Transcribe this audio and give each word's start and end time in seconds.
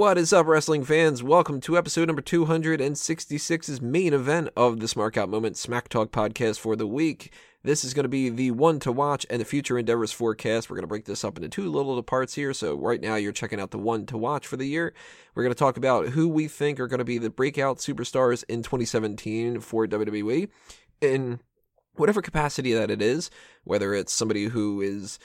What 0.00 0.16
is 0.16 0.32
up, 0.32 0.46
wrestling 0.46 0.82
fans? 0.82 1.22
Welcome 1.22 1.60
to 1.60 1.76
episode 1.76 2.06
number 2.06 2.22
266's 2.22 3.82
main 3.82 4.14
event 4.14 4.48
of 4.56 4.80
the 4.80 4.86
Smark 4.86 5.18
Out 5.18 5.28
Moment 5.28 5.58
Smack 5.58 5.90
Talk 5.90 6.10
podcast 6.10 6.58
for 6.58 6.74
the 6.74 6.86
week. 6.86 7.34
This 7.64 7.84
is 7.84 7.92
going 7.92 8.04
to 8.04 8.08
be 8.08 8.30
the 8.30 8.52
one 8.52 8.80
to 8.80 8.92
watch 8.92 9.26
and 9.28 9.42
the 9.42 9.44
future 9.44 9.78
endeavors 9.78 10.10
forecast. 10.10 10.70
We're 10.70 10.76
going 10.76 10.84
to 10.84 10.88
break 10.88 11.04
this 11.04 11.22
up 11.22 11.36
into 11.36 11.50
two 11.50 11.70
little 11.70 12.02
parts 12.02 12.32
here. 12.32 12.54
So, 12.54 12.76
right 12.76 12.98
now, 12.98 13.16
you're 13.16 13.30
checking 13.30 13.60
out 13.60 13.72
the 13.72 13.78
one 13.78 14.06
to 14.06 14.16
watch 14.16 14.46
for 14.46 14.56
the 14.56 14.64
year. 14.64 14.94
We're 15.34 15.42
going 15.42 15.52
to 15.54 15.58
talk 15.58 15.76
about 15.76 16.08
who 16.08 16.28
we 16.28 16.48
think 16.48 16.80
are 16.80 16.88
going 16.88 17.00
to 17.00 17.04
be 17.04 17.18
the 17.18 17.28
breakout 17.28 17.76
superstars 17.76 18.42
in 18.48 18.62
2017 18.62 19.60
for 19.60 19.86
WWE 19.86 20.48
in 21.02 21.40
whatever 21.96 22.22
capacity 22.22 22.72
that 22.72 22.90
it 22.90 23.02
is, 23.02 23.30
whether 23.64 23.92
it's 23.92 24.14
somebody 24.14 24.44
who 24.44 24.80
is 24.80 25.18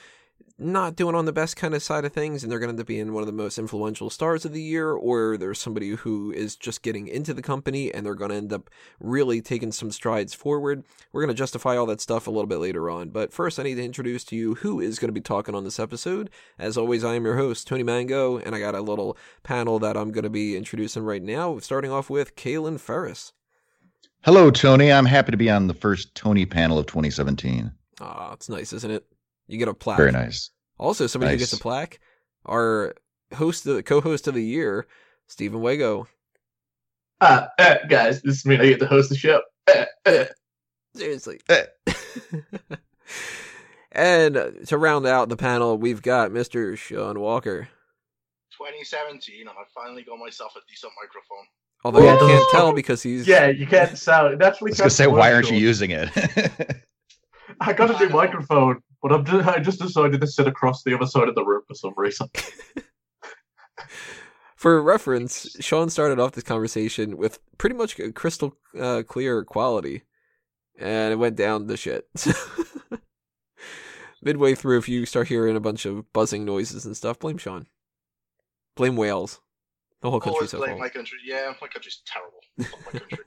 not 0.58 0.96
doing 0.96 1.16
on 1.16 1.26
the 1.26 1.34
best 1.34 1.58
kind 1.58 1.74
of 1.74 1.84
side 1.84 2.06
of 2.06 2.14
things 2.14 2.42
and 2.42 2.52
they're 2.52 2.60
going 2.60 2.70
to 2.70 2.74
end 2.74 2.80
up 2.80 2.88
being 2.88 3.12
one 3.12 3.22
of 3.22 3.28
the 3.28 3.34
most 3.34 3.58
influential 3.58 4.10
stars 4.10 4.46
of 4.46 4.54
the 4.54 4.62
year, 4.62 4.92
or 4.92 5.38
there's 5.38 5.60
somebody 5.60 5.90
who 5.90 6.32
is 6.32 6.56
just 6.56 6.82
getting 6.82 7.08
into 7.08 7.34
the 7.34 7.42
company 7.42 7.94
and 7.94 8.06
they're 8.06 8.16
going 8.16 8.32
to 8.32 8.38
end 8.38 8.54
up 8.54 8.70
really 9.00 9.42
taking 9.42 9.72
some 9.72 9.92
strides 9.92 10.34
forward. 10.34 10.84
We're 11.12 11.22
going 11.22 11.36
to 11.36 11.38
justify 11.38 11.76
all 11.76 11.86
that 11.88 12.00
stuff 12.00 12.28
a 12.28 12.32
little 12.32 12.48
bit 12.48 12.60
later 12.60 12.90
on. 12.90 13.10
But 13.10 13.34
first, 13.34 13.60
I 13.60 13.64
need 13.64 13.76
to 13.76 13.84
introduce 13.84 14.24
to 14.26 14.36
you 14.36 14.56
who 14.56 14.80
is 14.80 14.98
going 14.98 15.10
to 15.10 15.14
be 15.14 15.22
talking 15.22 15.56
on 15.56 15.66
this 15.66 15.80
episode. 15.80 16.30
As 16.58 16.78
always, 16.78 17.04
I 17.04 17.16
am 17.16 17.26
your 17.26 17.38
host, 17.38 17.68
Tony 17.68 17.84
Mango, 17.84 18.38
and 18.38 18.56
I 18.56 18.60
got 18.60 18.76
a 18.76 18.82
little 18.82 19.18
panel 19.44 19.78
that 19.80 19.98
I'm 19.98 20.12
going 20.12 20.24
to 20.24 20.30
be 20.30 20.56
introducing 20.56 21.04
right 21.04 21.24
now, 21.24 21.60
starting 21.60 21.92
off 21.92 22.10
with 22.10 22.36
Kaylin 22.36 22.80
Ferris. 22.80 23.34
Hello, 24.24 24.50
Tony. 24.50 24.92
I'm 24.92 25.06
happy 25.06 25.32
to 25.32 25.38
be 25.38 25.50
on 25.50 25.68
the 25.68 25.74
first 25.74 26.16
Tony 26.16 26.46
panel 26.46 26.80
of 26.80 26.88
2017. 26.88 27.72
Ah, 28.02 28.34
it's 28.34 28.50
nice, 28.50 28.74
isn't 28.74 28.90
it? 28.92 29.06
You 29.48 29.58
get 29.58 29.68
a 29.68 29.74
plaque. 29.74 29.98
Very 29.98 30.12
nice. 30.12 30.52
Also, 30.78 31.08
somebody 31.08 31.34
who 31.34 31.40
gets 31.40 31.54
a 31.54 31.60
plaque, 31.60 32.00
our 32.46 32.96
host, 33.34 33.64
the 33.64 33.84
co-host 33.84 34.28
of 34.28 34.34
the 34.34 34.44
year, 34.44 34.88
Stephen 35.28 35.62
Wago. 35.62 36.08
Ah, 37.22 37.50
uh, 37.58 37.76
guys, 37.88 38.22
this 38.22 38.38
is 38.40 38.46
me. 38.46 38.56
I 38.56 38.70
get 38.70 38.80
to 38.80 38.88
host 38.88 39.10
the 39.10 39.18
show. 39.18 39.42
Uh, 39.68 39.86
uh. 40.06 40.26
Seriously. 40.96 41.40
Eh. 41.50 41.66
and 43.92 44.38
uh, 44.38 44.52
to 44.68 44.78
round 44.78 45.08
out 45.08 45.30
the 45.30 45.38
panel, 45.38 45.78
we've 45.78 46.02
got 46.02 46.32
Mr. 46.32 46.78
Sean 46.78 47.20
Walker. 47.20 47.70
2017, 48.58 49.42
and 49.42 49.50
I 49.50 49.54
finally 49.74 50.04
got 50.04 50.18
myself 50.18 50.54
a 50.56 50.60
decent 50.68 50.94
microphone. 51.02 51.46
Although 51.84 52.04
Yeah, 52.04 52.14
you 52.14 52.28
can't 52.28 52.52
tell 52.52 52.74
because 52.74 53.04
he's 53.04 53.28
Yeah, 53.28 53.48
you 53.48 53.68
can't 53.68 53.98
sound. 53.98 54.34
It 54.34 54.44
I 54.44 54.48
actually 54.48 54.72
was 54.72 54.80
going 54.80 54.90
to 54.90 54.96
say, 54.96 55.08
why 55.08 55.34
aren't 55.34 55.52
you 55.52 55.58
using 55.58 55.92
it? 55.92 56.10
I 57.60 57.74
got 57.74 57.92
a 57.92 58.06
new 58.06 58.12
microphone, 58.12 58.82
but 59.06 59.14
I'm 59.14 59.24
just, 59.24 59.48
I 59.56 59.60
just 59.60 59.80
decided 59.80 60.20
to 60.20 60.26
sit 60.26 60.48
across 60.48 60.82
the 60.82 60.96
other 60.96 61.06
side 61.06 61.30
of 61.30 61.36
the 61.36 61.46
room 61.46 61.62
for 61.68 61.76
some 61.76 61.94
reason. 61.96 62.28
For 64.56 64.82
reference, 64.82 65.56
Sean 65.60 65.92
started 65.92 66.20
off 66.20 66.32
this 66.32 66.44
conversation 66.44 67.18
with 67.18 67.38
pretty 67.60 67.76
much 67.76 68.00
a 68.00 68.12
crystal 68.12 68.58
uh, 68.80 69.04
clear 69.08 69.44
quality, 69.44 70.02
and 70.80 71.14
it 71.14 71.18
went 71.18 71.36
down 71.36 71.68
the 71.68 71.78
shit. 71.78 72.08
Midway 74.24 74.56
through, 74.56 74.80
if 74.80 74.90
you 74.90 75.06
start 75.06 75.28
hearing 75.28 75.56
a 75.56 75.60
bunch 75.60 75.86
of 75.86 76.12
buzzing 76.14 76.46
noises 76.46 76.84
and 76.84 76.98
stuff, 76.98 77.20
blame 77.20 77.38
Sean. 77.38 77.68
Blame 78.76 78.96
Wales. 78.96 79.40
The 80.02 80.10
whole 80.10 80.20
country's 80.20 80.50
so 80.50 80.58
blame 80.58 80.72
fault. 80.72 80.80
my 80.80 80.90
country. 80.90 81.20
Yeah, 81.24 81.54
my 81.62 81.68
country's 81.68 82.02
terrible. 82.08 82.40
My 82.58 83.00
country. 83.00 83.26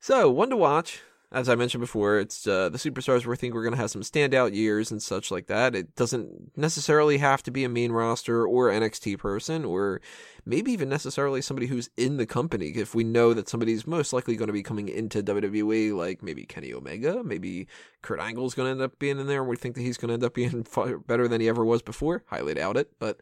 So, 0.00 0.30
one 0.30 0.50
to 0.50 0.58
watch. 0.58 1.00
As 1.32 1.48
I 1.48 1.54
mentioned 1.54 1.80
before, 1.80 2.18
it's 2.18 2.46
uh, 2.46 2.68
the 2.68 2.76
superstars 2.76 3.24
we 3.24 3.36
think 3.36 3.54
we're 3.54 3.62
going 3.62 3.72
to 3.72 3.80
have 3.80 3.90
some 3.90 4.02
standout 4.02 4.54
years 4.54 4.90
and 4.90 5.02
such 5.02 5.30
like 5.30 5.46
that. 5.46 5.74
It 5.74 5.96
doesn't 5.96 6.54
necessarily 6.58 7.16
have 7.18 7.42
to 7.44 7.50
be 7.50 7.64
a 7.64 7.70
main 7.70 7.90
roster 7.90 8.46
or 8.46 8.68
NXT 8.68 9.18
person, 9.18 9.64
or 9.64 10.02
maybe 10.44 10.72
even 10.72 10.90
necessarily 10.90 11.40
somebody 11.40 11.68
who's 11.68 11.88
in 11.96 12.18
the 12.18 12.26
company. 12.26 12.66
If 12.74 12.94
we 12.94 13.02
know 13.02 13.32
that 13.32 13.48
somebody's 13.48 13.86
most 13.86 14.12
likely 14.12 14.36
going 14.36 14.48
to 14.48 14.52
be 14.52 14.62
coming 14.62 14.90
into 14.90 15.22
WWE, 15.22 15.96
like 15.96 16.22
maybe 16.22 16.44
Kenny 16.44 16.70
Omega, 16.70 17.24
maybe 17.24 17.66
Kurt 18.02 18.20
Angle's 18.20 18.54
going 18.54 18.66
to 18.66 18.72
end 18.72 18.82
up 18.82 18.98
being 18.98 19.18
in 19.18 19.26
there, 19.26 19.40
and 19.40 19.48
we 19.48 19.56
think 19.56 19.74
that 19.76 19.82
he's 19.82 19.96
going 19.96 20.08
to 20.08 20.14
end 20.14 20.24
up 20.24 20.34
being 20.34 20.64
far 20.64 20.98
better 20.98 21.28
than 21.28 21.40
he 21.40 21.48
ever 21.48 21.64
was 21.64 21.80
before. 21.80 22.24
Highly 22.26 22.52
doubt 22.52 22.76
it, 22.76 22.92
but 22.98 23.20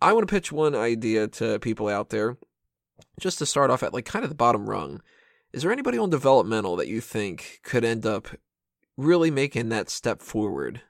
I 0.00 0.14
want 0.14 0.26
to 0.26 0.34
pitch 0.34 0.50
one 0.50 0.74
idea 0.74 1.28
to 1.28 1.58
people 1.58 1.88
out 1.88 2.08
there, 2.08 2.38
just 3.20 3.38
to 3.40 3.44
start 3.44 3.70
off 3.70 3.82
at 3.82 3.92
like 3.92 4.06
kind 4.06 4.24
of 4.24 4.30
the 4.30 4.34
bottom 4.34 4.70
rung. 4.70 5.02
Is 5.52 5.62
there 5.62 5.72
anybody 5.72 5.98
on 5.98 6.08
developmental 6.08 6.76
that 6.76 6.88
you 6.88 7.00
think 7.00 7.60
could 7.62 7.84
end 7.84 8.06
up 8.06 8.28
really 8.96 9.30
making 9.30 9.68
that 9.68 9.90
step 9.90 10.22
forward? 10.22 10.80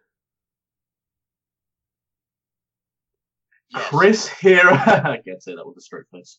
Yes. 3.70 3.88
Chris 3.88 4.28
here. 4.28 4.68
I 4.70 5.18
can't 5.24 5.42
say 5.42 5.56
that 5.56 5.66
with 5.66 5.76
a 5.78 5.80
straight 5.80 6.04
face. 6.12 6.38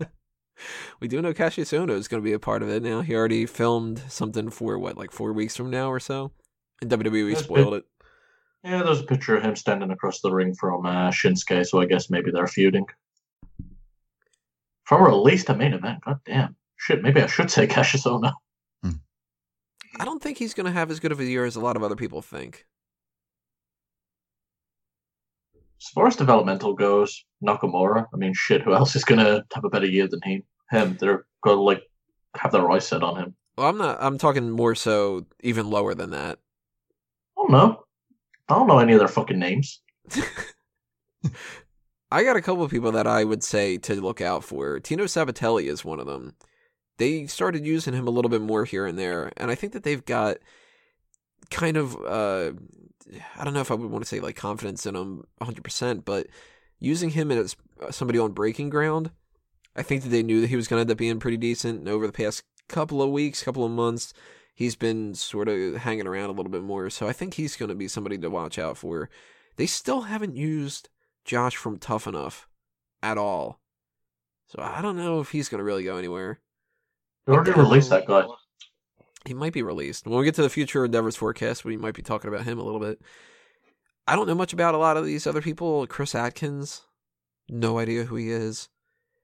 we 1.00 1.08
do 1.08 1.22
know 1.22 1.32
Cassius 1.32 1.72
Ohno 1.72 1.90
is 1.90 2.08
going 2.08 2.22
to 2.22 2.24
be 2.24 2.34
a 2.34 2.38
part 2.38 2.62
of 2.62 2.68
it 2.68 2.82
now. 2.82 3.00
He 3.00 3.14
already 3.14 3.46
filmed 3.46 4.02
something 4.08 4.50
for 4.50 4.78
what, 4.78 4.98
like 4.98 5.12
four 5.12 5.32
weeks 5.32 5.56
from 5.56 5.70
now 5.70 5.90
or 5.90 6.00
so? 6.00 6.32
And 6.82 6.90
WWE 6.90 7.32
That's 7.32 7.44
spoiled 7.44 7.74
it. 7.74 7.84
Yeah, 8.64 8.82
there's 8.82 9.00
a 9.00 9.04
picture 9.04 9.36
of 9.36 9.42
him 9.42 9.56
standing 9.56 9.90
across 9.90 10.20
the 10.20 10.32
ring 10.32 10.54
from 10.54 10.84
uh, 10.84 11.10
Shinsuke, 11.10 11.66
so 11.66 11.80
I 11.80 11.86
guess 11.86 12.10
maybe 12.10 12.30
they're 12.30 12.46
feuding. 12.46 12.86
From 14.84 15.02
release 15.02 15.44
to 15.44 15.54
main 15.54 15.72
event, 15.72 16.04
god 16.04 16.20
damn. 16.26 16.56
Shit, 16.82 17.00
maybe 17.00 17.22
I 17.22 17.26
should 17.28 17.48
say 17.48 17.68
Cassius 17.68 18.04
Ohno. 18.04 18.32
I 20.00 20.04
don't 20.04 20.20
think 20.20 20.36
he's 20.36 20.52
going 20.52 20.66
to 20.66 20.72
have 20.72 20.90
as 20.90 20.98
good 20.98 21.12
of 21.12 21.20
a 21.20 21.24
year 21.24 21.44
as 21.44 21.54
a 21.54 21.60
lot 21.60 21.76
of 21.76 21.84
other 21.84 21.94
people 21.94 22.22
think. 22.22 22.66
As 25.80 25.88
far 25.94 26.08
as 26.08 26.16
developmental 26.16 26.74
goes, 26.74 27.24
Nakamura. 27.44 28.06
I 28.12 28.16
mean, 28.16 28.34
shit, 28.34 28.62
who 28.62 28.74
else 28.74 28.96
is 28.96 29.04
gonna 29.04 29.44
have 29.52 29.64
a 29.64 29.68
better 29.68 29.86
year 29.86 30.06
than 30.06 30.20
he? 30.24 30.44
Him. 30.70 30.96
They're 30.98 31.24
gonna 31.42 31.60
like 31.60 31.82
have 32.36 32.52
their 32.52 32.70
eyes 32.70 32.86
set 32.86 33.02
on 33.02 33.16
him. 33.16 33.34
Well, 33.56 33.68
I'm 33.68 33.78
not. 33.78 33.98
I'm 34.00 34.16
talking 34.16 34.50
more 34.50 34.76
so 34.76 35.26
even 35.40 35.70
lower 35.70 35.94
than 35.94 36.10
that. 36.10 36.38
I 37.36 37.42
don't 37.42 37.50
know. 37.50 37.84
I 38.48 38.54
don't 38.54 38.68
know 38.68 38.78
any 38.78 38.92
of 38.92 39.00
their 39.00 39.08
fucking 39.08 39.40
names. 39.40 39.80
I 42.12 42.22
got 42.22 42.36
a 42.36 42.42
couple 42.42 42.62
of 42.62 42.70
people 42.70 42.92
that 42.92 43.08
I 43.08 43.24
would 43.24 43.42
say 43.42 43.76
to 43.78 44.00
look 44.00 44.20
out 44.20 44.44
for. 44.44 44.78
Tino 44.78 45.04
Sabatelli 45.04 45.64
is 45.68 45.84
one 45.84 45.98
of 45.98 46.06
them. 46.06 46.36
They 46.98 47.26
started 47.26 47.64
using 47.64 47.94
him 47.94 48.06
a 48.06 48.10
little 48.10 48.28
bit 48.28 48.42
more 48.42 48.64
here 48.64 48.86
and 48.86 48.98
there, 48.98 49.32
and 49.36 49.50
I 49.50 49.54
think 49.54 49.72
that 49.72 49.82
they've 49.82 50.04
got 50.04 50.38
kind 51.50 51.76
of 51.76 51.96
uh 51.96 52.52
I 53.36 53.44
don't 53.44 53.54
know 53.54 53.60
if 53.60 53.70
I 53.70 53.74
would 53.74 53.90
want 53.90 54.04
to 54.04 54.08
say 54.08 54.20
like 54.20 54.36
confidence 54.36 54.86
in 54.86 54.94
him 54.94 55.24
100%, 55.40 56.04
but 56.04 56.28
using 56.78 57.10
him 57.10 57.30
as 57.30 57.56
somebody 57.90 58.18
on 58.18 58.32
breaking 58.32 58.70
ground, 58.70 59.10
I 59.76 59.82
think 59.82 60.02
that 60.02 60.08
they 60.08 60.22
knew 60.22 60.40
that 60.40 60.50
he 60.50 60.56
was 60.56 60.68
going 60.68 60.78
to 60.78 60.80
end 60.82 60.90
up 60.90 60.98
being 60.98 61.20
pretty 61.20 61.36
decent. 61.36 61.80
And 61.80 61.88
over 61.88 62.06
the 62.06 62.12
past 62.12 62.42
couple 62.68 63.02
of 63.02 63.10
weeks, 63.10 63.42
couple 63.42 63.64
of 63.64 63.70
months, 63.70 64.12
he's 64.54 64.76
been 64.76 65.14
sort 65.14 65.48
of 65.48 65.76
hanging 65.76 66.06
around 66.06 66.30
a 66.30 66.32
little 66.32 66.50
bit 66.50 66.62
more. 66.62 66.90
So 66.90 67.06
I 67.06 67.12
think 67.12 67.34
he's 67.34 67.56
going 67.56 67.68
to 67.68 67.74
be 67.74 67.88
somebody 67.88 68.18
to 68.18 68.30
watch 68.30 68.58
out 68.58 68.76
for. 68.76 69.08
They 69.56 69.66
still 69.66 70.02
haven't 70.02 70.36
used 70.36 70.88
Josh 71.24 71.56
from 71.56 71.78
Tough 71.78 72.06
Enough 72.06 72.48
at 73.02 73.18
all. 73.18 73.60
So 74.46 74.62
I 74.62 74.82
don't 74.82 74.96
know 74.96 75.20
if 75.20 75.30
he's 75.30 75.48
going 75.48 75.58
to 75.58 75.64
really 75.64 75.84
go 75.84 75.96
anywhere. 75.96 76.40
They 77.26 77.32
already 77.32 77.52
released 77.52 77.90
that 77.90 78.06
guy. 78.06 78.24
He 79.24 79.34
might 79.34 79.52
be 79.52 79.62
released. 79.62 80.06
When 80.06 80.18
we 80.18 80.24
get 80.24 80.34
to 80.34 80.42
the 80.42 80.50
future 80.50 80.84
endeavors 80.84 81.16
forecast, 81.16 81.64
we 81.64 81.76
might 81.76 81.94
be 81.94 82.02
talking 82.02 82.28
about 82.28 82.44
him 82.44 82.58
a 82.58 82.64
little 82.64 82.80
bit. 82.80 83.00
I 84.08 84.16
don't 84.16 84.26
know 84.26 84.34
much 84.34 84.52
about 84.52 84.74
a 84.74 84.78
lot 84.78 84.96
of 84.96 85.04
these 85.04 85.26
other 85.26 85.40
people. 85.40 85.86
Chris 85.86 86.14
Atkins, 86.14 86.82
no 87.48 87.78
idea 87.78 88.04
who 88.04 88.16
he 88.16 88.30
is. 88.30 88.68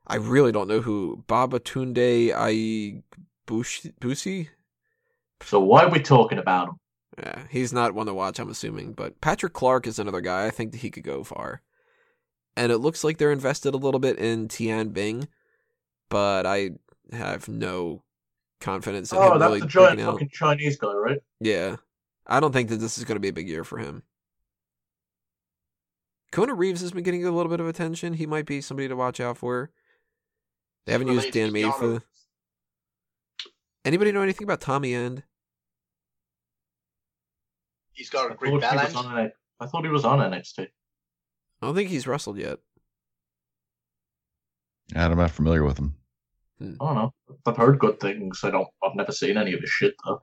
I 0.07 0.17
really 0.17 0.53
don't 0.53 0.69
know 0.69 0.81
who 0.81 1.25
Babatunde 1.29 2.33
Ai 2.33 3.03
Busi. 3.47 4.49
So 5.43 5.61
why 5.61 5.83
are 5.85 5.91
we 5.91 6.01
talking 6.01 6.39
about 6.39 6.69
him? 6.69 6.75
Yeah, 7.19 7.43
he's 7.51 7.73
not 7.73 7.95
one 7.95 8.07
to 8.07 8.15
watch, 8.15 8.39
I'm 8.39 8.51
assuming. 8.51 8.93
But 8.93 9.21
Patrick 9.21 9.53
Clark 9.53 9.89
is 9.89 9.99
another 9.99 10.21
guy. 10.21 10.47
I 10.47 10.51
think 10.51 10.71
that 10.71 10.83
he 10.83 10.91
could 10.91 11.03
go 11.03 11.25
far. 11.25 11.63
And 12.57 12.71
it 12.71 12.79
looks 12.79 13.03
like 13.03 13.19
they're 13.19 13.33
invested 13.33 13.75
a 13.75 13.79
little 13.79 14.01
bit 14.01 14.19
in 14.19 14.47
Tian 14.49 14.91
Bing, 14.91 15.29
but 16.09 16.47
I 16.47 16.71
have 17.13 17.49
no 17.49 18.03
confidence 18.61 19.13
in 19.13 19.19
Oh, 19.19 19.33
him 19.35 19.39
that's 19.39 19.49
really 19.49 19.61
the 19.61 19.67
giant 19.67 19.91
breaking 19.97 20.05
out. 20.07 20.13
fucking 20.15 20.29
Chinese 20.33 20.77
guy, 20.79 20.93
right? 20.93 21.19
Yeah. 21.41 21.77
I 22.27 22.41
don't 22.41 22.53
think 22.53 22.69
that 22.71 22.77
this 22.77 22.99
is 22.99 23.05
going 23.05 23.17
to 23.17 23.21
be 23.21 23.29
a 23.29 23.33
big 23.33 23.49
year 23.49 23.65
for 23.65 23.79
him. 23.79 24.03
Kona 26.31 26.55
Reeves 26.55 26.83
has 26.83 26.93
been 26.93 27.05
getting 27.05 27.25
a 27.25 27.31
little 27.31 27.49
bit 27.51 27.61
of 27.61 27.67
attention. 27.67 28.15
He 28.15 28.27
might 28.27 28.45
be 28.45 28.61
somebody 28.61 28.87
to 28.89 28.97
watch 28.97 29.19
out 29.21 29.39
for. 29.39 29.71
They 30.85 30.93
haven't 30.93 31.09
used 31.09 31.33
Dan 31.33 31.53
to 31.53 31.73
for. 31.73 31.87
Yano. 31.99 32.03
Anybody 33.85 34.13
know 34.13 34.21
anything 34.23 34.45
about 34.45 34.61
Tommy 34.61 34.93
End? 34.95 35.23
He's 37.93 38.11
got 38.11 38.31
I 38.31 38.35
a 38.35 38.37
great 38.37 38.51
thought, 38.61 38.71
he 38.73 38.77
was 38.77 38.93
balance. 38.93 38.95
on 38.97 39.19
N- 39.19 39.33
I 39.61 39.67
thought 39.67 39.85
he 39.85 39.91
was 39.91 40.05
on 40.05 40.19
NXT. 40.19 40.61
I 41.63 41.67
don't 41.67 41.75
think 41.75 41.89
he's 41.89 42.07
wrestled 42.07 42.37
yet. 42.39 42.59
I'm 44.95 45.17
not 45.17 45.31
familiar 45.31 45.65
with 45.65 45.79
him. 45.79 45.95
I 46.61 46.65
don't 46.65 46.95
know. 46.95 47.15
I've 47.47 47.57
heard 47.57 47.79
good 47.79 48.01
things. 48.01 48.41
I 48.43 48.51
don't. 48.51 48.69
I've 48.83 48.97
never 48.97 49.13
seen 49.13 49.37
any 49.37 49.53
of 49.53 49.61
his 49.61 49.71
shit 49.71 49.95
though. 50.05 50.23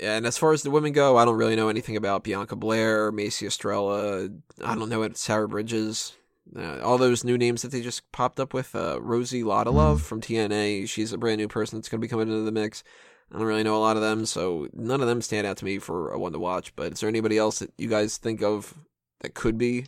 And 0.00 0.26
as 0.26 0.38
far 0.38 0.52
as 0.52 0.62
the 0.62 0.70
women 0.70 0.92
go, 0.92 1.16
I 1.16 1.24
don't 1.24 1.36
really 1.36 1.56
know 1.56 1.68
anything 1.68 1.96
about 1.96 2.22
Bianca 2.22 2.54
Belair, 2.56 3.10
Macy 3.10 3.46
Estrella. 3.46 4.28
I 4.64 4.74
don't 4.74 4.88
know 4.88 5.00
what 5.00 5.16
Sarah 5.16 5.48
Bridges. 5.48 6.14
Uh, 6.56 6.80
all 6.80 6.98
those 6.98 7.24
new 7.24 7.36
names 7.36 7.62
that 7.62 7.72
they 7.72 7.82
just 7.82 8.10
popped 8.12 8.40
up 8.40 8.54
with, 8.54 8.74
uh, 8.74 8.98
Rosie 9.02 9.42
Love 9.42 10.00
from 10.02 10.20
TNA, 10.20 10.88
she's 10.88 11.12
a 11.12 11.18
brand 11.18 11.38
new 11.38 11.48
person 11.48 11.78
that's 11.78 11.88
going 11.88 12.00
to 12.00 12.04
be 12.04 12.08
coming 12.08 12.28
into 12.28 12.42
the 12.42 12.52
mix. 12.52 12.82
I 13.30 13.36
don't 13.36 13.46
really 13.46 13.62
know 13.62 13.76
a 13.76 13.78
lot 13.84 13.96
of 13.96 14.02
them, 14.02 14.24
so 14.24 14.68
none 14.72 15.02
of 15.02 15.06
them 15.06 15.20
stand 15.20 15.46
out 15.46 15.58
to 15.58 15.64
me 15.64 15.78
for 15.78 16.10
a 16.10 16.18
one 16.18 16.32
to 16.32 16.38
watch. 16.38 16.74
But 16.74 16.92
is 16.92 17.00
there 17.00 17.08
anybody 17.08 17.36
else 17.36 17.58
that 17.58 17.72
you 17.76 17.88
guys 17.88 18.16
think 18.16 18.42
of 18.42 18.72
that 19.20 19.34
could 19.34 19.58
be? 19.58 19.86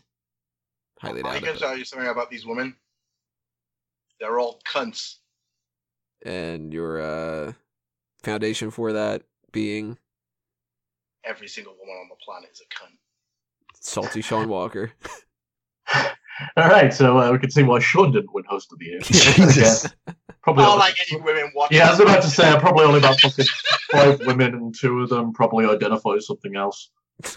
Highly 1.00 1.22
I 1.24 1.40
can 1.40 1.56
tell 1.56 1.76
you 1.76 1.86
something 1.86 2.08
about 2.08 2.30
these 2.30 2.44
women. 2.44 2.76
They're 4.20 4.38
all 4.38 4.60
cunts. 4.70 5.16
And 6.22 6.72
your 6.72 7.00
uh, 7.00 7.52
foundation 8.22 8.70
for 8.70 8.92
that 8.92 9.22
being 9.52 9.96
Every 11.24 11.48
single 11.48 11.74
woman 11.78 11.94
on 11.96 12.08
the 12.08 12.16
planet 12.24 12.50
is 12.52 12.60
a 12.60 12.64
cunt. 12.74 12.96
salty 13.80 14.20
Sean 14.22 14.48
Walker. 14.56 14.92
All 16.56 16.68
right, 16.68 16.92
so 16.92 17.18
uh, 17.18 17.30
we 17.32 17.38
can 17.38 17.50
see 17.50 17.62
why 17.62 17.78
Sean 17.80 18.12
didn't 18.12 18.32
win 18.32 18.44
host 18.48 18.72
of 18.72 18.78
the 18.78 18.86
year. 18.86 19.00
Jesus. 19.02 19.84
Yeah, 20.06 20.14
probably. 20.42 20.62
Not 20.64 20.72
only- 20.72 20.80
like 20.80 20.96
any 21.10 21.20
women 21.20 21.50
watching. 21.54 21.76
yeah, 21.78 21.88
I 21.88 21.90
was 21.90 22.00
about 22.00 22.22
to 22.22 22.28
say 22.30 22.56
probably 22.58 22.84
only 22.86 22.98
about 22.98 23.20
fucking 23.20 23.44
five 23.92 24.20
women, 24.26 24.54
and 24.54 24.74
two 24.78 25.00
of 25.00 25.10
them 25.10 25.32
probably 25.34 25.66
identify 25.66 26.14
as 26.14 26.26
something 26.26 26.56
else. 26.56 26.90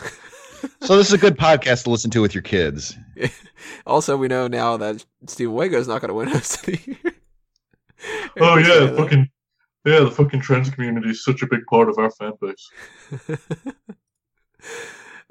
So 0.81 0.97
this 0.97 1.07
is 1.07 1.13
a 1.13 1.17
good 1.17 1.37
podcast 1.37 1.83
to 1.83 1.89
listen 1.89 2.11
to 2.11 2.21
with 2.21 2.33
your 2.35 2.41
kids. 2.41 2.97
also, 3.85 4.17
we 4.17 4.27
know 4.27 4.47
now 4.47 4.77
that 4.77 5.05
Steven 5.27 5.53
Wago 5.53 5.77
is 5.77 5.87
not 5.87 6.01
going 6.01 6.09
to 6.09 6.13
win 6.13 6.27
host 6.31 6.59
of 6.59 6.65
the 6.65 6.79
year. 6.85 7.13
Oh 8.39 8.57
yeah, 8.57 8.65
saying 8.65 8.87
that. 8.87 8.97
fucking 8.97 9.29
yeah, 9.85 9.99
the 9.99 10.11
fucking 10.11 10.41
trans 10.41 10.69
community 10.69 11.09
is 11.09 11.23
such 11.23 11.41
a 11.41 11.47
big 11.47 11.65
part 11.69 11.89
of 11.89 11.97
our 11.97 12.11
fan 12.11 12.33
base. 12.39 12.69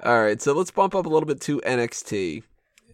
All 0.03 0.21
right, 0.21 0.41
so 0.41 0.53
let's 0.53 0.71
bump 0.71 0.95
up 0.95 1.05
a 1.05 1.09
little 1.09 1.27
bit 1.27 1.41
to 1.41 1.59
NXT. 1.61 2.43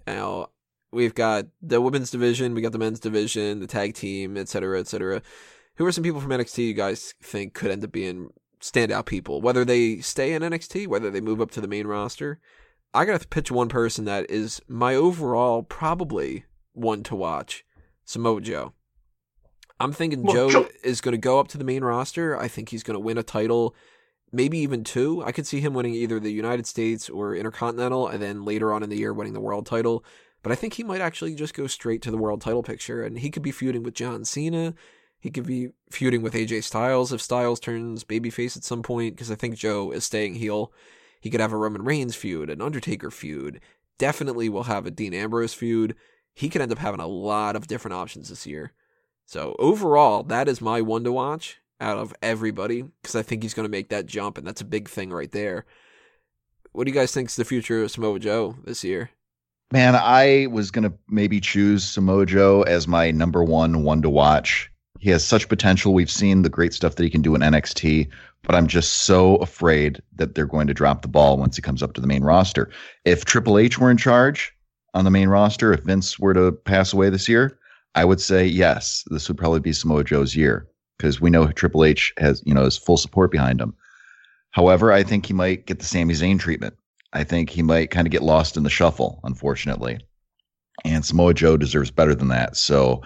Now 0.08 0.50
we've 0.92 1.16
got 1.16 1.48
the 1.62 1.82
women's 1.82 2.12
division, 2.12 2.54
we 2.54 2.62
got 2.62 2.72
the 2.72 2.78
men's 2.78 3.00
division, 3.00 3.60
the 3.60 3.68
tag 3.68 3.94
team, 3.94 4.38
et 4.38 4.48
cetera, 4.48 4.80
et 4.80 4.88
cetera. 4.88 5.22
Who 5.76 5.86
are 5.86 5.92
some 5.92 6.04
people 6.04 6.22
from 6.22 6.32
NXT 6.32 6.68
you 6.68 6.74
guys 6.74 7.14
think 7.22 7.54
could 7.54 7.72
end 7.72 7.84
up 7.84 7.92
being 7.92 8.30
standout 8.62 9.06
people? 9.06 9.42
Whether 9.42 9.66
they 9.66 10.00
stay 10.00 10.34
in 10.34 10.42
NXT, 10.42 10.88
whether 10.88 11.10
they 11.10 11.22
move 11.22 11.42
up 11.42 11.52
to 11.52 11.62
the 11.62 11.68
main 11.68 11.88
roster. 11.88 12.40
I 12.94 13.06
gotta 13.06 13.28
pitch 13.28 13.52
one 13.52 13.70
person 13.70 14.06
that 14.06 14.30
is 14.30 14.62
my 14.68 14.96
overall 14.96 15.64
probably 15.64 16.46
one 16.74 17.04
to 17.04 17.16
watch. 17.16 17.64
Samoa 18.04 18.42
Joe. 18.42 18.74
I'm 19.80 19.94
thinking 19.94 20.28
Joe 20.28 20.50
Joe- 20.50 20.68
is 20.84 21.00
going 21.00 21.14
to 21.14 21.18
go 21.18 21.40
up 21.40 21.48
to 21.50 21.58
the 21.58 21.64
main 21.64 21.84
roster. 21.84 22.38
I 22.38 22.48
think 22.48 22.70
he's 22.70 22.84
going 22.84 22.96
to 22.96 23.00
win 23.00 23.18
a 23.18 23.24
title, 23.24 23.76
maybe 24.32 24.58
even 24.60 24.84
two. 24.84 25.24
I 25.24 25.32
could 25.32 25.48
see 25.48 25.62
him 25.62 25.74
winning 25.74 25.94
either 25.94 26.20
the 26.20 26.32
United 26.32 26.68
States 26.68 27.10
or 27.10 27.36
Intercontinental, 27.36 28.08
and 28.08 28.22
then 28.22 28.44
later 28.44 28.74
on 28.74 28.84
in 28.84 28.90
the 28.90 28.98
year 28.98 29.14
winning 29.14 29.34
the 29.34 29.40
world 29.40 29.66
title. 29.66 30.04
But 30.44 30.52
I 30.52 30.56
think 30.56 30.74
he 30.74 30.84
might 30.84 31.02
actually 31.02 31.36
just 31.36 31.54
go 31.54 31.68
straight 31.68 32.02
to 32.02 32.12
the 32.12 32.18
world 32.18 32.42
title 32.42 32.64
picture, 32.64 33.04
and 33.04 33.20
he 33.20 33.30
could 33.30 33.44
be 33.44 33.52
feuding 33.52 33.84
with 33.84 33.94
John 33.94 34.26
Cena. 34.26 34.74
He 35.20 35.30
could 35.30 35.46
be 35.46 35.70
feuding 35.92 36.22
with 36.22 36.34
AJ 36.34 36.64
Styles 36.64 37.12
if 37.12 37.22
Styles 37.22 37.60
turns 37.60 38.04
babyface 38.04 38.56
at 38.56 38.64
some 38.64 38.82
point, 38.82 39.16
because 39.16 39.32
I 39.32 39.36
think 39.36 39.56
Joe 39.56 39.92
is 39.92 40.06
staying 40.06 40.36
heel. 40.36 40.72
He 41.20 41.30
could 41.30 41.42
have 41.42 41.52
a 41.52 41.58
Roman 41.58 41.84
Reigns 41.84 42.16
feud, 42.16 42.50
an 42.50 42.62
Undertaker 42.62 43.12
feud. 43.12 43.60
Definitely 43.98 44.48
will 44.48 44.64
have 44.64 44.86
a 44.86 44.92
Dean 44.92 45.14
Ambrose 45.14 45.54
feud. 45.54 45.96
He 46.34 46.48
could 46.48 46.62
end 46.62 46.72
up 46.72 46.78
having 46.78 47.02
a 47.02 47.08
lot 47.08 47.58
of 47.58 47.68
different 47.68 47.96
options 47.96 48.30
this 48.30 48.48
year. 48.48 48.72
So 49.26 49.56
overall, 49.60 50.24
that 50.24 50.48
is 50.48 50.62
my 50.62 50.82
one 50.82 51.04
to 51.04 51.12
watch 51.12 51.60
out 51.82 51.98
of 51.98 52.14
everybody 52.22 52.84
because 53.02 53.16
I 53.16 53.22
think 53.22 53.44
he's 53.44 53.54
going 53.54 53.66
to 53.66 53.72
make 53.72 53.90
that 53.90 54.06
jump, 54.06 54.38
and 54.38 54.48
that's 54.48 54.62
a 54.62 54.66
big 54.66 54.88
thing 54.88 55.12
right 55.12 55.32
there. 55.32 55.66
What 56.72 56.86
do 56.86 56.92
you 56.92 56.98
guys 56.98 57.12
think 57.12 57.30
is 57.30 57.36
the 57.36 57.46
future 57.46 57.84
of 57.84 57.92
Samoa 57.92 58.20
Joe 58.20 58.56
this 58.64 58.84
year? 58.84 59.10
Man, 59.72 59.96
I 59.96 60.48
was 60.48 60.72
gonna 60.72 60.94
maybe 61.08 61.40
choose 61.40 61.84
Samoa 61.84 62.26
Joe 62.26 62.64
as 62.64 62.88
my 62.88 63.12
number 63.12 63.44
one 63.44 63.84
one 63.84 64.02
to 64.02 64.10
watch. 64.10 64.72
He 65.00 65.10
has 65.12 65.26
such 65.26 65.50
potential. 65.50 65.94
We've 65.94 66.12
seen 66.12 66.42
the 66.42 66.50
great 66.50 66.74
stuff 66.74 66.96
that 66.96 67.04
he 67.04 67.10
can 67.10 67.22
do 67.22 67.34
in 67.34 67.42
NXT, 67.42 68.10
but 68.44 68.54
I'm 68.54 68.68
just 68.68 69.04
so 69.04 69.38
afraid 69.38 70.02
that 70.16 70.36
they're 70.36 70.46
going 70.46 70.68
to 70.68 70.74
drop 70.74 71.02
the 71.02 71.08
ball 71.08 71.38
once 71.38 71.56
he 71.56 71.62
comes 71.62 71.82
up 71.82 71.94
to 71.94 72.02
the 72.02 72.08
main 72.08 72.24
roster. 72.24 72.70
If 73.06 73.26
Triple 73.26 73.58
H 73.58 73.80
were 73.80 73.90
in 73.90 73.98
charge 73.98 74.54
on 74.94 75.06
the 75.06 75.12
main 75.12 75.30
roster, 75.30 75.72
if 75.74 75.84
Vince 75.84 76.20
were 76.20 76.34
to 76.34 76.52
pass 76.52 76.94
away 76.94 77.10
this 77.10 77.30
year, 77.30 77.58
I 77.96 78.06
would 78.06 78.22
say 78.22 78.46
yes, 78.46 79.04
this 79.10 79.28
would 79.28 79.38
probably 79.38 79.62
be 79.62 79.74
Samoa 79.74 80.04
Joe's 80.04 80.36
year 80.36 80.68
because 80.98 81.22
we 81.22 81.30
know 81.30 81.48
Triple 81.52 81.86
H 81.86 82.14
has, 82.18 82.44
you 82.46 82.54
know, 82.54 82.66
his 82.66 82.78
full 82.78 82.98
support 82.98 83.32
behind 83.32 83.62
him. 83.62 83.74
However, 84.52 84.92
I 84.92 85.04
think 85.04 85.26
he 85.26 85.34
might 85.34 85.66
get 85.66 85.80
the 85.80 85.86
Sami 85.86 86.14
Zayn 86.14 86.40
treatment. 86.40 86.76
I 87.14 87.24
think 87.24 87.50
he 87.50 87.64
might 87.64 87.92
kind 87.92 88.06
of 88.06 88.12
get 88.12 88.22
lost 88.22 88.58
in 88.58 88.64
the 88.64 88.70
shuffle, 88.70 89.20
unfortunately. 89.24 90.00
And 90.84 91.06
Samoa 91.06 91.34
Joe 91.34 91.58
deserves 91.58 91.92
better 91.92 92.16
than 92.16 92.28
that. 92.30 92.58
So 92.58 93.02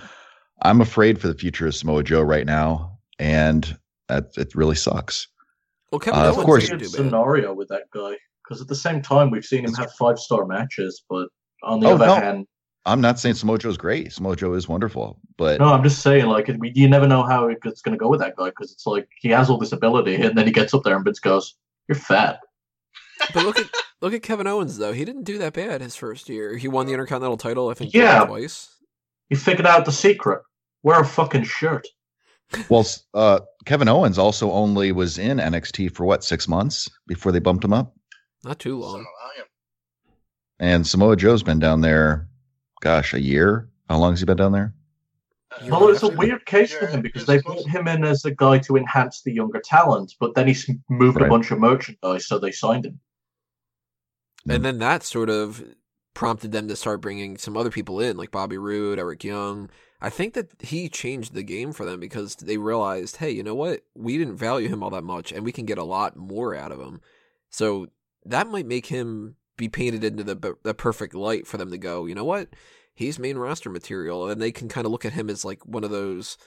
I'm 0.63 0.81
afraid 0.81 1.19
for 1.19 1.27
the 1.27 1.33
future 1.33 1.68
of 1.68 1.75
Samoa 1.75 2.04
Joe 2.04 2.21
right 2.21 2.45
now, 2.45 2.98
and 3.19 3.77
that 4.07 4.31
it 4.38 4.56
really 4.56 4.75
sucks. 4.75 5.27
Well, 5.92 6.00
Kevin 6.00 6.19
Uh, 6.21 6.30
of 6.30 6.38
course- 6.38 6.63
didn't 6.69 6.80
do 6.80 6.86
bad. 6.86 6.92
scenario 6.95 7.54
with 7.54 7.68
that 7.69 7.83
guy 7.92 8.15
because 8.44 8.62
at 8.62 8.68
the 8.68 8.75
same 8.75 9.01
time 9.01 9.30
we've 9.30 9.45
seen 9.45 9.63
him 9.65 9.74
have 9.75 9.92
five 9.94 10.18
star 10.19 10.45
matches, 10.45 11.04
but 11.10 11.27
on 11.63 11.80
the 11.80 11.88
Oh, 11.88 11.94
other 11.95 12.06
no. 12.07 12.15
hand, 12.15 12.48
I'm 12.86 13.00
not 13.00 13.19
saying 13.19 13.36
Samoa 13.36 13.57
Joe's 13.60 13.77
great. 13.77 14.12
Samoa 14.12 14.36
Joe 14.36 14.54
is 14.54 14.68
wonderful, 14.68 15.19
but 15.38 15.60
no, 15.60 15.68
I'm 15.68 15.83
just 15.83 16.01
saying 16.01 16.25
like 16.25 16.50
we, 16.60 16.71
you 16.75 16.88
never 16.89 17.07
know 17.07 17.24
how 17.24 17.48
it's 17.48 17.81
going 17.81 17.94
to 17.94 17.98
go 17.98 18.10
with 18.10 18.19
that 18.21 18.36
guy 18.36 18.45
because 18.50 18.71
it's 18.71 18.86
like 18.88 19.07
he 19.19 19.30
has 19.30 19.50
all 19.50 19.57
this 19.57 19.71
ability 19.71 20.15
and 20.15 20.38
then 20.38 20.45
he 20.45 20.51
gets 20.51 20.74
up 20.74 20.83
there 20.83 20.95
and 20.95 21.06
Vince 21.06 21.19
goes, 21.19 21.56
"You're 21.88 21.95
fat." 21.95 22.39
But 23.33 23.45
look 23.45 23.60
at 23.60 23.68
look 24.01 24.13
at 24.13 24.24
Kevin 24.24 24.48
Owens 24.48 24.77
though. 24.77 24.92
He 24.94 25.06
didn't 25.06 25.24
do 25.24 25.38
that 25.38 25.54
bad 25.54 25.80
his 25.81 25.95
first 25.95 26.27
year. 26.27 26.57
He 26.57 26.68
won 26.68 26.86
the 26.88 26.94
Intercontinental 26.94 27.38
title, 27.38 27.69
I 27.69 27.74
think, 27.75 27.94
Yeah. 27.94 28.25
twice. 28.25 28.75
He 29.29 29.36
figured 29.36 29.65
out 29.67 29.86
the 29.86 29.91
secret. 29.93 30.41
Wear 30.84 31.02
a 31.02 31.06
fucking 31.06 31.44
shirt. 31.44 31.88
well, 32.70 32.86
uh, 33.13 33.40
Kevin 33.66 33.88
Owens 33.88 34.18
also 34.18 34.52
only 34.52 34.92
was 34.92 35.18
in 35.18 35.38
NXT 35.38 35.92
for 35.96 36.06
what 36.06 36.24
six 36.24 36.48
months 36.48 36.90
before 37.08 37.32
they 37.32 37.40
bumped 37.40 37.63
him 37.63 37.74
up, 37.74 37.96
Not 38.44 38.60
too 38.60 38.78
long. 38.80 39.06
and 40.60 40.86
Samoa 40.86 41.16
Joe's 41.16 41.44
been 41.44 41.60
down 41.60 41.82
there, 41.82 42.28
gosh, 42.82 43.13
a 43.13 43.22
year. 43.22 43.70
How 43.90 43.98
long 43.98 44.12
has 44.12 44.20
he 44.20 44.25
been 44.25 44.38
down 44.38 44.52
there? 44.52 44.74
Uh, 45.52 45.68
Well, 45.70 45.90
it's 45.90 46.04
a 46.04 46.10
weird 46.10 46.46
case 46.46 46.74
for 46.74 46.86
him 46.86 47.02
because 47.02 47.25
they 47.25 47.40
brought 47.42 47.68
him 47.68 47.88
in 47.88 48.04
as 48.04 48.25
a 48.25 48.32
guy 48.32 48.60
to 48.60 48.75
enhance 48.78 49.22
the 49.24 49.32
younger 49.34 49.62
talent, 49.63 50.13
but 50.20 50.36
then 50.36 50.48
he's 50.48 50.70
moved 50.90 51.18
Right. 51.20 51.25
a 51.28 51.30
bunch 51.30 51.52
of 51.52 51.60
merchandise, 51.60 52.28
so 52.28 52.38
they 52.40 52.52
signed 52.52 52.86
him. 52.86 53.00
And 54.48 54.63
then 54.66 54.78
that 54.80 55.04
sort 55.04 55.30
of 55.30 55.63
prompted 56.13 56.52
them 56.52 56.68
to 56.68 56.75
start 56.75 57.02
bringing 57.02 57.38
some 57.38 57.56
other 57.58 57.70
people 57.72 58.00
in, 58.00 58.18
like 58.18 58.30
Bobby 58.32 58.58
Roode, 58.58 59.00
Eric 59.00 59.24
Young. 59.24 59.70
I 60.03 60.10
think 60.10 60.33
that 60.33 60.51
he 60.60 60.89
changed 60.89 61.33
the 61.33 61.43
game 61.43 61.72
for 61.72 61.86
them 61.86 62.01
because 62.01 62.36
they 62.36 62.57
realized, 62.57 63.17
hey, 63.17 63.31
you 63.31 63.41
know 63.41 63.55
what? 63.55 63.86
We 63.95 64.17
didn't 64.17 64.36
value 64.36 64.67
him 64.67 64.83
all 64.83 64.89
that 64.89 65.05
much, 65.05 65.31
and 65.31 65.45
we 65.45 65.53
can 65.53 65.65
get 65.65 65.77
a 65.77 65.83
lot 65.86 66.17
more 66.17 66.53
out 66.53 66.74
of 66.74 66.79
him. 66.81 67.00
So 67.50 67.88
that 68.25 68.50
might 68.50 68.65
make 68.65 68.88
him 68.88 69.38
be 69.55 69.69
painted 69.69 70.03
into 70.03 70.25
the 70.25 70.57
the 70.62 70.74
perfect 70.74 71.15
light 71.15 71.48
for 71.48 71.55
them 71.55 71.72
to 71.72 71.77
go. 71.77 72.05
You 72.05 72.15
know 72.15 72.25
what? 72.25 72.50
He's 72.93 73.17
main 73.17 73.38
roster 73.38 73.69
material, 73.69 74.27
and 74.27 74.41
they 74.41 74.51
can 74.51 74.67
kind 74.67 74.86
of 74.86 74.91
look 74.91 75.05
at 75.05 75.13
him 75.13 75.29
as 75.29 75.45
like 75.45 75.65
one 75.65 75.86
of 75.86 75.89
those 75.91 76.38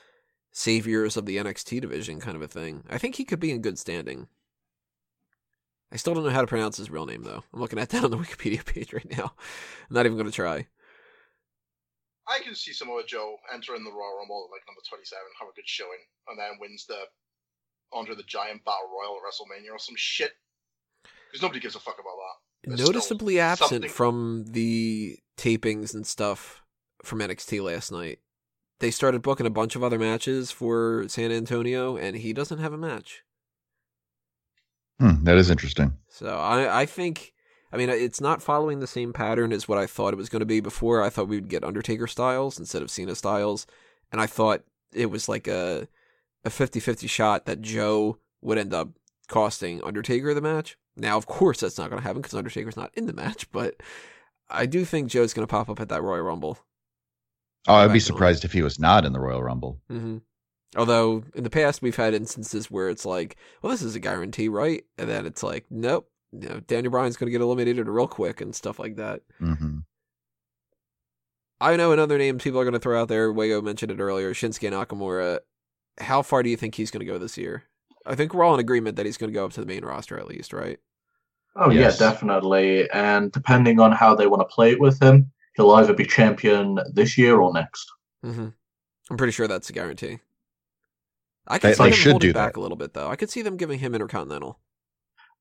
saviors 0.53 1.17
of 1.17 1.25
the 1.25 1.39
NXT 1.39 1.81
division, 1.81 2.21
kind 2.21 2.37
of 2.37 2.43
a 2.43 2.49
thing. 2.49 2.85
I 2.91 2.99
think 2.99 3.15
he 3.15 3.25
could 3.25 3.41
be 3.41 3.53
in 3.53 3.63
good 3.63 3.79
standing. 3.79 4.29
I 5.91 5.97
still 5.97 6.13
don't 6.13 6.25
know 6.25 6.31
how 6.31 6.43
to 6.43 6.47
pronounce 6.47 6.77
his 6.77 6.91
real 6.91 7.07
name 7.07 7.23
though. 7.23 7.43
I'm 7.55 7.61
looking 7.61 7.79
at 7.79 7.89
that 7.89 8.05
on 8.05 8.11
the 8.11 8.17
Wikipedia 8.19 8.63
page 8.67 8.93
right 8.93 9.11
now. 9.17 9.33
I'm 9.89 9.95
not 9.95 10.05
even 10.05 10.19
going 10.19 10.31
to 10.31 10.33
try. 10.33 10.67
I 12.29 12.41
can 12.41 12.55
see 12.55 12.73
Samoa 12.73 13.03
Joe 13.07 13.37
entering 13.53 13.85
the 13.85 13.91
Royal 13.91 14.19
Rumble 14.19 14.49
at 14.49 14.53
like 14.55 14.63
number 14.67 14.81
27, 14.89 15.19
have 15.39 15.49
a 15.49 15.55
good 15.55 15.69
showing, 15.69 16.01
and 16.29 16.39
then 16.39 16.59
wins 16.61 16.87
the 16.87 16.99
Andre 17.93 18.17
the 18.17 18.25
Giant 18.25 18.65
Battle 18.65 18.91
Royal 18.91 19.17
at 19.17 19.23
WrestleMania 19.23 19.73
or 19.73 19.79
some 19.79 19.95
shit. 19.97 20.33
Because 21.31 21.43
nobody 21.43 21.61
gives 21.61 21.77
a 21.77 21.81
fuck 21.81 21.95
about 22.01 22.17
that. 22.17 22.77
There's 22.77 22.81
Noticeably 22.89 23.39
absent 23.39 23.69
something- 23.71 23.91
from 23.91 24.45
the 24.49 25.19
tapings 25.37 25.95
and 25.95 26.07
stuff 26.07 26.63
from 27.05 27.21
NXT 27.21 27.61
last 27.63 27.93
night. 27.93 28.19
They 28.81 28.91
started 28.91 29.23
booking 29.23 29.47
a 29.47 29.51
bunch 29.51 29.77
of 29.77 29.83
other 29.85 29.99
matches 29.99 30.51
for 30.51 31.05
San 31.09 31.31
Antonio, 31.33 31.97
and 31.97 32.17
he 32.17 32.33
doesn't 32.33 32.59
have 32.59 32.73
a 32.73 32.79
match. 32.79 33.23
Hmm, 35.01 35.25
that 35.25 35.37
is 35.37 35.49
interesting. 35.51 35.97
So 36.09 36.29
I, 36.37 36.83
I 36.83 36.87
think, 36.87 37.33
I 37.73 37.77
mean, 37.77 37.89
it's 37.89 38.21
not 38.21 38.43
following 38.43 38.81
the 38.81 38.87
same 38.87 39.13
pattern 39.13 39.53
as 39.53 39.67
what 39.67 39.79
I 39.79 39.87
thought 39.87 40.13
it 40.13 40.19
was 40.19 40.29
going 40.29 40.41
to 40.41 40.47
be 40.47 40.61
before. 40.61 41.03
I 41.03 41.11
thought 41.11 41.29
we 41.29 41.37
would 41.37 41.49
get 41.49 41.65
Undertaker 41.65 42.07
styles 42.07 42.59
instead 42.59 42.83
of 42.83 42.91
Cena 42.91 43.15
styles, 43.15 43.67
and 44.13 44.21
I 44.21 44.27
thought 44.27 44.63
it 44.93 45.07
was 45.07 45.29
like 45.29 45.49
a 45.49 45.89
a 46.45 46.49
50-50 46.49 47.09
shot 47.11 47.47
that 47.47 47.61
Joe 47.61 48.19
would 48.41 48.57
end 48.57 48.73
up 48.73 48.91
costing 49.27 49.83
Undertaker 49.83 50.33
the 50.33 50.41
match. 50.41 50.79
Now, 50.97 51.17
of 51.17 51.27
course, 51.27 51.61
that's 51.61 51.77
not 51.77 51.91
going 51.91 52.01
to 52.01 52.07
happen 52.07 52.23
because 52.23 52.39
Undertaker's 52.39 52.77
not 52.77 52.93
in 52.95 53.07
the 53.07 53.13
match, 53.13 53.51
but 53.53 53.83
I 54.49 54.67
do 54.67 54.85
think 54.85 55.11
Joe's 55.11 55.35
going 55.35 55.47
to 55.47 55.51
pop 55.51 55.69
up 55.69 55.81
at 55.81 55.89
that 55.89 56.03
Royal 56.03 56.23
Rumble. 56.23 56.59
Oh, 57.67 57.75
I'd 57.75 57.93
be 57.93 57.99
surprised 57.99 58.45
if 58.45 58.53
he 58.53 58.63
was 58.63 58.79
not 58.79 59.05
in 59.05 59.13
the 59.13 59.19
Royal 59.21 59.43
Rumble. 59.43 59.81
hmm 59.89 60.19
Although 60.77 61.25
in 61.35 61.43
the 61.43 61.51
past 61.51 61.81
we've 61.81 61.97
had 61.97 62.13
instances 62.13 62.71
where 62.71 62.91
it's 62.91 63.07
like, 63.07 63.37
well, 63.63 63.71
this 63.71 63.83
is 63.83 63.95
a 63.95 64.01
guarantee, 64.01 64.49
right? 64.49 64.85
And 64.99 65.09
then 65.09 65.25
it's 65.25 65.43
like, 65.43 65.65
nope, 65.71 66.09
you 66.33 66.49
know, 66.49 66.61
Daniel 66.61 66.91
Bryan's 66.91 67.17
going 67.17 67.27
to 67.29 67.33
get 67.33 67.41
eliminated 67.41 67.89
real 67.89 68.09
quick 68.09 68.41
and 68.41 68.55
stuff 68.55 68.79
like 68.79 68.97
that. 68.97 69.23
hmm 69.39 69.79
I 71.61 71.77
know 71.77 71.93
another 71.93 72.19
name 72.19 72.39
people 72.39 72.61
are 72.61 72.65
going 72.65 72.75
to 72.75 72.79
throw 72.81 73.01
out 73.01 73.09
there. 73.09 73.33
Wago 73.33 73.63
mentioned 73.63 73.91
it 73.91 73.99
earlier. 73.99 74.35
Shinsuke 74.35 74.71
Nakamura. 74.71 75.39
How 75.99 76.21
far 76.21 76.43
do 76.43 76.51
you 76.51 76.57
think 76.57 76.75
he's 76.75 76.91
going 76.91 77.01
to 77.01 77.11
go 77.11 77.17
this 77.17 77.39
year? 77.39 77.65
I 78.05 78.15
think 78.15 78.35
we're 78.35 78.45
all 78.45 78.53
in 78.55 78.61
agreement 78.61 78.97
that 78.97 79.07
he's 79.07 79.17
going 79.17 79.33
to 79.33 79.35
go 79.35 79.47
up 79.47 79.53
to 79.53 79.61
the 79.61 79.67
main 79.67 79.83
roster 79.85 80.19
at 80.19 80.27
least, 80.29 80.53
right? 80.53 80.79
Oh 81.57 81.71
Yes. 81.71 81.99
yeah, 81.99 82.11
definitely. 82.11 82.91
And 82.91 83.33
depending 83.33 83.81
on 83.81 83.91
how 83.93 84.15
they 84.15 84.27
want 84.27 84.41
to 84.41 84.55
play 84.55 84.73
it 84.73 84.81
with 84.81 85.03
him, 85.03 85.33
he'll 85.55 85.71
either 85.71 85.95
be 85.95 86.05
champion 86.05 86.79
this 86.93 87.17
year 87.17 87.41
or 87.41 87.51
next. 87.55 87.91
hmm 88.23 88.49
I'm 89.11 89.17
pretty 89.17 89.33
sure 89.33 89.49
that's 89.49 89.71
a 89.71 89.73
guarantee. 89.73 90.19
I 91.49 91.59
could 91.59 91.71
They- 91.71 91.75
see 91.75 91.83
they 91.85 91.91
them 91.91 91.99
should 91.99 92.13
holding 92.13 92.29
do 92.31 92.35
back 92.35 92.53
that. 92.55 92.59
a 92.59 92.63
little 92.63 92.77
bit 92.77 92.93
though. 92.93 93.09
I 93.09 93.17
could 93.17 93.31
see 93.31 93.41
them 93.41 93.57
giving 93.57 93.79
him 93.79 93.95
Intercontinental. 93.95 94.59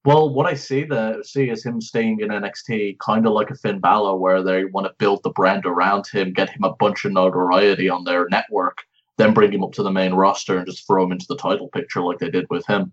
Well, 0.06 0.30
what 0.34 0.46
I 0.46 0.54
see 0.54 0.84
there 0.84 1.22
see 1.24 1.50
is 1.50 1.66
him 1.66 1.82
staying 1.82 2.20
in 2.20 2.30
NXT, 2.30 3.00
kind 3.00 3.26
of 3.26 3.34
like 3.34 3.50
a 3.50 3.56
Finn 3.56 3.80
Balor, 3.80 4.18
where 4.18 4.44
they 4.44 4.66
want 4.66 4.86
to 4.88 4.94
build 5.00 5.22
the 5.24 5.32
brand 5.32 5.66
around 5.66 6.06
him, 6.08 6.32
get 6.32 6.50
him 6.50 6.64
a 6.64 6.76
bunch 6.76 7.06
of 7.06 7.12
notoriety 7.12 7.90
on 7.90 8.04
their 8.04 8.28
network, 8.30 8.84
then 9.18 9.34
bring 9.34 9.52
him 9.52 9.64
up 9.64 9.72
to 9.74 9.84
the 9.84 9.92
main 9.92 10.14
roster 10.14 10.58
and 10.58 10.68
just 10.68 10.86
throw 10.86 11.04
him 11.04 11.12
into 11.12 11.26
the 11.28 11.36
title 11.38 11.68
picture 11.70 12.02
like 12.02 12.20
they 12.20 12.30
did 12.30 12.46
with 12.52 12.66
him. 12.68 12.92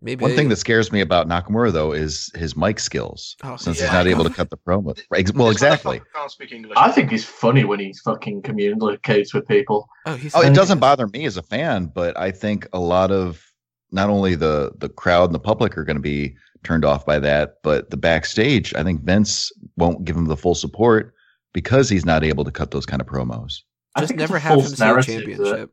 Maybe 0.00 0.22
One 0.22 0.36
thing 0.36 0.48
that 0.50 0.56
scares 0.56 0.92
me 0.92 1.00
about 1.00 1.26
Nakamura 1.26 1.72
though 1.72 1.90
is 1.90 2.30
his 2.36 2.56
mic 2.56 2.78
skills, 2.78 3.34
Oh, 3.42 3.56
since 3.56 3.80
yeah. 3.80 3.86
he's 3.86 3.92
not 3.92 4.06
able 4.06 4.22
to 4.22 4.30
cut 4.30 4.48
the 4.50 4.56
promo. 4.56 4.96
Well, 5.34 5.50
exactly. 5.50 5.98
motherfucker 5.98 6.04
Can't 6.14 6.30
speak 6.30 6.52
English. 6.52 6.74
I 6.76 6.92
think 6.92 7.10
he's 7.10 7.24
funny 7.24 7.64
when 7.64 7.80
he 7.80 7.92
fucking 8.04 8.42
communicates 8.42 9.34
with 9.34 9.48
people. 9.48 9.88
oh, 10.06 10.14
he's 10.14 10.32
Oh, 10.36 10.42
it 10.42 10.54
doesn't 10.54 10.78
bother 10.78 11.08
me 11.08 11.24
as 11.24 11.36
a 11.36 11.42
fan, 11.42 11.86
but 11.92 12.16
I 12.16 12.30
think 12.30 12.68
a 12.72 12.78
lot 12.78 13.10
of 13.10 13.44
not 13.90 14.10
only 14.10 14.34
the 14.34 14.72
the 14.78 14.88
crowd 14.88 15.24
and 15.26 15.34
the 15.34 15.38
public 15.40 15.76
are 15.76 15.84
going 15.84 15.96
to 15.96 16.02
be 16.02 16.34
turned 16.64 16.84
off 16.84 17.06
by 17.06 17.18
that, 17.20 17.56
but 17.62 17.90
the 17.90 17.96
backstage, 17.96 18.74
I 18.74 18.82
think 18.82 19.02
Vince 19.02 19.52
won't 19.76 20.04
give 20.04 20.16
him 20.16 20.26
the 20.26 20.36
full 20.36 20.54
support 20.54 21.14
because 21.52 21.88
he's 21.88 22.04
not 22.04 22.24
able 22.24 22.44
to 22.44 22.50
cut 22.50 22.70
those 22.72 22.84
kind 22.86 23.00
of 23.00 23.06
promos. 23.08 23.60
I 23.94 24.00
just 24.00 24.10
think 24.10 24.20
it's 24.20 24.28
never 24.30 24.36
a 24.36 24.40
have 24.40 24.52
him 24.58 24.60
false 24.60 24.74
see 24.76 24.82
a 24.82 24.86
narrative 24.86 25.14
that- 25.14 25.24
championship. 25.26 25.70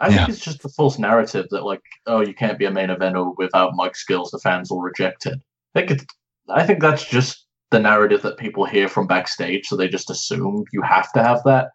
I 0.00 0.08
Yeah. 0.08 0.16
think 0.16 0.28
it's 0.30 0.44
just 0.44 0.62
the 0.62 0.68
false 0.70 0.98
narrative 0.98 1.46
that 1.50 1.62
like, 1.64 1.82
oh, 2.06 2.20
you 2.20 2.34
can't 2.34 2.58
be 2.58 2.64
a 2.64 2.70
main 2.70 2.88
eventer 2.88 3.32
without 3.38 3.74
mic 3.76 3.94
skills. 3.94 4.30
The 4.32 4.40
fans 4.40 4.68
will 4.70 4.80
reject 4.80 5.24
it. 5.26 5.38
I 5.74 5.78
think 5.80 5.90
it's, 5.92 6.04
I 6.48 6.66
think 6.66 6.80
that's 6.80 7.04
just 7.04 7.46
the 7.70 7.78
narrative 7.78 8.22
that 8.22 8.36
people 8.36 8.64
hear 8.64 8.88
from 8.88 9.06
backstage, 9.06 9.66
so 9.66 9.76
they 9.76 9.86
just 9.88 10.10
assume 10.10 10.64
you 10.72 10.82
have 10.82 11.12
to 11.12 11.22
have 11.22 11.42
that. 11.44 11.68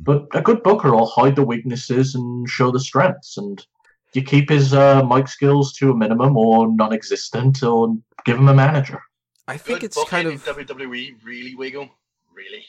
But 0.00 0.26
a 0.34 0.42
good 0.42 0.62
booker 0.64 0.90
will 0.90 1.06
hide 1.06 1.36
the 1.36 1.44
weaknesses 1.44 2.16
and 2.16 2.48
show 2.48 2.72
the 2.72 2.80
strengths, 2.80 3.36
and 3.36 3.64
you 4.14 4.22
keep 4.22 4.48
his 4.50 4.74
uh, 4.74 5.04
mic 5.04 5.28
skills 5.28 5.72
to 5.74 5.90
a 5.90 5.96
minimum 5.96 6.36
or 6.36 6.72
non-existent, 6.72 7.62
or 7.62 7.96
give 8.24 8.38
him 8.38 8.48
a 8.48 8.54
manager. 8.54 9.00
I 9.48 9.56
think 9.56 9.80
Good 9.80 9.86
it's 9.86 10.04
kind 10.04 10.28
booking 10.28 10.54
of 10.54 10.56
WWE. 10.66 11.24
Really, 11.24 11.54
Wiggle? 11.54 11.88
Really? 12.34 12.64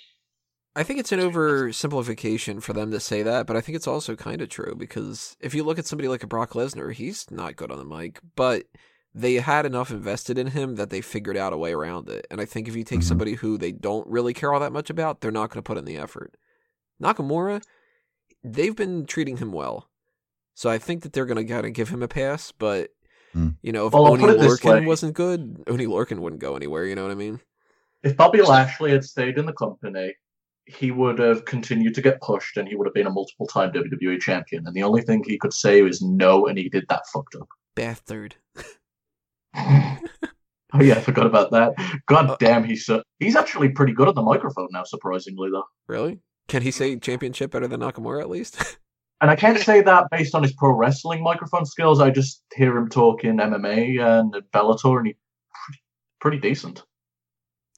I 0.75 0.81
think 0.83 0.99
it's 0.99 1.11
an 1.11 1.19
oversimplification 1.19 2.61
for 2.63 2.73
them 2.73 2.89
to 2.91 2.99
say 2.99 3.21
that, 3.23 3.45
but 3.45 3.55
I 3.55 3.61
think 3.61 3.75
it's 3.75 3.87
also 3.87 4.15
kind 4.15 4.41
of 4.41 4.49
true 4.49 4.73
because 4.75 5.37
if 5.39 5.53
you 5.53 5.63
look 5.63 5.77
at 5.77 5.85
somebody 5.85 6.07
like 6.07 6.23
a 6.23 6.27
Brock 6.27 6.51
Lesnar, 6.53 6.91
he's 6.93 7.29
not 7.29 7.55
good 7.55 7.71
on 7.71 7.77
the 7.77 7.85
mic, 7.85 8.19
but 8.35 8.63
they 9.13 9.35
had 9.35 9.67
enough 9.67 9.91
invested 9.91 10.39
in 10.39 10.47
him 10.47 10.75
that 10.75 10.89
they 10.89 10.99
figured 11.01 11.37
out 11.37 11.53
a 11.53 11.57
way 11.57 11.73
around 11.73 12.09
it. 12.09 12.25
And 12.31 12.41
I 12.41 12.45
think 12.45 12.67
if 12.67 12.75
you 12.75 12.83
take 12.83 13.01
Mhm. 13.01 13.03
somebody 13.03 13.33
who 13.35 13.59
they 13.59 13.71
don't 13.71 14.07
really 14.07 14.33
care 14.33 14.51
all 14.51 14.59
that 14.59 14.73
much 14.73 14.89
about, 14.89 15.21
they're 15.21 15.31
not 15.31 15.51
going 15.51 15.59
to 15.59 15.67
put 15.67 15.77
in 15.77 15.85
the 15.85 15.97
effort. 15.97 16.35
Nakamura, 17.01 17.63
they've 18.43 18.75
been 18.75 19.05
treating 19.05 19.37
him 19.37 19.51
well. 19.51 19.89
So 20.55 20.69
I 20.69 20.77
think 20.77 21.03
that 21.03 21.13
they're 21.13 21.25
going 21.25 21.45
to 21.45 21.51
kind 21.53 21.65
of 21.65 21.73
give 21.73 21.89
him 21.89 22.03
a 22.03 22.07
pass, 22.07 22.51
but 22.51 22.89
Hmm. 23.33 23.49
you 23.63 23.71
know, 23.71 23.87
if 23.87 23.93
Well, 23.93 24.05
I'll 24.05 24.11
Oni 24.13 24.21
put 24.21 24.29
it 24.35 24.39
this 24.39 24.59
Lorcan 24.59 24.81
way. 24.81 24.85
wasn't 24.85 25.15
good, 25.15 25.63
Oni 25.67 25.87
Lorcan 25.87 26.19
wouldn't 26.19 26.41
go 26.41 26.55
anywhere, 26.55 26.85
you 26.85 26.93
know 26.93 27.01
what 27.01 27.11
I 27.11 27.15
mean? 27.15 27.39
If 28.03 28.15
Bobby 28.15 28.41
Lashley 28.43 28.91
had 28.91 29.03
stayed 29.03 29.39
in 29.39 29.45
the 29.47 29.53
company, 29.53 30.13
he 30.65 30.91
would 30.91 31.17
have 31.19 31.43
continued 31.45 31.95
to 31.95 32.01
get 32.01 32.21
pushed 32.21 32.57
and 32.57 32.67
he 32.67 32.75
would 32.75 32.85
have 32.85 32.93
been 32.93 33.07
a 33.07 33.09
multiple 33.09 33.47
time 33.47 33.71
WWE 33.71 34.19
champion. 34.21 34.67
And 34.67 34.75
the 34.75 34.83
only 34.83 35.01
thing 35.01 35.23
he 35.25 35.37
could 35.39 35.53
say 35.53 35.81
is 35.81 36.01
no, 36.01 36.45
and 36.47 36.57
he 36.59 36.69
did 36.69 36.85
that 36.89 37.07
fucked 37.11 37.35
up. 37.35 37.47
Bastard. 37.75 38.35
oh, 39.55 39.97
yeah, 40.79 40.95
I 40.95 40.99
forgot 41.01 41.25
about 41.25 41.51
that. 41.51 41.73
God 42.07 42.29
Uh, 42.29 42.37
damn, 42.39 42.63
he's 42.63 42.85
so, 42.85 43.01
he's 43.19 43.35
actually 43.35 43.69
pretty 43.69 43.93
good 43.93 44.07
at 44.07 44.15
the 44.15 44.21
microphone 44.21 44.67
now, 44.71 44.83
surprisingly, 44.83 45.49
though. 45.51 45.63
Really? 45.87 46.19
Can 46.47 46.61
he 46.61 46.71
say 46.71 46.95
championship 46.97 47.51
better 47.51 47.67
than 47.67 47.79
Nakamura 47.81 48.21
at 48.21 48.29
least? 48.29 48.77
And 49.23 49.31
I 49.31 49.37
can't 49.37 49.57
say 49.57 49.79
that 49.79 50.09
based 50.11 50.35
on 50.35 50.43
his 50.43 50.51
pro 50.51 50.71
wrestling 50.71 51.23
microphone 51.23 51.65
skills. 51.65 52.01
I 52.01 52.09
just 52.09 52.43
hear 52.53 52.75
him 52.77 52.89
talking 52.89 53.37
MMA 53.37 53.97
and 54.01 54.33
Bellator, 54.53 54.97
and 54.97 55.07
he's 55.07 55.15
pretty, 55.63 55.81
pretty 56.19 56.37
decent. 56.39 56.83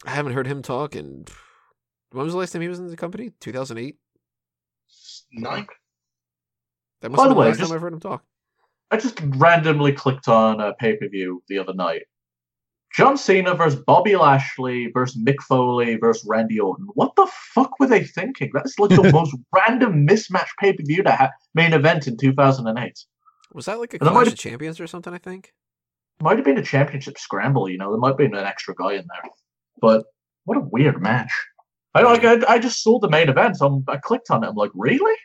I 0.03 0.09
haven't 0.09 0.33
heard 0.33 0.47
him 0.47 0.63
talk 0.63 0.95
in. 0.95 1.25
When 2.09 2.23
was 2.23 2.33
the 2.33 2.39
last 2.39 2.51
time 2.53 2.63
he 2.63 2.67
was 2.67 2.79
in 2.79 2.87
the 2.87 2.97
company? 2.97 3.31
2008? 3.41 3.95
Nine? 5.33 5.67
That 7.01 7.11
must 7.11 7.21
By 7.21 7.27
the 7.27 7.35
the 7.35 7.39
way, 7.39 7.45
last 7.49 7.59
just- 7.59 7.69
time 7.69 7.75
I've 7.75 7.81
heard 7.83 7.93
him 7.93 7.99
talk. 7.99 8.23
I 8.89 8.97
just 8.97 9.21
randomly 9.21 9.91
clicked 9.93 10.27
on 10.27 10.59
a 10.59 10.73
pay 10.73 10.97
per 10.97 11.07
view 11.07 11.43
the 11.47 11.59
other 11.59 11.75
night. 11.75 12.07
John 12.95 13.17
Cena 13.17 13.53
versus 13.55 13.77
Bobby 13.85 14.15
Lashley 14.15 14.89
versus 14.93 15.21
Mick 15.21 15.41
Foley 15.41 15.97
versus 15.97 16.25
Randy 16.25 16.61
Orton. 16.61 16.87
What 16.93 17.13
the 17.17 17.27
fuck 17.53 17.77
were 17.77 17.87
they 17.87 18.05
thinking? 18.05 18.51
That's 18.53 18.79
like 18.79 18.91
the 18.91 19.11
most 19.13 19.35
random 19.53 20.07
mismatch 20.07 20.47
pay 20.61 20.71
per 20.71 20.83
view 20.83 21.03
to 21.03 21.11
ha- 21.11 21.31
main 21.53 21.73
event 21.73 22.07
in 22.07 22.15
2008. 22.15 23.05
Was 23.53 23.65
that 23.65 23.79
like 23.79 23.93
a 23.93 23.97
And 23.99 24.09
Clash 24.09 24.27
of 24.27 24.37
Champions 24.37 24.79
or 24.79 24.87
something, 24.87 25.13
I 25.13 25.17
think? 25.17 25.51
Might 26.21 26.37
have 26.37 26.45
been 26.45 26.57
a 26.57 26.63
championship 26.63 27.17
scramble, 27.17 27.67
you 27.67 27.77
know. 27.77 27.91
There 27.91 27.99
might 27.99 28.09
have 28.09 28.17
been 28.17 28.33
an 28.33 28.45
extra 28.45 28.73
guy 28.73 28.93
in 28.93 29.05
there, 29.07 29.31
but 29.81 30.05
what 30.45 30.57
a 30.57 30.61
weird 30.61 31.01
match. 31.01 31.33
I 31.93 32.01
like. 32.03 32.23
I, 32.23 32.39
I 32.47 32.59
just 32.59 32.81
saw 32.81 32.99
the 32.99 33.09
main 33.09 33.27
event. 33.27 33.57
So 33.57 33.67
I'm, 33.67 33.83
I 33.89 33.97
clicked 33.97 34.31
on 34.31 34.43
it. 34.43 34.47
I'm 34.47 34.55
like, 34.55 34.71
really? 34.73 35.15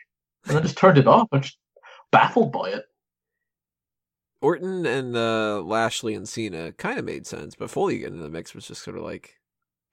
And 0.45 0.55
then 0.55 0.63
just 0.63 0.77
turned 0.77 0.97
it 0.97 1.07
off. 1.07 1.29
I'm 1.31 1.41
just 1.41 1.57
baffled 2.11 2.51
by 2.51 2.69
it. 2.71 2.83
Orton 4.41 4.85
and 4.85 5.15
uh, 5.15 5.61
Lashley 5.61 6.15
and 6.15 6.27
Cena 6.27 6.71
kind 6.73 6.97
of 6.97 7.05
made 7.05 7.27
sense, 7.27 7.55
but 7.55 7.69
Foley 7.69 7.99
getting 7.99 8.15
in 8.15 8.23
the 8.23 8.29
mix 8.29 8.53
was 8.53 8.67
just 8.67 8.83
sort 8.83 8.97
of 8.97 9.03
like, 9.03 9.35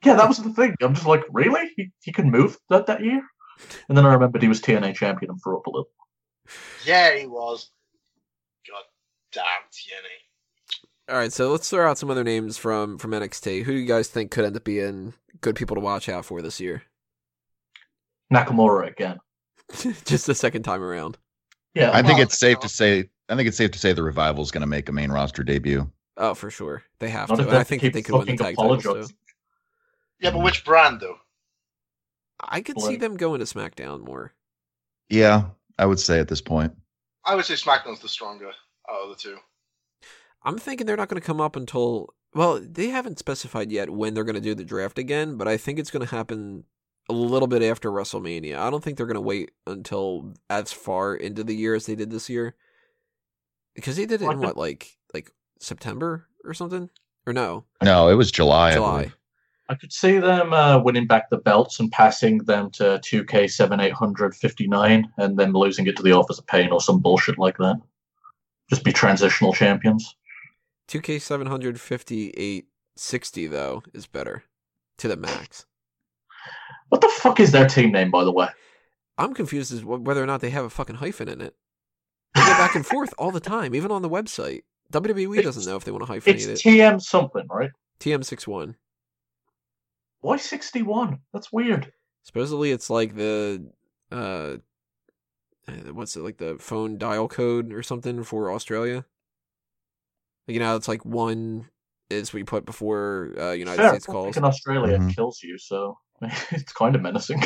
Yeah, 0.05 0.15
that 0.15 0.29
was 0.29 0.39
the 0.39 0.53
thing. 0.53 0.75
I'm 0.81 0.95
just 0.95 1.07
like, 1.07 1.23
really? 1.31 1.71
He, 1.77 1.91
he 2.03 2.13
can 2.13 2.31
move 2.31 2.57
that 2.71 2.87
that 2.87 3.03
year? 3.03 3.23
And 3.89 3.99
then 3.99 4.07
I 4.07 4.13
remembered 4.15 4.43
he 4.43 4.49
was 4.49 4.61
TNA 4.61 4.95
champion 4.95 5.31
and 5.31 5.41
threw 5.43 5.59
up 5.59 5.67
a 5.67 5.71
little. 5.71 5.91
Yeah, 6.85 7.17
he 7.17 7.27
was. 7.27 7.71
God 8.69 8.83
damn 9.33 9.45
TNA. 9.45 11.13
all 11.13 11.19
right, 11.19 11.33
so 11.33 11.51
let's 11.51 11.69
throw 11.69 11.89
out 11.91 11.99
some 11.99 12.11
other 12.11 12.25
names 12.25 12.57
from 12.57 12.99
from 12.99 13.11
NXT. 13.11 13.65
Who 13.65 13.73
do 13.73 13.79
you 13.79 13.87
guys 13.87 14.09
think 14.09 14.31
could 14.31 14.45
end 14.45 14.57
up 14.57 14.65
being 14.65 15.15
good 15.41 15.57
people 15.57 15.75
to 15.75 15.81
watch 15.81 16.09
out 16.09 16.25
for 16.25 16.41
this 16.41 16.61
year? 16.61 16.83
Nakamura 18.33 18.89
again. 18.89 19.19
just 20.05 20.27
the 20.27 20.35
second 20.35 20.63
time 20.63 20.83
around. 20.83 21.19
Yeah, 21.75 21.91
I 21.93 22.03
think 22.03 22.21
it's 22.21 22.39
safe 22.39 22.61
to 22.61 22.69
say. 22.69 23.11
I 23.29 23.37
think 23.37 23.49
it's 23.49 23.57
safe 23.57 23.71
to 23.73 23.79
say 23.79 23.93
the 23.93 24.03
revival 24.03 24.43
is 24.43 24.51
going 24.51 24.63
to 24.63 24.67
make 24.67 24.89
a 24.89 24.93
main 24.93 25.11
roster 25.11 25.43
debut. 25.43 25.91
Oh, 26.17 26.35
for 26.35 26.51
sure. 26.51 26.83
They 26.99 27.11
have 27.11 27.29
Not 27.29 27.37
to. 27.37 27.57
I 27.57 27.65
think 27.65 27.83
they 27.83 28.03
could 28.03 28.15
win 28.15 28.27
the 28.27 28.37
fucking 28.37 28.39
tag 28.39 28.57
titles, 28.57 28.83
too. 28.83 29.15
Yeah, 30.21 30.31
but 30.31 30.43
which 30.43 30.65
brand 30.65 31.01
though? 31.01 31.17
I 32.41 32.61
could 32.61 32.81
see 32.81 32.97
them 32.97 33.17
going 33.17 33.41
to 33.41 33.47
SmackDown 33.47 34.05
more. 34.05 34.33
Yeah, 35.09 35.45
I 35.79 35.87
would 35.87 36.01
say 36.01 36.19
at 36.19 36.29
this 36.29 36.41
point. 36.41 36.73
I 37.25 37.35
would 37.35 37.45
say 37.45 37.55
SmackDown's 37.55 38.01
the 38.01 38.09
stronger 38.09 38.49
out 38.49 39.03
of 39.05 39.11
the 39.11 39.17
two. 39.17 39.37
I'm 40.43 40.59
thinking 40.59 40.87
they're 40.87 40.97
not 40.97 41.09
going 41.09 41.21
to 41.21 41.27
come 41.27 41.41
up 41.41 41.57
until 41.57 42.15
well, 42.35 42.61
they 42.61 42.89
haven't 42.89 43.19
specified 43.19 43.73
yet 43.73 43.91
when 43.91 44.15
they're 44.15 44.25
going 44.25 44.35
to 44.35 44.41
do 44.41 44.55
the 44.55 44.65
draft 44.65 44.99
again, 44.99 45.37
but 45.37 45.49
I 45.49 45.57
think 45.57 45.79
it's 45.79 45.91
going 45.91 46.07
to 46.07 46.15
happen 46.15 46.65
a 47.09 47.15
little 47.15 47.49
bit 47.49 47.63
after 47.63 47.91
WrestleMania. 47.91 48.59
I 48.59 48.71
don't 48.71 48.85
think 48.85 48.97
they're 48.97 49.07
going 49.07 49.15
to 49.15 49.21
wait 49.21 49.51
until 49.67 50.35
as 50.51 50.73
far 50.73 51.15
into 51.15 51.43
the 51.43 51.57
year 51.57 51.75
as 51.75 51.87
they 51.87 51.95
did 51.95 52.11
this 52.11 52.29
year. 52.29 52.55
Because 53.79 53.95
they 53.97 54.07
did 54.07 54.23
it 54.23 54.27
Like 54.27 54.35
in 54.35 54.41
the- 54.41 54.47
what 54.49 54.57
like 54.57 54.97
like 55.15 55.31
September 55.61 56.27
or 56.45 56.53
something? 56.53 56.91
Or 57.29 57.33
no, 57.33 57.65
No, 57.81 58.09
it 58.09 58.15
was 58.15 58.33
July. 58.33 58.71
I 58.71 58.75
July. 58.75 58.97
believe. 59.03 59.17
I 59.69 59.75
could 59.77 59.93
see 59.93 60.19
them 60.19 60.53
uh, 60.53 60.83
winning 60.83 61.07
back 61.07 61.31
the 61.31 61.37
belts 61.37 61.79
and 61.79 61.93
passing 61.93 62.39
them 62.39 62.73
to 62.73 62.99
2K 63.05 63.49
7859 63.49 65.13
and 65.19 65.39
then 65.39 65.53
losing 65.53 65.87
it 65.87 65.97
to 65.99 66.03
the 66.03 66.13
Authors 66.13 66.41
of 66.41 66.47
Pain 66.49 66.73
or 66.73 66.81
some 66.81 66.99
bullshit 67.01 67.39
like 67.39 67.57
that. 67.59 67.81
Just 68.69 68.83
be 68.83 68.93
transitional 68.93 69.53
champions. 69.53 70.17
2K 70.89 71.21
75860 71.21 73.47
though 73.47 73.85
is 73.95 74.07
better 74.07 74.43
to 74.97 75.07
the 75.07 75.17
max. 75.17 75.67
What 76.89 77.01
the 77.03 77.09
fuck 77.09 77.39
is 77.39 77.53
their 77.53 77.69
team 77.69 77.93
name, 77.93 78.11
by 78.11 78.25
the 78.25 78.33
way? 78.33 78.49
I'm 79.19 79.35
confused 79.35 79.73
as 79.73 79.85
whether 79.85 80.21
or 80.23 80.27
not 80.27 80.41
they 80.41 80.51
have 80.51 80.65
a 80.65 80.71
fucking 80.71 80.97
hyphen 80.97 81.29
in 81.29 81.41
it. 81.41 81.55
They 82.39 82.53
go 82.53 82.59
back 82.59 82.75
and 82.75 82.87
forth 82.87 83.13
all 83.19 83.31
the 83.31 83.41
time, 83.41 83.75
even 83.75 83.91
on 83.91 84.03
the 84.03 84.09
website. 84.11 84.63
WWE 84.93 85.43
doesn't 85.43 85.67
know 85.71 85.77
if 85.77 85.85
they 85.85 85.91
want 85.91 86.07
to 86.07 86.13
hyphenate 86.13 86.47
It's 86.47 86.47
it. 86.47 86.69
TM 86.69 87.01
something, 87.03 87.47
right? 87.51 87.71
TM61. 88.01 88.75
Why 90.21 90.37
61? 90.37 91.19
That's 91.33 91.53
weird. 91.53 91.93
Supposedly 92.25 92.71
it's 92.73 92.91
like 92.91 93.15
the 93.15 93.67
uh 94.11 94.57
uh, 95.69 95.93
what's 95.93 96.17
it 96.17 96.23
like 96.23 96.39
the 96.39 96.57
phone 96.59 96.97
dial 96.99 97.29
code 97.29 97.73
or 97.73 97.83
something 97.83 98.23
for 98.25 98.51
Australia? 98.53 99.05
You 100.47 100.61
know, 100.61 100.77
it's 100.77 100.89
like 100.89 101.05
one 101.05 101.69
is 102.11 102.33
we 102.33 102.43
put 102.43 102.65
before 102.65 103.35
uh, 103.39 103.51
United 103.53 103.77
Fair, 103.83 103.89
States 103.91 104.07
calls. 104.07 104.37
in 104.37 104.45
Australia 104.45 104.99
Mhm. 104.99 105.11
it 105.11 105.15
kills 105.15 105.43
you, 105.43 105.59
so 105.59 105.99
it's 106.51 106.73
kind 106.73 106.97
of 106.97 107.03
menacing. 107.03 107.43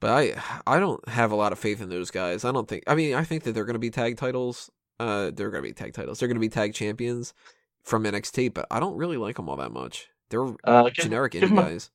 But 0.00 0.10
I 0.10 0.42
I 0.66 0.78
don't 0.78 1.06
have 1.08 1.32
a 1.32 1.36
lot 1.36 1.52
of 1.52 1.58
faith 1.58 1.80
in 1.80 1.88
those 1.88 2.10
guys. 2.10 2.44
I 2.44 2.52
don't 2.52 2.68
think. 2.68 2.84
I 2.86 2.94
mean, 2.94 3.14
I 3.14 3.24
think 3.24 3.42
that 3.44 3.52
they're 3.52 3.64
going 3.64 3.74
to 3.74 3.80
be 3.80 3.90
tag 3.90 4.16
titles. 4.16 4.70
Uh, 5.00 5.30
they're 5.34 5.50
going 5.50 5.62
to 5.62 5.68
be 5.68 5.72
tag 5.72 5.92
titles. 5.94 6.18
They're 6.18 6.28
going 6.28 6.36
to 6.36 6.40
be 6.40 6.48
tag 6.48 6.74
champions 6.74 7.34
from 7.82 8.04
NXT. 8.04 8.54
But 8.54 8.66
I 8.70 8.78
don't 8.80 8.96
really 8.96 9.16
like 9.16 9.36
them 9.36 9.48
all 9.48 9.56
that 9.56 9.72
much. 9.72 10.08
They're 10.30 10.46
Uh, 10.64 10.84
give, 10.84 10.94
generic 10.94 11.32
give 11.32 11.42
indie 11.50 11.58
a- 11.58 11.62
guys. 11.62 11.90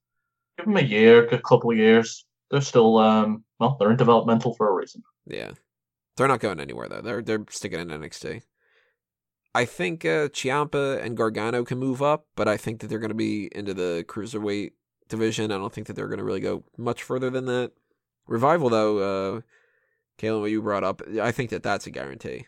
give 0.57 0.65
them 0.65 0.77
a 0.77 0.81
year, 0.81 1.25
a 1.27 1.39
couple 1.41 1.71
of 1.71 1.77
years. 1.77 2.25
They're 2.51 2.61
still, 2.61 2.97
um, 2.97 3.43
well, 3.59 3.77
they're 3.79 3.89
in 3.91 3.97
developmental 3.97 4.53
for 4.53 4.69
a 4.69 4.73
reason. 4.73 5.01
Yeah, 5.25 5.51
they're 6.17 6.27
not 6.27 6.39
going 6.39 6.59
anywhere 6.59 6.89
though. 6.89 7.01
They're 7.01 7.21
they're 7.21 7.45
sticking 7.49 7.79
in 7.79 7.87
NXT. 7.87 8.41
I 9.55 9.65
think 9.65 10.03
uh, 10.03 10.29
Ciampa 10.29 11.01
and 11.03 11.15
Gargano 11.15 11.63
can 11.63 11.77
move 11.77 12.01
up, 12.01 12.25
but 12.35 12.47
I 12.47 12.57
think 12.57 12.79
that 12.81 12.87
they're 12.87 12.99
going 12.99 13.09
to 13.09 13.15
be 13.15 13.49
into 13.53 13.73
the 13.73 14.03
cruiserweight 14.07 14.71
division. 15.09 15.51
I 15.51 15.57
don't 15.57 15.71
think 15.71 15.87
that 15.87 15.93
they're 15.93 16.07
going 16.07 16.17
to 16.19 16.23
really 16.23 16.39
go 16.39 16.63
much 16.77 17.03
further 17.03 17.29
than 17.29 17.45
that. 17.45 17.71
Revival 18.27 18.69
though, 18.69 18.97
uh, 19.37 19.41
Kalen, 20.19 20.41
what 20.41 20.51
you 20.51 20.61
brought 20.61 20.83
up, 20.83 21.01
I 21.21 21.31
think 21.31 21.49
that 21.49 21.63
that's 21.63 21.87
a 21.87 21.91
guarantee. 21.91 22.45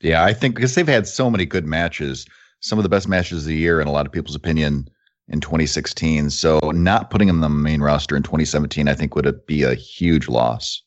Yeah, 0.00 0.24
I 0.24 0.32
think 0.34 0.54
because 0.54 0.74
they've 0.74 0.86
had 0.86 1.06
so 1.06 1.30
many 1.30 1.46
good 1.46 1.64
matches, 1.64 2.26
some 2.60 2.78
of 2.78 2.82
the 2.82 2.88
best 2.88 3.08
matches 3.08 3.42
of 3.42 3.44
the 3.46 3.56
year 3.56 3.80
in 3.80 3.86
a 3.88 3.92
lot 3.92 4.04
of 4.06 4.12
people's 4.12 4.34
opinion 4.34 4.88
in 5.28 5.40
2016. 5.40 6.30
So 6.30 6.58
not 6.74 7.10
putting 7.10 7.28
them 7.28 7.36
on 7.36 7.40
the 7.40 7.48
main 7.48 7.80
roster 7.80 8.16
in 8.16 8.22
2017, 8.22 8.88
I 8.88 8.94
think 8.94 9.14
would 9.14 9.46
be 9.46 9.62
a 9.62 9.74
huge 9.74 10.28
loss. 10.28 10.82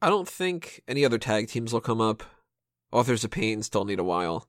I 0.00 0.08
don't 0.10 0.28
think 0.28 0.82
any 0.88 1.04
other 1.04 1.18
tag 1.18 1.48
teams 1.48 1.72
will 1.72 1.80
come 1.80 2.00
up. 2.00 2.22
Authors 2.90 3.24
of 3.24 3.30
Pain 3.30 3.62
still 3.62 3.84
need 3.84 3.98
a 3.98 4.04
while. 4.04 4.48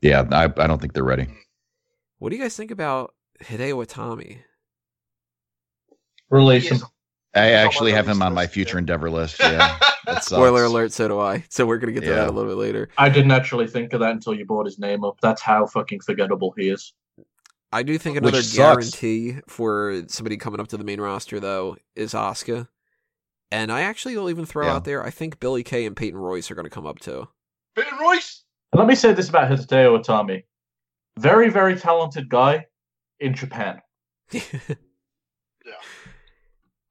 Yeah, 0.00 0.24
I, 0.30 0.44
I 0.44 0.66
don't 0.66 0.80
think 0.80 0.92
they're 0.94 1.02
ready. 1.04 1.26
What 2.18 2.30
do 2.30 2.36
you 2.36 2.42
guys 2.42 2.56
think 2.56 2.70
about 2.70 3.14
Hideo 3.42 3.84
Itami? 3.86 4.38
Release 6.30 6.64
Yes. 6.70 6.80
them. 6.80 6.88
I 7.34 7.52
oh 7.52 7.56
actually 7.56 7.92
have 7.92 8.08
him 8.08 8.22
on 8.22 8.34
my 8.34 8.46
future 8.46 8.76
yeah. 8.76 8.80
endeavor 8.80 9.10
list. 9.10 9.38
Yeah, 9.38 9.78
that 10.06 10.24
sucks. 10.24 10.26
Spoiler 10.26 10.64
alert, 10.64 10.92
so 10.92 11.08
do 11.08 11.20
I. 11.20 11.44
So 11.50 11.66
we're 11.66 11.78
gonna 11.78 11.92
get 11.92 12.00
to 12.00 12.06
Yeah. 12.06 12.14
that 12.16 12.28
a 12.30 12.32
little 12.32 12.50
bit 12.50 12.58
later. 12.58 12.88
I 12.98 13.08
didn't 13.08 13.30
actually 13.32 13.66
think 13.66 13.92
of 13.92 14.00
that 14.00 14.12
until 14.12 14.34
you 14.34 14.44
brought 14.46 14.66
his 14.66 14.78
name 14.78 15.04
up. 15.04 15.20
That's 15.20 15.42
how 15.42 15.66
fucking 15.66 16.00
forgettable 16.00 16.54
he 16.56 16.68
is. 16.70 16.92
I 17.70 17.82
do 17.82 17.98
think 17.98 18.16
another 18.16 18.40
guarantee 18.54 19.36
for 19.46 20.04
somebody 20.08 20.38
coming 20.38 20.58
up 20.58 20.68
to 20.68 20.76
the 20.78 20.84
main 20.84 21.00
roster 21.00 21.38
though 21.38 21.76
is 21.94 22.14
Asuka. 22.14 22.68
And 23.50 23.72
I 23.72 23.82
actually 23.82 24.16
will 24.16 24.30
even 24.30 24.44
throw 24.46 24.66
Yeah. 24.66 24.74
out 24.76 24.84
there, 24.84 25.04
I 25.04 25.10
think 25.10 25.40
Billy 25.40 25.62
Kay 25.62 25.86
and 25.86 25.96
Peyton 25.96 26.18
Royce 26.18 26.50
are 26.50 26.54
going 26.54 26.64
to 26.64 26.70
come 26.70 26.86
up 26.86 26.98
too. 26.98 27.28
Peyton 27.76 27.98
Royce. 27.98 28.44
Let 28.74 28.86
me 28.86 28.94
say 28.94 29.12
this 29.14 29.30
about 29.30 29.50
Hideo 29.50 30.02
Itami. 30.02 30.44
Very, 31.18 31.48
very 31.48 31.74
talented 31.76 32.28
guy 32.28 32.66
in 33.20 33.34
Japan. 33.34 33.80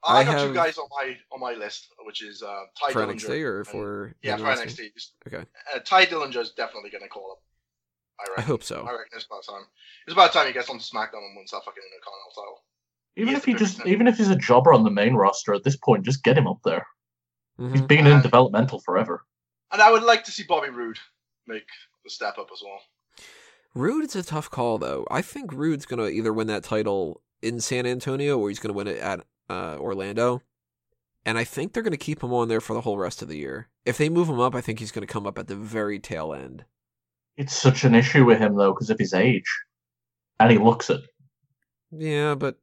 I, 0.03 0.19
I 0.19 0.23
got 0.23 0.33
have- 0.35 0.47
two 0.49 0.53
guys 0.53 0.77
on 0.77 0.87
my 0.91 1.17
on 1.31 1.39
my 1.39 1.53
list, 1.53 1.87
which 2.05 2.23
is 2.23 2.43
uh, 2.43 2.63
Ty 2.81 2.91
for 2.93 3.01
Dillinger. 3.05 3.13
NXT 3.15 3.43
or 3.45 3.57
and- 3.59 3.67
for 3.67 4.13
yeah, 4.21 4.35
main 4.35 4.39
for 4.45 4.49
roster? 4.51 4.65
NXT. 4.67 4.89
Okay. 5.27 5.45
Uh, 5.73 5.79
Ty 5.83 6.05
Dillinger 6.05 6.37
is 6.41 6.51
definitely 6.51 6.89
going 6.91 7.03
to 7.03 7.09
call 7.09 7.31
up. 7.31 7.39
I 8.37 8.41
I 8.41 8.43
hope 8.43 8.63
so. 8.63 8.77
I 8.81 8.91
reckon 8.91 9.15
it's 9.15 9.25
about 9.25 9.43
time. 9.45 9.63
It's 10.05 10.13
about 10.13 10.33
time 10.33 10.47
he 10.47 10.53
gets 10.53 10.69
on 10.69 10.77
SmackDown 10.79 11.23
and 11.25 11.35
wins 11.37 11.51
that 11.51 11.61
fucking 11.65 11.83
Intercontinental 11.91 12.31
title. 12.35 12.63
Even 13.15 13.27
He 13.29 13.35
if 13.37 13.45
he 13.45 13.53
just, 13.53 13.77
biggest- 13.77 13.87
even 13.87 14.07
if 14.07 14.17
he's 14.17 14.29
a 14.29 14.35
jobber 14.35 14.73
on 14.73 14.83
the 14.83 14.91
main 14.91 15.13
roster 15.15 15.53
at 15.53 15.63
this 15.63 15.75
point, 15.77 16.05
just 16.05 16.23
get 16.23 16.37
him 16.37 16.47
up 16.47 16.59
there. 16.63 16.85
He's 17.57 17.81
Mhm. 17.81 17.87
been 17.87 18.07
in 18.07 18.21
developmental 18.21 18.79
forever. 18.79 19.25
And 19.71 19.81
I 19.81 19.91
would 19.91 20.03
like 20.03 20.23
to 20.25 20.31
see 20.31 20.43
Bobby 20.43 20.69
Roode 20.69 20.99
make 21.47 21.65
the 22.03 22.09
step 22.11 22.37
up 22.37 22.49
as 22.53 22.61
well. 22.63 22.79
Roode 23.73 24.05
is 24.05 24.15
a 24.15 24.23
tough 24.23 24.49
call 24.49 24.77
though. 24.77 25.05
I 25.11 25.21
think 25.21 25.51
Roode's 25.51 25.85
going 25.85 25.99
to 25.99 26.07
either 26.09 26.31
win 26.33 26.47
that 26.47 26.63
title 26.63 27.21
in 27.41 27.59
San 27.59 27.85
Antonio 27.85 28.37
or 28.39 28.49
he's 28.49 28.59
going 28.59 28.73
to 28.73 28.77
win 28.77 28.87
it 28.87 28.97
at 28.99 29.25
uh, 29.49 29.77
Orlando. 29.79 30.41
And 31.25 31.37
I 31.37 31.43
think 31.43 31.73
they're 31.73 31.83
going 31.83 31.91
to 31.91 31.97
keep 31.97 32.23
him 32.23 32.33
on 32.33 32.47
there 32.47 32.61
for 32.61 32.73
the 32.73 32.81
whole 32.81 32.97
rest 32.97 33.21
of 33.21 33.27
the 33.27 33.37
year. 33.37 33.67
If 33.85 33.97
they 33.97 34.07
move 34.07 34.29
him 34.29 34.39
up, 34.39 34.55
I 34.55 34.61
think 34.61 34.79
he's 34.79 34.91
going 34.91 35.05
to 35.05 35.11
come 35.11 35.27
up 35.27 35.37
at 35.37 35.47
the 35.47 35.55
very 35.55 35.99
tail 35.99 36.33
end. 36.33 36.63
It's 37.35 37.55
such 37.55 37.83
an 37.83 37.93
issue 37.93 38.25
with 38.25 38.39
him 38.39 38.55
though 38.55 38.73
because 38.73 38.89
of 38.89 38.97
his 38.97 39.13
age, 39.13 39.45
and 40.39 40.51
he 40.51 40.57
looks 40.57 40.89
it. 40.89 41.01
Yeah, 41.91 42.33
but 42.33 42.57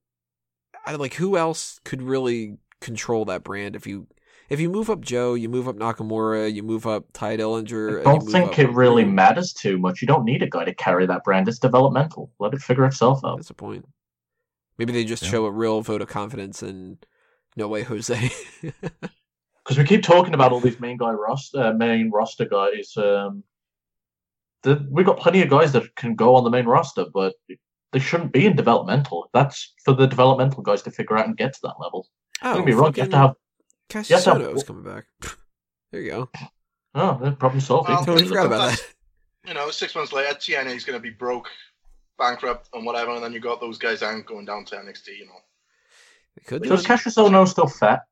I 0.85 0.97
like 0.97 1.15
who 1.15 1.37
else 1.37 1.79
could 1.85 2.03
really 2.03 2.59
control 2.81 3.25
that 3.27 3.45
brand 3.45 3.77
if 3.77 3.87
you 3.87 4.07
if 4.51 4.61
you 4.61 4.69
move 4.69 4.91
up 4.91 5.01
Joe, 5.01 5.35
you 5.35 5.49
move 5.49 5.69
up 5.69 5.77
Nakamura, 5.77 6.53
you 6.53 6.63
move 6.63 6.87
up 6.87 7.07
Ty 7.15 7.39
Dillinger. 7.39 8.01
I 8.01 8.03
don't 8.03 8.15
you 8.15 8.21
move 8.21 8.33
think 8.33 8.59
it 8.59 8.71
really 8.71 9.05
matters 9.05 9.53
too 9.53 9.79
much. 9.79 10.03
You 10.03 10.07
don't 10.07 10.25
need 10.25 10.43
a 10.43 10.49
guy 10.49 10.65
to 10.65 10.75
carry 10.75 11.07
that 11.07 11.25
brand. 11.25 11.49
It's 11.49 11.59
developmental. 11.59 12.31
Let 12.39 12.53
it 12.53 12.61
figure 12.61 12.85
itself 12.85 13.21
out. 13.25 13.37
That's 13.37 13.51
a 13.51 13.55
point. 13.55 13.87
Maybe 14.79 14.93
they 14.93 15.05
just 15.05 15.23
Yeah. 15.25 15.31
show 15.31 15.47
a 15.47 15.51
real 15.51 15.81
vote 15.83 16.03
of 16.03 16.09
confidence 16.09 16.63
in 16.63 16.99
No 17.57 17.69
Way 17.69 17.83
Jose. 17.83 18.31
Because 19.65 19.79
we 19.79 19.85
keep 19.85 20.03
talking 20.03 20.35
about 20.35 20.53
all 20.53 20.61
these 20.61 20.79
main 20.79 20.99
guy 20.99 21.11
roster, 21.13 21.59
uh, 21.63 21.73
main 21.73 22.11
roster 22.11 22.45
guys. 22.45 22.95
Um, 22.99 23.43
the, 24.63 24.87
we've 24.91 25.07
got 25.07 25.19
plenty 25.19 25.41
of 25.41 25.49
guys 25.49 25.73
that 25.73 25.95
can 25.97 26.15
go 26.15 26.35
on 26.35 26.45
the 26.45 26.51
main 26.51 26.67
roster, 26.67 27.07
but 27.15 27.35
they 27.93 27.99
shouldn't 27.99 28.31
be 28.33 28.45
in 28.45 28.57
developmental. 28.57 29.31
That's 29.33 29.73
for 29.83 29.95
the 29.95 30.07
developmental 30.07 30.63
guys 30.63 30.83
to 30.83 30.91
figure 30.91 31.17
out 31.17 31.27
and 31.29 31.35
get 31.35 31.55
to 31.55 31.61
that 31.63 31.77
level. 31.81 32.09
oh, 32.43 32.57
Don't 32.57 32.67
get 32.67 32.67
me 32.67 32.73
wrong. 32.75 32.93
You 32.95 33.03
have 33.05 33.11
to 33.11 33.17
fucking 33.17 33.19
have. 33.29 33.37
Cassius 33.89 34.11
you 34.11 34.17
have 34.17 34.39
to 34.39 34.45
have- 34.45 34.53
Ohno 34.53 34.57
is 34.57 34.65
coming 34.65 34.83
back. 34.85 35.05
There 35.93 36.03
you 36.03 36.11
go. 36.11 36.29
Oh, 36.97 37.21
yeah, 37.23 37.31
problem 37.31 37.61
solved. 37.63 37.89
Well, 37.89 38.05
totally 38.05 38.27
forgot 38.29 38.47
about 38.47 38.59
that's- 38.71 38.83
that. 38.83 39.49
You 39.49 39.55
know, 39.55 39.71
six 39.71 39.95
months 39.95 40.13
later, 40.13 40.35
TNA 40.35 40.75
is 40.77 40.85
going 40.85 40.99
to 40.99 41.03
be 41.03 41.11
broke, 41.11 41.49
bankrupt, 42.19 42.69
and 42.73 42.85
whatever, 42.87 43.13
and 43.13 43.23
then 43.23 43.33
you 43.33 43.41
got 43.41 43.61
those 43.61 43.79
guys 43.79 44.03
and 44.03 44.25
going 44.27 44.45
down 44.45 44.65
to 44.67 44.77
NXT. 44.77 45.19
You 45.19 45.27
know, 45.27 45.41
It 46.37 46.47
could 46.47 46.67
So 46.67 46.75
is 46.75 46.83
be. 46.83 46.87
Cassius 46.87 47.17
Ohno 47.17 47.47
still 47.47 47.67
fat? 47.69 48.03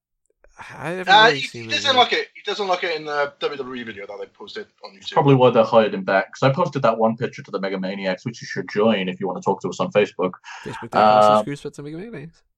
I 0.59 0.91
haven't 0.91 1.09
uh, 1.09 1.25
really 1.27 1.39
he, 1.41 1.47
seen 1.47 1.65
he 1.65 1.71
doesn't 1.71 1.95
yet. 1.95 1.99
look 1.99 2.13
it. 2.13 2.29
He 2.35 2.43
doesn't 2.45 2.67
look 2.67 2.85
it 2.85 2.95
in 2.95 3.05
the 3.07 3.33
WWE 3.41 3.87
video 3.87 4.07
that 4.07 4.19
they 4.21 4.27
posted 4.27 4.67
on 4.85 4.95
YouTube. 4.95 5.13
Probably 5.13 5.35
why 5.35 5.51
they 5.51 5.63
hired 5.63 5.95
him 5.95 6.05
back. 6.05 6.27
Because 6.29 6.43
I 6.43 6.55
posted 6.55 6.83
that 6.83 6.99
one 6.99 7.17
picture 7.17 7.43
to 7.43 7.51
the 7.51 7.59
Mega 7.59 7.81
Maniacs, 7.81 8.25
which 8.27 8.41
you 8.43 8.47
should 8.47 8.69
join 8.69 9.09
if 9.09 9.19
you 9.19 9.27
want 9.27 9.39
to 9.39 9.45
talk 9.45 9.61
to 9.63 9.69
us 9.69 9.81
on 9.81 9.91
Facebook. 9.91 10.33
Facebook 10.63 10.89
Uh, 10.93 11.21
slash 11.37 11.45
Goose 11.47 11.63
Pets 11.63 11.79
and 11.79 11.87
Mega 11.87 11.99
Maniacs. 12.11 12.43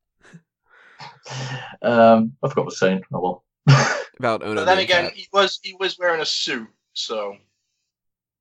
Um, 1.82 2.32
I 2.42 2.48
forgot 2.48 2.56
what 2.56 2.62
I 2.62 2.64
was 2.66 2.78
saying. 2.78 3.02
Oh 3.12 3.20
well. 3.20 3.44
About 4.18 4.42
Ohno. 4.42 4.56
But 4.56 4.64
then 4.66 4.78
again, 4.78 5.04
fat. 5.06 5.14
he 5.14 5.28
was 5.32 5.60
he 5.62 5.74
was 5.78 5.98
wearing 5.98 6.20
a 6.20 6.26
suit, 6.26 6.68
so 6.92 7.36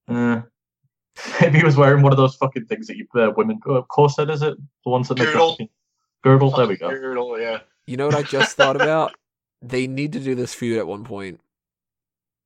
Uh, 0.08 0.42
maybe 1.42 1.60
he 1.60 1.64
was 1.64 1.78
wearing 1.78 2.02
one 2.04 2.12
of 2.12 2.18
those 2.18 2.36
fucking 2.36 2.66
things 2.66 2.88
that 2.88 2.98
you 2.98 3.08
uh, 3.16 3.32
women 3.36 3.60
uh, 3.70 3.82
corset. 3.84 4.30
Is 4.30 4.42
it 4.42 4.56
the 4.84 4.90
ones 4.90 5.08
that 5.10 5.18
make 5.18 5.28
Girdle. 5.28 5.48
the 5.48 5.52
fucking- 5.54 5.70
girdle? 6.24 6.52
There 6.52 6.68
we 6.68 6.78
go. 6.78 6.90
Girdle, 6.90 7.40
yeah. 7.40 7.60
You 7.86 7.98
know 7.98 8.06
what 8.08 8.16
I 8.16 8.24
just 8.24 8.56
thought 8.58 8.76
about? 8.76 9.14
They 9.62 9.88
need 9.88 10.14
to 10.14 10.20
do 10.20 10.36
this 10.36 10.54
feud 10.54 10.78
at 10.80 10.88
one 10.88 11.04
point. 11.04 11.40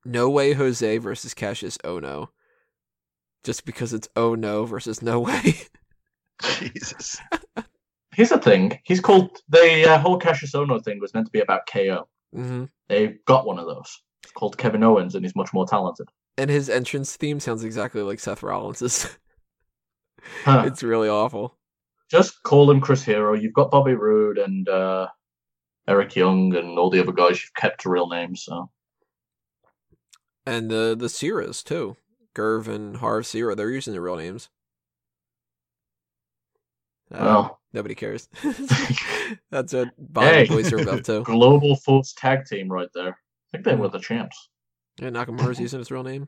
No 0.06 0.30
way 0.30 0.54
Jose 0.54 0.98
versus 1.00 1.34
Cassius 1.34 1.78
Oh 1.84 2.00
no 2.00 2.30
Just 3.44 3.66
because 3.66 3.92
it's 3.94 4.08
oh 4.16 4.36
no 4.36 4.66
versus 4.66 5.02
no 5.02 5.20
way. 5.20 5.56
Jesus. 6.60 7.18
Here's 8.14 8.30
the 8.30 8.38
thing. 8.40 8.80
He's 8.84 9.00
called 9.02 9.38
the 9.50 9.86
uh, 9.90 10.00
whole 10.00 10.18
Cassius 10.18 10.54
Ohno 10.54 10.84
thing 10.84 11.00
was 11.00 11.14
meant 11.14 11.28
to 11.28 11.32
be 11.32 11.40
about 11.42 11.68
KO. 11.72 12.08
hmm 12.34 12.66
They 12.88 13.16
got 13.26 13.46
one 13.46 13.60
of 13.60 13.66
those. 13.68 14.02
It's 14.24 14.32
called 14.32 14.58
Kevin 14.58 14.84
Owens, 14.84 15.14
and 15.16 15.24
he's 15.24 15.36
much 15.36 15.54
more 15.54 15.68
talented. 15.68 16.10
And 16.38 16.50
his 16.50 16.70
entrance 16.70 17.16
theme 17.16 17.40
sounds 17.40 17.64
exactly 17.64 18.02
like 18.02 18.20
Seth 18.20 18.44
Rollins's. 18.44 19.18
Huh. 20.44 20.64
it's 20.66 20.84
really 20.84 21.08
awful. 21.08 21.56
Just 22.12 22.44
call 22.44 22.70
him 22.70 22.82
Chris 22.82 23.04
Hero. 23.04 23.34
You've 23.34 23.54
got 23.54 23.72
Bobby 23.72 23.94
Roode 23.94 24.40
and 24.40 24.68
uh, 24.68 25.08
Eric 25.88 26.16
Young 26.18 26.54
and 26.56 26.78
all 26.78 26.90
the 26.90 27.00
other 27.00 27.14
guys 27.14 27.42
you've 27.42 27.54
kept 27.54 27.82
to 27.82 27.90
real 27.90 28.10
names. 28.10 28.44
So 28.44 28.70
And 30.46 30.70
the 30.70 30.96
the 30.98 31.06
Sihras 31.08 31.64
too. 31.64 31.96
Gurv 32.36 32.68
and 32.68 32.98
Harv 32.98 33.24
Sihra, 33.26 33.56
they're 33.56 33.70
using 33.70 33.94
their 33.94 34.02
real 34.02 34.18
names. 34.18 34.50
Uh, 37.12 37.18
well, 37.22 37.60
nobody 37.74 37.96
cares. 37.96 38.28
That's 39.50 39.74
what 39.74 39.90
Bobby 39.98 40.28
hey, 40.28 40.46
boys 40.46 40.74
are 40.74 40.88
up 40.90 41.04
to. 41.04 41.24
global 41.24 41.76
force 41.78 42.14
tag 42.14 42.46
team 42.46 42.70
right 42.70 42.90
there. 42.94 43.12
I 43.14 43.48
think 43.52 43.64
they 43.64 43.76
Hmm. 43.76 43.80
were 43.80 43.90
the 43.90 44.00
champs. 44.00 44.50
Yeah, 45.00 45.10
Nakamura's 45.10 45.60
using 45.60 45.80
his 45.80 45.92
real 45.92 46.04
name. 46.04 46.28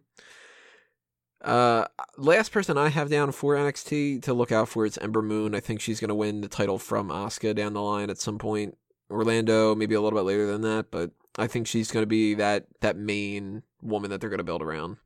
Uh, 1.41 1.85
last 2.17 2.51
person 2.51 2.77
I 2.77 2.89
have 2.89 3.09
down 3.09 3.31
for 3.31 3.55
NXT 3.55 4.23
to 4.23 4.33
look 4.33 4.51
out 4.51 4.67
for 4.67 4.85
is 4.85 4.97
Ember 4.97 5.21
Moon. 5.21 5.55
I 5.55 5.59
think 5.59 5.79
she's 5.79 5.99
going 5.99 6.09
to 6.09 6.15
win 6.15 6.41
the 6.41 6.49
title 6.49 6.77
from 6.77 7.09
Asuka 7.09 7.55
down 7.55 7.73
the 7.73 7.81
line 7.81 8.09
at 8.09 8.19
some 8.19 8.37
point. 8.37 8.77
Orlando, 9.09 9.73
maybe 9.73 9.95
a 9.95 10.01
little 10.01 10.19
bit 10.19 10.25
later 10.25 10.45
than 10.45 10.61
that, 10.61 10.91
but 10.91 11.11
I 11.37 11.47
think 11.47 11.65
she's 11.65 11.91
going 11.91 12.03
to 12.03 12.07
be 12.07 12.35
that 12.35 12.65
that 12.81 12.97
main 12.97 13.63
woman 13.81 14.11
that 14.11 14.21
they're 14.21 14.29
going 14.29 14.39
to 14.39 14.43
build 14.43 14.61
around. 14.61 14.97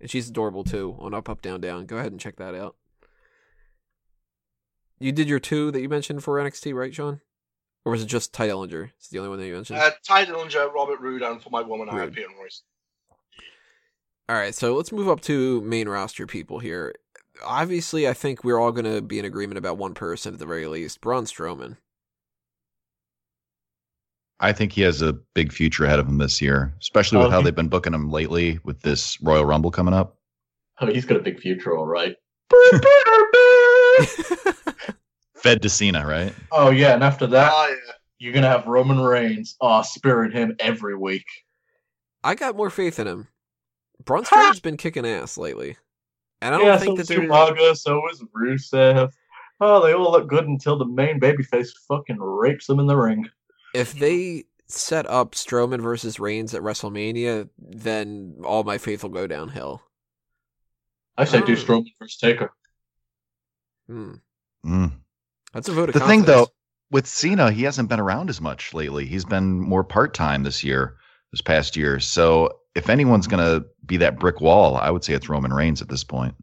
And 0.00 0.10
she's 0.10 0.28
adorable 0.28 0.64
too 0.64 0.96
on 0.98 1.12
Up 1.12 1.28
Up 1.28 1.42
Down 1.42 1.60
Down. 1.60 1.84
Go 1.84 1.98
ahead 1.98 2.12
and 2.12 2.20
check 2.20 2.36
that 2.36 2.54
out. 2.54 2.76
You 4.98 5.12
did 5.12 5.28
your 5.28 5.40
two 5.40 5.70
that 5.72 5.80
you 5.80 5.88
mentioned 5.88 6.24
for 6.24 6.38
NXT, 6.38 6.72
right, 6.74 6.94
Sean? 6.94 7.20
Or 7.86 7.92
was 7.92 8.02
it 8.02 8.06
just 8.06 8.32
Ty 8.34 8.48
Dillinger? 8.48 8.90
It's 8.98 9.08
the 9.10 9.18
only 9.20 9.30
one 9.30 9.38
that 9.38 9.46
you 9.46 9.54
mentioned. 9.54 9.78
Uh, 9.78 9.92
Ty 10.06 10.24
Dillinger, 10.26 10.74
Robert 10.74 10.98
Roode, 11.00 11.22
and 11.22 11.40
for 11.40 11.50
my 11.50 11.62
woman, 11.62 11.88
I 11.88 11.92
have 11.92 12.00
Roode. 12.08 12.14
Peyton 12.16 12.34
Royce. 12.38 12.62
All 14.28 14.34
right, 14.34 14.52
so 14.52 14.74
let's 14.74 14.90
move 14.90 15.08
up 15.08 15.20
to 15.22 15.60
main 15.60 15.88
roster 15.88 16.26
people 16.26 16.58
here. 16.58 16.96
obviously, 17.44 18.08
I 18.08 18.12
think 18.12 18.42
we're 18.42 18.58
all 18.58 18.72
going 18.72 18.92
to 18.92 19.00
be 19.00 19.20
in 19.20 19.24
agreement 19.24 19.56
about 19.58 19.78
one 19.78 19.94
person 19.94 20.32
at 20.34 20.40
the 20.40 20.46
very 20.46 20.66
least 20.66 21.00
Braun 21.00 21.26
Strowman. 21.26 21.76
I 24.40 24.52
think 24.52 24.72
he 24.72 24.82
has 24.82 25.00
a 25.00 25.12
big 25.12 25.52
future 25.52 25.84
ahead 25.84 26.00
of 26.00 26.08
him 26.08 26.18
this 26.18 26.42
year, 26.42 26.74
especially 26.80 27.18
with 27.18 27.28
Oh, 27.28 27.30
how 27.30 27.38
he- 27.38 27.44
they've 27.44 27.54
been 27.54 27.68
booking 27.68 27.94
him 27.94 28.10
lately 28.10 28.58
with 28.64 28.82
this 28.82 29.16
Royal 29.22 29.44
Rumble 29.44 29.70
coming 29.70 29.94
up. 29.94 30.16
Oh, 30.80 30.88
he's 30.88 31.04
got 31.06 31.18
a 31.18 31.22
big 31.22 31.38
future, 31.38 31.76
all 31.76 31.86
right. 31.86 32.16
Fed 35.46 35.62
to 35.62 35.68
Cena, 35.68 36.06
right? 36.06 36.34
oh 36.52 36.70
yeah, 36.70 36.94
and 36.94 37.02
after 37.04 37.26
that, 37.28 37.52
Ah, 37.54 37.68
yeah. 37.68 37.74
you're 38.18 38.32
gonna 38.32 38.48
have 38.48 38.66
Roman 38.66 39.00
Reigns. 39.00 39.56
Oh, 39.60 39.82
spearing 39.82 40.32
him 40.32 40.56
every 40.58 40.96
week. 40.96 41.24
I 42.24 42.34
got 42.34 42.56
more 42.56 42.70
faith 42.70 42.98
in 42.98 43.06
him. 43.06 43.28
Braun 44.04 44.24
Strowman's 44.24 44.60
been 44.60 44.76
kicking 44.76 45.06
ass 45.06 45.38
lately. 45.38 45.76
And 46.42 46.54
I 46.54 46.58
don't 46.58 46.66
yeah, 46.66 46.76
think 46.76 46.90
so 46.90 46.94
that 46.96 47.02
is 47.02 47.08
there's. 47.08 47.30
Umaga, 47.30 47.76
so 47.76 48.02
is 48.10 48.22
Rusev. 48.36 49.10
Oh, 49.60 49.82
they 49.82 49.94
all 49.94 50.12
look 50.12 50.28
good 50.28 50.46
until 50.46 50.76
the 50.76 50.84
main 50.84 51.18
babyface 51.18 51.70
fucking 51.88 52.18
rapes 52.18 52.66
them 52.66 52.78
in 52.78 52.86
the 52.86 52.96
ring. 52.96 53.26
If 53.74 53.94
they 53.94 54.44
set 54.66 55.06
up 55.06 55.32
Strowman 55.34 55.80
versus 55.80 56.20
Reigns 56.20 56.54
at 56.54 56.60
WrestleMania, 56.60 57.48
then 57.58 58.36
all 58.44 58.64
my 58.64 58.76
faith 58.78 59.02
will 59.02 59.10
go 59.10 59.26
downhill. 59.26 59.80
I 61.16 61.24
say 61.24 61.40
do 61.40 61.52
Oh. 61.52 61.56
Strowman 61.56 61.86
versus 61.98 62.18
Taker. 62.18 62.52
Hmm. 63.86 64.14
Mm. 64.66 64.92
That's 65.52 65.68
a 65.68 65.72
vote 65.72 65.88
of 65.88 65.94
The 65.94 66.00
thing, 66.00 66.22
though, 66.22 66.48
with 66.90 67.06
Cena, 67.06 67.50
he 67.50 67.62
hasn't 67.64 67.88
been 67.88 68.00
around 68.00 68.30
as 68.30 68.40
much 68.40 68.74
lately. 68.74 69.06
He's 69.06 69.24
been 69.24 69.60
more 69.60 69.84
part 69.84 70.14
time 70.14 70.42
this 70.42 70.62
year, 70.62 70.96
this 71.32 71.40
past 71.40 71.76
year. 71.76 72.00
So 72.00 72.60
if 72.74 72.88
anyone's 72.88 73.26
going 73.26 73.44
to 73.44 73.66
be 73.84 73.96
that 73.98 74.18
brick 74.18 74.40
wall, 74.40 74.76
I 74.76 74.90
would 74.90 75.02
say 75.02 75.14
it's 75.14 75.28
Roman 75.28 75.52
Reigns 75.52 75.80
at 75.82 75.88
this 75.88 76.04
point. 76.04 76.34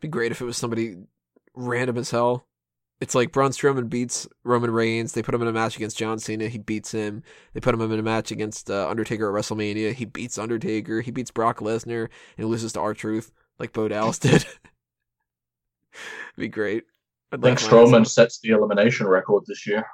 be 0.00 0.08
great 0.08 0.32
if 0.32 0.40
it 0.40 0.44
was 0.44 0.56
somebody 0.56 0.96
random 1.54 1.98
as 1.98 2.10
hell. 2.10 2.46
It's 2.98 3.14
like 3.14 3.30
Braun 3.30 3.50
Strowman 3.50 3.90
beats 3.90 4.26
Roman 4.42 4.70
Reigns. 4.70 5.12
They 5.12 5.22
put 5.22 5.34
him 5.34 5.42
in 5.42 5.48
a 5.48 5.52
match 5.52 5.76
against 5.76 5.98
John 5.98 6.18
Cena. 6.18 6.48
He 6.48 6.56
beats 6.56 6.92
him. 6.92 7.22
They 7.52 7.60
put 7.60 7.74
him 7.74 7.82
in 7.82 7.98
a 7.98 8.02
match 8.02 8.30
against 8.30 8.70
uh, 8.70 8.88
Undertaker 8.88 9.28
at 9.28 9.38
WrestleMania. 9.38 9.92
He 9.92 10.06
beats 10.06 10.38
Undertaker. 10.38 11.02
He 11.02 11.10
beats 11.10 11.30
Brock 11.30 11.58
Lesnar 11.58 12.08
and 12.38 12.48
loses 12.48 12.72
to 12.72 12.80
R 12.80 12.94
Truth 12.94 13.32
like 13.58 13.74
Bo 13.74 13.88
Dallas 13.88 14.18
did. 14.20 14.34
It'd 14.36 14.46
be 16.38 16.48
great. 16.48 16.84
I'd 17.32 17.40
I 17.40 17.42
think 17.42 17.60
like 17.62 17.70
mine. 17.72 17.86
Strowman 18.02 18.06
sets 18.06 18.38
the 18.40 18.50
elimination 18.50 19.06
record 19.06 19.44
this 19.46 19.66
year. 19.66 19.84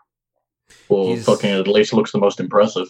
Or 0.89 1.09
He's- 1.15 1.25
fucking 1.27 1.51
at 1.51 1.69
least 1.69 1.93
looks 1.93 2.13
the 2.13 2.19
most 2.19 2.41
impressive. 2.41 2.89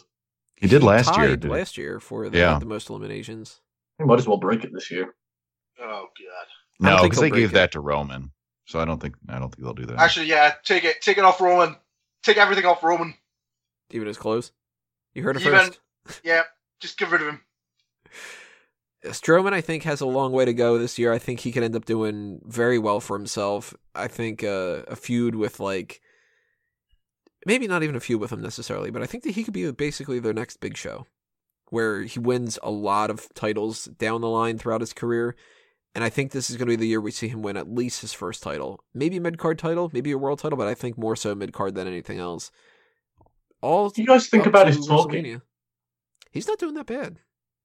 He 0.57 0.69
did 0.69 0.83
last 0.83 1.17
year. 1.17 1.29
did 1.31 1.45
he? 1.45 1.49
last 1.51 1.77
year 1.77 1.99
for 2.01 2.29
the, 2.29 2.39
Yeah. 2.39 2.59
the 2.59 2.67
most 2.67 2.89
eliminations. 2.91 3.61
He 3.99 4.05
might 4.05 4.19
as 4.19 4.29
well 4.29 4.37
break 4.39 4.63
it 4.65 4.73
this 4.73 4.91
year. 4.91 5.15
Oh 5.81 6.07
god. 6.07 6.47
No, 6.81 7.03
because 7.03 7.19
they 7.21 7.31
gave 7.31 7.51
it. 7.51 7.55
that 7.55 7.73
to 7.73 7.81
Roman. 7.81 8.31
So 8.67 8.79
I 8.81 8.85
don't 8.85 9.01
think 9.01 9.17
I 9.29 9.39
don't 9.41 9.51
think 9.53 9.65
they'll 9.65 9.75
do 9.75 9.87
that. 9.87 9.99
Actually, 9.99 10.27
yeah. 10.27 10.55
Take 10.65 10.85
it. 10.85 11.01
Take 11.03 11.19
it 11.19 11.25
off 11.25 11.41
Roman. 11.41 11.77
Take 12.23 12.37
everything 12.37 12.65
off 12.65 12.83
Roman. 12.85 13.15
Even 13.91 14.07
his 14.07 14.17
clothes. 14.19 14.53
You 15.15 15.23
heard 15.25 15.37
it 15.37 15.43
Even- 15.43 15.59
first. 15.59 15.81
Yeah. 16.25 16.43
Just 16.81 16.97
get 16.99 17.11
rid 17.11 17.23
of 17.23 17.29
him. 17.29 17.41
Strowman, 19.05 19.53
I 19.53 19.61
think, 19.61 19.83
has 19.83 20.01
a 20.01 20.07
long 20.07 20.33
way 20.33 20.45
to 20.45 20.55
go 20.55 20.79
this 20.79 20.99
year. 20.99 21.13
I 21.13 21.19
think 21.19 21.41
he 21.41 21.51
could 21.51 21.65
end 21.65 21.75
up 21.75 21.85
doing 21.85 22.41
very 22.45 22.79
well 22.79 23.01
for 23.01 23.17
himself. 23.17 23.75
I 23.95 24.07
think 24.07 24.45
uh, 24.45 24.83
a 24.87 24.97
feud 24.97 25.35
with 25.35 25.59
like, 25.59 26.01
maybe 27.45 27.67
not 27.67 27.83
even 27.83 27.97
a 27.97 28.01
feud 28.01 28.21
with 28.21 28.33
him 28.33 28.41
necessarily, 28.41 28.91
but 28.91 29.03
I 29.03 29.07
think 29.07 29.25
that 29.25 29.33
he 29.33 29.43
could 29.43 29.55
be 29.55 29.71
basically 29.73 30.21
their 30.21 30.33
next 30.33 30.61
big 30.61 30.77
show, 30.77 31.07
where 31.71 32.03
he 32.03 32.21
wins 32.21 32.59
a 32.63 32.71
lot 32.71 33.11
of 33.11 33.29
titles 33.35 33.87
down 33.87 34.21
the 34.21 34.29
line 34.29 34.59
throughout 34.59 34.81
his 34.81 34.93
career. 34.93 35.35
And 35.95 36.05
I 36.05 36.09
think 36.09 36.31
this 36.31 36.49
is 36.49 36.57
going 36.57 36.69
to 36.69 36.73
be 36.73 36.77
the 36.77 36.87
year 36.87 37.01
we 37.01 37.11
see 37.11 37.29
him 37.29 37.43
win 37.43 37.57
at 37.57 37.71
least 37.71 38.01
his 38.01 38.13
first 38.13 38.43
title, 38.43 38.85
maybe 38.95 39.17
a 39.17 39.21
mid 39.21 39.37
card 39.37 39.59
title, 39.59 39.91
maybe 39.93 40.13
a 40.13 40.19
world 40.19 40.39
title, 40.39 40.57
but 40.57 40.69
I 40.69 40.75
think 40.75 40.97
more 40.97 41.17
so 41.17 41.35
mid 41.35 41.53
card 41.53 41.75
than 41.75 41.89
anything 41.89 42.19
else. 42.19 42.51
All 43.61 43.91
Do 43.91 44.01
you 44.01 44.09
guys 44.09 44.29
think 44.29 44.47
about 44.47 44.69
his 44.69 44.87
talking? 44.87 45.43
He's 46.31 46.49
not 46.49 46.59
doing 46.59 46.75
that 46.75 46.87
bad. 46.87 47.19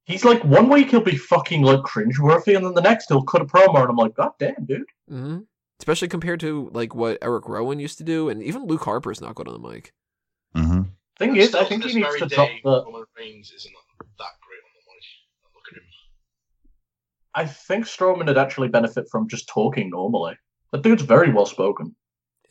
He's 0.07 0.23
like 0.23 0.43
one 0.45 0.69
week 0.69 0.89
he'll 0.91 1.01
be 1.01 1.17
fucking 1.17 1.61
like 1.63 1.81
cringeworthy, 1.81 2.55
and 2.55 2.65
then 2.65 2.73
the 2.73 2.81
next 2.81 3.09
he'll 3.09 3.23
cut 3.23 3.41
a 3.41 3.45
promo, 3.45 3.81
and 3.81 3.89
I'm 3.89 3.95
like, 3.97 4.15
God 4.15 4.31
damn, 4.39 4.65
dude. 4.65 4.85
hmm 5.09 5.39
Especially 5.79 6.07
compared 6.07 6.39
to 6.39 6.69
like 6.73 6.95
what 6.95 7.17
Eric 7.21 7.47
Rowan 7.47 7.79
used 7.79 7.97
to 7.99 8.03
do, 8.03 8.29
and 8.29 8.41
even 8.41 8.65
Luke 8.65 8.83
Harper's 8.83 9.21
not 9.21 9.35
good 9.35 9.47
on 9.47 9.61
the 9.61 9.69
mic. 9.69 9.93
hmm 10.55 10.81
Thing 11.19 11.29
And 11.31 11.37
is, 11.37 11.53
I 11.55 11.65
think 11.65 11.83
he 11.83 11.93
needs 11.95 12.15
to 12.19 12.25
day, 12.27 12.35
drop 12.35 12.49
the. 12.63 12.83
Roman 12.85 13.03
Reigns 13.17 13.51
isn't 13.51 13.73
that 14.17 14.33
great 14.41 14.61
on 14.63 14.71
the 14.75 14.83
mic. 14.87 15.53
Look 15.55 15.63
at 15.71 15.77
him. 15.77 15.87
I 17.35 17.45
think 17.45 17.85
Strowman 17.85 18.27
would 18.27 18.37
actually 18.37 18.67
benefit 18.69 19.07
from 19.11 19.27
just 19.27 19.47
talking 19.49 19.89
normally. 19.89 20.35
The 20.71 20.77
dude's 20.79 21.01
very 21.03 21.31
well 21.31 21.45
spoken. 21.45 21.95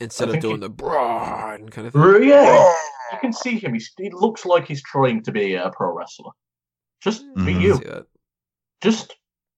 Instead 0.00 0.28
I 0.30 0.34
of 0.34 0.40
doing 0.40 0.54
he- 0.56 0.60
the 0.60 0.68
brawn 0.68 1.68
kind 1.70 1.86
of 1.86 1.92
thing. 1.94 2.28
Yeah, 2.28 2.74
you 3.12 3.18
can 3.20 3.32
see 3.32 3.58
him. 3.58 3.72
He's, 3.72 3.90
he 3.96 4.10
looks 4.10 4.44
like 4.44 4.66
he's 4.68 4.82
trying 4.82 5.22
to 5.22 5.32
be 5.32 5.54
a 5.54 5.70
pro 5.70 5.94
wrestler. 5.94 6.32
Just 7.02 7.22
be 7.36 7.54
Mhm. 7.54 7.60
you. 7.62 8.06
Just 8.82 9.16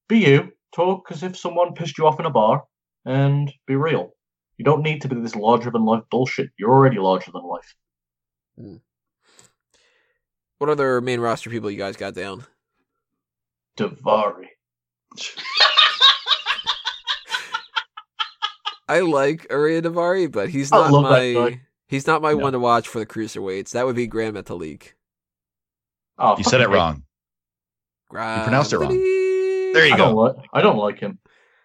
be 0.08 0.18
you. 0.18 0.52
Talk 0.74 1.10
as 1.10 1.22
if 1.22 1.36
someone 1.36 1.74
pissed 1.74 1.96
you 1.98 2.06
off 2.06 2.20
in 2.20 2.26
a 2.26 2.30
bar, 2.30 2.64
and 3.04 3.52
be 3.66 3.74
real. 3.76 4.14
You 4.58 4.64
don't 4.64 4.82
need 4.82 5.00
to 5.02 5.08
be 5.08 5.16
this 5.20 5.34
larger 5.36 5.70
than 5.70 5.84
life 5.84 6.02
bullshit. 6.10 6.50
You're 6.58 6.72
already 6.72 6.98
larger 6.98 7.30
than 7.32 7.42
life. 7.44 7.74
What 10.58 10.68
other 10.70 11.00
main 11.00 11.20
roster 11.20 11.48
people 11.50 11.70
you 11.70 11.78
guys 11.78 11.96
got 11.96 12.14
down? 12.14 12.44
Daivari. 13.76 14.48
I 18.88 19.00
like 19.00 19.46
Ariya 19.48 19.82
Daivari, 19.82 20.30
but 20.32 20.48
he's 20.48 20.70
not 20.70 20.90
my 20.90 21.60
he's 21.88 22.06
not 22.06 22.22
my 22.22 22.32
No. 22.32 22.38
one 22.38 22.52
to 22.54 22.58
watch 22.58 22.88
for 22.88 22.98
the 22.98 23.06
cruiserweights. 23.06 23.70
That 23.72 23.84
would 23.86 23.96
be 23.96 24.06
Grand 24.06 24.34
Metalik. 24.36 24.92
Oh, 26.18 26.36
You 26.36 26.44
said 26.44 26.60
it 26.60 26.64
fucking 26.64 26.74
wrong. 26.74 27.02
You 28.12 28.42
pronounced 28.42 28.72
it 28.72 28.78
wrong. 28.78 28.96
There 28.96 29.86
you 29.86 29.94
I 29.94 29.96
go. 29.96 30.04
don't 30.06 30.14
like. 30.16 30.36
I 30.52 30.62
don't 30.62 30.78
like 30.78 30.98
him. 31.00 31.18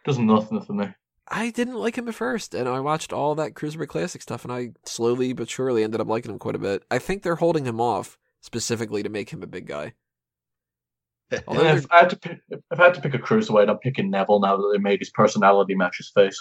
Does 0.06 0.20
nothing 0.20 0.62
for 0.62 0.74
me. 0.74 0.88
I 1.28 1.52
didn't 1.52 1.76
like 1.76 1.98
him 1.98 2.10
at 2.10 2.16
first, 2.16 2.54
and 2.54 2.68
I 2.68 2.82
watched 2.82 3.14
all 3.14 3.34
that 3.36 3.54
Cruiserweight 3.54 3.88
Classic 3.88 4.22
stuff, 4.22 4.44
and 4.44 4.52
I 4.52 4.72
slowly 4.86 5.32
but 5.34 5.50
surely 5.50 5.84
ended 5.84 6.02
up 6.02 6.08
liking 6.08 6.32
him 6.32 6.40
quite 6.40 6.56
a 6.56 6.60
bit. 6.60 6.84
I 6.92 7.00
think 7.00 7.24
they're 7.24 7.36
holding 7.36 7.66
him 7.66 7.80
off 7.80 8.18
specifically 8.42 9.04
to 9.04 9.10
make 9.10 9.30
him 9.30 9.42
a 9.42 9.48
big 9.48 9.66
guy. 9.66 9.94
Although 11.48 11.66
And 11.66 11.80
if 11.80 11.86
I 11.92 12.00
had 12.00 12.10
to 12.10 12.18
pick, 12.18 12.40
if 12.50 12.80
I 12.80 12.84
had 12.84 12.94
to 12.96 13.02
pick 13.02 13.14
a 13.14 13.20
cruiserweight, 13.20 13.70
I'm 13.70 13.78
picking 13.80 14.12
Neville 14.12 14.42
now 14.42 14.58
that 14.58 14.70
they 14.74 14.80
made 14.80 15.00
his 15.00 15.10
personality 15.12 15.76
match 15.76 15.98
his 15.98 16.12
face. 16.14 16.40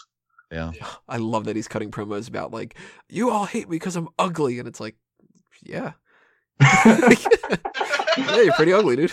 Yeah. 0.50 0.72
I 1.08 1.16
love 1.16 1.44
that 1.44 1.56
he's 1.56 1.68
cutting 1.68 1.90
promos 1.90 2.28
about 2.28 2.50
like 2.50 2.76
you 3.08 3.30
all 3.30 3.46
hate 3.46 3.70
me 3.70 3.76
because 3.76 3.96
I'm 3.96 4.08
ugly, 4.18 4.58
and 4.58 4.66
it's 4.66 4.80
like, 4.80 4.96
yeah, 5.62 5.92
yeah, 6.60 7.14
you're 8.16 8.52
pretty 8.54 8.72
ugly, 8.72 8.96
dude. 8.96 9.12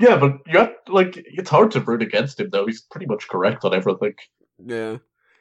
Yeah, 0.00 0.16
but 0.16 0.38
you 0.46 0.58
have, 0.58 0.72
like 0.88 1.14
it's 1.16 1.50
hard 1.50 1.70
to 1.72 1.80
root 1.80 2.02
against 2.02 2.40
him 2.40 2.50
though. 2.50 2.66
He's 2.66 2.82
pretty 2.82 3.06
much 3.06 3.28
correct 3.28 3.64
on 3.64 3.74
everything. 3.74 4.14
yeah, 4.64 4.96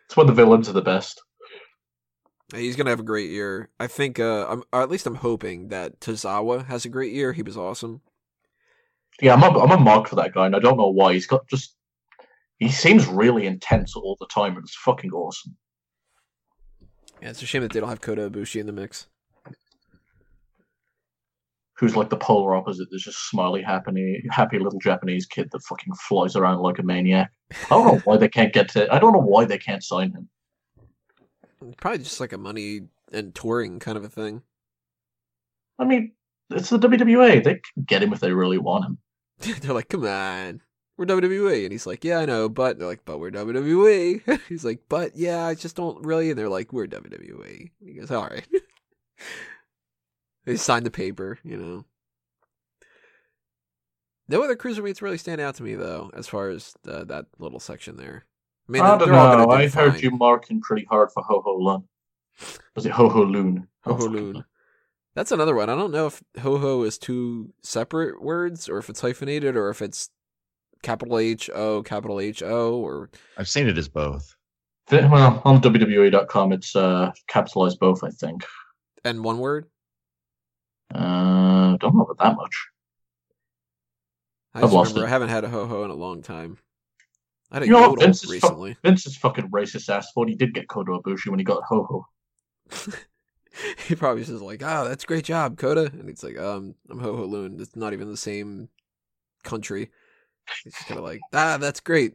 It's 0.05 0.17
when 0.17 0.27
the 0.27 0.33
villains 0.33 0.67
are 0.69 0.73
the 0.73 0.81
best. 0.81 1.21
he's 2.55 2.75
gonna 2.75 2.89
have 2.89 2.99
a 2.99 3.03
great 3.03 3.29
year. 3.29 3.69
I 3.79 3.87
think, 3.87 4.19
uh, 4.19 4.47
I'm, 4.49 4.63
or 4.73 4.81
at 4.81 4.89
least 4.89 5.05
I'm 5.05 5.15
hoping 5.15 5.67
that 5.69 5.99
Tozawa 5.99 6.65
has 6.67 6.85
a 6.85 6.89
great 6.89 7.13
year. 7.13 7.33
He 7.33 7.43
was 7.43 7.57
awesome. 7.57 8.01
Yeah, 9.21 9.33
I'm 9.33 9.43
a, 9.43 9.59
I'm 9.59 9.71
a 9.71 9.77
mark 9.79 10.07
for 10.07 10.15
that 10.17 10.33
guy, 10.33 10.45
and 10.45 10.55
I 10.55 10.59
don't 10.59 10.77
know 10.77 10.89
why. 10.89 11.13
He's 11.13 11.25
got 11.27 11.47
just 11.47 11.75
he 12.59 12.69
seems 12.69 13.05
really 13.07 13.45
intense 13.47 13.95
all 13.95 14.15
the 14.19 14.27
time, 14.27 14.55
and 14.55 14.63
it's 14.63 14.75
fucking 14.75 15.11
awesome. 15.11 15.55
Yeah, 17.21 17.29
it's 17.29 17.41
a 17.41 17.45
shame 17.47 17.63
that 17.63 17.71
they 17.73 17.79
don't 17.79 17.89
have 17.89 18.01
Kota 18.01 18.29
Ibushi 18.29 18.59
in 18.59 18.67
the 18.67 18.71
mix. 18.73 19.07
Who's 21.77 21.95
like 21.95 22.09
the 22.09 22.17
polar 22.17 22.55
opposite? 22.55 22.87
There's 22.89 23.03
just 23.03 23.29
smiley, 23.29 23.61
happy, 23.61 24.23
happy 24.31 24.57
little 24.57 24.79
Japanese 24.79 25.27
kid 25.27 25.49
that 25.51 25.63
fucking 25.63 25.93
flies 25.93 26.35
around 26.35 26.59
like 26.59 26.79
a 26.79 26.83
maniac. 26.83 27.31
I 27.51 27.69
don't 27.69 27.87
know 27.87 28.01
why 28.03 28.17
they 28.17 28.29
can't 28.29 28.51
get 28.51 28.69
to. 28.69 28.91
I 28.93 28.97
don't 28.97 29.13
know 29.13 29.19
why 29.19 29.45
they 29.45 29.59
can't 29.59 29.83
sign 29.83 30.11
him. 30.11 30.27
Probably 31.77 31.99
just 31.99 32.19
like 32.19 32.33
a 32.33 32.37
money 32.37 32.81
and 33.11 33.33
touring 33.33 33.79
kind 33.79 33.97
of 33.97 34.03
a 34.03 34.09
thing. 34.09 34.41
I 35.79 35.85
mean, 35.85 36.13
it's 36.49 36.69
the 36.69 36.79
WWE. 36.79 37.43
They 37.43 37.55
can 37.55 37.83
get 37.85 38.01
him 38.01 38.13
if 38.13 38.19
they 38.19 38.31
really 38.31 38.57
want 38.57 38.85
him. 38.85 38.97
they're 39.61 39.73
like, 39.73 39.89
"Come 39.89 40.05
on, 40.05 40.61
we're 40.97 41.05
WWE," 41.05 41.63
and 41.63 41.71
he's 41.71 41.85
like, 41.85 42.03
"Yeah, 42.03 42.19
I 42.19 42.25
know," 42.25 42.49
but 42.49 42.79
they're 42.79 42.87
like, 42.87 43.05
"But 43.05 43.19
we're 43.19 43.31
WWE." 43.31 44.39
he's 44.49 44.65
like, 44.65 44.81
"But 44.89 45.15
yeah, 45.15 45.45
I 45.45 45.55
just 45.55 45.75
don't 45.75 46.03
really." 46.05 46.29
And 46.29 46.39
they're 46.39 46.49
like, 46.49 46.73
"We're 46.73 46.87
WWE." 46.87 47.69
He 47.85 47.93
goes, 47.93 48.11
"All 48.11 48.23
right." 48.23 48.47
they 50.47 50.55
signed 50.55 50.85
the 50.85 50.91
paper, 50.91 51.37
you 51.43 51.57
know. 51.57 51.85
No 54.29 54.41
other 54.41 54.55
cruiserweights 54.55 55.01
really 55.01 55.17
stand 55.17 55.41
out 55.41 55.55
to 55.55 55.63
me 55.63 55.75
though, 55.75 56.09
as 56.15 56.27
far 56.27 56.49
as 56.49 56.73
uh, 56.87 57.03
that 57.03 57.25
little 57.37 57.59
section 57.59 57.97
there. 57.97 58.25
I 58.67 58.71
mean, 58.71 58.81
I 58.81 58.97
don't 58.97 59.09
know. 59.09 59.45
do 59.45 59.51
I 59.51 59.67
heard 59.67 59.93
fine. 59.93 60.01
you 60.01 60.11
marking 60.11 60.61
pretty 60.61 60.85
hard 60.89 61.11
for 61.11 61.21
Ho 61.23 61.41
Ho 61.45 61.53
Lun. 61.55 61.83
Was 62.75 62.85
it 62.85 62.91
Ho 62.93 63.09
Ho 63.09 63.23
Loon? 63.23 63.67
Ho 63.83 63.93
Ho 63.93 64.05
Loon. 64.05 64.43
That's 65.15 65.31
another 65.31 65.55
one. 65.55 65.69
I 65.69 65.75
don't 65.75 65.91
know 65.91 66.07
if 66.07 66.23
ho 66.41 66.57
ho 66.59 66.83
is 66.83 66.97
two 66.97 67.51
separate 67.63 68.21
words 68.21 68.69
or 68.69 68.77
if 68.77 68.89
it's 68.89 69.01
hyphenated 69.01 69.57
or 69.57 69.69
if 69.69 69.81
it's 69.81 70.11
capital 70.83 71.17
H 71.17 71.49
O, 71.55 71.81
capital 71.83 72.19
H 72.19 72.43
O, 72.43 72.77
or 72.77 73.09
I've 73.37 73.49
seen 73.49 73.67
it 73.67 73.77
as 73.77 73.89
both. 73.89 74.35
Well, 74.91 75.41
on 75.43 75.61
WWE.com, 75.61 76.53
it's 76.53 76.75
uh, 76.75 77.11
capitalized 77.27 77.79
both, 77.79 78.03
I 78.03 78.11
think. 78.11 78.45
and 79.03 79.23
one 79.23 79.39
word? 79.39 79.65
Uh, 80.93 81.77
don't 81.77 81.95
know 81.95 82.01
about 82.01 82.17
that 82.17 82.35
much. 82.35 82.67
I 84.53 84.61
I've 84.61 84.73
lost 84.73 84.89
remember 84.89 85.05
it. 85.05 85.07
I 85.07 85.09
haven't 85.09 85.29
had 85.29 85.43
a 85.43 85.49
ho 85.49 85.67
ho 85.67 85.83
in 85.83 85.91
a 85.91 85.95
long 85.95 86.21
time. 86.21 86.57
I 87.51 87.55
had 87.55 87.63
a 87.63 87.65
You 87.67 87.73
know 87.73 87.89
what? 87.89 87.99
Vince 87.99 88.23
is, 88.23 88.29
fu- 88.29 88.33
recently. 88.33 88.77
Vince 88.83 89.05
is 89.05 89.17
fucking 89.17 89.49
racist 89.49 89.89
ass. 89.89 90.11
Thought 90.13 90.29
he 90.29 90.35
did 90.35 90.53
get 90.53 90.67
Kota 90.67 90.91
Ibushi 90.91 91.27
when 91.29 91.39
he 91.39 91.45
got 91.45 91.63
Ho 91.63 91.83
Ho. 91.83 92.93
he 93.87 93.95
probably 93.95 94.23
just 94.23 94.41
like, 94.41 94.61
"Oh, 94.63 94.87
that's 94.87 95.05
great 95.05 95.25
job, 95.25 95.57
Kota," 95.57 95.91
and 95.93 96.09
he's 96.09 96.23
like, 96.23 96.37
"Um, 96.37 96.75
I'm 96.89 96.99
Ho 96.99 97.15
Ho 97.15 97.25
Loon. 97.25 97.59
It's 97.59 97.75
not 97.75 97.93
even 97.93 98.09
the 98.09 98.17
same 98.17 98.69
country." 99.43 99.91
He's 100.63 100.75
kind 100.75 100.97
of 100.97 101.03
like, 101.03 101.19
"Ah, 101.33 101.57
that's 101.57 101.79
great, 101.79 102.13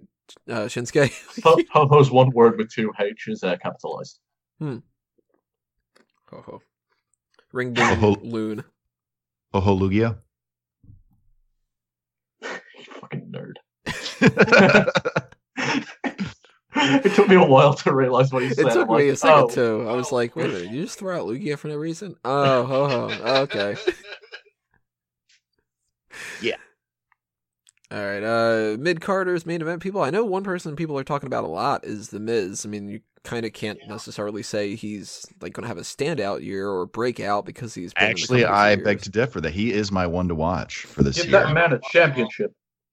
uh, 0.48 0.66
Shinsuke." 0.66 1.12
Ho 1.44 1.86
Ho's 1.88 2.10
one 2.10 2.30
word 2.30 2.58
with 2.58 2.70
two 2.70 2.92
H's 2.98 3.44
uh, 3.44 3.56
capitalized. 3.62 4.18
Ho 4.60 4.82
Ho. 6.30 6.62
Ring 7.52 7.76
Ho 7.76 7.94
Ho. 7.94 8.16
loon. 8.22 8.64
Oho 9.54 9.78
Lugia. 9.78 10.18
You 12.42 12.92
fucking 13.00 13.30
nerd. 13.30 13.54
it 17.04 17.14
took 17.14 17.28
me 17.28 17.36
a 17.36 17.44
while 17.44 17.74
to 17.74 17.94
realize 17.94 18.32
what 18.32 18.42
he 18.42 18.48
said. 18.48 18.66
It 18.66 18.72
took 18.72 18.88
I'm 18.88 18.96
me 18.96 19.04
like, 19.04 19.12
a 19.12 19.16
second 19.16 19.42
oh. 19.42 19.48
too. 19.48 19.86
I 19.88 19.92
was 19.92 20.10
like, 20.10 20.34
"Wait 20.34 20.46
a 20.46 20.48
minute, 20.48 20.72
you 20.72 20.82
just 20.82 20.98
throw 20.98 21.16
out 21.16 21.28
Lugia 21.28 21.56
for 21.56 21.68
no 21.68 21.76
reason?" 21.76 22.16
Oh, 22.24 22.64
Ho 22.64 22.88
Ho. 22.88 23.10
Okay. 23.42 23.76
All 27.92 27.98
right. 28.02 28.22
Uh, 28.22 28.76
mid 28.78 29.02
Carter's 29.02 29.44
main 29.44 29.60
event 29.60 29.82
people. 29.82 30.02
I 30.02 30.08
know 30.08 30.24
one 30.24 30.44
person 30.44 30.76
people 30.76 30.98
are 30.98 31.04
talking 31.04 31.26
about 31.26 31.44
a 31.44 31.48
lot 31.48 31.84
is 31.84 32.08
the 32.08 32.20
Miz. 32.20 32.64
I 32.64 32.70
mean, 32.70 32.88
you 32.88 33.00
kind 33.22 33.44
of 33.44 33.52
can't 33.52 33.78
necessarily 33.86 34.42
say 34.42 34.74
he's 34.74 35.26
like 35.42 35.52
going 35.52 35.62
to 35.64 35.68
have 35.68 35.76
a 35.76 35.82
standout 35.82 36.42
year 36.42 36.68
or 36.70 36.86
breakout 36.86 37.44
because 37.44 37.74
he's 37.74 37.92
been 37.92 38.04
in 38.04 38.08
the 38.08 38.10
Actually, 38.10 38.44
I 38.46 38.72
years. 38.72 38.84
beg 38.84 39.00
to 39.02 39.10
differ 39.10 39.42
that 39.42 39.52
he 39.52 39.72
is 39.72 39.92
my 39.92 40.06
one 40.06 40.28
to 40.28 40.34
watch 40.34 40.86
for 40.86 41.02
this 41.02 41.16
Give 41.16 41.26
year. 41.26 41.40
that 41.44 41.52
man 41.52 41.74
a 41.74 41.80
championship. 41.90 42.52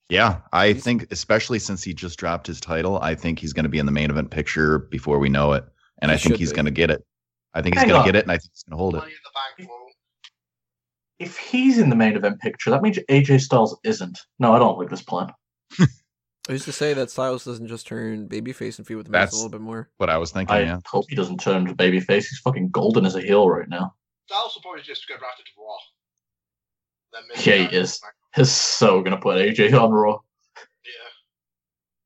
Yeah, 0.09 0.41
I 0.51 0.73
think 0.73 1.07
especially 1.11 1.59
since 1.59 1.83
he 1.83 1.93
just 1.93 2.19
dropped 2.19 2.47
his 2.47 2.59
title, 2.59 2.99
I 2.99 3.15
think 3.15 3.39
he's 3.39 3.53
going 3.53 3.63
to 3.63 3.69
be 3.69 3.79
in 3.79 3.85
the 3.85 3.91
main 3.93 4.09
event 4.09 4.31
picture 4.31 4.79
before 4.79 5.19
we 5.19 5.29
know 5.29 5.53
it, 5.53 5.63
and 6.01 6.11
He 6.11 6.15
I 6.15 6.17
think 6.17 6.35
he's 6.37 6.51
going 6.51 6.65
to 6.65 6.71
get 6.71 6.91
it. 6.91 7.05
I 7.53 7.61
think 7.61 7.75
he's 7.75 7.85
going 7.85 8.01
to 8.01 8.05
get 8.05 8.15
it, 8.15 8.23
and 8.25 8.31
I 8.31 8.37
think 8.37 8.51
he's 8.53 8.63
going 8.63 8.77
to 8.77 8.81
hold 8.81 8.95
it. 8.95 8.97
Money 8.97 9.11
in 9.11 9.17
the 9.23 9.63
bank, 9.63 9.69
bro. 9.69 9.77
If 11.19 11.37
he's 11.37 11.77
in 11.77 11.89
the 11.89 11.95
main 11.95 12.15
event 12.15 12.39
picture, 12.39 12.69
that 12.69 12.81
means 12.81 12.97
AJ 13.09 13.41
Styles 13.41 13.77
isn't. 13.83 14.17
No, 14.39 14.53
I 14.53 14.59
don't 14.59 14.77
like 14.77 14.89
this 14.89 15.01
plan. 15.01 15.27
Who's 16.47 16.65
to 16.65 16.71
say 16.71 16.93
that 16.93 17.11
Styles 17.11 17.45
doesn't 17.45 17.67
just 17.67 17.85
turn 17.85 18.27
babyface 18.27 18.77
and 18.77 18.87
feud 18.87 18.97
with 18.97 19.05
the 19.05 19.11
Miz 19.11 19.33
a 19.33 19.35
little 19.35 19.51
bit 19.51 19.61
more? 19.61 19.89
What 19.97 20.09
I 20.09 20.17
was 20.17 20.31
thinking. 20.31 20.55
I 20.55 20.61
yeah, 20.61 20.79
hope 20.85 21.05
he 21.07 21.15
doesn't 21.15 21.39
turn 21.39 21.65
to 21.65 21.75
babyface. 21.75 22.27
He's 22.27 22.39
fucking 22.39 22.69
golden 22.69 23.05
as 23.05 23.15
a 23.15 23.21
heel 23.21 23.47
right 23.49 23.69
now. 23.69 23.93
Styles 24.27 24.55
will 24.55 24.63
probably 24.63 24.81
just 24.81 25.07
get 25.07 25.19
drafted 25.19 25.45
to 25.45 25.51
Raw. 25.61 25.77
Then 27.13 27.45
Yeah, 27.45 27.67
he 27.67 27.75
is. 27.75 28.01
He's 28.35 28.51
so 28.51 29.01
gonna 29.01 29.19
put 29.19 29.37
AJ 29.37 29.79
on 29.79 29.91
Raw. 29.91 30.19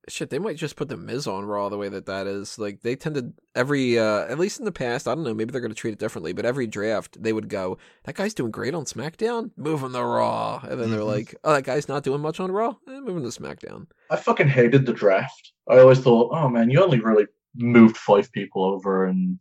Shit, 0.09 0.29
they 0.29 0.39
might 0.39 0.57
just 0.57 0.75
put 0.75 0.89
the 0.89 0.97
Miz 0.97 1.27
on 1.27 1.45
Raw 1.45 1.69
the 1.69 1.77
way 1.77 1.87
that 1.87 2.07
that 2.07 2.27
is. 2.27 2.59
Like 2.59 2.81
they 2.81 2.95
tend 2.97 3.15
to 3.15 3.31
every, 3.55 3.97
uh 3.97 4.25
at 4.25 4.37
least 4.37 4.59
in 4.59 4.65
the 4.65 4.71
past. 4.71 5.07
I 5.07 5.15
don't 5.15 5.23
know. 5.23 5.33
Maybe 5.33 5.51
they're 5.51 5.61
going 5.61 5.71
to 5.71 5.79
treat 5.79 5.93
it 5.93 5.99
differently. 5.99 6.33
But 6.33 6.45
every 6.45 6.67
draft, 6.67 7.21
they 7.23 7.31
would 7.31 7.47
go, 7.47 7.77
"That 8.03 8.15
guy's 8.15 8.33
doing 8.33 8.51
great 8.51 8.73
on 8.73 8.83
SmackDown. 8.83 9.51
Move 9.55 9.81
him 9.81 9.93
to 9.93 10.03
Raw." 10.03 10.59
And 10.69 10.79
then 10.81 10.91
they're 10.91 10.99
Mhm. 10.99 11.05
like, 11.07 11.35
"Oh, 11.45 11.53
that 11.53 11.63
guy's 11.63 11.87
not 11.87 12.03
doing 12.03 12.21
much 12.21 12.41
on 12.41 12.51
Raw. 12.51 12.75
Eh, 12.89 12.99
move 12.99 13.15
him 13.17 13.23
to 13.23 13.29
SmackDown." 13.29 13.87
I 14.09 14.17
fucking 14.17 14.49
hated 14.49 14.85
the 14.85 14.93
draft. 14.93 15.53
I 15.69 15.79
always 15.79 15.99
thought, 15.99 16.31
oh 16.33 16.49
man, 16.49 16.69
you 16.69 16.83
only 16.83 16.99
really 16.99 17.25
moved 17.55 17.95
five 17.95 18.29
people 18.33 18.65
over 18.65 19.05
and 19.05 19.39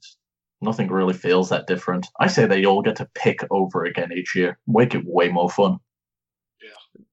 nothing 0.60 0.86
really 0.88 1.14
feels 1.14 1.48
that 1.48 1.66
different. 1.66 2.06
I 2.20 2.28
say 2.28 2.46
they 2.46 2.64
all 2.64 2.82
get 2.82 2.94
to 2.96 3.08
pick 3.16 3.40
over 3.50 3.84
again 3.84 4.12
each 4.12 4.36
year. 4.36 4.58
Make 4.68 4.94
it 4.94 5.02
way 5.04 5.28
more 5.28 5.50
fun. 5.50 5.78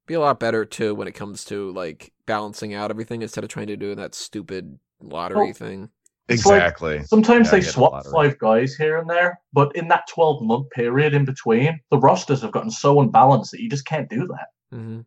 Be 0.10 0.16
a 0.16 0.20
lot 0.20 0.40
better 0.40 0.66
too 0.66 0.96
when 0.96 1.08
it 1.08 1.12
comes 1.14 1.46
to 1.46 1.72
like 1.74 2.12
balancing 2.26 2.74
out 2.74 2.90
everything 2.90 3.22
instead 3.22 3.44
of 3.44 3.50
trying 3.52 3.68
to 3.68 3.78
do 3.78 3.94
that 3.94 4.16
stupid 4.16 4.80
lottery 5.00 5.52
Oh. 5.52 5.54
thing. 5.54 5.90
It's 6.28 6.46
like- 6.48 6.56
exactly. 6.58 7.04
Sometimes 7.04 7.46
Yeah, 7.48 7.52
they 7.52 7.60
get 7.60 7.66
the 7.68 7.72
swap 7.74 8.06
five 8.08 8.40
guys 8.40 8.74
here 8.76 8.98
and 8.98 9.08
there, 9.08 9.40
but 9.54 9.76
in 9.76 9.88
that 9.90 10.08
12 10.10 10.42
month 10.42 10.72
period 10.72 11.14
in 11.14 11.26
between, 11.26 11.80
the 11.92 12.00
rosters 12.00 12.42
have 12.42 12.52
gotten 12.52 12.72
so 12.72 13.00
unbalanced 13.02 13.52
that 13.52 13.62
you 13.62 13.70
just 13.70 13.86
can't 13.86 14.10
do 14.10 14.26
that. 14.28 14.48
Mm-hmm. 14.76 15.02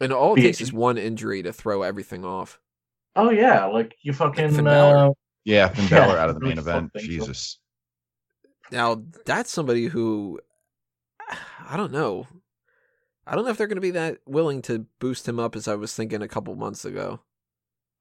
And 0.00 0.12
all 0.12 0.32
it 0.32 0.36
Be- 0.36 0.42
takes 0.42 0.60
is 0.60 0.70
one 0.72 0.98
injury 0.98 1.42
to 1.42 1.52
throw 1.52 1.80
everything 1.82 2.26
off. 2.26 2.60
Oh, 3.16 3.30
yeah, 3.30 3.64
like 3.66 3.96
you 4.02 4.12
fucking. 4.12 4.50
Finn 4.50 4.64
Balor. 4.66 4.96
uh, 4.96 5.10
yeah, 5.44 5.68
Finn 5.74 5.84
Yeah, 5.84 6.06
Balor 6.06 6.18
out 6.18 6.28
of 6.28 6.34
the 6.40 6.46
main 6.46 6.58
event. 6.58 6.92
things 6.92 7.04
up. 7.04 7.08
Jesus. 7.28 7.58
Now 8.70 9.02
that's 9.24 9.50
somebody 9.50 9.86
who 9.86 10.40
I 11.66 11.76
don't 11.78 11.92
know. 11.92 12.26
I 13.26 13.34
don't 13.34 13.44
know 13.44 13.50
if 13.50 13.56
they're 13.56 13.66
going 13.66 13.76
to 13.76 13.80
be 13.80 13.90
that 13.92 14.18
willing 14.26 14.62
to 14.62 14.86
boost 15.00 15.26
him 15.28 15.40
up 15.40 15.56
as 15.56 15.66
I 15.68 15.74
was 15.74 15.94
thinking 15.94 16.22
a 16.22 16.28
couple 16.28 16.54
months 16.56 16.84
ago. 16.84 17.20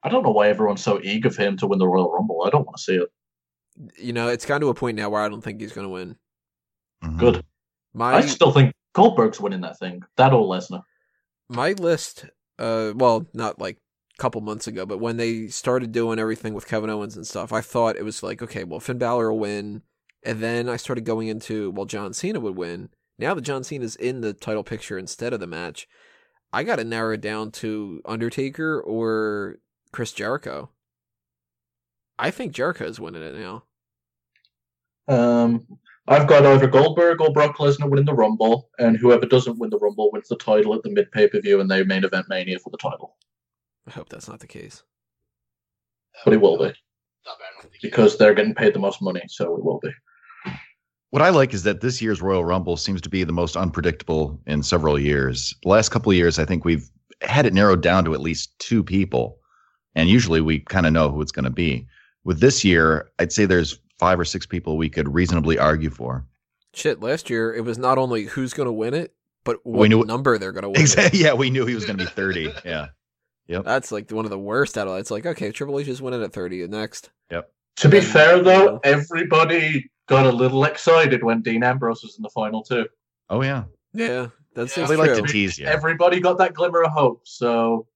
I 0.04 0.10
don't 0.10 0.24
know 0.24 0.32
why 0.32 0.50
everyone's 0.50 0.84
so 0.84 1.00
eager 1.02 1.30
for 1.30 1.44
him 1.44 1.56
to 1.58 1.68
win 1.68 1.80
the 1.80 1.88
Royal 1.88 2.12
Rumble. 2.12 2.44
I 2.46 2.50
don't 2.50 2.66
want 2.66 2.76
to 2.78 2.84
see 2.84 2.96
it. 2.96 3.10
You 3.98 4.12
know, 4.14 4.28
it's 4.28 4.46
gotten 4.46 4.62
to 4.62 4.68
a 4.70 4.74
point 4.74 4.98
now 4.98 5.10
where 5.10 5.22
I 5.22 5.30
don't 5.30 5.42
think 5.42 5.62
he's 5.62 5.72
going 5.72 5.88
to 5.88 5.94
win. 5.94 6.18
Mhm. 7.04 7.20
Good. 7.20 7.46
My 7.94 8.16
I 8.16 8.22
still 8.22 8.52
think 8.52 8.74
Goldberg's 8.94 9.40
winning 9.40 9.62
that 9.62 9.80
thing. 9.80 10.02
That 10.18 10.34
or 10.34 10.46
Lesnar. 10.46 10.84
my 11.50 11.72
list, 11.74 12.26
uh, 12.60 12.92
well, 12.96 13.26
not 13.34 13.60
like 13.60 13.78
a 14.18 14.22
couple 14.22 14.42
months 14.42 14.68
ago, 14.68 14.86
but 14.86 14.98
when 15.00 15.18
they 15.18 15.48
started 15.48 15.92
doing 15.92 16.20
everything 16.20 16.54
with 16.54 16.68
Kevin 16.68 16.90
Owens 16.90 17.16
and 17.16 17.26
stuff, 17.26 17.54
I 17.54 17.62
thought 17.62 17.96
it 17.96 18.04
was 18.04 18.24
like, 18.24 18.42
okay, 18.42 18.64
well, 18.64 18.80
Finn 18.80 18.98
Balor 18.98 19.32
will 19.32 19.40
win, 19.40 19.84
and 20.24 20.40
then 20.42 20.68
I 20.70 20.78
started 20.78 21.06
going 21.06 21.28
into, 21.28 21.72
well, 21.72 21.86
John 21.86 22.14
Cena 22.14 22.40
would 22.40 22.56
win. 22.56 22.90
Now 23.20 23.34
that 23.34 23.42
John 23.42 23.64
Cena 23.64 23.86
is 23.86 23.96
in 23.96 24.22
the 24.22 24.34
title 24.34 24.64
picture 24.64 24.98
instead 24.98 25.34
of 25.34 25.40
the 25.40 25.48
match, 25.48 25.88
I 26.52 26.64
got 26.64 26.78
to 26.78 26.84
narrow 26.84 27.14
it 27.14 27.22
down 27.22 27.52
to 27.52 28.02
Undertaker 28.06 28.80
or 28.82 29.58
Chris 29.92 30.12
Jericho. 30.14 30.70
I 32.18 32.32
think 32.32 32.54
Jericho 32.54 32.86
is 32.86 33.00
winning 33.00 33.24
it 33.24 33.36
now. 33.36 33.64
Um, 35.08 35.68
I've 36.08 36.28
got 36.28 36.46
either 36.46 36.68
Goldberg 36.68 37.22
or 37.22 37.32
Brock 37.34 37.58
Lesnar 37.58 37.90
winning 37.90 38.06
the 38.06 38.14
Rumble, 38.14 38.70
and 38.80 38.98
whoever 38.98 39.26
doesn't 39.26 39.58
win 39.60 39.70
the 39.70 39.78
Rumble 39.80 40.10
wins 40.12 40.28
the 40.30 40.36
title 40.36 40.74
at 40.76 40.84
the 40.84 40.92
mid 40.92 41.12
pay 41.12 41.28
per 41.28 41.40
view, 41.42 41.60
and 41.60 41.70
they 41.70 41.84
main 41.84 42.04
event 42.04 42.28
Mania 42.30 42.60
for 42.60 42.70
the 42.70 42.78
title. 42.78 43.16
I 43.88 43.92
hope 43.92 44.10
that's 44.10 44.28
not 44.30 44.40
the 44.40 44.48
case. 44.48 44.84
But 46.24 46.34
it 46.34 46.42
will 46.42 46.58
be 46.58 46.66
That 46.66 46.74
better 47.26 47.40
not 47.56 47.64
the 47.64 47.70
case. 47.70 47.82
because 47.82 48.18
they're 48.18 48.34
getting 48.34 48.56
paid 48.56 48.74
the 48.74 48.80
most 48.80 49.02
money, 49.02 49.24
so 49.28 49.56
it 49.58 49.64
will 49.64 49.80
be. 49.80 49.90
What 51.14 51.22
I 51.22 51.30
like 51.30 51.54
is 51.54 51.62
that 51.62 51.82
this 51.82 52.02
year's 52.02 52.24
Royal 52.24 52.44
Rumble 52.44 52.76
seems 52.76 53.00
to 53.02 53.08
be 53.08 53.24
the 53.24 53.32
most 53.32 53.56
unpredictable 53.56 54.42
in 54.48 54.64
several 54.64 54.98
years. 54.98 55.54
The 55.62 55.70
last 55.70 55.90
couple 55.90 56.12
of 56.12 56.16
years, 56.18 56.40
I 56.40 56.46
think 56.46 56.66
we've 56.66 56.90
had 57.22 57.46
it 57.46 57.54
narrowed 57.54 57.84
down 57.84 58.04
to 58.06 58.16
at 58.16 58.20
least 58.20 58.58
two 58.58 58.84
people, 58.84 59.38
and 59.94 60.10
usually 60.10 60.42
we 60.42 60.62
kind 60.62 60.88
of 60.88 60.92
know 60.92 61.12
who 61.12 61.22
it's 61.22 61.32
going 61.32 61.44
to 61.44 61.52
be. 61.52 61.86
With 62.24 62.40
this 62.40 62.66
year, 62.66 63.12
I'd 63.20 63.32
say 63.32 63.46
there's 63.46 63.78
five 64.00 64.20
or 64.20 64.26
six 64.26 64.48
people 64.48 64.76
we 64.76 64.90
could 64.90 65.14
reasonably 65.14 65.60
argue 65.60 65.92
for. 65.92 66.26
Shit, 66.74 67.00
last 67.00 67.30
year 67.30 67.54
it 67.54 67.62
was 67.64 67.78
not 67.78 68.00
only 68.00 68.24
who's 68.24 68.56
going 68.56 68.66
to 68.66 68.74
win 68.74 68.96
it, 68.96 69.14
but 69.44 69.64
what 69.64 69.82
We 69.82 69.90
knew- 69.90 70.06
number 70.06 70.40
they're 70.40 70.52
going 70.52 70.64
to 70.64 70.70
win. 70.70 70.82
Exactly. 70.82 71.20
Yeah, 71.24 71.34
we 71.34 71.52
knew 71.52 71.68
he 71.68 71.76
was 71.76 71.86
going 71.86 72.00
to 72.00 72.06
be 72.06 72.10
30. 72.10 72.52
Yeah. 72.66 72.88
That's 73.48 73.92
like 73.92 74.10
one 74.10 74.26
of 74.26 74.32
the 74.32 74.40
worst 74.40 74.80
out 74.80 74.88
of 74.88 74.96
it. 74.98 75.02
It's 75.02 75.12
like, 75.12 75.28
okay, 75.28 75.52
Triple 75.52 75.80
H 75.80 75.88
is 75.90 76.02
winning 76.02 76.24
at 76.24 76.34
30. 76.34 76.66
Next. 76.70 77.12
Yep. 77.30 77.52
To 77.76 77.90
be 77.90 78.02
fair, 78.02 78.42
though, 78.42 78.80
everybody 78.84 79.92
got 80.08 80.26
a 80.26 80.32
little 80.32 80.64
excited 80.66 81.24
when 81.24 81.42
Dean 81.42 81.64
Ambrose 81.64 82.04
was 82.04 82.18
in 82.18 82.24
the 82.24 82.30
final 82.30 82.64
too. 82.64 82.88
Oh 83.30 83.42
yeah. 83.42 83.64
Yeah, 83.94 84.28
that's 84.56 84.76
Yeah, 84.76 84.84
yeah, 84.84 84.88
they 84.88 84.96
like 84.96 85.14
to 85.14 85.22
tease 85.22 85.58
you. 85.58 85.66
Everybody 85.66 86.20
got 86.20 86.38
that 86.40 86.54
glimmer 86.54 86.84
of 86.84 86.92
hope. 86.92 87.22
So 87.28 87.88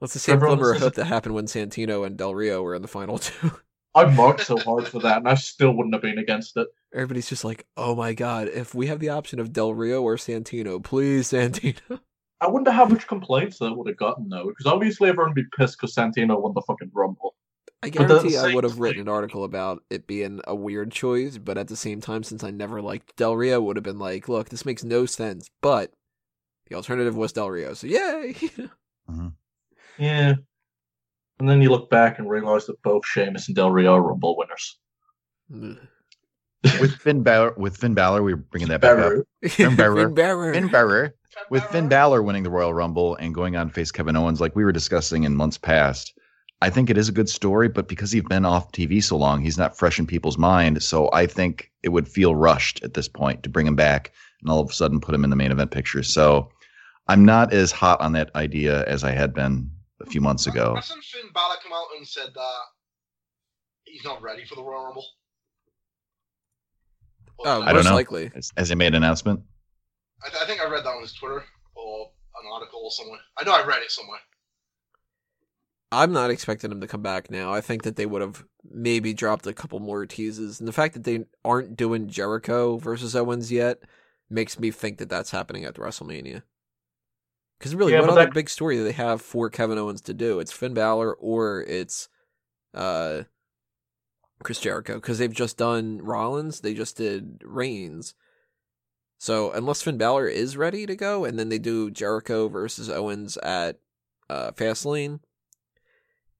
That's 0.00 0.14
the 0.14 0.18
same 0.18 0.38
glimmer 0.38 0.72
of 0.72 0.80
hope 0.80 0.94
that 0.94 1.04
happened 1.04 1.34
when 1.34 1.46
Santino 1.46 2.06
and 2.06 2.16
Del 2.16 2.34
Rio 2.34 2.62
were 2.62 2.74
in 2.74 2.82
the 2.82 2.88
final 2.88 3.18
too. 3.18 3.52
I 3.96 4.06
marked 4.06 4.40
so 4.40 4.58
hard 4.58 4.88
for 4.88 4.98
that, 5.00 5.18
and 5.18 5.28
I 5.28 5.34
still 5.34 5.70
wouldn't 5.70 5.94
have 5.94 6.02
been 6.02 6.18
against 6.18 6.56
it. 6.56 6.66
Everybody's 6.92 7.28
just 7.28 7.44
like, 7.44 7.64
oh 7.76 7.94
my 7.94 8.12
god, 8.12 8.48
if 8.48 8.74
we 8.74 8.88
have 8.88 8.98
the 8.98 9.10
option 9.10 9.38
of 9.38 9.52
Del 9.52 9.72
Rio 9.72 10.02
or 10.02 10.16
Santino, 10.16 10.82
please 10.82 11.28
Santino. 11.32 12.00
I 12.40 12.48
wonder 12.48 12.72
how 12.72 12.86
much 12.86 13.06
complaints 13.06 13.58
that 13.58 13.72
would 13.72 13.86
have 13.86 13.96
gotten 13.96 14.28
though, 14.28 14.48
because 14.48 14.66
obviously 14.66 15.08
everyone 15.08 15.30
would 15.30 15.36
be 15.36 15.48
pissed 15.56 15.78
because 15.78 15.94
Santino 15.94 16.40
won 16.40 16.54
the 16.54 16.62
fucking 16.62 16.90
Rumble. 16.92 17.36
I 17.84 17.90
But 17.90 18.08
the 18.08 18.14
guarantee 18.14 18.36
I 18.36 18.54
would 18.54 18.64
have 18.64 18.78
written 18.78 19.02
an 19.02 19.08
article 19.08 19.44
about 19.44 19.82
it 19.90 20.06
being 20.06 20.40
a 20.46 20.54
weird 20.54 20.90
choice, 20.90 21.36
but 21.38 21.58
at 21.58 21.68
the 21.68 21.76
same 21.76 22.00
time, 22.00 22.22
since 22.22 22.42
I 22.42 22.50
never 22.50 22.80
liked 22.80 23.16
Del 23.16 23.36
Rio, 23.36 23.60
would 23.60 23.76
have 23.76 23.84
been 23.84 23.98
like, 23.98 24.28
look, 24.28 24.48
this 24.48 24.64
makes 24.64 24.82
no 24.82 25.04
sense. 25.06 25.50
But 25.60 25.92
the 26.68 26.76
alternative 26.76 27.16
was 27.16 27.32
Del 27.32 27.50
Rio, 27.50 27.74
so 27.74 27.86
yay! 27.86 28.34
Mm-hmm. 29.10 29.28
Yeah. 29.98 30.34
And 31.38 31.46
then 31.46 31.60
you 31.60 31.68
look 31.68 31.90
back 31.90 32.18
and 32.18 32.30
realize 32.30 32.64
that 32.64 32.80
both 32.82 33.04
Sheamus 33.04 33.48
and 33.48 33.54
Del 33.54 33.70
Rio 33.70 33.92
are 33.92 34.00
Rumble 34.00 34.34
winners. 34.34 34.78
Ugh. 35.54 35.76
with 36.80 36.94
Finn 36.94 37.22
Balor, 37.22 37.52
with 37.58 37.76
Finn 37.76 37.92
Balor, 37.92 38.22
we 38.22 38.32
we're 38.32 38.38
bringing 38.38 38.68
that 38.68 38.80
back 38.80 38.98
up. 38.98 39.12
Finn 39.46 39.76
Balor. 39.76 40.06
Finn 40.06 40.14
Balor. 40.14 40.54
Finn 40.54 40.68
Balor, 40.68 41.14
with 41.50 41.64
Finn 41.64 41.86
Balor 41.86 42.22
winning 42.22 42.44
the 42.44 42.50
Royal 42.50 42.72
Rumble 42.72 43.14
and 43.16 43.34
going 43.34 43.56
on 43.56 43.68
to 43.68 43.74
face 43.74 43.92
Kevin 43.92 44.16
Owens, 44.16 44.40
like 44.40 44.56
we 44.56 44.64
were 44.64 44.72
discussing 44.72 45.24
in 45.24 45.34
months 45.34 45.58
past, 45.58 46.16
I 46.64 46.70
think 46.70 46.88
it 46.88 46.96
is 46.96 47.08
a 47.08 47.12
good 47.12 47.28
story. 47.28 47.68
But 47.68 47.88
because 47.88 48.10
he's 48.10 48.22
been 48.22 48.44
off 48.46 48.72
TV 48.72 49.02
so 49.02 49.16
long, 49.16 49.42
he's 49.42 49.58
not 49.58 49.76
fresh 49.76 49.98
in 49.98 50.06
people's 50.06 50.38
mind. 50.38 50.82
So 50.82 51.10
I 51.12 51.26
think 51.26 51.70
it 51.82 51.90
would 51.90 52.08
feel 52.08 52.34
rushed 52.34 52.82
at 52.82 52.94
this 52.94 53.06
point 53.08 53.42
to 53.42 53.48
bring 53.50 53.66
him 53.66 53.76
back 53.76 54.12
and 54.40 54.50
all 54.50 54.60
of 54.60 54.70
a 54.70 54.72
sudden 54.72 54.98
put 55.00 55.14
him 55.14 55.24
in 55.24 55.30
the 55.30 55.36
main 55.36 55.52
event 55.52 55.70
picture. 55.70 56.02
So 56.02 56.50
I'm 57.06 57.24
not 57.24 57.52
as 57.52 57.70
hot 57.70 58.00
on 58.00 58.12
that 58.12 58.30
idea 58.34 58.84
as 58.86 59.04
I 59.04 59.10
had 59.10 59.34
been 59.34 59.70
a 60.00 60.06
few 60.06 60.20
months 60.22 60.46
ago. 60.46 60.74
Hasn't 60.74 61.04
Finn 61.04 61.30
Balor 61.34 61.56
come 61.62 61.72
out 61.74 61.86
and 61.98 62.06
said 62.08 62.28
that 62.34 62.60
he's 63.84 64.04
not 64.04 64.22
ready 64.22 64.44
for 64.46 64.54
the 64.54 64.62
Royal 64.62 64.84
Rumble? 64.86 65.06
Or 67.38 67.46
Oh, 67.48 67.62
I 67.62 67.66
don't 67.66 67.76
most 67.76 67.84
know. 67.86 67.94
likely. 67.94 68.30
Has, 68.34 68.52
has 68.56 68.68
he 68.70 68.74
made 68.74 68.88
an 68.88 68.94
announcement? 69.04 69.40
I, 70.24 70.30
th- 70.30 70.42
I 70.42 70.46
think 70.46 70.60
I 70.62 70.68
read 70.70 70.84
that 70.84 70.90
on 70.96 71.02
his 71.02 71.12
Twitter 71.12 71.44
or 71.74 72.10
an 72.42 72.50
article 72.52 72.80
or 72.84 72.90
somewhere. 72.90 73.20
I 73.36 73.44
know 73.44 73.52
I 73.52 73.64
read 73.66 73.82
it 73.82 73.90
somewhere. 73.90 74.20
I'm 75.92 76.12
not 76.12 76.30
expecting 76.30 76.70
him 76.72 76.80
to 76.80 76.86
come 76.88 77.02
back 77.02 77.30
now. 77.30 77.52
I 77.52 77.60
think 77.60 77.82
that 77.84 77.96
they 77.96 78.06
would 78.06 78.20
have 78.22 78.44
maybe 78.68 79.14
dropped 79.14 79.46
a 79.46 79.52
couple 79.52 79.78
more 79.80 80.06
teases, 80.06 80.58
and 80.58 80.66
the 80.68 80.72
fact 80.72 80.94
that 80.94 81.04
they 81.04 81.24
aren't 81.44 81.76
doing 81.76 82.08
Jericho 82.08 82.76
versus 82.78 83.14
Owens 83.14 83.52
yet 83.52 83.78
makes 84.28 84.58
me 84.58 84.70
think 84.70 84.98
that 84.98 85.08
that's 85.08 85.30
happening 85.30 85.64
at 85.64 85.74
WrestleMania. 85.76 86.42
Because 87.58 87.74
really, 87.76 87.92
Yeah, 87.92 88.00
what 88.00 88.10
other 88.10 88.24
that- 88.24 88.34
big 88.34 88.50
story 88.50 88.76
do 88.76 88.84
they 88.84 88.92
have 88.92 89.22
for 89.22 89.48
Kevin 89.48 89.78
Owens 89.78 90.00
to 90.02 90.14
do? 90.14 90.40
It's 90.40 90.50
Finn 90.52 90.74
Balor 90.74 91.14
or 91.14 91.62
it's 91.62 92.08
uh, 92.74 93.22
Chris 94.42 94.58
Jericho. 94.58 94.94
Because 94.96 95.18
they've 95.18 95.32
just 95.32 95.56
done 95.56 95.98
Rollins, 96.02 96.60
they 96.60 96.74
just 96.74 96.96
did 96.96 97.40
Reigns. 97.44 98.14
So 99.18 99.52
unless 99.52 99.82
Finn 99.82 99.96
Balor 99.96 100.26
is 100.26 100.56
ready 100.56 100.84
to 100.86 100.96
go, 100.96 101.24
and 101.24 101.38
then 101.38 101.48
they 101.48 101.58
do 101.60 101.90
Jericho 101.90 102.48
versus 102.48 102.90
Owens 102.90 103.36
at 103.38 103.78
uh, 104.28 104.50
Fastlane, 104.50 105.20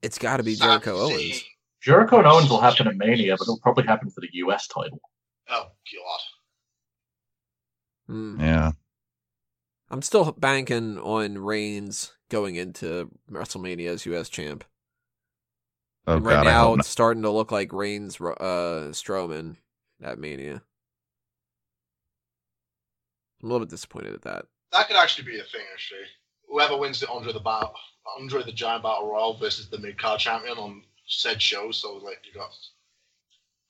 it's 0.05 0.19
got 0.19 0.37
to 0.37 0.43
be 0.43 0.55
Jericho 0.55 0.99
Sami 0.99 1.15
Owens. 1.15 1.33
Zayn. 1.33 1.45
Jericho 1.83 2.19
and 2.19 2.27
Owens 2.27 2.49
will 2.49 2.61
happen 2.61 2.89
in 2.89 2.97
Mania, 2.97 3.37
but 3.37 3.45
it'll 3.45 3.61
probably 3.61 3.85
happen 3.85 4.11
for 4.11 4.21
the 4.21 4.29
US 4.33 4.67
title. 4.69 5.01
Oh 5.49 5.67
god. 5.67 6.21
Hmm. 8.07 8.41
Yeah. 8.41 8.73
I'm 9.91 10.03
still 10.03 10.33
banking 10.33 10.99
on 10.99 11.39
Reigns 11.39 12.15
going 12.31 12.57
into 12.57 13.11
WrestleMania 13.31 13.89
as 13.89 14.07
U.S. 14.07 14.29
champ. 14.29 14.65
Oh 16.07 16.17
And 16.17 16.25
right 16.25 16.35
God, 16.37 16.45
now, 16.45 16.69
hope 16.69 16.81
it's 16.81 16.89
starting 16.89 17.23
to 17.23 17.31
look 17.31 17.53
like 17.53 17.73
Reigns, 17.73 18.21
uh, 18.21 18.91
Strowman 18.91 19.57
at 20.03 20.19
Mania. 20.19 20.63
I'm 23.43 23.51
a 23.51 23.53
little 23.53 23.67
bit 23.67 23.71
disappointed 23.71 24.15
at 24.15 24.23
that. 24.23 24.47
That 24.73 24.89
could 24.89 24.97
actually 24.97 25.31
be 25.31 25.39
a 25.39 25.45
thing, 25.45 25.61
actually. 25.73 26.07
Whoever 26.55 26.77
wins 26.77 27.01
the 27.01 27.09
Andre 27.09 27.33
the 27.33 27.41
Battle, 27.41 27.75
Andre 28.17 28.45
the 28.45 28.53
Giant 28.53 28.85
Battle 28.85 29.11
Royal 29.11 29.37
versus 29.37 29.69
the 29.69 29.79
mid 29.79 29.99
card 29.99 30.21
champion 30.21 30.57
on 30.57 30.85
said 31.05 31.43
show. 31.43 31.73
So 31.73 31.97
like 31.97 32.21
you 32.23 32.33
got 32.33 32.53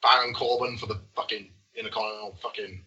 Baron 0.02 0.34
Corbin 0.34 0.76
for 0.76 0.84
the 0.84 1.00
fucking 1.16 1.48
Intercontinental, 1.74 2.36
fucking 2.42 2.84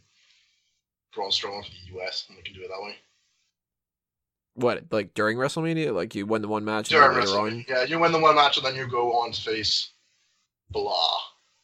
Braun 1.15 1.31
Strowman 1.31 1.65
for 1.65 1.71
the 1.71 1.97
US, 1.99 2.25
and 2.27 2.37
we 2.37 2.43
can 2.43 2.53
do 2.53 2.61
it 2.61 2.67
that 2.67 2.79
way. 2.79 2.93
What, 4.53 4.83
like 4.91 5.15
during 5.15 5.35
WrestleMania? 5.35 5.91
Like 5.95 6.13
you 6.13 6.27
win 6.27 6.43
the 6.43 6.47
one 6.47 6.63
match 6.63 6.91
and 6.91 7.01
During 7.01 7.17
WrestleMania, 7.17 7.67
yeah, 7.67 7.83
you 7.83 7.97
win 7.97 8.11
the 8.11 8.19
one 8.19 8.35
match 8.35 8.57
and 8.57 8.65
then 8.67 8.75
you 8.75 8.87
go 8.87 9.13
on 9.13 9.31
to 9.31 9.41
face 9.41 9.93
blah. 10.69 10.93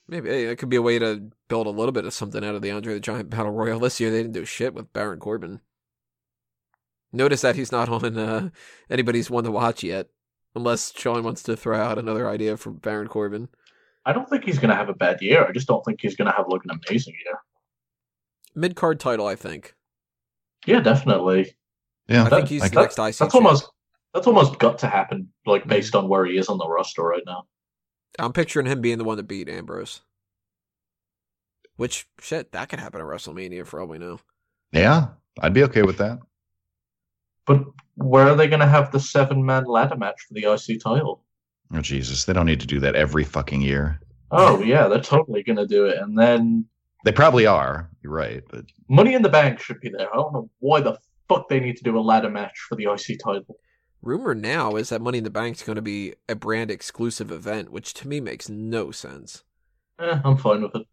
Maybe 0.08 0.30
hey, 0.30 0.46
it 0.46 0.56
could 0.56 0.69
be 0.69 0.78
a 0.78 0.82
way 0.82 0.98
to 0.98 1.30
build 1.50 1.67
a 1.67 1.69
little 1.69 1.91
bit 1.91 2.06
of 2.06 2.15
something 2.15 2.43
out 2.43 2.56
of 2.56 2.63
the 2.63 2.72
Andre 2.72 2.96
the 2.96 3.00
Giant 3.00 3.30
Battle 3.30 3.52
Royal 3.52 3.80
this 3.80 4.00
year. 4.00 4.10
They 4.10 4.24
didn't 4.24 4.34
do 4.34 4.43
shit 4.43 4.74
with 4.74 4.91
Baron 4.91 5.19
Corbin. 5.19 5.62
Notice 7.13 7.41
that 7.41 7.56
he's 7.56 7.71
not 7.71 7.89
on 7.89 8.17
uh, 8.17 8.49
anybody's 8.89 9.30
one 9.30 9.43
to 9.43 9.52
watch 9.52 9.84
yet, 9.84 10.08
unless 10.56 10.91
Sean 10.97 11.23
wants 11.23 11.43
to 11.43 11.56
throw 11.56 11.78
out 11.80 11.99
another 11.99 12.28
idea 12.28 12.58
for 12.58 12.71
Baron 12.71 13.08
Corbin. 13.08 13.49
I 14.06 14.12
don't 14.13 14.28
think 14.28 14.43
he's 14.43 14.58
going 14.60 14.69
to 14.71 14.76
have 14.76 14.89
a 14.89 14.93
bad 14.93 15.21
year. 15.21 15.45
I 15.47 15.52
just 15.52 15.67
don't 15.67 15.86
think 15.86 16.02
he's 16.02 16.15
going 16.15 16.30
to 16.30 16.36
have 16.36 16.47
like 16.49 16.62
an 16.65 16.80
amazing 16.89 17.13
year. 17.23 17.39
Mid 18.56 18.76
card 18.76 18.99
title, 18.99 19.28
I 19.28 19.36
think. 19.36 19.76
Yeah, 20.65 20.80
definitely. 20.80 21.56
Yeah, 22.08 22.26
I 22.26 22.30
think 22.30 22.47
he's 22.49 22.63
I- 22.63 22.69
the 22.69 22.82
next 22.82 22.97
IC. 22.97 22.97
That's 22.97 23.17
champ. 23.17 23.36
almost 23.36 23.69
that's 24.13 24.28
almost 24.28 24.60
got 24.60 24.80
to 24.80 24.88
happen, 24.88 25.30
like 25.45 25.67
based 25.67 25.95
on 25.95 26.08
where 26.08 26.26
he 26.26 26.38
is 26.38 26.49
on 26.49 26.58
the 26.58 26.67
roster 26.67 27.04
right 27.04 27.23
now. 27.26 27.45
I'm 28.19 28.34
picturing 28.34 28.65
him 28.67 28.82
being 28.82 28.97
the 28.97 29.04
one 29.04 29.17
to 29.17 29.23
beat 29.23 29.49
Ambrose. 29.49 30.02
Which 31.78 32.08
shit, 32.19 32.52
that 32.52 32.69
could 32.69 32.80
happen 32.80 33.02
at 33.02 33.08
WrestleMania 33.08 33.65
for 33.65 33.80
all 33.80 33.88
we 33.88 33.97
know. 33.97 34.19
yeah, 34.71 35.08
I'd 35.41 35.54
be 35.54 35.63
okay 35.63 35.82
with 35.82 35.97
that. 35.97 36.19
But 37.45 37.63
where 37.95 38.29
are 38.29 38.36
they 38.36 38.47
going 38.47 38.60
to 38.62 38.67
have 38.67 38.91
the 38.91 38.99
seven 38.99 39.45
man 39.45 39.65
ladder 39.65 39.97
match 39.97 40.21
for 40.27 40.34
the 40.34 40.51
IC 40.51 40.82
title? 40.82 41.23
Oh 41.73 41.82
Jesus, 41.82 42.25
they 42.25 42.34
don't 42.34 42.45
need 42.45 42.62
to 42.62 42.67
do 42.67 42.79
that 42.79 42.95
every 42.95 43.23
fucking 43.23 43.62
year. 43.62 43.99
Oh 44.32 44.62
yeah, 44.62 44.88
they're 44.88 45.01
totally 45.01 45.43
going 45.43 45.58
to 45.58 45.67
do 45.67 45.86
it. 45.86 45.97
And 45.97 46.17
then 46.17 46.65
They 47.03 47.12
probably 47.12 47.45
are. 47.45 47.89
You're 48.01 48.13
right, 48.13 48.43
but 48.49 48.65
Money 48.89 49.13
in 49.13 49.21
the 49.21 49.29
Bank 49.29 49.60
should 49.60 49.79
be 49.79 49.89
there. 49.89 50.12
I 50.12 50.15
don't 50.15 50.34
know 50.34 50.49
why 50.60 50.82
the 50.82 50.97
fuck 51.27 51.49
they 51.49 51.60
need 51.60 51.77
to 51.77 51.84
do 51.84 51.97
a 51.97 52.01
ladder 52.01 52.29
match 52.29 52.58
for 52.67 52.75
the 52.75 52.86
IC 52.91 53.19
title. 53.23 53.58
Rumor 54.01 54.36
now 54.36 54.75
is 54.75 54.89
that 54.89 55.01
Money 55.01 55.19
in 55.19 55.23
the 55.23 55.29
Bank 55.29 55.56
is 55.56 55.63
going 55.63 55.77
to 55.77 55.82
be 55.82 56.13
a 56.27 56.36
brand 56.36 56.69
exclusive 56.69 57.32
event, 57.32 57.71
which 57.71 57.93
to 57.95 58.08
me 58.08 58.19
makes 58.19 58.49
no 58.49 58.91
sense. 58.91 59.43
Eh, 59.99 60.19
I'm 60.23 60.38
fine 60.38 60.62
with 60.62 60.75
it. 60.75 60.88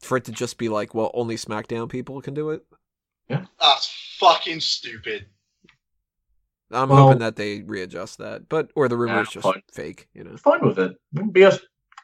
For 0.00 0.16
it 0.16 0.24
to 0.24 0.32
just 0.32 0.56
be 0.58 0.68
like, 0.68 0.94
well, 0.94 1.10
only 1.12 1.36
SmackDown 1.36 1.88
people 1.88 2.20
can 2.22 2.32
do 2.32 2.50
it. 2.50 2.64
Yeah. 3.28 3.44
That's 3.60 3.92
fucking 4.18 4.60
stupid. 4.60 5.26
I'm 6.70 6.88
Well- 6.90 7.04
hoping 7.06 7.18
that 7.20 7.36
they 7.36 7.62
readjust 7.62 8.18
that, 8.18 8.48
but 8.48 8.70
or 8.74 8.88
the 8.88 8.96
rumor's 8.96 9.28
Yeah, 9.28 9.40
just 9.40 9.44
fine. 9.44 9.62
fake, 9.72 10.08
you 10.12 10.24
know. 10.24 10.36
Fine 10.36 10.60
with 10.66 10.78
it. 10.78 10.92
It 11.14 11.16
can 11.18 11.30
be 11.30 11.42
a 11.42 11.58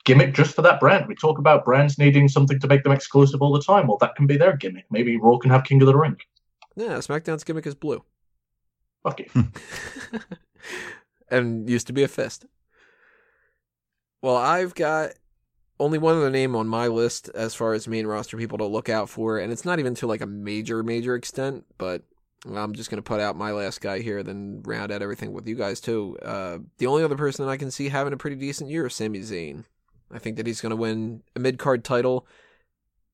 gimmick 0.04 0.34
just 0.34 0.54
for 0.54 0.62
that 0.62 0.80
brand. 0.80 1.06
We 1.06 1.14
talk 1.14 1.38
about 1.38 1.64
brands 1.64 1.98
needing 1.98 2.28
something 2.28 2.58
to 2.60 2.66
make 2.66 2.82
them 2.82 2.92
exclusive 2.92 3.42
all 3.42 3.52
the 3.52 3.62
time. 3.62 3.86
Well, 3.86 3.98
that 4.00 4.16
can 4.16 4.26
be 4.26 4.36
their 4.36 4.56
gimmick. 4.56 4.86
Maybe 4.90 5.18
Raw 5.18 5.38
can 5.38 5.50
have 5.50 5.64
King 5.64 5.80
of 5.82 5.86
the 5.86 5.96
Ring. 5.96 6.16
Yeah, 6.76 6.98
SmackDown's 6.98 7.44
gimmick 7.44 7.66
is 7.66 7.74
blue. 7.74 8.02
Fuck 9.02 9.20
it. 9.20 9.30
and 11.28 11.68
used 11.68 11.86
to 11.88 11.92
be 11.92 12.02
a 12.02 12.08
fist. 12.08 12.46
Well, 14.22 14.36
I've 14.36 14.74
got 14.74 15.12
only 15.78 15.98
one 15.98 16.16
other 16.16 16.30
name 16.30 16.56
on 16.56 16.66
my 16.68 16.86
list 16.86 17.28
as 17.34 17.54
far 17.54 17.74
as 17.74 17.86
main 17.86 18.06
roster 18.06 18.36
people 18.38 18.58
to 18.58 18.64
look 18.64 18.88
out 18.88 19.08
for, 19.10 19.38
and 19.38 19.52
it's 19.52 19.64
not 19.64 19.78
even 19.78 19.94
to 19.96 20.06
like 20.06 20.20
a 20.22 20.26
major, 20.26 20.82
major 20.82 21.14
extent, 21.14 21.64
but 21.76 22.02
I'm 22.46 22.74
just 22.74 22.90
going 22.90 22.98
to 22.98 23.02
put 23.02 23.20
out 23.20 23.36
my 23.36 23.52
last 23.52 23.80
guy 23.80 24.00
here, 24.00 24.22
then 24.22 24.62
round 24.64 24.92
out 24.92 25.02
everything 25.02 25.32
with 25.32 25.48
you 25.48 25.54
guys 25.54 25.80
too. 25.80 26.18
Uh, 26.22 26.58
the 26.78 26.86
only 26.86 27.02
other 27.02 27.16
person 27.16 27.44
that 27.44 27.50
I 27.50 27.56
can 27.56 27.70
see 27.70 27.88
having 27.88 28.12
a 28.12 28.18
pretty 28.18 28.36
decent 28.36 28.70
year 28.70 28.86
is 28.86 28.94
Sami 28.94 29.20
Zayn. 29.20 29.64
I 30.12 30.18
think 30.18 30.36
that 30.36 30.46
he's 30.46 30.60
going 30.60 30.70
to 30.70 30.76
win 30.76 31.22
a 31.34 31.40
mid 31.40 31.58
card 31.58 31.84
title, 31.84 32.26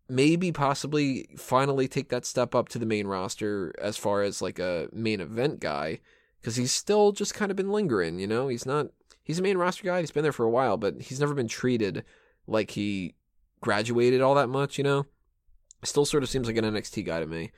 maybe 0.09 0.51
possibly 0.51 1.29
finally 1.39 1.87
take 1.87 2.09
that 2.09 2.27
step 2.27 2.55
up 2.55 2.69
to 2.71 2.79
the 2.79 2.87
main 2.87 3.07
roster 3.07 3.73
as 3.81 3.97
far 3.97 4.23
as 4.23 4.43
like 4.43 4.59
a 4.59 4.89
main 4.93 5.21
event 5.21 5.61
guy 5.61 6.01
because 6.41 6.57
he's 6.57 6.73
still 6.73 7.13
just 7.13 7.35
kind 7.35 7.51
of 7.51 7.57
been 7.57 7.71
lingering. 7.71 8.19
You 8.19 8.27
know, 8.27 8.49
he's 8.49 8.67
not 8.67 8.89
he's 9.23 9.39
a 9.39 9.43
main 9.43 9.59
roster 9.59 9.85
guy. 9.85 10.01
He's 10.01 10.11
been 10.11 10.23
there 10.23 10.33
for 10.33 10.45
a 10.45 10.51
while, 10.51 10.77
but 10.77 11.03
he's 11.03 11.21
never 11.21 11.35
been 11.35 11.49
treated 11.49 12.05
like 12.47 12.73
he 12.73 13.15
graduated 13.61 14.21
all 14.21 14.35
that 14.35 14.49
much. 14.49 14.77
You 14.77 14.85
know, 14.85 15.07
still 15.85 16.05
sort 16.05 16.23
of 16.23 16.29
seems 16.29 16.47
like 16.47 16.57
an 16.57 16.65
NXT 16.65 17.07
guy 17.07 17.21
to 17.21 17.27
me. 17.27 17.53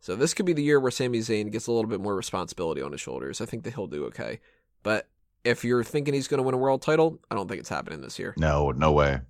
So 0.00 0.14
this 0.14 0.34
could 0.34 0.46
be 0.46 0.52
the 0.52 0.62
year 0.62 0.78
where 0.78 0.90
Sami 0.90 1.18
Zayn 1.18 1.50
gets 1.50 1.66
a 1.66 1.72
little 1.72 1.90
bit 1.90 2.00
more 2.00 2.14
responsibility 2.14 2.80
on 2.82 2.92
his 2.92 3.00
shoulders. 3.00 3.40
I 3.40 3.46
think 3.46 3.64
that 3.64 3.74
he'll 3.74 3.86
do 3.86 4.04
okay. 4.06 4.40
But 4.82 5.08
if 5.44 5.64
you're 5.64 5.84
thinking 5.84 6.14
he's 6.14 6.28
going 6.28 6.38
to 6.38 6.42
win 6.44 6.54
a 6.54 6.58
world 6.58 6.82
title, 6.82 7.20
I 7.30 7.34
don't 7.34 7.48
think 7.48 7.60
it's 7.60 7.68
happening 7.68 8.00
this 8.00 8.18
year. 8.18 8.34
no, 8.36 8.70
no 8.72 8.92
way. 8.92 9.20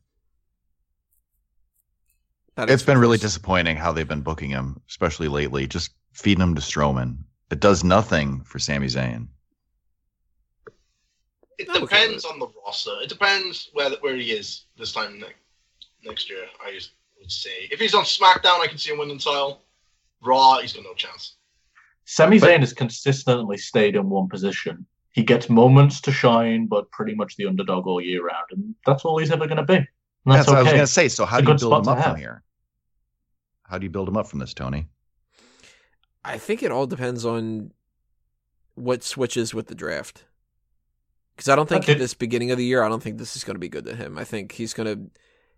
That 2.57 2.71
It's 2.71 2.83
is 2.83 2.87
been 2.87 2.99
really 2.99 3.19
disappointing 3.19 3.77
how 3.77 3.93
they've 3.93 4.09
been 4.09 4.23
booking 4.23 4.49
him, 4.49 4.81
especially 4.89 5.29
lately. 5.29 5.67
Just 5.67 5.93
feeding 6.13 6.43
him 6.43 6.55
to 6.55 6.61
Strowman. 6.63 7.19
It 7.51 7.61
does 7.61 7.85
nothing 7.85 8.43
for 8.45 8.59
Sami 8.59 8.87
Zayn. 8.87 9.29
It 11.59 11.69
I'm 11.71 11.83
okay 11.85 12.05
depends 12.05 12.25
on 12.25 12.39
the 12.39 12.49
roster. 12.65 12.93
It 13.03 13.09
depends 13.09 13.71
where 13.73 13.91
where 14.01 14.17
he 14.17 14.33
is 14.33 14.65
this 14.79 14.93
time 14.93 15.19
ne- 15.19 15.27
next 16.03 16.29
year. 16.31 16.45
I 16.65 16.79
would 17.19 17.31
say 17.31 17.69
if 17.71 17.79
he's 17.79 17.95
on 17.95 18.05
SmackDown, 18.05 18.61
I 18.61 18.67
can 18.67 18.79
see 18.79 18.91
him 18.91 18.99
winning 18.99 19.19
the 19.19 19.23
title. 19.23 19.63
Raw, 20.23 20.59
he's 20.59 20.73
got 20.73 20.85
no 20.85 20.95
chance. 20.95 21.37
Sami 22.05 22.39
Zayn 22.39 22.61
has 22.61 22.73
consistently 22.73 23.59
stayed 23.59 23.97
in 23.97 24.09
one 24.09 24.29
position. 24.29 24.87
He 25.13 25.23
gets 25.23 25.49
moments 25.49 26.01
to 26.03 26.13
shine, 26.13 26.67
but 26.67 26.91
pretty 26.91 27.15
much 27.15 27.37
the 27.37 27.47
underdog 27.47 27.87
all 27.87 28.01
year 28.01 28.25
round, 28.25 28.47
and 28.51 28.75
that's 28.85 29.05
all 29.05 29.19
he's 29.19 29.31
ever 29.31 29.47
going 29.47 29.57
to 29.57 29.65
be. 29.65 29.77
And 29.77 29.87
that's, 30.27 30.47
That's 30.47 30.49
what 30.49 30.59
I 30.59 30.63
was 30.63 30.73
going 30.73 30.83
to 30.83 30.87
say. 30.87 31.09
So 31.09 31.25
how 31.25 31.39
It's 31.39 31.47
do 31.47 31.53
you 31.53 31.59
build 31.59 31.87
him 31.87 31.93
up 31.93 32.05
from 32.05 32.17
here? 32.17 32.43
How 33.65 33.79
do 33.79 33.85
you 33.85 33.91
build 33.91 34.09
him 34.09 34.17
up 34.17 34.29
from 34.29 34.39
this, 34.39 34.55
Tony? 34.55 34.87
I 36.25 36.39
think 36.39 36.63
it 36.63 36.71
all 36.71 36.87
depends 36.87 37.25
on 37.25 37.73
what 38.75 39.03
switches 39.03 39.55
with 39.55 39.69
the 39.69 39.75
draft. 39.75 40.25
Because 41.35 41.49
I 41.49 41.57
don't 41.57 41.69
think 41.69 41.85
Okay. 41.85 41.95
this 41.95 42.15
beginning 42.15 42.51
of 42.51 42.59
the 42.59 42.65
year, 42.65 42.83
I 42.83 42.89
don't 42.89 43.03
think 43.03 43.19
this 43.19 43.37
is 43.37 43.45
going 43.45 43.55
to 43.57 43.61
be 43.61 43.69
good 43.69 43.85
to 43.85 43.95
him. 43.95 44.19
I 44.19 44.25
think 44.25 44.53
he's 44.53 44.75
going 44.75 44.87
to 44.87 45.11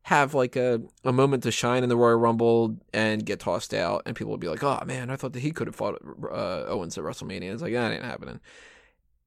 have 0.02 0.34
like 0.34 0.56
a, 0.56 0.80
a 1.04 1.12
moment 1.12 1.42
to 1.42 1.50
shine 1.50 1.82
in 1.82 1.88
the 1.88 1.96
Royal 1.96 2.16
Rumble 2.16 2.76
and 2.92 3.24
get 3.24 3.40
tossed 3.40 3.74
out, 3.74 4.02
and 4.06 4.16
people 4.16 4.30
would 4.30 4.40
be 4.40 4.48
like, 4.48 4.62
"Oh 4.62 4.82
man, 4.86 5.10
I 5.10 5.16
thought 5.16 5.32
that 5.34 5.40
he 5.40 5.50
could 5.50 5.66
have 5.66 5.76
fought 5.76 6.00
uh, 6.30 6.64
Owens 6.66 6.96
at 6.96 7.04
WrestleMania." 7.04 7.52
It's 7.52 7.62
like 7.62 7.72
that 7.72 7.92
ain't 7.92 8.04
happening. 8.04 8.40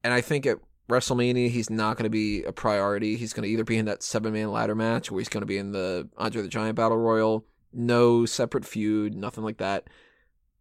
And 0.04 0.14
I 0.14 0.22
think 0.22 0.46
at 0.46 0.58
WrestleMania, 0.90 1.50
he's 1.50 1.70
not 1.70 1.98
going 1.98 2.06
to 2.06 2.10
be 2.10 2.44
a 2.44 2.52
priority. 2.52 3.16
He's 3.16 3.34
going 3.34 3.44
to 3.44 3.50
either 3.50 3.64
be 3.64 3.78
in 3.78 3.86
that 3.86 4.04
seven 4.04 4.34
man 4.34 4.52
ladder 4.52 4.76
match, 4.76 5.12
or 5.12 5.20
he's 5.20 5.30
going 5.30 5.42
to 5.42 5.48
be 5.48 5.58
in 5.58 5.72
the 5.72 6.10
Andre 6.18 6.42
the 6.42 6.48
Giant 6.48 6.76
Battle 6.76 6.98
Royal. 6.98 7.46
No 7.74 8.26
separate 8.26 8.66
feud, 8.66 9.16
nothing 9.16 9.44
like 9.44 9.58
that. 9.58 9.88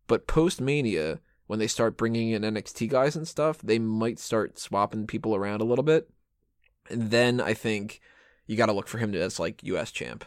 But 0.07 0.27
post 0.27 0.61
Mania, 0.61 1.21
when 1.47 1.59
they 1.59 1.67
start 1.67 1.97
bringing 1.97 2.31
in 2.31 2.43
NXT 2.43 2.89
guys 2.89 3.17
and 3.17 3.27
stuff, 3.27 3.59
they 3.59 3.79
might 3.79 4.19
start 4.19 4.59
swapping 4.59 5.07
people 5.07 5.35
around 5.35 5.61
a 5.61 5.65
little 5.65 5.83
bit. 5.83 6.09
And 6.89 7.11
then 7.11 7.41
I 7.41 7.55
think 7.55 8.01
you 8.51 8.57
got 8.57 8.67
to 8.67 8.73
look 8.73 8.89
for 8.89 8.99
him 8.99 9.15
as 9.15 9.39
like 9.39 9.63
U.S. 9.63 9.93
champ. 9.93 10.25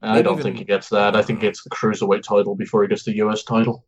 I 0.00 0.12
Maybe 0.12 0.22
don't 0.22 0.32
even- 0.34 0.44
think 0.44 0.58
he 0.58 0.64
gets 0.64 0.88
that. 0.90 1.16
I 1.16 1.22
think 1.22 1.40
he 1.40 1.46
gets 1.48 1.64
the 1.64 1.70
cruiserweight 1.70 2.22
title 2.22 2.54
before 2.54 2.82
he 2.82 2.88
gets 2.88 3.02
the 3.04 3.16
US 3.16 3.42
title. 3.42 3.84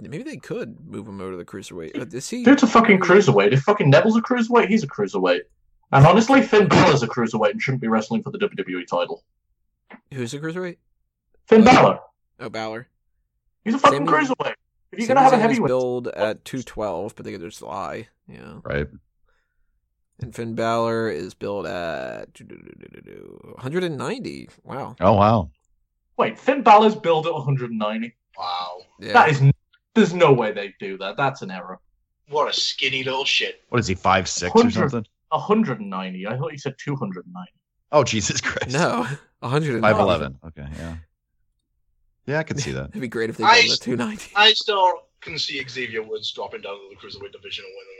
Maybe 0.00 0.22
they 0.22 0.36
could 0.38 0.80
move 0.80 1.06
him 1.06 1.20
over 1.20 1.32
to 1.32 1.36
the 1.36 1.44
cruiserweight. 1.44 2.00
Uh, 2.00 2.06
Is 2.16 2.30
he? 2.30 2.42
Dude's 2.42 2.62
a 2.62 2.66
fucking 2.66 3.00
cruiserweight. 3.00 3.52
If 3.52 3.62
fucking 3.62 3.90
Neville's 3.90 4.16
a 4.16 4.22
cruiserweight, 4.22 4.68
he's 4.68 4.82
a 4.82 4.88
cruiserweight. 4.88 5.40
And 5.92 6.06
honestly, 6.06 6.40
Finn 6.40 6.68
Balor's 6.68 7.02
a 7.02 7.08
cruiserweight 7.08 7.50
and 7.50 7.60
shouldn't 7.60 7.82
be 7.82 7.88
wrestling 7.88 8.22
for 8.22 8.30
the 8.30 8.38
WWE 8.38 8.86
title. 8.86 9.24
Who's 10.14 10.32
a 10.32 10.38
cruiserweight? 10.38 10.76
Finn 11.48 11.64
Balor, 11.64 11.98
Oh, 12.38 12.48
Balor. 12.48 12.86
he's 13.64 13.74
a 13.74 13.78
fucking 13.78 14.06
Sami- 14.06 14.24
cruiserweight. 14.26 14.54
If 14.92 14.98
you're 15.00 15.06
Sami 15.06 15.14
gonna 15.16 15.20
have 15.22 15.32
a 15.32 15.36
Zayn 15.36 15.38
is 15.38 15.42
heavyweight, 15.42 15.68
billed 15.68 16.08
at 16.08 16.44
two 16.46 16.62
twelve, 16.62 17.14
but 17.16 17.24
they 17.26 17.32
could 17.32 17.42
just 17.42 17.60
lie. 17.60 18.08
Yeah. 18.26 18.60
Right. 18.64 18.86
And 20.22 20.34
Finn 20.34 20.54
Balor 20.54 21.10
is 21.10 21.34
billed 21.34 21.66
at 21.66 22.28
190. 22.40 24.48
Wow. 24.64 24.96
Oh 25.00 25.14
wow. 25.14 25.50
wait, 26.16 26.38
Finn 26.38 26.62
Balor's 26.62 26.94
billed 26.94 27.26
at 27.26 27.32
190. 27.32 28.14
Wow. 28.38 28.78
Yeah. 28.98 29.12
That 29.12 29.28
is, 29.30 29.42
there's 29.94 30.14
no 30.14 30.32
way 30.32 30.52
they 30.52 30.74
do 30.78 30.96
that. 30.98 31.16
That's 31.16 31.42
an 31.42 31.50
error. 31.50 31.78
What 32.28 32.48
a 32.48 32.52
skinny 32.52 33.02
little 33.02 33.24
shit. 33.24 33.62
What 33.70 33.80
is 33.80 33.86
he? 33.86 33.94
Five 33.94 34.28
six 34.28 34.54
or 34.54 34.70
something? 34.70 35.06
190. 35.30 36.26
I 36.26 36.36
thought 36.36 36.52
you 36.52 36.58
said 36.58 36.74
290. 36.78 37.50
Oh 37.92 38.04
Jesus 38.04 38.40
Christ. 38.40 38.72
no, 38.72 39.06
190. 39.40 39.80
Five 39.80 39.98
eleven. 39.98 40.38
Okay. 40.46 40.66
Yeah. 40.76 40.96
Yeah, 42.26 42.38
I 42.38 42.42
could 42.44 42.60
see 42.60 42.70
that. 42.72 42.90
It'd 42.90 43.00
be 43.00 43.08
great 43.08 43.30
if 43.30 43.36
they 43.38 43.44
I- 43.44 43.62
billed 43.62 43.72
at 43.72 43.80
290. 43.80 44.32
I 44.36 44.52
still 44.52 44.92
can 45.20 45.38
see 45.38 45.62
Xavier 45.68 46.02
Woods 46.02 46.30
dropping 46.32 46.60
down 46.62 46.74
to 46.76 46.88
the 46.90 46.96
cruiserweight 46.96 47.32
division 47.32 47.64
and 47.64 47.74
winning 47.74 47.98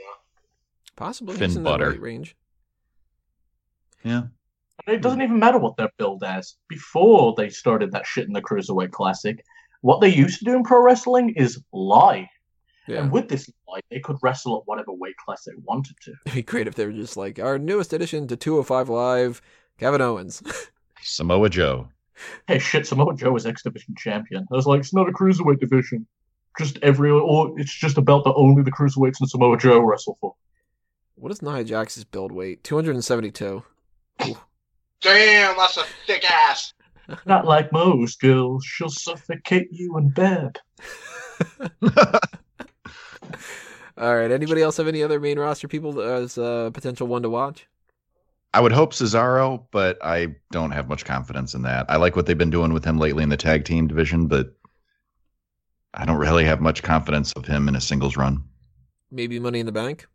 Possibly. 1.01 1.35
Finn 1.35 1.49
in 1.49 1.63
that 1.63 1.69
Butter. 1.69 1.89
weight 1.89 2.01
range. 2.01 2.35
Yeah. 4.03 4.23
And 4.85 4.95
it 4.95 5.01
doesn't 5.01 5.21
even 5.21 5.39
matter 5.39 5.57
what 5.57 5.75
they're 5.75 5.91
billed 5.97 6.23
as. 6.23 6.55
Before 6.67 7.33
they 7.35 7.49
started 7.49 7.91
that 7.91 8.05
shit 8.05 8.27
in 8.27 8.33
the 8.33 8.41
Cruiserweight 8.41 8.91
Classic, 8.91 9.43
what 9.81 9.99
they 9.99 10.09
used 10.09 10.37
to 10.39 10.45
do 10.45 10.55
in 10.55 10.63
pro 10.63 10.79
wrestling 10.83 11.31
is 11.31 11.59
lie. 11.73 12.29
Yeah. 12.87 12.99
And 12.99 13.11
with 13.11 13.29
this 13.29 13.49
lie, 13.67 13.79
they 13.89 13.99
could 13.99 14.17
wrestle 14.21 14.57
at 14.57 14.63
whatever 14.67 14.93
weight 14.93 15.17
class 15.17 15.43
they 15.43 15.53
wanted 15.63 15.95
to. 16.03 16.13
It'd 16.27 16.35
be 16.35 16.43
great 16.43 16.67
if 16.67 16.75
they 16.75 16.85
were 16.85 16.91
just 16.91 17.17
like, 17.17 17.39
our 17.39 17.57
newest 17.57 17.93
addition 17.93 18.27
to 18.27 18.35
205 18.35 18.89
Live, 18.89 19.41
Kevin 19.79 20.01
Owens. 20.01 20.43
Samoa 21.01 21.49
Joe. 21.49 21.89
Hey, 22.47 22.59
shit, 22.59 22.85
Samoa 22.85 23.15
Joe 23.15 23.35
is 23.35 23.47
X 23.47 23.63
Division 23.63 23.95
champion. 23.97 24.45
I 24.51 24.55
was 24.55 24.67
like, 24.67 24.81
it's 24.81 24.93
not 24.93 25.09
a 25.09 25.11
Cruiserweight 25.11 25.59
division. 25.59 26.05
Just 26.59 26.77
every, 26.83 27.09
or 27.09 27.59
it's 27.59 27.73
just 27.73 27.97
a 27.97 28.01
belt 28.03 28.25
that 28.25 28.35
only 28.35 28.61
the 28.61 28.71
Cruiserweights 28.71 29.19
and 29.19 29.29
Samoa 29.29 29.57
Joe 29.57 29.79
wrestle 29.79 30.19
for. 30.21 30.35
What 31.21 31.31
is 31.31 31.43
Nia 31.43 31.63
Jax's 31.63 32.03
build 32.03 32.31
weight? 32.31 32.63
272. 32.63 33.63
Damn, 35.01 35.55
that's 35.55 35.77
a 35.77 35.83
thick 36.07 36.29
ass. 36.29 36.73
Not 37.27 37.45
like 37.45 37.71
most 37.71 38.19
girls, 38.19 38.65
she'll 38.65 38.89
suffocate 38.89 39.67
you 39.71 39.97
in 39.99 40.09
bed. 40.09 40.57
All 43.97 44.15
right. 44.15 44.31
Anybody 44.31 44.63
else 44.63 44.77
have 44.77 44.87
any 44.87 45.03
other 45.03 45.19
main 45.19 45.37
roster 45.37 45.67
people 45.67 46.01
as 46.01 46.39
a 46.39 46.71
potential 46.73 47.05
one 47.05 47.21
to 47.21 47.29
watch? 47.29 47.67
I 48.53 48.59
would 48.59 48.71
hope 48.71 48.93
Cesaro, 48.93 49.65
but 49.69 50.03
I 50.03 50.35
don't 50.51 50.71
have 50.71 50.89
much 50.89 51.05
confidence 51.05 51.53
in 51.53 51.61
that. 51.61 51.85
I 51.87 51.97
like 51.97 52.15
what 52.15 52.25
they've 52.25 52.37
been 52.37 52.49
doing 52.49 52.73
with 52.73 52.83
him 52.83 52.97
lately 52.97 53.21
in 53.21 53.29
the 53.29 53.37
tag 53.37 53.63
team 53.65 53.87
division, 53.87 54.25
but 54.27 54.55
I 55.93 56.05
don't 56.05 56.17
really 56.17 56.45
have 56.45 56.61
much 56.61 56.81
confidence 56.81 57.31
of 57.33 57.45
him 57.45 57.67
in 57.67 57.75
a 57.75 57.81
singles 57.81 58.17
run. 58.17 58.43
Maybe 59.11 59.39
Money 59.39 59.59
in 59.59 59.67
the 59.67 59.71
Bank. 59.71 60.07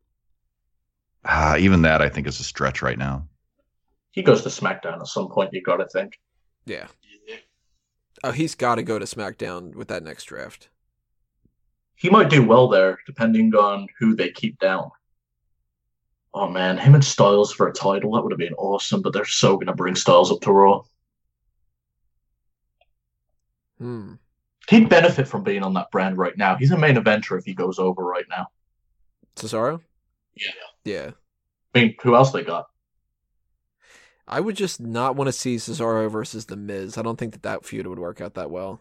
Ah, 1.27 1.57
even 1.57 1.83
that 1.83 2.01
I 2.01 2.09
think 2.09 2.27
is 2.27 2.39
a 2.39 2.45
stretch 2.45 2.83
right 2.83 2.99
now. 2.99 3.27
He 4.13 4.23
goes 4.23 4.43
to 4.43 4.49
SmackDown 4.49 5.01
at 5.01 5.07
some 5.09 5.29
point, 5.29 5.53
you 5.53 5.61
gotta 5.61 5.87
think. 5.87 6.19
Yeah. 6.65 6.87
Yeah. 7.27 7.37
Oh, 8.23 8.31
he's 8.31 8.55
got 8.55 8.77
to 8.77 8.83
go 8.83 8.99
to 8.99 9.05
SmackDown 9.05 9.75
with 9.75 9.89
that 9.89 10.05
next 10.05 10.25
draft. 10.25 10.69
He 11.97 12.11
might 12.11 12.31
do 12.31 12.47
well 12.47 12.69
there, 12.69 12.99
depending 13.07 13.55
on 13.55 13.89
who 13.99 14.15
they 14.15 14.31
keep 14.31 14.59
down. 14.59 14.91
Oh 16.33 16.49
man, 16.49 16.79
him 16.79 16.95
and 16.95 17.05
Styles 17.05 17.53
for 17.53 17.67
a 17.67 17.73
title, 17.73 18.13
that 18.13 18.23
would 18.23 18.33
have 18.33 18.39
been 18.39 18.55
awesome, 18.55 19.03
but 19.03 19.13
they're 19.13 19.25
so 19.25 19.57
gonna 19.57 19.75
bring 19.75 19.97
Styles 19.97 20.31
up 20.31 20.41
to 20.43 20.53
Raw. 20.53 20.83
Hmm. 23.79 24.15
He'd 24.69 24.89
benefit 24.89 25.29
from 25.29 25.43
being 25.43 25.63
on 25.63 25.75
that 25.75 25.91
brand 25.91 26.19
right 26.19 26.37
now. 26.37 26.57
He's 26.57 26.71
a 26.71 26.79
main 26.79 26.97
eventer 26.97 27.39
if 27.39 27.45
he 27.45 27.55
goes 27.55 27.79
over 27.79 28.05
right 28.05 28.27
now. 28.29 28.49
Cesaro? 29.37 29.81
Yeah. 30.35 30.51
Yeah. 30.87 31.11
I 31.75 31.81
mean, 31.81 31.97
who 32.03 32.15
else 32.15 32.31
they 32.31 32.43
got? 32.43 32.69
I 34.29 34.41
would 34.41 34.57
just 34.57 34.81
not 34.81 35.15
want 35.15 35.29
to 35.29 35.33
see 35.33 35.57
Cesaro 35.57 36.11
versus 36.11 36.47
The 36.47 36.57
Miz. 36.57 36.97
I 36.97 37.03
don't 37.03 37.19
think 37.19 37.33
that 37.33 37.43
that 37.43 37.65
feud 37.65 37.87
would 37.87 37.99
work 37.99 38.21
out 38.21 38.35
that 38.35 38.51
well. 38.51 38.81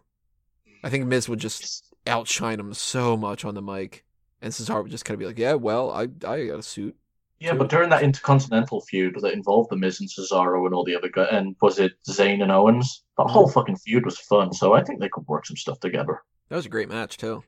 I 0.83 0.89
think 0.89 1.05
Miz 1.05 1.27
would 1.27 1.39
just 1.39 1.93
outshine 2.07 2.59
him 2.59 2.73
so 2.73 3.17
much 3.17 3.43
on 3.43 3.55
the 3.55 3.61
mic, 3.61 4.05
and 4.41 4.53
Cesaro 4.53 4.83
would 4.83 4.91
just 4.91 5.05
kind 5.05 5.15
of 5.15 5.19
be 5.19 5.25
like, 5.25 5.39
"Yeah, 5.39 5.53
well, 5.53 5.91
I 5.91 6.03
I 6.27 6.45
got 6.45 6.59
a 6.59 6.63
suit." 6.63 6.95
Yeah, 7.39 7.53
but 7.53 7.69
during 7.69 7.89
that 7.89 8.03
Intercontinental 8.03 8.81
feud 8.81 9.17
that 9.21 9.33
involved 9.33 9.69
the 9.69 9.75
Miz 9.75 9.99
and 9.99 10.09
Cesaro 10.09 10.65
and 10.65 10.73
all 10.73 10.85
the 10.85 10.95
other 10.95 11.09
guys, 11.09 11.29
and 11.31 11.55
was 11.61 11.79
it 11.79 11.93
Zayn 12.07 12.41
and 12.41 12.51
Owens? 12.51 13.03
That 13.17 13.25
whole 13.25 13.49
fucking 13.49 13.77
feud 13.77 14.05
was 14.05 14.17
fun, 14.17 14.53
so 14.53 14.73
I 14.73 14.83
think 14.83 14.99
they 14.99 15.09
could 15.09 15.27
work 15.27 15.45
some 15.45 15.57
stuff 15.57 15.79
together. 15.79 16.21
That 16.49 16.55
was 16.55 16.65
a 16.65 16.69
great 16.69 16.89
match 16.89 17.17
too. 17.17 17.43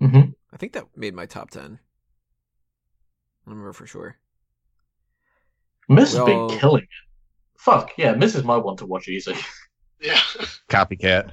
Mm-hmm. 0.00 0.30
I 0.52 0.56
think 0.56 0.72
that 0.72 0.86
made 0.96 1.14
my 1.14 1.26
top 1.26 1.50
ten. 1.50 1.78
I 3.46 3.50
remember 3.50 3.72
for 3.72 3.86
sure. 3.86 4.16
Miz 5.88 6.12
has 6.12 6.22
Well- 6.22 6.48
been 6.48 6.58
killing 6.58 6.82
it. 6.84 6.88
Fuck 7.58 7.92
yeah, 7.96 8.12
Miz 8.14 8.34
is 8.34 8.44
my 8.44 8.56
one 8.56 8.76
to 8.78 8.86
watch 8.86 9.08
easy. 9.08 9.34
Yeah. 10.00 10.18
Copycat. 10.68 11.30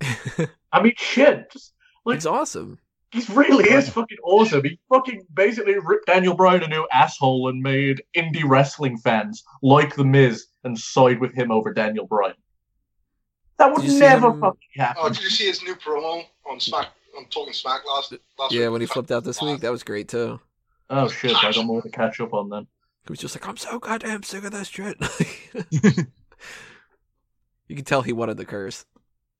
I 0.72 0.80
mean, 0.80 0.92
shit, 0.96 1.50
just, 1.50 1.72
like 2.04 2.16
it's 2.18 2.26
awesome. 2.26 2.78
he 3.10 3.24
really 3.32 3.64
is 3.68 3.88
fucking 3.88 4.18
awesome. 4.22 4.62
He 4.62 4.78
fucking 4.88 5.26
basically 5.34 5.74
ripped 5.82 6.06
Daniel 6.06 6.34
Bryan 6.36 6.62
a 6.62 6.68
new 6.68 6.86
asshole 6.92 7.48
and 7.48 7.60
made 7.60 8.00
indie 8.16 8.44
wrestling 8.48 8.96
fans 8.98 9.42
like 9.60 9.96
the 9.96 10.04
Miz 10.04 10.46
and 10.62 10.78
side 10.78 11.18
with 11.20 11.34
him 11.34 11.50
over 11.50 11.72
Daniel 11.72 12.06
Bryan. 12.06 12.34
That 13.58 13.72
would 13.72 13.80
Did 13.80 13.86
you 13.86 13.90
see 13.94 14.00
never 14.00 14.28
him- 14.30 14.40
fucking 14.40 14.68
happen. 14.76 15.02
Oh, 15.04 15.08
did 15.08 15.22
you 15.22 15.30
see 15.30 15.46
his 15.46 15.60
new 15.64 15.74
promo 15.74 16.24
on 16.48 16.60
Smack? 16.60 16.90
On 17.18 17.24
Talking 17.26 17.54
Smack 17.54 17.80
last. 17.86 18.12
last 18.38 18.52
week? 18.52 18.60
Yeah, 18.60 18.66
week? 18.66 18.72
when 18.72 18.80
he 18.82 18.86
flipped 18.86 19.10
out 19.10 19.24
this 19.24 19.42
week, 19.42 19.60
that 19.62 19.72
was 19.72 19.82
great 19.82 20.06
too. 20.08 20.38
Oh 20.94 21.08
shit, 21.08 21.34
I 21.42 21.52
got 21.52 21.64
more 21.64 21.80
to 21.80 21.88
catch 21.88 22.20
up 22.20 22.34
on 22.34 22.50
then. 22.50 22.66
He 23.06 23.12
was 23.12 23.18
just 23.18 23.34
like, 23.34 23.48
"I'm 23.48 23.56
so 23.56 23.78
goddamn 23.78 24.22
sick 24.24 24.44
of 24.44 24.52
this 24.52 24.68
shit." 24.68 24.98
you 27.66 27.76
can 27.76 27.86
tell 27.86 28.02
he 28.02 28.12
wanted 28.12 28.36
the 28.36 28.44
curse. 28.44 28.84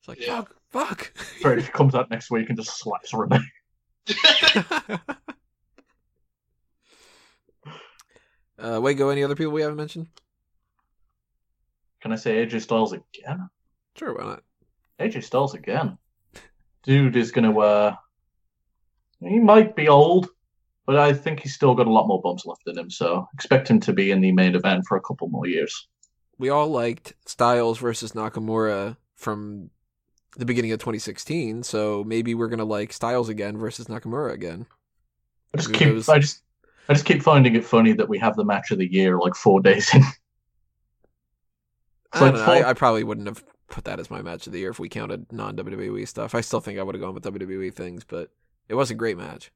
It's 0.01 0.09
like, 0.09 0.19
Yeah. 0.27 0.41
fuck, 0.41 0.57
fuck. 0.71 1.13
Right, 1.45 1.59
if 1.59 1.67
he 1.67 1.73
comes 1.73 1.95
out 1.95 2.11
next 2.11 2.31
week 2.31 2.49
and 2.49 2.57
just 2.59 2.79
slaps 2.79 3.13
Renee. 3.13 3.39
uh, 8.59 8.81
go. 8.81 9.11
any 9.11 9.23
other 9.23 9.37
people 9.37 9.53
we 9.53 9.61
haven't 9.61 9.77
mentioned? 9.77 10.09
Can 12.01 12.13
I 12.13 12.17
say 12.17 12.45
AJ 12.47 12.63
Styles 12.63 12.95
again? 12.95 13.51
Sure, 13.97 14.15
why 14.15 14.25
not? 14.25 14.43
AJ 14.99 15.23
Styles 15.25 15.53
again. 15.55 15.99
Dude 16.83 17.15
is 17.15 17.31
gonna 17.31 17.57
uh 17.57 17.95
he 19.21 19.39
might 19.39 19.77
be 19.77 19.89
old, 19.89 20.31
but 20.87 20.97
I 20.97 21.13
think 21.13 21.41
he's 21.41 21.55
still 21.55 21.75
got 21.75 21.87
a 21.87 21.93
lot 21.93 22.09
more 22.09 22.21
bumps 22.21 22.45
left 22.47 22.67
in 22.67 22.79
him, 22.79 22.91
so 22.91 23.27
expect 23.35 23.69
him 23.69 23.81
to 23.81 23.93
be 23.93 24.11
in 24.11 24.21
the 24.21 24.33
main 24.33 24.55
event 24.55 24.85
for 24.87 24.97
a 24.97 25.01
couple 25.01 25.29
more 25.29 25.47
years. 25.47 25.89
We 26.39 26.49
all 26.49 26.69
liked 26.69 27.15
Styles 27.27 27.79
versus 27.79 28.13
Nakamura 28.13 28.97
from 29.17 29.71
the 30.37 30.47
beginning 30.47 30.73
of 30.73 30.81
2016, 30.81 31.63
so 31.63 32.03
maybe 32.05 32.35
we're 32.35 32.49
gonna 32.49 32.65
like 32.65 32.93
Styles 32.93 33.29
again 33.29 33.57
versus 33.59 33.87
Nakamura 33.87 34.33
again. 34.33 34.67
I 35.55 35.59
just 35.59 35.69
Who 35.69 35.75
keep 35.75 35.89
knows? 35.89 36.09
I 36.09 36.19
just 36.19 36.43
I 36.89 36.95
just 36.95 37.05
keep 37.05 37.23
finding 37.23 37.55
it 37.55 37.65
funny 37.65 37.93
that 37.93 38.09
we 38.09 38.19
have 38.19 38.37
the 38.37 38.45
match 38.45 38.71
of 38.71 38.79
the 38.79 38.91
year 38.91 39.19
like 39.19 39.35
four 39.35 39.61
days 39.61 39.95
in. 39.95 40.03
I, 42.13 42.21
don't 42.21 42.35
like 42.35 42.47
know, 42.47 42.53
I, 42.53 42.71
I 42.71 42.75
probably 42.75 43.05
wouldn't 43.05 43.29
have 43.29 43.45
put 43.69 43.85
that 43.85 44.01
as 44.01 44.11
my 44.11 44.21
match 44.21 44.47
of 44.47 44.53
the 44.53 44.59
year 44.59 44.71
if 44.71 44.79
we 44.79 44.89
counted 44.89 45.33
non 45.33 45.57
WWE 45.57 46.07
stuff. 46.07 46.35
I 46.35 46.41
still 46.41 46.61
think 46.61 46.79
I 46.79 46.83
would 46.83 46.95
have 46.95 47.03
gone 47.03 47.15
with 47.15 47.25
WWE 47.25 47.73
things, 47.73 48.05
but 48.05 48.31
it 48.69 48.75
was 48.75 48.91
a 48.91 48.95
great 48.95 49.17
match. 49.17 49.51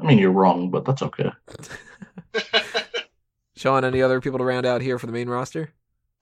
I 0.00 0.06
mean 0.06 0.18
you're 0.18 0.32
wrong, 0.32 0.70
but 0.70 0.84
that's 0.84 1.02
okay. 1.02 1.30
Sean, 3.56 3.84
any 3.84 4.02
other 4.02 4.20
people 4.20 4.38
to 4.38 4.44
round 4.44 4.66
out 4.66 4.80
here 4.80 4.98
for 4.98 5.06
the 5.06 5.12
main 5.12 5.28
roster? 5.28 5.72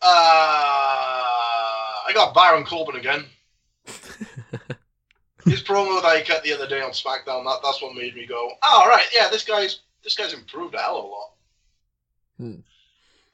Uh, 0.00 0.06
I 0.08 2.12
got 2.14 2.34
Baron 2.34 2.64
Corbin 2.64 2.96
again. 2.96 3.24
His 5.44 5.62
promo 5.62 6.00
that 6.00 6.08
I 6.08 6.22
cut 6.22 6.42
the 6.42 6.52
other 6.52 6.66
day 6.66 6.80
on 6.80 6.90
SmackDown, 6.90 7.44
that, 7.44 7.58
that's 7.62 7.80
what 7.80 7.94
made 7.94 8.16
me 8.16 8.26
go, 8.26 8.50
oh, 8.64 8.80
all 8.82 8.88
right, 8.88 9.06
yeah, 9.14 9.28
this 9.28 9.44
guy's 9.44 9.80
this 10.02 10.16
guy's 10.16 10.32
improved 10.32 10.74
a 10.74 10.78
hell 10.78 10.98
of 10.98 11.04
a 11.04 11.08
lot. 11.08 11.30
Hmm. 12.38 12.60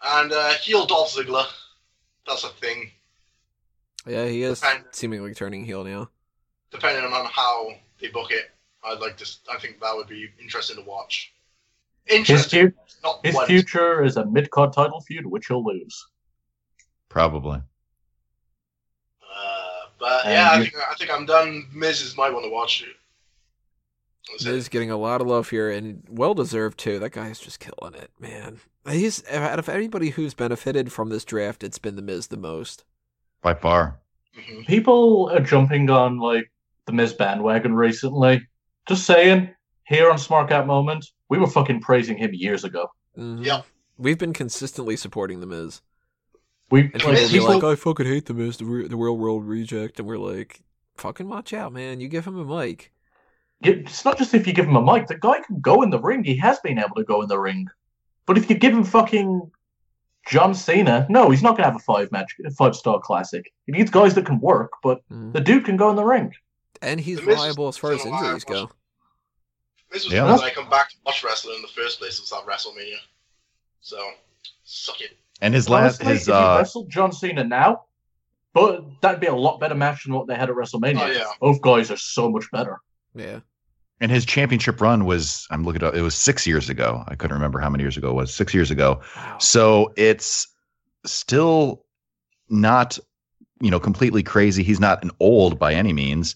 And 0.05 0.32
uh, 0.32 0.53
heel 0.55 0.84
Dolph 0.84 1.14
Ziggler, 1.14 1.47
that's 2.26 2.45
a 2.45 2.49
thing. 2.49 2.90
Yeah, 4.07 4.26
he 4.26 4.43
is 4.43 4.61
Depend- 4.61 4.84
seemingly 4.90 5.34
turning 5.34 5.64
heel 5.64 5.84
now. 5.84 6.11
Depending 6.70 7.05
on 7.05 7.26
how 7.26 7.68
they 8.01 8.09
book 8.09 8.30
it, 8.30 8.51
I'd 8.85 8.99
like 9.01 9.16
to. 9.18 9.30
I 9.53 9.59
think 9.59 9.80
that 9.80 9.95
would 9.95 10.09
be 10.09 10.28
interesting 10.41 10.76
to 10.76 10.83
watch. 10.83 11.33
His, 12.05 12.18
Interesting, 12.18 12.70
fu- 12.70 12.76
not 13.05 13.24
his 13.24 13.39
future 13.43 14.03
is 14.03 14.16
a 14.16 14.26
mid 14.26 14.51
card 14.51 14.72
title 14.72 15.01
feud, 15.03 15.24
which 15.26 15.47
he'll 15.47 15.64
lose. 15.64 16.05
Probably. 17.09 17.59
Uh, 19.22 19.87
but 20.01 20.24
And 20.24 20.33
yeah, 20.33 20.51
I 20.53 20.59
think 20.61 20.74
I 20.91 20.95
think 20.95 21.11
I'm 21.12 21.26
done. 21.26 21.66
Miz 21.72 22.01
is 22.01 22.16
my 22.16 22.28
one 22.28 22.43
to 22.43 22.49
watch. 22.49 22.85
That's 24.30 24.45
it. 24.45 24.51
Miz 24.53 24.68
getting 24.68 24.91
a 24.91 24.97
lot 24.97 25.20
of 25.20 25.26
love 25.26 25.51
here 25.51 25.70
and 25.70 26.03
well 26.09 26.35
deserved 26.35 26.78
too. 26.78 26.99
That 26.99 27.11
guy 27.12 27.28
is 27.28 27.39
just 27.39 27.61
killing 27.61 27.95
it, 27.95 28.11
man. 28.18 28.61
He's 28.89 29.24
out 29.30 29.59
of 29.61 29.68
anybody 29.68 30.11
who's 30.11 30.35
benefited 30.35 30.91
from 30.93 31.09
this 31.09 31.24
draft, 31.24 31.62
it's 31.62 31.78
been 31.78 31.95
the 31.97 32.03
Miz 32.03 32.26
the 32.28 32.37
most. 32.37 32.85
By 33.43 33.55
far. 33.55 34.01
Mhm. 34.37 34.66
People 34.66 35.30
are 35.33 35.41
jumping 35.41 35.89
on 35.91 36.18
like 36.18 36.51
the 36.87 36.93
Miz 36.93 37.12
bandwagon 37.12 37.74
recently. 37.74 38.47
Just 38.89 39.07
saying, 39.07 39.51
here 39.85 40.11
on 40.11 40.16
Smark 40.16 40.51
Out 40.51 40.66
Moment, 40.66 41.07
we 41.28 41.39
were 41.39 41.47
fucking 41.47 41.80
praising 41.80 42.16
him 42.16 42.30
years 42.35 42.64
ago. 42.64 42.89
Mhm. 43.16 43.45
Yep. 43.45 43.66
We've 43.99 44.18
been 44.18 44.33
consistently 44.33 44.97
supporting 44.97 45.41
the 45.41 45.47
Miz. 45.47 45.83
We 46.70 46.83
And 46.83 46.93
like, 46.95 47.01
people 47.03 47.12
will 47.12 47.26
be 47.28 47.33
people- 47.39 47.55
like, 47.55 47.64
I 47.64 47.74
fucking 47.76 48.07
hate 48.07 48.26
the 48.26 48.35
Miz, 48.35 48.57
the, 48.57 48.64
re- 48.64 48.89
the 48.89 48.97
real 48.97 49.16
world 49.16 49.45
reject. 49.47 49.99
And 49.99 50.09
we're 50.09 50.18
like, 50.18 50.62
fucking 50.97 51.28
watch 51.28 51.53
out, 51.53 51.72
man. 51.72 52.01
You 52.01 52.09
give 52.09 52.26
him 52.26 52.39
a 52.39 52.45
mic. 52.45 52.93
it's 53.64 54.05
not 54.05 54.18
just 54.18 54.35
if 54.35 54.45
you 54.47 54.53
give 54.53 54.66
him 54.66 54.74
a 54.76 54.83
mic. 54.83 55.07
The 55.07 55.16
guy 55.18 55.39
can 55.41 55.61
go 55.61 55.83
in 55.83 55.91
the 55.91 56.01
ring. 56.01 56.24
He 56.24 56.37
has 56.39 56.59
been 56.61 56.78
able 56.78 56.97
to 56.97 57.05
go 57.05 57.22
in 57.22 57.28
the 57.28 57.39
ring. 57.39 57.68
But 58.26 58.37
if 58.37 58.51
you 58.51 58.57
give 58.57 58.72
him 58.72 58.83
fucking 58.83 59.51
John 60.28 60.53
Cena, 60.55 61.07
no, 61.09 61.30
he's 61.30 61.43
not 61.45 61.57
gonna 61.57 61.68
have 61.68 61.76
a 61.76 61.80
five 61.80 62.11
match, 62.11 62.35
five 62.59 62.74
star 62.74 62.99
classic. 63.01 63.53
He 63.66 63.72
needs 63.72 63.91
guys 63.91 64.14
that 64.14 64.26
can 64.26 64.41
work, 64.41 64.72
but 64.83 65.01
Mhm. 65.12 65.33
the 65.33 65.41
dude 65.41 65.64
can 65.64 65.76
go 65.76 65.91
in 65.91 65.97
the 65.97 66.05
ring. 66.05 66.33
And 66.83 67.01
he's 67.01 67.18
The 67.20 67.26
reliable 67.26 67.68
as 67.68 67.76
far 67.76 67.93
as 67.93 68.05
injuries 68.05 68.45
go. 68.45 68.70
This 69.91 70.05
was 70.05 70.12
Yeah. 70.12 70.24
when 70.24 70.41
I 70.41 70.51
come 70.51 70.68
back 70.68 70.91
to 70.91 70.97
watch 71.07 71.22
wrestling 71.22 71.57
in 71.57 71.62
the 71.62 71.68
first 71.68 71.99
place. 71.99 72.18
Was 72.20 72.30
that 72.30 72.47
WrestleMania? 72.47 72.97
So 73.80 73.99
suck 74.64 75.01
it. 75.01 75.18
And 75.41 75.55
his 75.55 75.68
last 75.68 76.01
Honestly, 76.01 76.07
his 76.14 76.28
uh 76.28 76.57
wrestled 76.59 76.91
John 76.91 77.12
Cena 77.12 77.45
now, 77.45 77.85
but 78.55 78.85
that'd 79.01 79.20
be 79.20 79.26
a 79.26 79.35
lot 79.35 79.59
better 79.61 79.74
match 79.74 80.05
than 80.05 80.14
what 80.14 80.26
they 80.28 80.35
had 80.35 80.49
at 80.51 80.57
WrestleMania. 80.57 81.01
Oh, 81.03 81.07
yeah. 81.11 81.24
Both 81.41 81.61
guys 81.62 81.91
are 81.91 81.97
so 81.97 82.30
much 82.30 82.51
better. 82.53 82.80
Yeah. 83.14 83.41
and 84.01 84.11
his 84.11 84.24
championship 84.24 84.80
run 84.80 85.05
was 85.05 85.47
I'm 85.51 85.62
looking 85.64 85.85
up 85.85 85.95
it 85.95 86.03
was 86.03 86.14
six 86.14 86.47
years 86.47 86.68
ago. 86.70 87.05
I 87.09 87.14
couldn't 87.14 87.35
remember 87.35 87.61
how 87.61 87.68
many 87.70 87.85
years 87.85 87.97
ago 87.97 88.11
it 88.11 88.14
was. 88.14 88.35
Six 88.35 88.53
years 88.55 88.70
ago. 88.70 89.01
Wow. 89.16 89.39
So 89.39 89.93
it's 89.97 90.49
still 91.05 91.85
not, 92.49 92.99
you 93.61 93.70
know, 93.70 93.78
completely 93.80 94.22
crazy. 94.22 94.62
He's 94.62 94.80
not 94.80 95.03
an 95.05 95.11
old 95.20 95.59
by 95.59 95.74
any 95.74 95.93
means, 95.93 96.35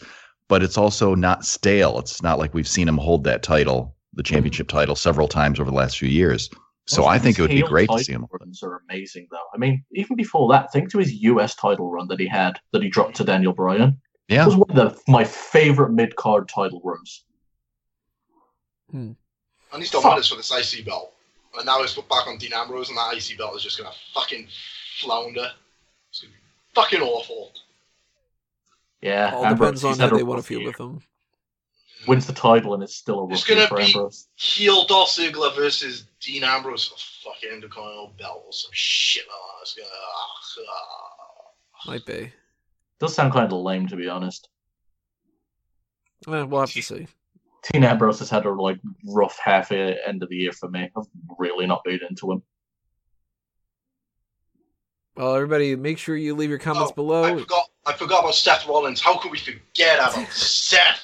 but 0.48 0.62
it's 0.62 0.78
also 0.78 1.14
not 1.14 1.44
stale. 1.44 1.98
It's 1.98 2.22
not 2.22 2.38
like 2.38 2.54
we've 2.54 2.68
seen 2.68 2.88
him 2.88 2.98
hold 2.98 3.24
that 3.24 3.42
title, 3.42 3.94
the 4.14 4.22
championship 4.22 4.68
title, 4.68 4.94
several 4.94 5.28
times 5.28 5.58
over 5.60 5.70
the 5.70 5.76
last 5.76 5.98
few 5.98 6.08
years. 6.08 6.48
So 6.88 7.02
Most 7.02 7.08
I 7.10 7.18
think 7.18 7.38
it 7.38 7.42
would 7.42 7.50
be 7.50 7.62
great 7.62 7.90
to 7.90 7.98
see 7.98 8.12
him. 8.12 8.26
Runs 8.30 8.62
are 8.62 8.80
amazing, 8.88 9.26
though. 9.32 9.42
I 9.52 9.58
mean, 9.58 9.84
even 9.92 10.14
before 10.16 10.48
that, 10.52 10.72
think 10.72 10.90
to 10.92 10.98
his 10.98 11.12
US 11.14 11.56
title 11.56 11.90
run 11.90 12.06
that 12.08 12.20
he 12.20 12.28
had 12.28 12.60
that 12.72 12.82
he 12.82 12.88
dropped 12.88 13.16
to 13.16 13.24
Daniel 13.24 13.52
Bryan. 13.52 14.00
Yeah, 14.28 14.34
It 14.34 14.34
Yeah. 14.36 14.46
was 14.46 14.56
one 14.56 14.70
of 14.70 14.76
the, 14.76 15.00
my 15.10 15.24
favorite 15.24 15.92
mid 15.92 16.14
card 16.14 16.48
title 16.48 16.80
runs. 16.84 17.24
Hmm. 18.90 19.12
And 19.72 19.82
he's 19.82 19.90
done 19.90 20.02
Fuck. 20.02 20.12
wonders 20.12 20.28
for 20.28 20.36
this 20.36 20.52
IC 20.52 20.84
belt. 20.84 21.12
And 21.56 21.66
now 21.66 21.80
he's 21.80 21.94
put 21.94 22.08
back 22.08 22.26
on 22.28 22.38
Dean 22.38 22.52
Ambrose, 22.54 22.88
and 22.88 22.98
that 22.98 23.14
IC 23.16 23.36
belt 23.38 23.56
is 23.56 23.62
just 23.64 23.78
gonna 23.78 23.90
fucking 24.14 24.46
flounder. 25.00 25.50
It's 26.10 26.20
gonna 26.20 26.32
be 26.32 26.38
fucking 26.74 27.00
awful. 27.00 27.50
Yeah, 29.06 29.30
All 29.34 29.44
Ambrose, 29.46 29.58
depends 29.80 29.84
on 29.84 29.90
he's 29.90 29.98
how 29.98 30.04
had 30.06 30.12
a 30.12 30.16
they 30.16 30.22
want 30.24 30.38
to 30.38 30.40
rough 30.40 30.46
feel 30.46 30.58
year. 30.60 30.68
with 30.70 30.80
him. 30.80 31.00
Wins 32.08 32.26
the 32.26 32.32
title 32.32 32.74
and 32.74 32.82
it's 32.82 32.94
still 32.96 33.20
a 33.20 33.28
It's 33.32 33.42
rough 33.42 33.48
year 33.48 33.56
gonna 33.58 33.68
for 33.68 33.76
be- 33.76 33.84
Ambrose. 33.84 34.28
Heel 34.34 34.84
Dolph 34.86 35.10
Ziggler 35.10 35.54
versus 35.54 36.06
Dean 36.20 36.42
Ambrose 36.44 36.86
for 36.88 37.30
fucking 37.30 37.50
Intercontinental 37.54 38.14
belt 38.18 38.42
or 38.46 38.52
some 38.52 38.70
shit 38.72 39.24
like 39.24 39.34
that. 39.36 39.62
It's 39.62 40.54
gonna. 40.56 40.68
ah, 40.68 41.90
Might 41.90 42.06
be. 42.06 42.32
Does 42.98 43.14
sound 43.14 43.32
kind 43.32 43.52
of 43.52 43.58
lame, 43.60 43.86
to 43.88 43.96
be 43.96 44.08
honest. 44.08 44.48
Eh, 46.28 46.42
we'll 46.42 46.60
have 46.60 46.70
to 46.72 46.82
see. 46.82 47.06
Dean 47.72 47.84
Ambrose 47.84 48.18
has 48.20 48.30
had 48.30 48.44
a 48.46 48.50
like 48.50 48.78
rough 49.06 49.38
half 49.42 49.70
year, 49.70 49.96
end 50.06 50.22
of 50.22 50.28
the 50.28 50.36
year 50.36 50.52
for 50.52 50.68
me. 50.68 50.90
I've 50.96 51.04
really 51.38 51.66
not 51.66 51.82
been 51.84 52.00
into 52.08 52.32
him. 52.32 52.42
Well, 55.16 55.34
everybody, 55.34 55.74
make 55.76 55.98
sure 55.98 56.16
you 56.16 56.34
leave 56.34 56.50
your 56.50 56.58
comments 56.58 56.92
I 56.92 56.94
below. 56.94 57.38
forgot. 57.38 57.68
I 57.86 57.92
forgot 57.92 58.20
about 58.20 58.34
Seth 58.34 58.66
Rollins. 58.66 59.00
How 59.00 59.16
could 59.18 59.30
we 59.30 59.38
forget 59.38 59.98
about 59.98 60.14
Seth? 60.32 61.02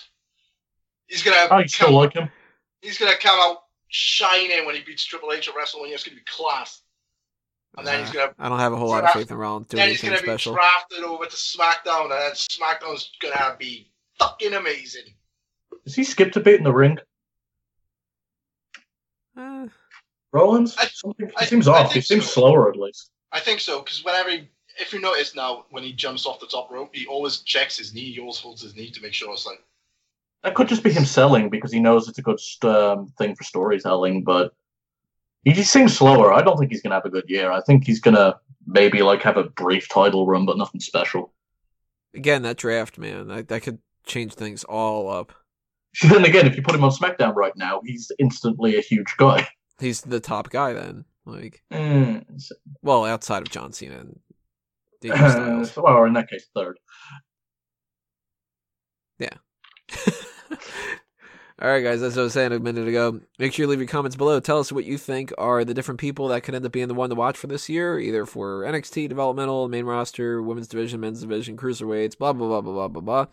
He's 1.07 1.23
gonna. 1.23 1.49
I 1.55 1.65
still 1.67 1.87
come, 1.89 1.95
like 1.95 2.13
him. 2.15 2.29
he's 2.81 2.99
gonna 2.99 3.17
come 3.21 3.39
out 3.41 3.59
shining 3.89 4.65
when 4.67 4.75
he 4.75 4.83
beats 4.83 5.05
Triple 5.05 5.33
H 5.33 5.49
at 5.49 5.55
WrestleMania. 5.55 5.93
It's 5.93 6.05
gonna 6.05 6.17
be 6.17 6.23
class. 6.27 6.81
And 7.79 7.87
then 7.87 8.01
he's 8.01 8.11
Uh, 8.11 8.13
gonna 8.13 8.35
I 8.39 8.49
don't 8.49 8.59
have 8.59 8.73
a 8.73 8.77
whole 8.77 8.89
lot 8.89 9.05
of 9.05 9.11
faith 9.11 9.31
in 9.31 9.37
Rollins 9.37 9.69
doing 9.69 9.81
then 9.81 9.89
he's 9.91 10.03
anything 10.05 10.21
gonna 10.27 10.35
be 10.35 10.39
special. 10.41 10.55
drafted 10.55 11.05
over 11.05 11.25
to 11.25 11.37
SmackDown, 11.37 12.03
and 12.05 12.13
then 12.13 12.33
SmackDown's 12.33 13.11
gonna 13.21 13.57
be 13.59 13.91
fucking 14.19 14.53
amazing. 14.55 15.05
Has 15.85 15.95
he 15.95 16.05
skipped 16.05 16.37
a 16.37 16.41
bit 16.41 16.57
in 16.59 16.65
the 16.65 16.73
ring? 16.73 16.99
Eh, 19.39 19.67
Rollins? 20.33 20.77
I- 20.79 20.87
Something, 20.89 21.29
he 21.29 21.35
I- 21.37 21.45
seems 21.47 21.69
I 21.69 21.73
off. 21.73 21.89
He 21.89 22.01
think 22.01 22.05
seems 22.07 22.25
so. 22.27 22.41
slower 22.43 22.69
at 22.71 22.77
least. 22.77 23.11
I 23.33 23.41
think 23.41 23.61
so 23.61 23.81
because 23.81 24.05
whenever, 24.05 24.31
he, 24.31 24.49
if 24.83 24.93
you 24.93 25.01
notice 25.01 25.35
now, 25.35 25.65
when 25.71 25.83
he 25.83 25.93
jumps 25.93 26.27
off 26.27 26.41
the 26.41 26.47
top 26.47 26.71
rope, 26.71 26.91
he 26.93 27.07
always 27.07 27.39
checks 27.39 27.79
his 27.79 27.95
knee. 27.95 28.13
He 28.13 28.21
always 28.21 28.39
holds 28.39 28.63
his 28.63 28.75
knee 28.77 28.91
to 28.91 29.01
make 29.01 29.15
sure 29.15 29.33
it's 29.33 29.47
like. 29.47 29.63
That 30.43 30.55
could 30.55 30.69
just 30.69 30.83
be 30.83 30.91
him 30.93 31.05
selling 31.05 31.49
because 31.51 31.73
he 31.73 31.79
knows 31.79 32.09
it's 32.09 32.19
a 32.19 32.23
good 32.23 32.41
um, 32.65 33.07
thing 33.17 33.37
for 33.37 33.45
storytelling, 33.45 34.25
but 34.25 34.55
he 35.45 35.53
just 35.53 35.73
seems 35.73 35.97
slower. 35.97 36.33
I 36.33 36.43
don't 36.43 36.59
think 36.59 36.73
he's 36.73 36.83
gonna 36.83 36.97
have 36.97 37.05
a 37.05 37.11
good 37.11 37.29
year. 37.29 37.53
I 37.53 37.61
think 37.61 37.85
he's 37.85 38.01
gonna 38.01 38.41
maybe 38.67 39.03
like 39.03 39.23
have 39.23 39.37
a 39.37 39.45
brief 39.45 39.89
title 39.89 40.27
run, 40.27 40.45
but 40.45 40.59
nothing 40.59 40.81
special. 40.81 41.33
again, 42.15 42.43
that 42.43 42.57
draft, 42.57 42.99
man, 42.99 43.29
that, 43.29 43.49
that 43.49 43.63
could 43.63 43.79
change 44.05 44.35
things 44.35 44.65
all 44.65 45.09
up. 45.09 45.33
Then 46.09 46.25
again, 46.25 46.47
if 46.47 46.57
you 46.57 46.63
put 46.63 46.75
him 46.75 46.85
on 46.85 46.91
SmackDown 46.91 47.35
right 47.37 47.55
now, 47.57 47.81
he's 47.85 48.11
instantly 48.19 48.77
a 48.77 48.81
huge 48.81 49.15
guy. 49.19 49.47
He's 49.79 50.01
the 50.01 50.21
top 50.21 50.51
guy 50.51 50.73
then. 50.73 51.05
Like, 51.25 51.63
Mm, 51.71 52.25
well, 52.81 53.05
outside 53.05 53.43
of 53.43 53.51
John 53.51 53.73
Cena 53.73 53.99
and 53.99 54.19
AJ 54.19 54.23
Styles. 54.23 54.32
well, 55.77 55.97
or 55.97 56.07
in 56.07 56.15
that 56.15 56.31
case, 56.31 56.47
third. 56.55 56.79
Yeah. 59.19 59.35
All 61.61 61.69
right, 61.69 61.85
guys, 61.85 62.03
as 62.03 62.19
I 62.19 62.23
was 62.23 62.33
saying 62.33 62.51
a 62.51 62.59
minute 62.59 62.89
ago, 62.89 63.21
make 63.39 63.53
sure 63.53 63.63
you 63.63 63.69
leave 63.69 63.79
your 63.79 63.87
comments 63.87 64.17
below. 64.17 64.41
Tell 64.41 64.59
us 64.59 64.73
what 64.73 64.85
you 64.85 64.99
think 64.99 65.33
are 65.39 65.65
the 65.65 65.75
different 65.75 66.01
people 66.01 66.27
that 66.29 66.43
could 66.43 66.57
end 66.57 66.67
up 66.67 66.73
being 66.73 66.89
the 66.89 66.95
one 66.95 67.09
to 67.11 67.15
watch 67.15 67.37
for 67.37 67.47
this 67.47 67.69
year, 67.69 68.01
either 68.01 68.27
for 68.27 68.63
NXT, 68.63 69.09
developmental, 69.09 69.69
main 69.69 69.85
roster, 69.85 70.43
women's 70.43 70.67
division, 70.67 70.99
men's 70.99 71.21
division, 71.21 71.57
cruiserweights, 71.57 72.19
blah, 72.19 72.33
blah, 72.33 72.49
blah, 72.49 72.61
blah, 72.63 72.73
blah, 72.73 72.89
blah, 72.89 73.03
blah. 73.03 73.27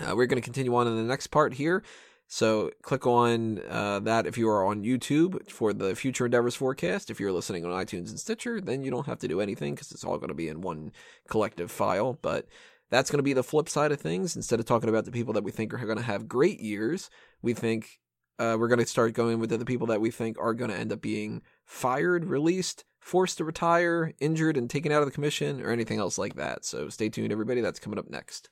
Uh, 0.00 0.14
we're 0.14 0.26
going 0.26 0.40
to 0.40 0.44
continue 0.44 0.72
on 0.76 0.86
in 0.86 0.96
the 0.96 1.02
next 1.02 1.28
part 1.28 1.54
here. 1.54 1.82
So 2.30 2.70
click 2.82 3.06
on 3.06 3.62
uh, 3.68 4.00
that 4.00 4.26
if 4.26 4.36
you 4.36 4.50
are 4.50 4.64
on 4.64 4.84
YouTube 4.84 5.50
for 5.50 5.72
the 5.72 5.96
Future 5.96 6.26
Endeavors 6.26 6.54
forecast. 6.54 7.08
If 7.08 7.18
you're 7.18 7.32
listening 7.32 7.64
on 7.64 7.72
iTunes 7.72 8.10
and 8.10 8.20
Stitcher, 8.20 8.60
then 8.60 8.82
you 8.82 8.90
don't 8.90 9.06
have 9.06 9.18
to 9.20 9.28
do 9.28 9.40
anything 9.40 9.74
because 9.74 9.90
it's 9.92 10.04
all 10.04 10.18
going 10.18 10.28
to 10.28 10.34
be 10.34 10.48
in 10.48 10.60
one 10.60 10.92
collective 11.26 11.70
file. 11.70 12.18
But 12.20 12.46
that's 12.90 13.10
going 13.10 13.18
to 13.18 13.24
be 13.24 13.32
the 13.32 13.42
flip 13.42 13.66
side 13.66 13.92
of 13.92 14.00
things. 14.00 14.36
Instead 14.36 14.60
of 14.60 14.66
talking 14.66 14.90
about 14.90 15.06
the 15.06 15.10
people 15.10 15.32
that 15.34 15.42
we 15.42 15.50
think 15.50 15.72
are 15.72 15.78
going 15.78 15.96
to 15.96 16.04
have 16.04 16.28
great 16.28 16.60
years, 16.60 17.08
we 17.40 17.54
think 17.54 17.98
uh, 18.38 18.56
we're 18.60 18.68
going 18.68 18.78
to 18.78 18.86
start 18.86 19.14
going 19.14 19.40
with 19.40 19.48
the 19.48 19.64
people 19.64 19.86
that 19.86 20.00
we 20.00 20.10
think 20.10 20.36
are 20.38 20.54
going 20.54 20.70
to 20.70 20.76
end 20.76 20.92
up 20.92 21.00
being 21.00 21.40
fired, 21.64 22.26
released, 22.26 22.84
forced 23.00 23.38
to 23.38 23.44
retire, 23.44 24.12
injured, 24.20 24.58
and 24.58 24.68
taken 24.68 24.92
out 24.92 25.00
of 25.00 25.08
the 25.08 25.12
commission, 25.12 25.62
or 25.62 25.70
anything 25.70 25.98
else 25.98 26.18
like 26.18 26.34
that. 26.34 26.66
So 26.66 26.90
stay 26.90 27.08
tuned, 27.08 27.32
everybody. 27.32 27.62
That's 27.62 27.80
coming 27.80 27.98
up 27.98 28.10
next. 28.10 28.50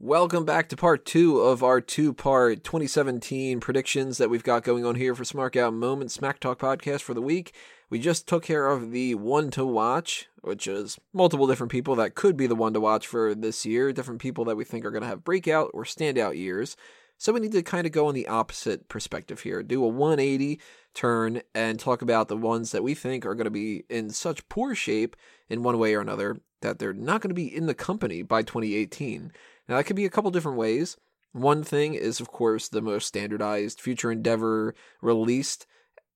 Welcome 0.00 0.44
back 0.44 0.68
to 0.70 0.76
part 0.76 1.06
two 1.06 1.38
of 1.38 1.62
our 1.62 1.80
two 1.80 2.12
part 2.12 2.64
2017 2.64 3.60
predictions 3.60 4.18
that 4.18 4.28
we've 4.28 4.42
got 4.42 4.64
going 4.64 4.84
on 4.84 4.96
here 4.96 5.14
for 5.14 5.22
Smark 5.22 5.56
Out 5.56 5.72
Moment 5.72 6.10
Smack 6.10 6.40
Talk 6.40 6.58
podcast 6.58 7.02
for 7.02 7.14
the 7.14 7.22
week. 7.22 7.54
We 7.88 8.00
just 8.00 8.26
took 8.26 8.42
care 8.42 8.66
of 8.66 8.90
the 8.90 9.14
one 9.14 9.52
to 9.52 9.64
watch, 9.64 10.28
which 10.42 10.66
is 10.66 10.98
multiple 11.12 11.46
different 11.46 11.70
people 11.70 11.94
that 11.94 12.16
could 12.16 12.36
be 12.36 12.48
the 12.48 12.56
one 12.56 12.72
to 12.74 12.80
watch 12.80 13.06
for 13.06 13.36
this 13.36 13.64
year, 13.64 13.92
different 13.92 14.20
people 14.20 14.44
that 14.46 14.56
we 14.56 14.64
think 14.64 14.84
are 14.84 14.90
going 14.90 15.02
to 15.02 15.08
have 15.08 15.22
breakout 15.22 15.70
or 15.72 15.84
standout 15.84 16.36
years. 16.36 16.76
So 17.16 17.32
we 17.32 17.38
need 17.38 17.52
to 17.52 17.62
kind 17.62 17.86
of 17.86 17.92
go 17.92 18.08
on 18.08 18.14
the 18.14 18.26
opposite 18.26 18.88
perspective 18.88 19.40
here, 19.40 19.62
do 19.62 19.84
a 19.84 19.88
180 19.88 20.60
turn 20.92 21.40
and 21.54 21.78
talk 21.78 22.02
about 22.02 22.26
the 22.26 22.36
ones 22.36 22.72
that 22.72 22.82
we 22.82 22.94
think 22.94 23.24
are 23.24 23.36
going 23.36 23.44
to 23.44 23.50
be 23.50 23.84
in 23.88 24.10
such 24.10 24.48
poor 24.48 24.74
shape 24.74 25.14
in 25.48 25.62
one 25.62 25.78
way 25.78 25.94
or 25.94 26.00
another 26.00 26.40
that 26.64 26.80
they're 26.80 26.92
not 26.92 27.20
going 27.20 27.28
to 27.30 27.34
be 27.34 27.54
in 27.54 27.66
the 27.66 27.74
company 27.74 28.22
by 28.22 28.42
2018. 28.42 29.30
Now, 29.68 29.76
that 29.76 29.84
could 29.84 29.96
be 29.96 30.04
a 30.04 30.10
couple 30.10 30.30
different 30.30 30.58
ways. 30.58 30.96
One 31.32 31.64
thing 31.64 31.94
is, 31.94 32.20
of 32.20 32.28
course, 32.28 32.68
the 32.68 32.82
most 32.82 33.06
standardized 33.06 33.80
Future 33.80 34.12
Endeavor 34.12 34.74
released, 35.02 35.66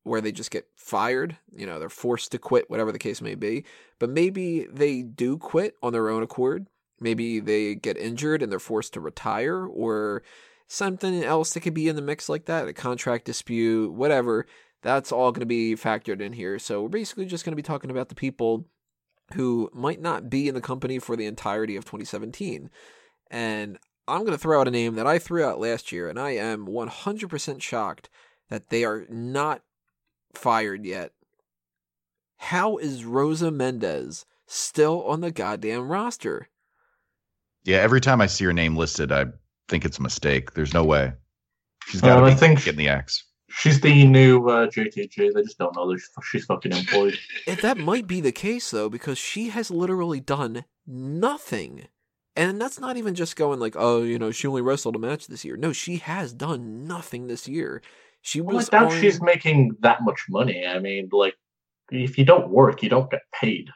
where 0.05 0.20
they 0.20 0.32
just 0.32 0.51
get 0.51 0.68
fired. 0.76 1.36
You 1.55 1.66
know, 1.66 1.78
they're 1.78 1.88
forced 1.88 2.32
to 2.32 2.38
quit, 2.38 2.70
whatever 2.70 2.92
the 2.92 2.99
case 2.99 3.20
may 3.20 3.34
be. 3.34 3.64
But 3.99 4.11
maybe 4.11 4.66
they 4.70 5.03
do 5.03 5.36
quit 5.36 5.74
on 5.82 5.92
their 5.92 6.09
own 6.09 6.22
accord. 6.22 6.68
Maybe 7.01 7.40
they 7.40 7.74
get 7.74 7.96
injured 7.96 8.42
and 8.42 8.51
they're 8.51 8.59
forced 8.59 8.94
to 8.94 9.01
retire, 9.01 9.66
or 9.66 10.22
something 10.66 11.24
else 11.24 11.53
that 11.53 11.61
could 11.61 11.74
be 11.74 11.88
in 11.88 11.96
the 11.96 12.03
mix 12.03 12.28
like 12.28 12.44
that 12.44 12.68
a 12.68 12.72
contract 12.72 13.24
dispute, 13.24 13.92
whatever. 13.92 14.46
That's 14.82 15.11
all 15.11 15.32
going 15.32 15.40
to 15.40 15.46
be 15.46 15.74
factored 15.74 16.20
in 16.20 16.32
here. 16.32 16.59
So 16.59 16.82
we're 16.82 16.88
basically 16.88 17.26
just 17.26 17.44
going 17.44 17.53
to 17.53 17.57
be 17.57 17.62
talking 17.62 17.90
about 17.90 18.09
the 18.09 18.14
people 18.14 18.66
who 19.34 19.70
might 19.74 20.01
not 20.01 20.30
be 20.30 20.49
in 20.49 20.55
the 20.55 20.61
company 20.61 20.99
for 20.99 21.16
the 21.16 21.26
entirety 21.26 21.76
of 21.76 21.84
2017. 21.84 22.70
And 23.31 23.79
I'm 24.07 24.20
going 24.20 24.33
to 24.33 24.39
throw 24.39 24.61
out 24.61 24.68
a 24.68 24.70
name 24.70 24.95
that 24.95 25.07
I 25.07 25.18
threw 25.18 25.45
out 25.45 25.61
last 25.61 25.93
year, 25.93 26.09
and 26.09 26.18
I 26.18 26.31
am 26.31 26.66
100% 26.66 27.61
shocked 27.62 28.09
that 28.49 28.70
they 28.70 28.85
are 28.85 29.05
not 29.11 29.62
fired 30.35 30.85
yet. 30.87 31.12
How 32.39 32.76
is 32.79 33.05
Rosa 33.05 33.51
Mendez 33.51 34.24
still 34.47 35.03
on 35.05 35.20
the 35.20 35.31
goddamn 35.31 35.89
roster? 35.89 36.49
Yeah, 37.64 37.79
every 37.79 38.01
time 38.01 38.20
I 38.20 38.26
see 38.26 38.45
her 38.45 38.53
name 38.53 38.76
listed, 38.76 39.12
I 39.12 39.26
think 39.68 39.85
it's 39.85 39.99
a 39.99 40.03
mistake. 40.03 40.55
There's 40.55 40.72
no 40.72 40.85
way. 40.85 41.12
She's 41.87 42.01
got 42.01 42.16
to 42.20 42.22
Um, 42.24 42.31
be 42.31 42.35
think- 42.35 42.64
getting 42.64 42.79
the 42.79 42.89
axe. 42.89 43.24
She's 43.51 43.81
the 43.81 44.05
new 44.07 44.47
uh, 44.51 44.66
JTG. 44.66 45.33
They 45.33 45.43
just 45.43 45.57
don't 45.57 45.74
know 45.74 45.91
that 45.91 45.99
she's, 45.99 46.11
she's 46.31 46.45
fucking 46.45 46.70
employed. 46.72 47.18
And 47.47 47.59
that 47.61 47.79
might 47.79 48.07
be 48.07 48.20
the 48.20 48.31
case 48.31 48.70
though, 48.70 48.91
because 48.91 49.16
she 49.16 49.49
has 49.49 49.70
literally 49.70 50.20
done 50.20 50.64
nothing. 50.87 51.89
And 52.39 52.61
that's 52.61 52.78
not 52.78 52.97
even 52.97 53.14
just 53.14 53.34
going 53.36 53.59
like, 53.59 53.74
oh, 53.76 54.03
you 54.03 54.18
know, 54.18 54.30
she 54.30 54.47
only 54.47 54.62
wrestled 54.62 54.95
a 54.97 54.99
match 54.99 55.26
this 55.26 55.45
year. 55.45 55.57
No, 55.57 55.72
she 55.72 55.97
has 55.97 56.32
done 56.32 56.86
nothing 56.86 57.26
this 57.26 57.49
year. 57.49 57.82
She 58.22 58.41
Well, 58.41 58.59
I 58.59 58.62
doubt 58.64 58.93
on- 58.93 59.01
she's 59.01 59.20
making 59.20 59.76
that 59.80 60.03
much 60.03 60.24
money. 60.28 60.64
I 60.66 60.78
mean, 60.78 61.09
like, 61.11 61.34
if 61.91 62.16
you 62.18 62.24
don't 62.24 62.49
work, 62.51 62.82
you 62.82 62.89
don't 62.89 63.11
get 63.11 63.22
paid. 63.34 63.70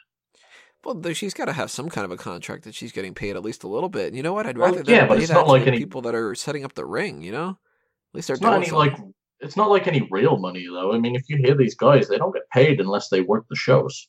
well, 0.85 1.01
she's 1.13 1.35
got 1.35 1.47
to 1.47 1.53
have 1.53 1.71
some 1.71 1.89
kind 1.89 2.05
of 2.05 2.11
a 2.11 2.17
contract 2.17 2.65
that 2.65 2.75
she's 2.75 2.93
getting 2.93 3.15
paid 3.15 3.37
at 3.37 3.43
least 3.43 3.65
a 3.65 3.69
little 3.69 3.89
bit. 3.89 4.09
And 4.09 4.17
you 4.17 4.23
know 4.23 4.33
what? 4.33 4.47
I'd 4.47 4.59
Well, 4.59 4.73
rather 4.75 4.91
yeah, 4.91 5.07
but 5.07 5.19
it's 5.19 5.29
that 5.29 5.35
not 5.35 5.49
like 5.49 5.67
any- 5.67 5.79
people 5.79 6.03
that 6.03 6.15
are 6.15 6.35
setting 6.35 6.65
up 6.65 6.75
the 6.75 6.85
ring. 6.85 7.23
You 7.23 7.33
know, 7.33 7.49
at 7.51 8.15
least 8.15 8.29
they're 8.29 8.35
It's 8.35 8.43
not 8.43 8.55
any 8.55 8.67
something. 8.67 8.93
like 8.93 9.01
it's 9.41 9.57
not 9.57 9.71
like 9.71 9.87
any 9.89 10.07
real 10.11 10.39
money 10.39 10.67
though. 10.71 10.93
I 10.93 10.99
mean, 10.99 11.17
if 11.17 11.29
you 11.29 11.37
hear 11.37 11.57
these 11.57 11.75
guys, 11.75 12.07
they 12.09 12.17
don't 12.19 12.33
get 12.35 12.49
paid 12.53 12.81
unless 12.81 13.09
they 13.09 13.23
work 13.23 13.45
the 13.49 13.57
shows. 13.57 14.09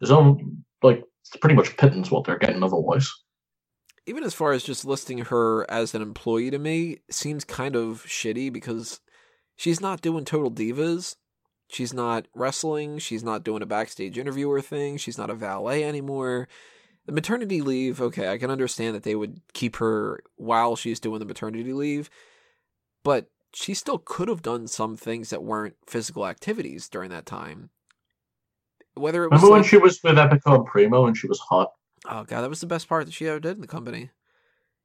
There's 0.00 0.10
only 0.10 0.44
like 0.82 1.02
it's 1.22 1.36
pretty 1.36 1.54
much 1.56 1.76
pittance 1.76 2.10
what 2.10 2.24
they're 2.24 2.38
getting 2.38 2.62
otherwise. 2.62 3.10
Even 4.06 4.24
as 4.24 4.34
far 4.34 4.52
as 4.52 4.64
just 4.64 4.84
listing 4.84 5.18
her 5.18 5.68
as 5.70 5.94
an 5.94 6.02
employee 6.02 6.50
to 6.50 6.58
me 6.58 6.98
seems 7.10 7.44
kind 7.44 7.76
of 7.76 8.04
shitty 8.06 8.52
because 8.52 9.00
she's 9.56 9.80
not 9.80 10.02
doing 10.02 10.24
total 10.24 10.50
divas. 10.50 11.16
She's 11.68 11.94
not 11.94 12.26
wrestling. 12.34 12.98
She's 12.98 13.24
not 13.24 13.44
doing 13.44 13.62
a 13.62 13.66
backstage 13.66 14.18
interviewer 14.18 14.60
thing. 14.60 14.96
She's 14.98 15.16
not 15.16 15.30
a 15.30 15.34
valet 15.34 15.84
anymore. 15.84 16.48
The 17.06 17.12
maternity 17.12 17.60
leave 17.60 18.00
okay 18.00 18.28
i 18.28 18.38
can 18.38 18.48
understand 18.48 18.94
that 18.94 19.02
they 19.02 19.16
would 19.16 19.40
keep 19.54 19.74
her 19.76 20.22
while 20.36 20.76
she's 20.76 21.00
doing 21.00 21.18
the 21.18 21.24
maternity 21.24 21.72
leave 21.72 22.08
but 23.02 23.26
she 23.54 23.74
still 23.74 23.98
could 23.98 24.28
have 24.28 24.42
done 24.42 24.66
some 24.66 24.96
things 24.96 25.30
that 25.30 25.42
weren't 25.42 25.76
physical 25.86 26.26
activities 26.26 26.88
during 26.88 27.10
that 27.10 27.26
time. 27.26 27.70
Whether 28.94 29.24
it 29.24 29.30
was 29.30 29.42
Remember 29.42 29.56
when 29.56 29.64
she 29.64 29.78
was 29.78 30.00
with 30.02 30.16
Epico 30.16 30.56
and 30.56 30.66
Primo 30.66 31.06
and 31.06 31.16
she 31.16 31.26
was 31.26 31.38
hot? 31.38 31.72
Oh 32.08 32.24
god 32.24 32.42
that 32.42 32.50
was 32.50 32.60
the 32.60 32.66
best 32.66 32.88
part 32.88 33.06
that 33.06 33.12
she 33.12 33.26
ever 33.28 33.40
did 33.40 33.56
in 33.56 33.60
the 33.60 33.66
company 33.66 34.10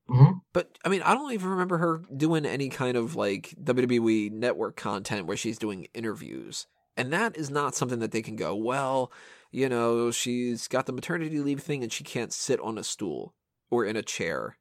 hmm 0.07 0.31
But 0.53 0.77
I 0.85 0.89
mean, 0.89 1.01
I 1.01 1.13
don't 1.13 1.33
even 1.33 1.49
remember 1.49 1.77
her 1.77 2.01
doing 2.15 2.45
any 2.45 2.69
kind 2.69 2.97
of 2.97 3.15
like 3.15 3.53
WWE 3.61 4.31
network 4.31 4.75
content 4.75 5.27
where 5.27 5.37
she's 5.37 5.59
doing 5.59 5.87
interviews. 5.93 6.67
And 6.95 7.13
that 7.13 7.37
is 7.37 7.49
not 7.51 7.75
something 7.75 7.99
that 7.99 8.11
they 8.11 8.21
can 8.21 8.35
go, 8.35 8.55
well, 8.55 9.11
you 9.51 9.69
know, 9.69 10.09
she's 10.11 10.67
got 10.67 10.85
the 10.85 10.93
maternity 10.93 11.39
leave 11.39 11.61
thing 11.61 11.83
and 11.83 11.91
she 11.91 12.03
can't 12.03 12.33
sit 12.33 12.59
on 12.61 12.77
a 12.77 12.83
stool 12.83 13.35
or 13.69 13.85
in 13.85 13.95
a 13.95 14.01
chair. 14.01 14.57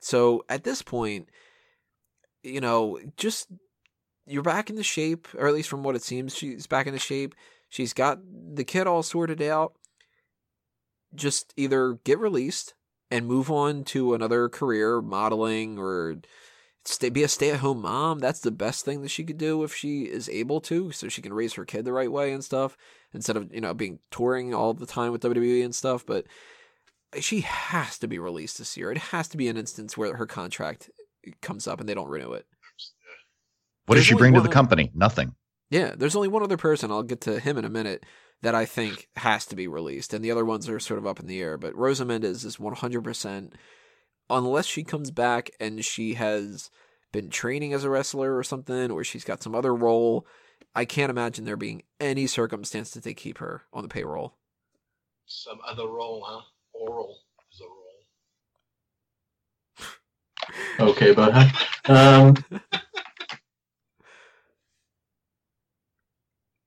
So 0.00 0.44
at 0.48 0.64
this 0.64 0.82
point, 0.82 1.28
you 2.42 2.60
know, 2.60 2.98
just 3.16 3.48
you're 4.26 4.42
back 4.42 4.70
into 4.70 4.82
shape, 4.82 5.28
or 5.36 5.46
at 5.46 5.54
least 5.54 5.68
from 5.68 5.82
what 5.82 5.96
it 5.96 6.02
seems, 6.02 6.34
she's 6.34 6.66
back 6.66 6.86
into 6.86 6.98
shape. 6.98 7.34
She's 7.68 7.92
got 7.92 8.18
the 8.54 8.64
kid 8.64 8.86
all 8.86 9.02
sorted 9.02 9.42
out. 9.42 9.74
Just 11.14 11.52
either 11.56 11.98
get 12.04 12.18
released 12.18 12.74
and 13.10 13.26
move 13.26 13.50
on 13.50 13.84
to 13.84 14.14
another 14.14 14.48
career, 14.48 15.00
modeling 15.00 15.78
or 15.78 16.16
stay 16.84 17.08
be 17.08 17.22
a 17.22 17.28
stay-at-home 17.28 17.80
mom. 17.80 18.18
That's 18.18 18.40
the 18.40 18.50
best 18.50 18.84
thing 18.84 19.02
that 19.02 19.10
she 19.10 19.24
could 19.24 19.38
do 19.38 19.62
if 19.62 19.74
she 19.74 20.02
is 20.02 20.28
able 20.28 20.60
to, 20.62 20.90
so 20.92 21.08
she 21.08 21.22
can 21.22 21.32
raise 21.32 21.54
her 21.54 21.64
kid 21.64 21.84
the 21.84 21.92
right 21.92 22.10
way 22.10 22.32
and 22.32 22.44
stuff 22.44 22.76
instead 23.12 23.36
of 23.36 23.52
you 23.54 23.60
know 23.60 23.74
being 23.74 24.00
touring 24.10 24.52
all 24.54 24.74
the 24.74 24.86
time 24.86 25.12
with 25.12 25.22
WWE 25.22 25.64
and 25.64 25.74
stuff. 25.74 26.04
But 26.04 26.26
she 27.20 27.42
has 27.42 27.98
to 27.98 28.08
be 28.08 28.18
released 28.18 28.58
this 28.58 28.76
year. 28.76 28.90
It 28.90 28.98
has 28.98 29.28
to 29.28 29.36
be 29.36 29.48
an 29.48 29.56
instance 29.56 29.96
where 29.96 30.16
her 30.16 30.26
contract 30.26 30.90
comes 31.40 31.68
up 31.68 31.78
and 31.80 31.88
they 31.88 31.94
don't 31.94 32.08
renew 32.08 32.32
it. 32.32 32.44
What 33.86 33.94
There's 33.94 34.06
does 34.06 34.06
she 34.08 34.14
bring 34.14 34.34
to 34.34 34.40
the 34.40 34.46
other- 34.46 34.52
company? 34.52 34.90
Nothing. 34.94 35.34
Yeah, 35.70 35.94
there's 35.96 36.16
only 36.16 36.28
one 36.28 36.42
other 36.42 36.56
person. 36.56 36.90
I'll 36.90 37.02
get 37.02 37.20
to 37.22 37.40
him 37.40 37.58
in 37.58 37.64
a 37.64 37.70
minute 37.70 38.04
that 38.42 38.54
I 38.54 38.66
think 38.66 39.08
has 39.16 39.46
to 39.46 39.56
be 39.56 39.66
released, 39.66 40.12
and 40.12 40.24
the 40.24 40.30
other 40.30 40.44
ones 40.44 40.68
are 40.68 40.78
sort 40.78 40.98
of 40.98 41.06
up 41.06 41.18
in 41.20 41.26
the 41.26 41.40
air. 41.40 41.56
But 41.56 41.74
Rosa 41.76 42.04
Mendez 42.04 42.44
is 42.44 42.58
100%, 42.58 43.52
unless 44.28 44.66
she 44.66 44.84
comes 44.84 45.10
back 45.10 45.50
and 45.58 45.84
she 45.84 46.14
has 46.14 46.70
been 47.12 47.30
training 47.30 47.72
as 47.72 47.84
a 47.84 47.90
wrestler 47.90 48.36
or 48.36 48.42
something, 48.42 48.90
or 48.90 49.02
she's 49.04 49.24
got 49.24 49.42
some 49.42 49.54
other 49.54 49.74
role. 49.74 50.26
I 50.74 50.84
can't 50.84 51.10
imagine 51.10 51.44
there 51.44 51.56
being 51.56 51.84
any 52.00 52.26
circumstance 52.26 52.90
that 52.90 53.04
they 53.04 53.14
keep 53.14 53.38
her 53.38 53.62
on 53.72 53.82
the 53.82 53.88
payroll. 53.88 54.34
Some 55.26 55.58
other 55.66 55.86
role, 55.86 56.22
huh? 56.26 56.42
Oral 56.74 57.16
is 57.52 57.60
a 57.60 57.64
role. 57.64 57.70
Okay, 60.90 61.14
but 61.14 61.32
um, 61.88 62.34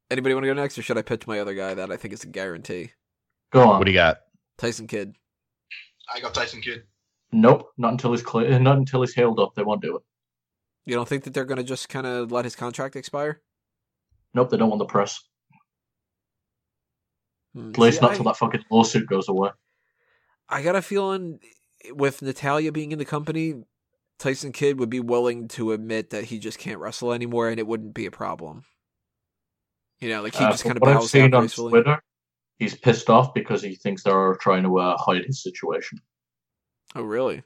Anybody 0.09 0.33
want 0.33 0.43
to 0.45 0.47
go 0.47 0.53
next, 0.53 0.77
or 0.77 0.81
should 0.81 0.97
I 0.97 1.01
pitch 1.01 1.27
my 1.27 1.39
other 1.39 1.53
guy 1.53 1.73
that 1.73 1.91
I 1.91 1.97
think 1.97 2.13
is 2.13 2.23
a 2.23 2.27
guarantee? 2.27 2.91
go 3.51 3.61
on. 3.61 3.77
What 3.79 3.85
do 3.85 3.91
you 3.91 3.97
got? 3.97 4.17
Tyson 4.57 4.87
Kidd. 4.87 5.15
I 6.13 6.19
got 6.19 6.33
Tyson 6.33 6.61
Kidd. 6.61 6.83
Nope, 7.31 7.69
not 7.77 7.91
until 7.91 8.11
he's 8.11 8.21
clear. 8.21 8.57
Not 8.59 8.77
until 8.77 9.01
he's 9.01 9.13
healed 9.13 9.39
up. 9.39 9.53
They 9.55 9.63
won't 9.63 9.81
do 9.81 9.97
it. 9.97 10.03
You 10.85 10.95
don't 10.95 11.07
think 11.07 11.25
that 11.25 11.33
they're 11.33 11.43
going 11.45 11.57
to 11.57 11.63
just 11.63 11.89
kind 11.89 12.07
of 12.07 12.31
let 12.31 12.45
his 12.45 12.55
contract 12.55 12.95
expire? 12.95 13.41
Nope, 14.33 14.49
they 14.49 14.55
don't 14.57 14.69
want 14.69 14.79
the 14.79 14.85
press. 14.85 15.19
Hmm, 17.53 17.69
At 17.71 17.77
least 17.77 17.97
see, 17.99 18.01
not 18.01 18.11
I- 18.11 18.15
till 18.15 18.23
that 18.25 18.37
fucking 18.37 18.63
lawsuit 18.71 19.07
goes 19.09 19.27
away. 19.27 19.49
I 20.49 20.61
got 20.61 20.77
a 20.77 20.81
feeling 20.81 21.39
with 21.91 22.21
Natalya 22.21 22.71
being 22.71 22.93
in 22.93 22.99
the 22.99 23.05
company, 23.05 23.55
Tyson 24.17 24.53
Kidd 24.53 24.79
would 24.79 24.89
be 24.89 25.01
willing 25.01 25.49
to 25.49 25.73
admit 25.73 26.09
that 26.11 26.25
he 26.25 26.39
just 26.39 26.57
can't 26.57 26.79
wrestle 26.79 27.11
anymore, 27.11 27.49
and 27.49 27.59
it 27.59 27.67
wouldn't 27.67 27.93
be 27.93 28.05
a 28.05 28.11
problem. 28.11 28.63
You 29.99 30.09
know, 30.09 30.21
like 30.21 30.35
he 30.35 30.43
Uh, 30.45 30.51
just 30.51 30.63
kind 30.63 30.77
of 30.77 30.81
what 30.81 30.91
I've 30.91 30.99
bows 30.99 31.11
seen 31.11 31.31
down 31.31 31.35
on 31.35 31.41
gracefully. 31.43 31.71
Twitter, 31.71 32.03
he's 32.59 32.75
pissed 32.75 33.09
off 33.09 33.33
because 33.33 33.61
he 33.61 33.75
thinks 33.75 34.03
they're 34.03 34.35
trying 34.35 34.63
to 34.63 34.79
uh, 34.79 34.97
hide 34.97 35.25
his 35.25 35.41
situation. 35.41 35.99
Oh, 36.95 37.03
really? 37.03 37.43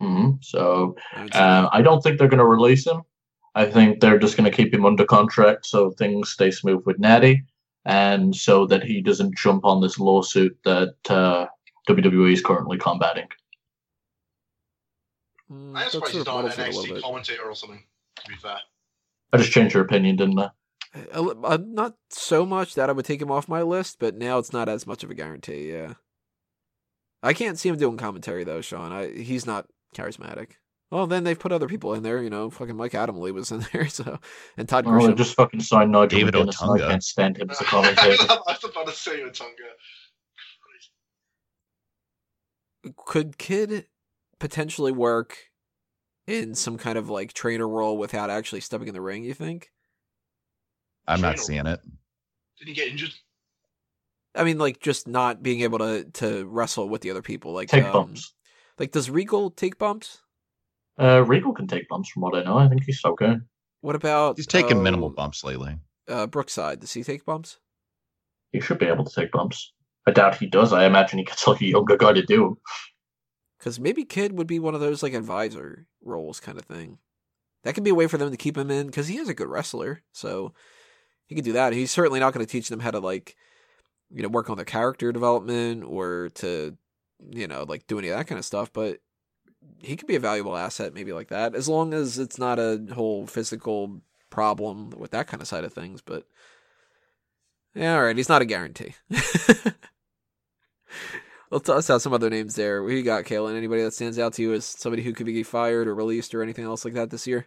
hmm 0.00 0.32
So 0.40 0.96
I 1.12 1.26
uh. 1.28 1.68
I 1.72 1.82
don't 1.82 2.02
think 2.02 2.18
they're 2.18 2.28
going 2.28 2.38
to 2.38 2.44
release 2.44 2.86
him. 2.86 3.02
I 3.54 3.64
think 3.66 4.00
they're 4.00 4.18
just 4.18 4.36
going 4.36 4.50
to 4.50 4.56
keep 4.56 4.74
him 4.74 4.84
under 4.84 5.04
contract 5.04 5.66
so 5.66 5.92
things 5.92 6.30
stay 6.30 6.50
smooth 6.50 6.82
with 6.84 6.98
Natty, 6.98 7.44
and 7.84 8.34
so 8.34 8.66
that 8.66 8.82
he 8.82 9.00
doesn't 9.00 9.36
jump 9.36 9.64
on 9.64 9.80
this 9.80 9.98
lawsuit 10.00 10.58
that 10.64 10.96
uh, 11.08 11.46
WWE 11.88 12.32
is 12.32 12.42
currently 12.42 12.76
combating. 12.78 13.28
Mm, 15.50 15.68
I'm 15.68 15.74
that 15.74 15.90
surprised 15.92 16.14
he's 16.14 16.26
not 16.26 16.38
an 16.38 16.44
muddles 16.44 16.58
it 16.58 16.66
a 16.66 16.80
little 16.80 16.96
NXT 16.96 17.02
commentator 17.02 17.42
or 17.44 17.54
something. 17.54 17.84
To 18.16 18.28
be 18.28 18.36
fair, 18.36 18.58
I 19.32 19.36
just 19.36 19.52
changed 19.52 19.74
your 19.74 19.84
opinion, 19.84 20.16
didn't 20.16 20.38
I? 20.38 20.50
A 21.12 21.20
li- 21.20 21.34
uh, 21.42 21.58
not 21.60 21.94
so 22.10 22.46
much 22.46 22.74
that 22.74 22.88
I 22.88 22.92
would 22.92 23.04
take 23.04 23.20
him 23.20 23.30
off 23.30 23.48
my 23.48 23.62
list, 23.62 23.96
but 23.98 24.14
now 24.16 24.38
it's 24.38 24.52
not 24.52 24.68
as 24.68 24.86
much 24.86 25.02
of 25.02 25.10
a 25.10 25.14
guarantee. 25.14 25.72
Yeah, 25.72 25.94
I 27.22 27.32
can't 27.32 27.58
see 27.58 27.68
him 27.68 27.76
doing 27.76 27.96
commentary 27.96 28.44
though, 28.44 28.60
Sean. 28.60 28.92
I, 28.92 29.10
he's 29.10 29.46
not 29.46 29.66
charismatic. 29.94 30.52
Well, 30.90 31.08
then 31.08 31.24
they've 31.24 31.38
put 31.38 31.50
other 31.50 31.66
people 31.66 31.94
in 31.94 32.04
there. 32.04 32.22
You 32.22 32.30
know, 32.30 32.48
fucking 32.50 32.76
Mike 32.76 32.92
Adamle 32.92 33.32
was 33.32 33.50
in 33.50 33.66
there, 33.72 33.88
so 33.88 34.20
and 34.56 34.68
Todd 34.68 34.84
Oh, 34.86 35.12
just 35.12 35.34
fucking 35.34 35.60
signed 35.60 35.90
Nigel 35.90 36.18
David 36.18 36.34
McGuinness, 36.34 36.40
and 36.40 36.70
Otunga. 36.70 36.84
I 36.84 36.88
can't 36.90 37.04
stand 37.04 37.36
him 37.38 37.50
as 37.50 37.60
a 37.60 37.64
commentator. 37.64 38.22
I 38.30 38.38
was 38.46 38.64
about 38.64 38.86
to 38.86 38.92
say 38.92 39.20
Otunga. 39.20 39.50
Could 42.96 43.38
Kidd 43.38 43.86
potentially 44.38 44.92
work 44.92 45.38
in 46.26 46.54
some 46.54 46.76
kind 46.78 46.98
of 46.98 47.08
like 47.08 47.32
trainer 47.32 47.68
role 47.68 47.96
without 47.98 48.30
actually 48.30 48.60
stepping 48.60 48.88
in 48.88 48.94
the 48.94 49.00
ring. 49.00 49.24
You 49.24 49.34
think? 49.34 49.70
I'm 51.06 51.20
not 51.20 51.38
seeing 51.38 51.66
it. 51.66 51.80
Did 52.58 52.68
he 52.68 52.74
get 52.74 52.88
injured? 52.88 53.14
I 54.34 54.44
mean, 54.44 54.58
like 54.58 54.80
just 54.80 55.06
not 55.06 55.42
being 55.42 55.60
able 55.60 55.78
to 55.78 56.04
to 56.14 56.44
wrestle 56.46 56.88
with 56.88 57.02
the 57.02 57.10
other 57.10 57.22
people. 57.22 57.52
Like 57.52 57.68
Take 57.68 57.84
um, 57.84 57.92
bumps. 57.92 58.34
Like 58.78 58.92
does 58.92 59.10
Regal 59.10 59.50
take 59.50 59.78
bumps? 59.78 60.22
Uh, 60.98 61.24
Regal 61.24 61.52
can 61.52 61.66
take 61.66 61.88
bumps 61.88 62.10
from 62.10 62.22
what 62.22 62.34
I 62.34 62.42
know. 62.42 62.58
I 62.58 62.68
think 62.68 62.84
he's 62.84 63.04
okay. 63.04 63.36
What 63.80 63.96
about 63.96 64.36
He's 64.36 64.46
taken 64.46 64.78
uh, 64.78 64.80
minimal 64.80 65.10
bumps 65.10 65.44
lately. 65.44 65.76
Uh, 66.08 66.26
Brookside, 66.26 66.80
does 66.80 66.92
he 66.92 67.02
take 67.02 67.24
bumps? 67.24 67.58
He 68.52 68.60
should 68.60 68.78
be 68.78 68.86
able 68.86 69.04
to 69.04 69.14
take 69.14 69.32
bumps. 69.32 69.72
I 70.06 70.10
doubt 70.10 70.36
he 70.36 70.46
does. 70.46 70.72
I 70.72 70.86
imagine 70.86 71.18
he 71.18 71.24
gets 71.24 71.46
like 71.46 71.60
a 71.60 71.66
younger 71.66 71.96
guy 71.96 72.12
to 72.12 72.22
do. 72.24 72.58
Because 73.58 73.80
maybe 73.80 74.04
Kidd 74.04 74.36
would 74.36 74.46
be 74.46 74.58
one 74.58 74.74
of 74.74 74.80
those 74.80 75.02
like 75.02 75.14
advisor 75.14 75.86
roles 76.02 76.40
kind 76.40 76.58
of 76.58 76.64
thing. 76.64 76.98
That 77.62 77.74
could 77.74 77.84
be 77.84 77.90
a 77.90 77.94
way 77.94 78.06
for 78.06 78.18
them 78.18 78.30
to 78.30 78.36
keep 78.36 78.56
him 78.56 78.70
in 78.70 78.86
because 78.86 79.08
he 79.08 79.16
is 79.16 79.28
a 79.28 79.34
good 79.34 79.48
wrestler, 79.48 80.02
so 80.12 80.52
he 81.26 81.34
could 81.34 81.44
do 81.44 81.52
that. 81.52 81.72
He's 81.72 81.90
certainly 81.90 82.20
not 82.20 82.32
going 82.32 82.44
to 82.44 82.50
teach 82.50 82.68
them 82.68 82.80
how 82.80 82.90
to 82.90 82.98
like, 82.98 83.36
you 84.10 84.22
know, 84.22 84.28
work 84.28 84.50
on 84.50 84.56
their 84.56 84.64
character 84.64 85.12
development 85.12 85.84
or 85.84 86.30
to, 86.34 86.76
you 87.30 87.46
know, 87.46 87.64
like 87.66 87.86
do 87.86 87.98
any 87.98 88.08
of 88.08 88.16
that 88.16 88.26
kind 88.26 88.38
of 88.38 88.44
stuff. 88.44 88.72
But 88.72 88.98
he 89.78 89.96
could 89.96 90.06
be 90.06 90.16
a 90.16 90.20
valuable 90.20 90.56
asset, 90.56 90.94
maybe 90.94 91.12
like 91.12 91.28
that, 91.28 91.54
as 91.54 91.68
long 91.68 91.94
as 91.94 92.18
it's 92.18 92.38
not 92.38 92.58
a 92.58 92.86
whole 92.92 93.26
physical 93.26 94.00
problem 94.30 94.90
with 94.90 95.12
that 95.12 95.26
kind 95.26 95.40
of 95.40 95.48
side 95.48 95.64
of 95.64 95.72
things. 95.72 96.02
But 96.02 96.26
yeah, 97.74 97.96
all 97.96 98.04
right, 98.04 98.16
he's 98.16 98.28
not 98.28 98.42
a 98.42 98.46
guarantee. 98.46 98.94
Let's 101.50 101.66
toss 101.66 101.90
out 101.90 102.02
some 102.02 102.12
other 102.12 102.30
names 102.30 102.56
there. 102.56 102.82
Who 102.82 102.90
you 102.90 103.02
got, 103.02 103.24
Kalen? 103.24 103.56
Anybody 103.56 103.82
that 103.82 103.94
stands 103.94 104.18
out 104.18 104.32
to 104.34 104.42
you 104.42 104.54
as 104.54 104.64
somebody 104.64 105.02
who 105.02 105.12
could 105.12 105.26
be 105.26 105.42
fired 105.42 105.86
or 105.86 105.94
released 105.94 106.34
or 106.34 106.42
anything 106.42 106.64
else 106.64 106.84
like 106.84 106.94
that 106.94 107.10
this 107.10 107.26
year? 107.26 107.46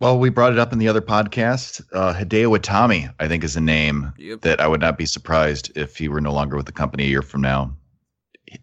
Well, 0.00 0.18
we 0.18 0.30
brought 0.30 0.52
it 0.52 0.58
up 0.58 0.72
in 0.72 0.78
the 0.78 0.88
other 0.88 1.02
podcast. 1.02 1.82
Uh, 1.92 2.14
Hideo 2.14 2.56
Itami, 2.58 3.12
I 3.20 3.28
think, 3.28 3.44
is 3.44 3.54
a 3.54 3.60
name 3.60 4.12
Yep. 4.16 4.40
that 4.40 4.58
I 4.58 4.66
would 4.66 4.80
not 4.80 4.96
be 4.96 5.04
surprised 5.04 5.70
if 5.76 5.98
he 5.98 6.08
were 6.08 6.22
no 6.22 6.32
longer 6.32 6.56
with 6.56 6.64
the 6.64 6.72
company 6.72 7.04
a 7.04 7.08
year 7.08 7.20
from 7.20 7.42
now. 7.42 7.76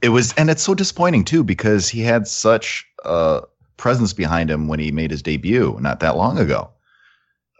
It 0.01 0.09
was, 0.09 0.33
and 0.33 0.49
it's 0.49 0.63
so 0.63 0.73
disappointing 0.73 1.23
too 1.23 1.43
because 1.43 1.87
he 1.87 2.01
had 2.01 2.27
such 2.27 2.85
a 3.05 3.43
presence 3.77 4.13
behind 4.13 4.49
him 4.49 4.67
when 4.67 4.79
he 4.79 4.91
made 4.91 5.11
his 5.11 5.21
debut 5.21 5.77
not 5.79 5.99
that 5.99 6.17
long 6.17 6.39
ago, 6.39 6.71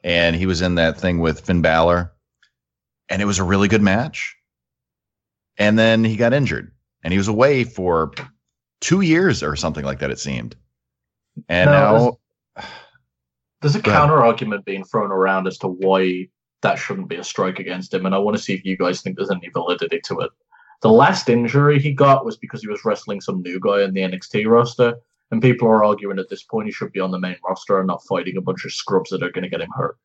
and 0.04 0.36
he 0.36 0.48
was 0.48 0.62
in 0.62 0.76
that 0.76 1.00
thing 1.00 1.20
with 1.20 1.42
Finn 1.42 1.62
Balor, 1.62 2.12
and 3.10 3.22
it 3.22 3.26
was 3.26 3.38
a 3.38 3.44
really 3.44 3.68
good 3.68 3.84
match. 3.84 4.36
And 5.60 5.78
then 5.78 6.04
he 6.04 6.16
got 6.18 6.34
injured, 6.34 6.72
and 7.04 7.14
he 7.14 7.18
was 7.18 7.28
away 7.28 7.64
for 7.64 8.12
two 8.82 9.02
years 9.02 9.44
or 9.44 9.56
something 9.56 9.86
like 9.86 10.00
that. 10.00 10.12
It 10.12 10.20
seemed, 10.20 10.56
and 11.48 11.70
No, 11.72 11.80
now 11.96 12.18
There's 13.62 13.76
a 13.76 13.82
counter 13.82 14.24
argument 14.24 14.66
being 14.66 14.84
thrown 14.84 15.12
around 15.12 15.48
as 15.48 15.58
to 15.60 15.68
why 15.68 16.28
that 16.62 16.76
shouldn't 16.78 17.08
be 17.10 17.16
a 17.16 17.24
strike 17.24 17.60
against 17.60 17.94
him, 17.94 18.06
and 18.06 18.14
I 18.14 18.18
want 18.20 18.38
to 18.38 18.42
see 18.44 18.54
if 18.54 18.64
you 18.66 18.78
guys 18.78 19.02
think 19.02 19.16
there's 19.18 19.32
any 19.32 19.50
validity 19.50 20.00
to 20.06 20.20
it. 20.22 20.32
The 20.82 20.90
last 20.92 21.28
injury 21.30 21.80
he 21.80 21.92
got 21.92 22.24
was 22.26 22.38
because 22.38 22.62
he 22.62 22.68
was 22.68 22.86
wrestling 22.86 23.20
some 23.22 23.42
new 23.42 23.60
guy 23.60 23.82
in 23.82 23.94
the 23.94 24.02
NXT 24.02 24.48
roster, 24.48 24.96
and 25.32 25.42
people 25.42 25.68
are 25.68 25.84
arguing 25.84 26.20
at 26.20 26.30
this 26.30 26.44
point 26.44 26.68
he 26.68 26.72
should 26.72 26.92
be 26.92 27.00
on 27.00 27.12
the 27.12 27.20
main 27.20 27.38
roster 27.48 27.80
and 27.80 27.88
not 27.88 28.04
fighting 28.06 28.38
a 28.38 28.42
bunch 28.42 28.64
of 28.64 28.72
scrubs 28.72 29.10
that 29.10 29.24
are 29.24 29.32
going 29.32 29.44
to 29.44 29.50
get 29.50 29.62
him 29.62 29.72
hurt. 29.76 29.98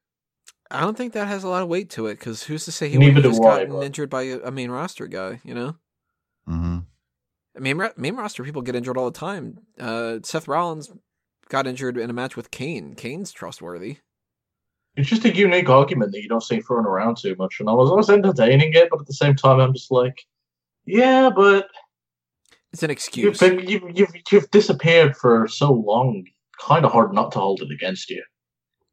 I 0.70 0.80
don't 0.80 0.96
think 0.96 1.12
that 1.12 1.28
has 1.28 1.44
a 1.44 1.48
lot 1.48 1.62
of 1.62 1.68
weight 1.68 1.90
to 1.90 2.07
it 2.07 2.18
because 2.18 2.44
who's 2.44 2.64
to 2.64 2.72
say 2.72 2.88
he 2.88 2.96
Neither 2.96 3.16
would 3.16 3.24
have 3.24 3.32
just 3.32 3.42
gotten 3.42 3.72
but- 3.72 3.84
injured 3.84 4.09
by 4.09 4.22
a, 4.22 4.38
a 4.40 4.50
main 4.50 4.70
roster 4.70 5.07
guy? 5.07 5.40
You 5.44 5.55
know, 5.55 5.76
Mhm. 6.48 6.86
I 7.55 7.61
mean, 7.61 7.82
main 7.98 8.16
roster 8.16 8.42
people 8.42 8.62
get 8.62 8.74
injured 8.74 8.96
all 8.96 9.11
the 9.11 9.18
time. 9.18 9.59
Uh, 9.78 10.20
Seth 10.22 10.48
Rollins 10.48 10.90
got 11.53 11.66
injured 11.66 11.98
in 11.98 12.09
a 12.09 12.14
match 12.14 12.34
with 12.34 12.50
Kane. 12.50 12.94
Kane's 12.94 13.30
trustworthy. 13.30 13.98
It's 14.96 15.09
just 15.09 15.26
a 15.26 15.34
unique 15.34 15.68
argument 15.68 16.12
that 16.12 16.22
you 16.22 16.28
don't 16.28 16.42
see 16.42 16.61
thrown 16.61 16.86
around 16.86 17.18
too 17.18 17.36
much, 17.38 17.61
and 17.61 17.68
I 17.68 17.72
was, 17.74 17.90
always 17.90 18.09
entertaining 18.09 18.72
it, 18.72 18.88
but 18.90 19.00
at 19.00 19.07
the 19.07 19.12
same 19.12 19.36
time, 19.36 19.61
I'm 19.61 19.74
just 19.74 19.90
like, 19.90 20.24
yeah, 20.86 21.28
but 21.28 21.68
It's 22.72 22.82
an 22.82 22.88
you've, 22.88 22.96
excuse. 22.96 23.38
been, 23.38 23.59
you've, 23.68 23.82
you've, 23.94 24.11
you've 24.30 24.50
disappeared 24.50 25.14
for 25.14 25.46
so 25.46 25.72
long, 25.72 26.24
kind 26.59 26.86
of 26.86 26.92
hard 26.92 27.12
not 27.12 27.32
to 27.32 27.38
hold 27.38 27.61
it 27.61 27.70
against 27.70 28.09
you. 28.09 28.22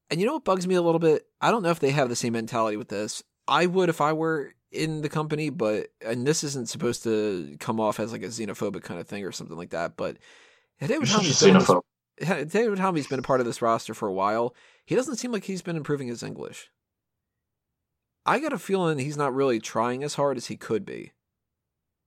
And 0.10 0.20
you 0.20 0.28
know 0.28 0.34
what 0.34 0.44
bugs 0.44 0.68
me 0.68 0.76
a 0.76 0.82
little 0.82 1.00
bit? 1.00 1.28
I 1.40 1.52
don't 1.52 1.64
know 1.64 1.70
if 1.70 1.80
they 1.80 1.92
have 1.92 2.10
the 2.10 2.16
same 2.16 2.34
mentality 2.34 2.76
with 2.76 2.90
this. 2.90 3.24
I 3.48 3.68
would 3.68 3.88
if 3.90 4.02
I 4.02 4.14
were 4.14 4.54
in 4.72 5.02
the 5.02 5.10
company, 5.10 5.50
but 5.50 5.88
and 6.06 6.26
this 6.28 6.44
isn't 6.44 6.68
supposed 6.68 7.04
to 7.04 7.56
come 7.60 7.80
off 7.80 8.00
as 8.00 8.12
like 8.12 8.24
a 8.24 8.28
xenophobic 8.28 8.84
kind 8.84 9.00
of 9.00 9.08
thing 9.08 9.24
or 9.24 9.32
something 9.32 9.58
like 9.58 9.70
that. 9.70 9.98
But 9.98 10.18
Hideo 10.82 10.90
You're 10.90 11.06
such 11.06 11.28
a 11.28 11.30
Itami's 11.30 11.42
been, 11.42 11.56
xenophobe. 11.56 11.82
Hideo 12.22 12.76
Itami's 12.76 13.08
been 13.08 13.20
a 13.20 13.24
part 13.24 13.40
of 13.40 13.46
this 13.46 13.62
roster 13.62 13.94
for 13.94 14.08
a 14.08 14.14
while. 14.14 14.56
He 14.86 14.96
doesn't 14.96 15.18
seem 15.18 15.32
like 15.32 15.46
he's 15.46 15.62
been 15.62 15.78
improving 15.78 16.08
his 16.08 16.24
English. 16.24 16.70
I 18.26 18.40
got 18.40 18.54
a 18.54 18.58
feeling 18.58 19.00
he's 19.00 19.18
not 19.18 19.34
really 19.34 19.60
trying 19.60 20.04
as 20.04 20.16
hard 20.16 20.38
as 20.38 20.48
he 20.48 20.58
could 20.58 20.86
be. 20.86 21.14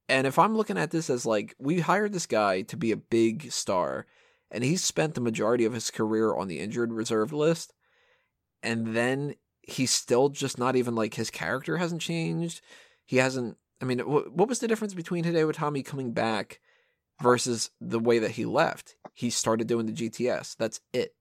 And 0.08 0.26
if 0.26 0.38
I'm 0.38 0.56
looking 0.56 0.78
at 0.78 0.90
this 0.90 1.08
as 1.08 1.24
like 1.24 1.54
we 1.58 1.80
hired 1.80 2.12
this 2.12 2.26
guy 2.26 2.62
to 2.62 2.76
be 2.76 2.92
a 2.92 2.96
big 2.96 3.50
star, 3.50 4.06
and 4.50 4.62
he's 4.62 4.84
spent 4.84 5.14
the 5.14 5.20
majority 5.20 5.64
of 5.64 5.72
his 5.72 5.90
career 5.90 6.34
on 6.34 6.48
the 6.48 6.60
injured 6.60 6.92
reserve 6.92 7.32
list, 7.32 7.72
and 8.62 8.94
then 8.94 9.36
he's 9.62 9.90
still 9.90 10.28
just 10.28 10.58
not 10.58 10.76
even 10.76 10.94
like 10.94 11.14
his 11.14 11.30
character 11.30 11.78
hasn't 11.78 12.02
changed. 12.02 12.60
He 13.06 13.16
hasn't. 13.16 13.56
I 13.80 13.84
mean, 13.84 14.00
what 14.00 14.48
was 14.48 14.58
the 14.58 14.68
difference 14.68 14.94
between 14.94 15.24
Hideo 15.24 15.52
Itami 15.52 15.84
coming 15.84 16.12
back 16.12 16.60
versus 17.20 17.70
the 17.80 17.98
way 17.98 18.18
that 18.20 18.32
he 18.32 18.44
left? 18.44 18.96
He 19.14 19.30
started 19.30 19.66
doing 19.66 19.86
the 19.86 19.92
GTS. 19.92 20.56
That's 20.56 20.80
it. 20.92 21.14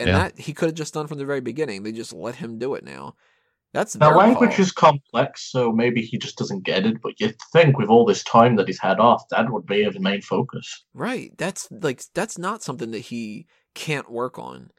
And 0.00 0.08
Yeah. 0.08 0.18
that 0.18 0.38
he 0.38 0.52
could 0.52 0.66
have 0.68 0.74
just 0.76 0.94
done 0.94 1.06
from 1.06 1.18
the 1.18 1.24
very 1.26 1.40
beginning. 1.40 1.82
They 1.82 1.92
just 1.92 2.12
let 2.12 2.36
him 2.36 2.58
do 2.58 2.74
it 2.74 2.84
now. 2.84 3.14
That's 3.74 3.94
Now, 3.96 4.08
their 4.10 4.18
language 4.18 4.50
fault. 4.50 4.60
is 4.60 4.72
complex, 4.72 5.50
so 5.50 5.70
maybe 5.72 6.00
he 6.00 6.16
just 6.16 6.38
doesn't 6.38 6.62
get 6.64 6.86
it. 6.86 7.02
But 7.02 7.20
you'd 7.20 7.36
think 7.52 7.76
with 7.78 7.88
all 7.90 8.06
this 8.06 8.24
time 8.24 8.56
that 8.56 8.66
he's 8.66 8.80
had 8.80 8.98
off, 8.98 9.28
that 9.30 9.50
would 9.52 9.66
be 9.66 9.84
his 9.84 9.98
main 10.00 10.22
focus. 10.22 10.84
Right. 10.94 11.36
That's 11.36 11.68
like 11.70 12.02
that's 12.14 12.38
not 12.38 12.62
something 12.62 12.92
that 12.92 13.00
he 13.00 13.46
can't 13.74 14.10
work 14.10 14.38
on. 14.38 14.70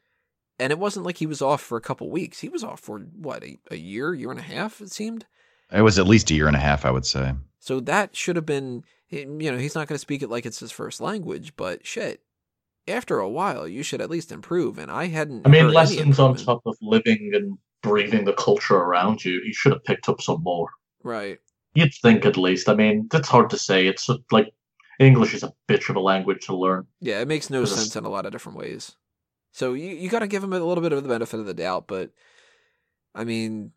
And 0.58 0.72
it 0.72 0.78
wasn't 0.78 1.06
like 1.06 1.18
he 1.18 1.26
was 1.26 1.40
off 1.40 1.60
for 1.62 1.78
a 1.78 1.80
couple 1.80 2.10
weeks. 2.10 2.40
He 2.40 2.48
was 2.48 2.64
off 2.64 2.80
for 2.80 2.98
what 2.98 3.44
a, 3.44 3.58
a 3.70 3.76
year, 3.76 4.12
year 4.12 4.30
and 4.30 4.40
a 4.40 4.42
half. 4.42 4.80
It 4.80 4.90
seemed. 4.90 5.24
it 5.72 5.82
was 5.82 5.98
at 5.98 6.06
least 6.08 6.30
a 6.30 6.34
year 6.34 6.48
and 6.48 6.56
a 6.56 6.60
half, 6.60 6.84
I 6.84 6.90
would 6.90 7.06
say. 7.06 7.32
So 7.60 7.78
that 7.80 8.16
should 8.16 8.36
have 8.36 8.46
been. 8.46 8.82
You 9.10 9.26
know, 9.26 9.58
he's 9.58 9.74
not 9.74 9.88
going 9.88 9.96
to 9.96 10.00
speak 10.00 10.22
it 10.22 10.30
like 10.30 10.46
it's 10.46 10.60
his 10.60 10.70
first 10.70 11.00
language, 11.00 11.54
but 11.56 11.86
shit. 11.86 12.22
After 12.88 13.18
a 13.18 13.28
while, 13.28 13.68
you 13.68 13.82
should 13.82 14.00
at 14.00 14.10
least 14.10 14.32
improve. 14.32 14.78
And 14.78 14.90
I 14.90 15.08
hadn't. 15.08 15.46
I 15.46 15.50
mean, 15.50 15.68
lessons 15.68 16.18
on 16.18 16.36
top 16.36 16.62
of 16.64 16.76
living 16.80 17.32
and 17.34 17.58
breathing 17.82 18.24
the 18.24 18.32
culture 18.32 18.76
around 18.76 19.24
you, 19.24 19.40
he 19.44 19.52
should 19.52 19.72
have 19.72 19.84
picked 19.84 20.08
up 20.08 20.20
some 20.20 20.42
more. 20.42 20.68
Right. 21.02 21.38
You'd 21.74 21.94
think, 21.94 22.24
at 22.24 22.36
least. 22.36 22.68
I 22.68 22.74
mean, 22.74 23.08
it's 23.12 23.28
hard 23.28 23.50
to 23.50 23.58
say. 23.58 23.86
It's 23.86 24.08
like 24.30 24.52
English 24.98 25.34
is 25.34 25.42
a 25.42 25.52
bitch 25.68 25.88
of 25.88 25.96
a 25.96 26.00
language 26.00 26.46
to 26.46 26.56
learn. 26.56 26.86
Yeah, 27.00 27.20
it 27.20 27.28
makes 27.28 27.50
no 27.50 27.64
sense 27.64 27.96
in 27.96 28.04
a 28.04 28.08
lot 28.08 28.26
of 28.26 28.32
different 28.32 28.58
ways. 28.58 28.96
So 29.52 29.72
you 29.74 29.88
you 29.88 30.08
got 30.08 30.20
to 30.20 30.28
give 30.28 30.44
him 30.44 30.52
a 30.52 30.60
little 30.60 30.82
bit 30.82 30.92
of 30.92 31.02
the 31.02 31.08
benefit 31.08 31.40
of 31.40 31.46
the 31.46 31.54
doubt, 31.54 31.88
but 31.88 32.10
I 33.14 33.24
mean, 33.24 33.72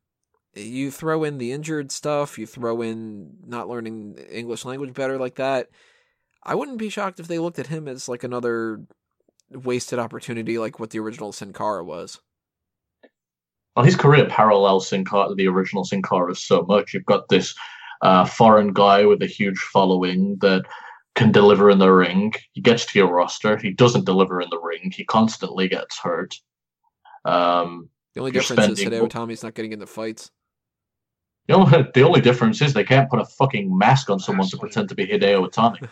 you 0.56 0.92
throw 0.92 1.24
in 1.24 1.38
the 1.38 1.52
injured 1.52 1.92
stuff, 1.92 2.38
you 2.38 2.46
throw 2.46 2.82
in 2.82 3.38
not 3.46 3.70
learning 3.70 4.18
English 4.32 4.66
language 4.66 4.94
better 4.94 5.18
like 5.18 5.36
that. 5.36 5.70
I 6.44 6.56
wouldn't 6.56 6.78
be 6.78 6.90
shocked 6.90 7.20
if 7.20 7.28
they 7.28 7.40
looked 7.40 7.60
at 7.60 7.68
him 7.68 7.88
as 7.88 8.10
like 8.10 8.24
another 8.24 8.82
wasted 9.52 10.00
opportunity, 10.00 10.58
like 10.58 10.80
what 10.80 10.90
the 10.90 11.00
original 11.00 11.32
Sin 11.32 11.54
Cara 11.54 11.84
was. 11.84 12.20
Well, 13.76 13.86
his 13.86 13.96
career 13.96 14.26
parallels 14.28 14.88
Sin 14.90 15.06
Cara, 15.06 15.34
the 15.34 15.48
original 15.48 15.84
Sin 15.84 16.02
Cara 16.02 16.36
so 16.36 16.64
much. 16.64 16.94
You've 16.94 17.06
got 17.06 17.30
this 17.30 17.56
uh, 18.02 18.26
foreign 18.26 18.74
guy 18.74 19.06
with 19.06 19.22
a 19.24 19.28
huge 19.28 19.58
following 19.58 20.38
that 20.42 20.64
can 21.16 21.32
deliver 21.32 21.70
in 21.70 21.80
the 21.80 21.92
ring. 21.92 22.34
He 22.52 22.62
gets 22.62 22.86
to 22.88 23.00
your 23.00 23.08
roster. 23.08 23.58
He 23.58 23.72
doesn't 23.72 24.06
deliver 24.06 24.42
in 24.42 24.50
the 24.50 24.60
ring. 24.60 24.92
He 24.92 25.06
constantly 25.06 25.68
gets 25.68 25.98
hurt. 25.98 26.36
Um, 27.26 27.90
The 28.14 28.20
only 28.22 28.32
difference 28.32 28.68
is 28.68 28.80
spending- 28.80 29.00
Hideo 29.00 29.10
Itami's 29.10 29.44
not 29.44 29.54
getting 29.54 29.72
into 29.72 29.86
fights. 29.88 30.30
The, 31.48 31.56
only, 31.56 31.86
the 31.94 32.04
only 32.04 32.22
difference 32.22 32.62
is 32.62 32.74
they 32.74 32.84
can't 32.84 33.10
put 33.10 33.20
a 33.20 33.26
fucking 33.26 33.78
mask 33.78 34.10
on 34.10 34.20
someone 34.20 34.48
to 34.48 34.58
pretend 34.58 34.90
to 34.90 34.96
be 34.96 35.06
Hideo 35.06 35.50
Itami. 35.50 35.90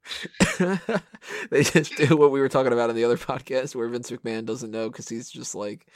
they 1.50 1.62
just 1.62 1.96
do 1.96 2.16
what 2.16 2.30
we 2.30 2.40
were 2.40 2.48
talking 2.48 2.72
about 2.72 2.90
in 2.90 2.96
the 2.96 3.04
other 3.04 3.16
podcast 3.16 3.74
where 3.74 3.88
Vince 3.88 4.10
McMahon 4.10 4.44
doesn't 4.44 4.70
know 4.70 4.88
because 4.88 5.08
he's 5.08 5.30
just 5.30 5.54
like 5.54 5.86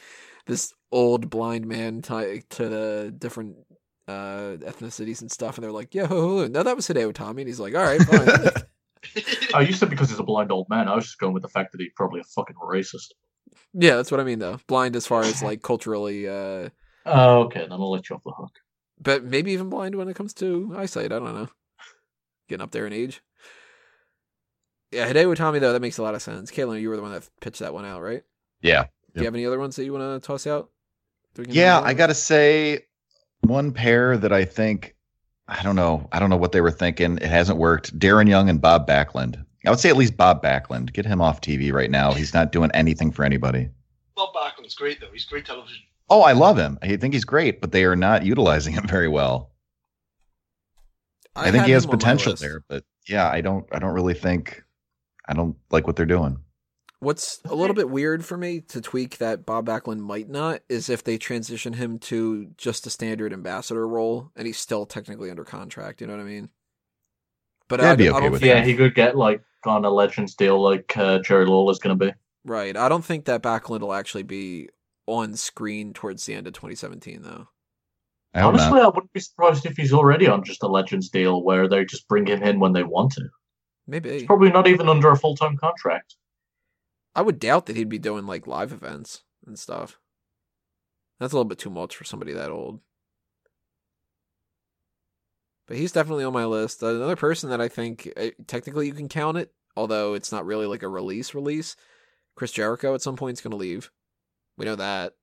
this 0.47 0.73
old 0.93 1.31
blind 1.31 1.67
man 1.67 2.03
tied 2.03 2.49
to 2.51 2.69
the 2.69 3.15
different 3.17 3.57
uh, 4.09 4.57
ethnicities 4.61 5.21
and 5.21 5.31
stuff, 5.31 5.57
and 5.57 5.65
they're 5.65 5.73
like, 5.73 5.95
"Yo, 5.95 6.47
no, 6.47 6.63
that 6.63 6.77
was 6.77 6.87
Hideo 6.87 7.13
Itami," 7.13 7.41
and 7.41 7.49
he's 7.49 7.61
like, 7.61 7.75
"All 7.75 7.83
right, 7.83 8.03
fine." 8.03 8.65
I 9.55 9.61
used 9.61 9.81
to 9.81 9.87
because 9.87 10.11
he's 10.11 10.19
a 10.19 10.25
blind 10.25 10.53
old 10.53 10.69
man. 10.69 10.89
I 10.89 10.95
was 10.95 11.05
just 11.05 11.19
going 11.19 11.35
with 11.35 11.43
the 11.43 11.49
fact 11.49 11.73
that 11.73 11.81
he's 11.81 11.93
probably 11.95 12.21
a 12.21 12.25
fucking 12.25 12.57
racist. 12.57 13.13
yeah, 13.73 13.97
that's 13.97 14.11
what 14.11 14.21
I 14.21 14.25
mean 14.25 14.39
though. 14.39 14.59
Blind 14.67 14.97
as 14.97 15.07
far 15.07 15.23
as 15.23 15.43
like 15.43 15.63
culturally, 15.63 16.29
uh, 16.29 16.71
Oh, 17.07 17.43
okay, 17.45 17.61
then 17.61 17.73
I'll 17.73 17.91
let 17.91 18.09
you 18.09 18.17
off 18.17 18.23
the 18.25 18.31
hook. 18.33 18.53
but 19.01 19.25
maybe 19.25 19.53
even 19.53 19.69
blind 19.69 19.95
when 19.95 20.09
it 20.09 20.17
comes 20.17 20.33
to 20.35 20.75
eyesight. 20.77 21.13
I 21.13 21.19
don't 21.19 21.35
know. 21.35 21.49
Getting 22.49 22.63
up 22.63 22.71
there 22.71 22.87
in 22.87 22.93
age. 22.93 23.23
Yeah, 24.91 25.11
Hideo 25.11 25.35
Itami 25.35 25.61
though 25.61 25.73
that 25.73 25.83
makes 25.83 25.99
a 25.99 26.03
lot 26.03 26.15
of 26.15 26.23
sense. 26.23 26.51
Caitlin, 26.51 26.81
you 26.81 26.89
were 26.89 26.97
the 26.97 27.03
one 27.03 27.13
that 27.13 27.29
pitched 27.41 27.59
that 27.61 27.75
one 27.75 27.85
out, 27.85 28.01
right? 28.03 28.23
Yeah. 28.63 28.85
Do 29.15 29.21
you 29.21 29.25
have 29.25 29.35
any 29.35 29.47
other 29.47 29.59
ones 29.59 29.77
that 29.77 29.85
you 29.85 29.93
want 29.93 30.23
to 30.23 30.27
toss 30.27 30.47
out? 30.47 30.71
that 31.35 31.43
we 31.43 31.47
can 31.47 31.55
Yeah, 31.55 31.81
I 31.81 31.95
got 31.95 32.09
to 32.09 32.15
say 32.15 32.87
one 33.41 33.73
pair 33.73 34.17
that 34.17 34.33
I 34.33 34.45
think 34.45 34.95
I 35.49 35.63
don't 35.63 35.77
know. 35.77 36.09
I 36.13 36.19
don't 36.21 36.31
know 36.31 36.37
what 36.37 36.53
they 36.53 36.61
were 36.61 36.71
thinking. 36.71 37.19
It 37.19 37.25
hasn't 37.29 37.59
worked. 37.59 37.99
Darren 37.99 38.29
Young 38.29 38.49
and 38.49 38.61
Bob 38.61 38.87
Backlund. 38.89 39.45
I 39.67 39.71
would 39.71 39.81
say 39.81 39.89
at 39.89 39.97
least 39.97 40.17
Bob 40.17 40.43
Backlund. 40.43 40.93
Get 40.93 41.07
him 41.07 41.21
off 41.21 41.41
TV 41.41 41.73
right 41.73 41.91
now. 41.91 42.13
He's 42.13 42.33
not 42.35 42.53
doing 42.53 42.71
anything 42.73 43.11
for 43.11 43.25
anybody. 43.25 43.69
Bob 44.17 44.31
Backlund's 44.35 44.75
great 44.75 45.01
though. 45.01 45.11
He's 45.13 45.25
great 45.25 45.45
television. 45.45 45.83
Oh, 46.11 46.23
I 46.23 46.33
love 46.33 46.59
him. 46.59 46.79
I 46.83 46.97
think 46.97 47.15
he's 47.15 47.25
great, 47.25 47.61
but 47.61 47.73
they 47.73 47.85
are 47.85 47.97
not 47.97 48.25
utilizing 48.25 48.75
him 48.75 48.87
very 48.89 49.09
well. 49.09 49.51
I, 51.37 51.51
think 51.51 51.65
he 51.65 51.73
has 51.73 51.85
him 51.85 51.91
on 51.91 51.97
my 51.97 51.99
potential 51.99 52.35
there, 52.35 52.63
but 52.69 52.85
yeah, 53.09 53.29
I 53.29 53.41
don't. 53.41 53.67
I 53.73 53.79
don't 53.79 53.95
really 53.95 54.15
think. 54.15 54.63
I 55.27 55.35
don't 55.35 55.57
like 55.71 55.87
what 55.87 55.97
they're 55.97 56.07
doing. 56.07 56.39
What's 57.01 57.41
a 57.45 57.55
little 57.55 57.75
bit 57.75 57.91
weird 57.91 58.25
for 58.25 58.37
me 58.37 58.61
to 58.69 58.81
tweak 58.81 59.19
that 59.19 59.45
Bob 59.45 59.67
Backlund 59.67 59.99
might 59.99 60.29
not 60.31 60.61
is 60.69 60.89
if 60.89 61.05
they 61.05 61.19
transition 61.19 61.75
him 61.75 61.99
to 62.01 62.47
just 62.57 62.87
a 62.87 62.91
standard 62.91 63.33
ambassador 63.33 63.87
role 63.87 64.31
and 64.37 64.47
he's 64.47 64.59
still 64.59 64.87
technically 64.87 65.29
under 65.29 65.45
contract. 65.45 66.01
You 66.01 66.07
know 66.07 66.15
what 66.15 66.23
I 66.23 66.27
mean? 66.27 66.49
But 67.69 67.81
Yeah, 67.81 67.89
I, 67.89 67.93
I'd 67.93 67.99
be 67.99 68.09
I 68.09 68.13
okay 68.13 68.21
don't 68.21 68.33
with 68.33 68.41
think, 68.41 68.55
Yeah, 68.55 68.65
he 68.65 68.75
could 68.75 68.95
get 68.95 69.17
like 69.17 69.43
on 69.65 69.85
a 69.85 69.91
Legends 69.91 70.35
deal 70.35 70.63
like 70.63 70.97
uh, 70.97 71.19
Jerry 71.19 71.45
Lawler's 71.47 71.79
going 71.79 71.99
to 71.99 72.07
be. 72.07 72.13
right. 72.45 72.75
I 72.77 72.89
don't 72.89 73.05
think 73.05 73.27
that 73.27 73.43
Backlund 73.43 73.81
will 73.81 73.93
actually 73.93 74.23
be 74.23 74.69
on 75.07 75.37
screen 75.37 75.93
towards 75.93 76.25
the 76.25 76.35
end 76.35 76.47
of 76.47 76.53
2017, 76.55 77.23
though. 77.23 77.49
I 78.35 78.43
Honestly, 78.43 78.81
not. 78.81 78.83
I 78.83 78.89
wouldn't 78.89 79.13
be 79.13 79.21
surprised 79.21 79.65
if 79.65 79.77
he's 79.77 79.93
already 79.93 80.27
on 80.27 80.43
just 80.43 80.63
a 80.63 80.67
Legends 80.67 81.09
deal 81.09 81.43
where 81.43 81.69
they 81.69 81.85
just 81.85 82.09
bring 82.09 82.27
him 82.27 82.43
in 82.43 82.59
when 82.59 82.73
they 82.73 82.83
want 82.83 83.13
to. 83.13 83.29
Maybe 83.87 84.11
He's 84.11 84.25
probably 84.25 84.51
not 84.51 84.67
even 84.67 84.89
under 84.89 85.11
a 85.11 85.17
full 85.17 85.37
time 85.37 85.57
contract. 85.57 86.17
I 87.15 87.23
would 87.23 87.39
doubt 87.39 87.67
that 87.67 87.77
he'd 87.77 87.89
be 87.89 87.99
doing 87.99 88.27
like 88.27 88.47
live 88.47 88.73
events 88.73 89.23
and 89.47 89.59
stuff. 89.59 89.99
That's 91.21 91.33
a 91.33 91.37
little 91.37 91.49
bit 91.49 91.59
too 91.59 91.71
much 91.71 91.95
for 91.95 92.05
somebody 92.05 92.33
that 92.33 92.51
old. 92.51 92.81
But 95.69 95.77
he's 95.77 95.93
definitely 95.93 96.25
on 96.25 96.33
my 96.33 96.45
list. 96.45 96.83
Another 96.83 97.17
person 97.17 97.51
that 97.51 97.61
I 97.61 97.69
think 97.69 98.11
uh, 98.17 98.31
technically 98.47 98.87
you 98.87 98.93
can 98.93 99.09
count 99.09 99.39
it, 99.39 99.53
although 99.77 100.15
it's 100.15 100.33
not 100.33 100.45
really 100.45 100.67
like 100.67 100.83
a 100.83 100.89
release 100.89 101.35
release. 101.35 101.77
Chris 102.35 102.53
Jericho 102.53 102.95
at 102.95 103.03
some 103.03 103.17
point 103.17 103.39
is 103.39 103.41
going 103.41 103.53
to 103.53 103.57
leave. 103.57 103.91
We 104.57 104.65
know 104.65 104.77
that. 104.77 105.15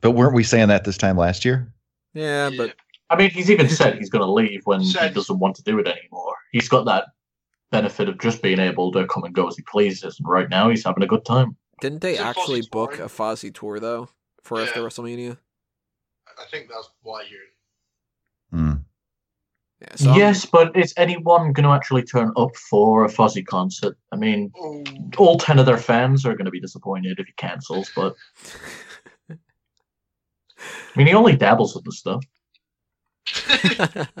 But 0.00 0.12
weren't 0.12 0.34
we 0.34 0.42
saying 0.44 0.68
that 0.68 0.84
this 0.84 0.98
time 0.98 1.16
last 1.16 1.44
year? 1.44 1.72
Yeah, 2.14 2.50
but 2.56 2.74
I 3.10 3.16
mean, 3.16 3.30
he's 3.30 3.50
even 3.50 3.68
said 3.68 3.98
he's 3.98 4.10
going 4.10 4.24
to 4.24 4.30
leave 4.30 4.62
when 4.64 4.82
Said- 4.84 5.08
he 5.10 5.14
doesn't 5.14 5.38
want 5.38 5.56
to 5.56 5.62
do 5.62 5.78
it 5.78 5.86
anymore. 5.86 6.34
He's 6.52 6.68
got 6.68 6.84
that 6.86 7.06
benefit 7.70 8.08
of 8.08 8.18
just 8.18 8.42
being 8.42 8.58
able 8.58 8.92
to 8.92 9.06
come 9.06 9.24
and 9.24 9.34
go 9.34 9.46
as 9.48 9.56
he 9.56 9.62
pleases, 9.62 10.18
and 10.18 10.28
right 10.28 10.48
now 10.48 10.68
he's 10.68 10.84
having 10.84 11.02
a 11.02 11.06
good 11.06 11.24
time. 11.24 11.56
didn't 11.80 12.00
they 12.00 12.16
actually 12.18 12.60
Fozzy 12.62 12.70
book 12.70 12.90
touring? 12.92 13.04
a 13.06 13.08
Fozzy 13.08 13.52
tour 13.54 13.80
though 13.80 14.08
for 14.42 14.60
after 14.60 14.80
Yeah. 14.80 14.86
WrestleMania? 14.86 15.38
I 16.38 16.44
think 16.50 16.68
that's 16.68 16.88
what 17.02 17.24
I 17.24 17.28
hear. 17.28 17.38
Hmm. 17.38 17.61
Yeah, 19.82 19.94
so 19.96 20.10
I'm- 20.10 20.18
yes, 20.18 20.46
but 20.46 20.76
is 20.76 20.94
anyone 20.96 21.52
going 21.52 21.64
to 21.64 21.70
actually 21.70 22.04
turn 22.04 22.32
up 22.36 22.54
for 22.56 23.04
a 23.04 23.08
Fozzy 23.08 23.44
concert? 23.44 23.96
I 24.12 24.16
mean, 24.16 24.52
Oh, 24.56 24.84
all 25.18 25.38
10 25.38 25.58
of 25.58 25.66
their 25.66 25.76
fans 25.76 26.24
are 26.24 26.34
going 26.34 26.44
to 26.44 26.50
be 26.52 26.60
disappointed 26.60 27.18
if 27.18 27.26
he 27.26 27.32
cancels, 27.36 27.90
but 27.96 28.14
I 29.28 29.34
mean, 30.94 31.08
he 31.08 31.14
only 31.14 31.34
dabbles 31.36 31.74
with 31.74 31.84
the 31.84 31.92
stuff. 31.92 32.22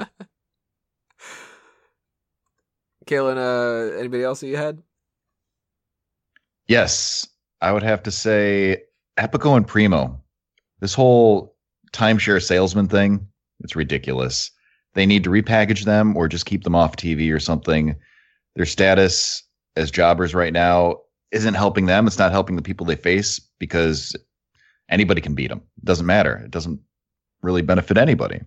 Kaylin, 3.06 3.36
uh, 3.36 3.98
anybody 3.98 4.22
else 4.24 4.40
that 4.40 4.46
you 4.48 4.56
had? 4.56 4.82
Yes, 6.66 7.26
I 7.60 7.72
would 7.72 7.82
have 7.82 8.02
to 8.04 8.10
say 8.10 8.82
Epico 9.18 9.56
and 9.56 9.66
Primo. 9.66 10.20
This 10.80 10.94
whole 10.94 11.56
timeshare 11.92 12.42
salesman 12.42 12.88
thing, 12.88 13.28
it's 13.60 13.76
ridiculous. 13.76 14.50
They 14.94 15.06
need 15.06 15.24
to 15.24 15.30
repackage 15.30 15.84
them 15.84 16.16
or 16.16 16.28
just 16.28 16.46
keep 16.46 16.64
them 16.64 16.74
off 16.74 16.96
TV 16.96 17.32
or 17.32 17.40
something. 17.40 17.96
Their 18.56 18.66
status 18.66 19.42
as 19.76 19.90
jobbers 19.90 20.34
right 20.34 20.52
now 20.52 20.98
isn't 21.30 21.54
helping 21.54 21.86
them. 21.86 22.06
It's 22.06 22.18
not 22.18 22.32
helping 22.32 22.56
the 22.56 22.62
people 22.62 22.84
they 22.84 22.96
face 22.96 23.40
because 23.58 24.14
anybody 24.90 25.20
can 25.20 25.34
beat 25.34 25.48
them. 25.48 25.62
It 25.78 25.84
doesn't 25.84 26.06
matter. 26.06 26.36
It 26.36 26.50
doesn't 26.50 26.80
really 27.42 27.62
benefit 27.62 27.96
anybody. 27.96 28.40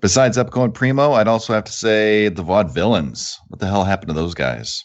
Besides 0.00 0.36
Epico 0.36 0.64
and 0.64 0.74
Primo, 0.74 1.12
I'd 1.12 1.28
also 1.28 1.52
have 1.52 1.64
to 1.64 1.72
say 1.72 2.28
the 2.28 2.42
Vaudevillains. 2.42 3.36
What 3.48 3.60
the 3.60 3.66
hell 3.66 3.84
happened 3.84 4.08
to 4.08 4.14
those 4.14 4.34
guys? 4.34 4.84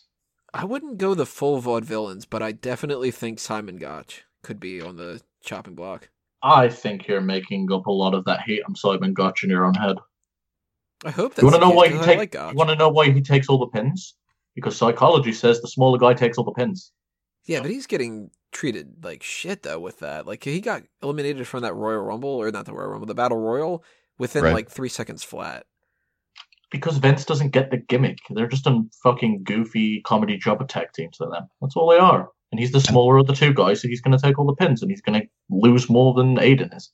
I 0.54 0.66
wouldn't 0.66 0.98
go 0.98 1.14
the 1.14 1.26
full 1.26 1.62
vaudevillains, 1.62 2.26
but 2.30 2.42
I 2.42 2.52
definitely 2.52 3.12
think 3.12 3.40
Simon 3.40 3.78
Gotch 3.78 4.24
could 4.44 4.60
be 4.60 4.82
on 4.82 4.98
the 4.98 5.22
chopping 5.44 5.76
block. 5.76 6.10
I 6.42 6.70
think 6.70 7.08
you're 7.08 7.22
making 7.22 7.72
up 7.72 7.88
a 7.88 7.92
lot 7.92 8.14
of 8.14 8.26
that 8.26 8.42
hate 8.42 8.64
on 8.68 8.76
Simon 8.76 9.14
Gotch 9.14 9.44
in 9.44 9.50
your 9.50 9.66
own 9.66 9.74
head. 9.74 9.98
I 11.06 11.12
hope 11.12 11.36
that's 11.36 11.44
You 11.44 11.48
want 11.50 11.62
to 11.62 11.68
know 11.68 11.74
why 11.76 11.88
he 11.90 11.94
'cause 11.94 12.04
I 12.04 12.16
takes? 12.16 12.36
like 12.36 12.52
you 12.52 12.58
want 12.58 12.70
to 12.72 12.76
know 12.76 12.90
why 12.90 13.12
he 13.12 13.22
takes 13.22 13.50
all 13.50 13.58
the 13.60 13.68
pins? 13.68 14.16
Because 14.56 14.76
psychology 14.76 15.32
says 15.34 15.62
the 15.62 15.68
smaller 15.68 15.98
guy 16.00 16.14
takes 16.14 16.38
all 16.38 16.44
the 16.44 16.52
pins. 16.54 16.92
Yeah, 17.46 17.62
but 17.62 17.70
he's 17.70 17.86
getting 17.88 18.32
treated 18.52 19.04
like 19.04 19.22
shit 19.24 19.64
though 19.64 19.80
with 19.80 20.00
that. 20.00 20.26
Like 20.26 20.44
he 20.44 20.60
got 20.62 20.84
eliminated 21.04 21.48
from 21.48 21.62
that 21.62 21.76
Royal 21.76 22.02
Rumble 22.02 22.30
or 22.30 22.50
not 22.52 22.66
the 22.66 22.74
Royal 22.74 22.90
Rumble, 22.90 23.06
the 23.06 23.14
Battle 23.16 23.38
Royal 23.38 23.84
within 24.18 24.44
Right. 24.44 24.54
like 24.54 24.70
three 24.72 24.90
seconds 24.90 25.24
flat. 25.24 25.66
Because 26.72 26.98
Vince 26.98 27.24
doesn't 27.24 27.52
get 27.52 27.72
the 27.72 27.78
gimmick. 27.78 28.18
They're 28.30 28.48
just 28.48 28.68
a 28.68 28.82
fucking 29.04 29.44
goofy 29.44 30.02
comedy 30.02 30.38
job 30.38 30.62
attack 30.62 30.94
team 30.94 31.10
to 31.14 31.26
them. 31.28 31.48
That's 31.62 31.76
all 31.78 31.90
they 31.90 31.98
are. 32.00 32.30
And 32.52 32.60
he's 32.60 32.72
the 32.74 32.82
smaller 32.82 33.18
of 33.18 33.28
the 33.28 33.34
two 33.34 33.54
guys, 33.54 33.82
so 33.82 33.88
he's 33.88 34.02
going 34.02 34.18
to 34.18 34.22
take 34.22 34.38
all 34.40 34.46
the 34.46 34.56
pins, 34.56 34.82
and 34.82 34.90
he's 34.92 35.02
going 35.02 35.22
to 35.22 35.28
lose 35.50 35.90
more 35.90 36.14
than 36.14 36.36
Aiden 36.38 36.76
is. 36.76 36.92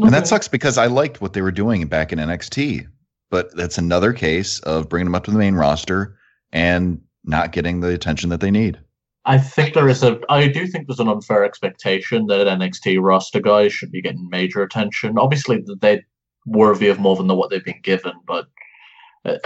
And 0.00 0.12
that 0.12 0.26
sucks 0.26 0.48
because 0.48 0.78
I 0.78 0.86
liked 0.86 1.20
what 1.20 1.34
they 1.34 1.42
were 1.42 1.50
doing 1.52 1.86
back 1.86 2.12
in 2.12 2.18
NXT. 2.18 2.86
But 3.32 3.56
that's 3.56 3.78
another 3.78 4.12
case 4.12 4.60
of 4.60 4.90
bringing 4.90 5.06
them 5.06 5.14
up 5.14 5.24
to 5.24 5.30
the 5.30 5.38
main 5.38 5.54
roster 5.54 6.18
and 6.52 7.00
not 7.24 7.52
getting 7.52 7.80
the 7.80 7.88
attention 7.88 8.28
that 8.28 8.40
they 8.40 8.50
need. 8.50 8.78
I 9.24 9.38
think 9.38 9.72
there 9.72 9.88
is 9.88 10.02
a. 10.02 10.20
I 10.28 10.48
do 10.48 10.66
think 10.66 10.86
there's 10.86 11.00
an 11.00 11.08
unfair 11.08 11.42
expectation 11.42 12.26
that 12.26 12.46
NXT 12.46 13.00
roster 13.00 13.40
guys 13.40 13.72
should 13.72 13.90
be 13.90 14.02
getting 14.02 14.28
major 14.28 14.62
attention. 14.62 15.16
Obviously, 15.16 15.64
they're 15.80 16.02
worthy 16.44 16.88
of 16.88 16.98
more 16.98 17.16
than 17.16 17.26
what 17.28 17.48
they've 17.48 17.64
been 17.64 17.80
given, 17.82 18.12
but 18.26 18.48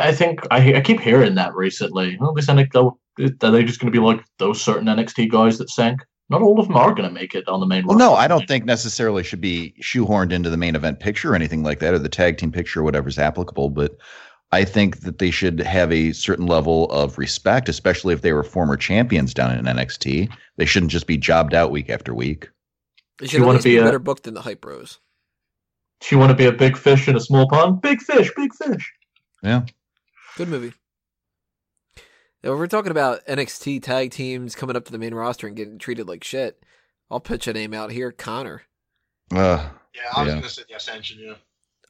I- 0.01 0.13
think 0.13 0.41
I, 0.51 0.75
I 0.75 0.81
keep 0.81 0.99
hearing 1.01 1.37
that 1.37 1.55
recently. 1.55 2.19
Oh, 2.21 2.35
this 2.35 2.47
NXT, 2.47 2.93
are 3.45 3.51
they 3.53 3.63
just 3.63 3.79
going 3.79 3.93
to 3.93 3.97
be 4.01 4.05
like 4.05 4.25
those 4.41 4.61
certain 4.61 4.89
NXT 4.89 5.31
guys 5.31 5.59
that 5.59 5.71
sank? 5.71 6.01
Not 6.29 6.43
all 6.43 6.59
of 6.59 6.67
them 6.67 6.77
are 6.77 6.93
going 6.95 7.09
to 7.09 7.15
make 7.15 7.35
it 7.35 7.47
on 7.47 7.61
the 7.61 7.67
main 7.67 7.87
Well, 7.87 7.97
roster. 7.97 8.11
no, 8.11 8.15
I 8.17 8.27
don't 8.27 8.49
think 8.49 8.65
necessarily 8.65 9.23
should 9.23 9.41
be 9.41 9.75
shoehorned 9.81 10.33
into 10.33 10.51
the 10.51 10.57
main 10.57 10.75
event 10.75 10.99
picture 10.99 11.33
or 11.33 11.35
anything 11.37 11.63
like 11.63 11.79
that, 11.79 11.95
or 11.95 11.99
the 12.01 12.09
tag 12.09 12.39
team 12.39 12.51
picture, 12.51 12.81
or 12.81 12.83
whatever's 12.83 13.19
applicable. 13.19 13.71
But 13.71 13.97
I 14.51 14.65
think 14.65 15.01
that 15.01 15.19
they 15.19 15.31
should 15.31 15.61
have 15.61 15.93
a 15.93 16.13
certain 16.13 16.47
level 16.47 16.91
of 16.91 17.17
respect, 17.17 17.69
especially 17.69 18.13
if 18.13 18.23
they 18.23 18.33
were 18.33 18.43
former 18.43 18.77
champions 18.77 19.35
down 19.35 19.57
in 19.57 19.65
NXT. 19.67 20.29
They 20.57 20.65
shouldn't 20.65 20.91
just 20.93 21.07
be 21.07 21.17
jobbed 21.17 21.55
out 21.55 21.71
week 21.71 21.91
after 21.91 22.13
week. 22.13 22.49
They 23.19 23.29
should 23.29 23.41
wanna 23.43 23.55
least 23.55 23.65
be, 23.65 23.71
be 23.75 23.77
a- 23.79 23.85
better 23.85 23.99
booked 24.01 24.25
than 24.25 24.35
the 24.35 24.43
Hype 24.43 24.61
Bros. 24.61 24.99
Do 26.01 26.15
you 26.15 26.19
want 26.19 26.31
to 26.31 26.37
be 26.37 26.45
a 26.45 26.53
big 26.53 26.77
fish 26.77 27.09
in 27.09 27.17
a 27.17 27.21
small 27.21 27.49
pond? 27.49 27.81
Big 27.81 28.03
fish, 28.03 28.31
big 28.37 28.53
fish. 28.53 28.93
Yeah. 29.43 29.63
Good 30.37 30.49
movie. 30.49 30.75
Now, 32.43 32.53
if 32.53 32.59
we're 32.59 32.67
talking 32.67 32.91
about 32.91 33.25
NXT 33.27 33.83
tag 33.83 34.11
teams 34.13 34.55
coming 34.55 34.77
up 34.77 34.85
to 34.85 34.93
the 34.93 34.99
main 34.99 35.15
roster 35.15 35.47
and 35.47 35.57
getting 35.57 35.79
treated 35.79 36.07
like 36.09 36.23
shit, 36.23 36.63
I'll 37.11 37.21
pitch 37.21 37.47
a 37.49 37.53
name 37.53 37.75
out 37.75 37.91
here, 37.93 38.13
Connor. 38.13 38.63
Uh, 39.33 39.71
Yeah, 39.95 40.03
I 40.15 40.23
was 40.25 40.29
Yeah. 40.35 40.41
gonna 40.41 40.51
say 40.51 40.63
the 40.69 40.77
Ascension. 40.77 41.19
Yeah, 41.21 41.35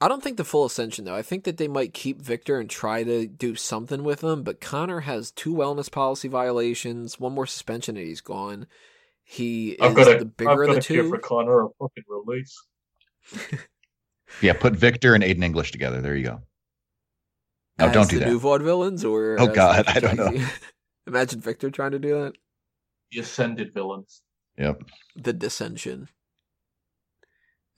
I 0.00 0.06
don't 0.08 0.22
think 0.22 0.36
the 0.36 0.44
full 0.44 0.64
ascension 0.64 1.04
though. 1.04 1.14
I 1.16 1.22
think 1.22 1.42
that 1.44 1.56
they 1.56 1.66
might 1.68 1.92
keep 1.92 2.22
Victor 2.22 2.60
and 2.60 2.70
try 2.70 3.02
to 3.02 3.26
do 3.26 3.56
something 3.56 4.04
with 4.04 4.22
him, 4.22 4.42
but 4.44 4.60
Connor 4.60 5.00
has 5.00 5.32
two 5.32 5.52
wellness 5.54 5.90
policy 5.90 6.28
violations, 6.28 7.18
one 7.18 7.32
more 7.32 7.46
suspension, 7.46 7.96
and 7.96 8.06
he's 8.06 8.20
gone. 8.20 8.66
He 9.24 9.76
I've 9.80 9.94
got 9.96 10.06
a, 10.14 10.18
the 10.20 10.24
bigger 10.24 10.50
I've 10.50 10.60
of 10.60 10.66
got 10.66 10.72
the 10.74 10.78
a 10.78 10.82
cure 10.82 11.02
two. 11.02 11.08
for 11.10 11.18
Connor. 11.18 11.64
A 11.64 11.68
fucking 11.80 12.04
release. 12.08 12.56
yeah, 14.40 14.52
put 14.52 14.74
Victor 14.74 15.14
and 15.16 15.24
Aiden 15.24 15.42
English 15.42 15.72
together. 15.72 16.00
There 16.00 16.14
you 16.16 16.24
go. 16.24 16.40
No, 17.78 17.86
as 17.86 17.92
don't 17.92 18.08
do 18.10 18.18
the 18.18 18.24
that. 18.24 18.30
new 18.30 18.40
vaudevillains, 18.40 19.04
or 19.08 19.36
Oh, 19.40 19.46
God, 19.48 19.84
I 19.88 20.00
don't 20.00 20.16
know. 20.16 20.46
Imagine 21.06 21.40
Victor 21.40 21.70
trying 21.70 21.92
to 21.92 21.98
do 21.98 22.20
that. 22.22 22.32
The 23.12 23.20
ascended 23.20 23.72
villains. 23.74 24.22
Yep. 24.58 24.82
the 25.16 25.32
dissension. 25.34 26.08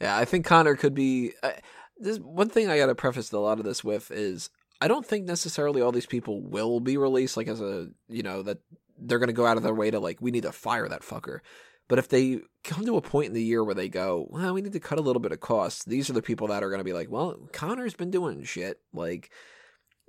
Yeah, 0.01 0.16
I 0.16 0.24
think 0.24 0.46
Connor 0.46 0.76
could 0.76 0.94
be. 0.94 1.32
Uh, 1.42 1.51
this 1.96 2.18
one 2.18 2.49
thing 2.49 2.68
I 2.70 2.78
got 2.78 2.86
to 2.86 2.94
preface 2.94 3.32
a 3.32 3.38
lot 3.38 3.59
of 3.59 3.64
this 3.64 3.82
with 3.82 4.11
is 4.12 4.49
I 4.80 4.86
don't 4.86 5.05
think 5.05 5.24
necessarily 5.26 5.82
all 5.82 5.90
these 5.90 6.07
people 6.07 6.40
will 6.40 6.78
be 6.78 6.96
released. 6.96 7.36
Like 7.36 7.49
as 7.49 7.61
a 7.61 7.88
you 8.09 8.22
know 8.22 8.42
that 8.42 8.59
they're 8.96 9.18
going 9.18 9.26
to 9.28 9.32
go 9.32 9.46
out 9.46 9.57
of 9.57 9.64
their 9.64 9.74
way 9.74 9.90
to 9.90 9.99
like 9.99 10.18
we 10.20 10.30
need 10.30 10.44
to 10.44 10.53
fire 10.53 10.88
that 10.88 11.03
fucker. 11.03 11.40
But 11.88 11.99
if 11.99 12.09
they 12.09 12.40
come 12.62 12.84
to 12.86 12.96
a 12.96 13.03
point 13.03 13.28
in 13.28 13.32
the 13.34 13.42
year 13.42 13.64
where 13.64 13.74
they 13.74 13.88
go, 13.88 14.28
well, 14.30 14.55
we 14.55 14.61
need 14.62 14.74
to 14.74 14.80
cut 14.80 14.99
a 14.99 15.03
little 15.03 15.20
bit 15.20 15.32
of 15.32 15.40
costs. 15.40 15.84
These 15.84 16.09
are 16.11 16.12
the 16.12 16.22
people 16.22 16.46
that 16.49 16.62
are 16.62 16.68
going 16.68 16.80
to 16.80 16.84
be 16.84 16.92
like, 16.92 17.11
well, 17.11 17.36
Connor's 17.53 17.94
been 17.94 18.11
doing 18.11 18.44
shit. 18.44 18.78
Like 18.92 19.30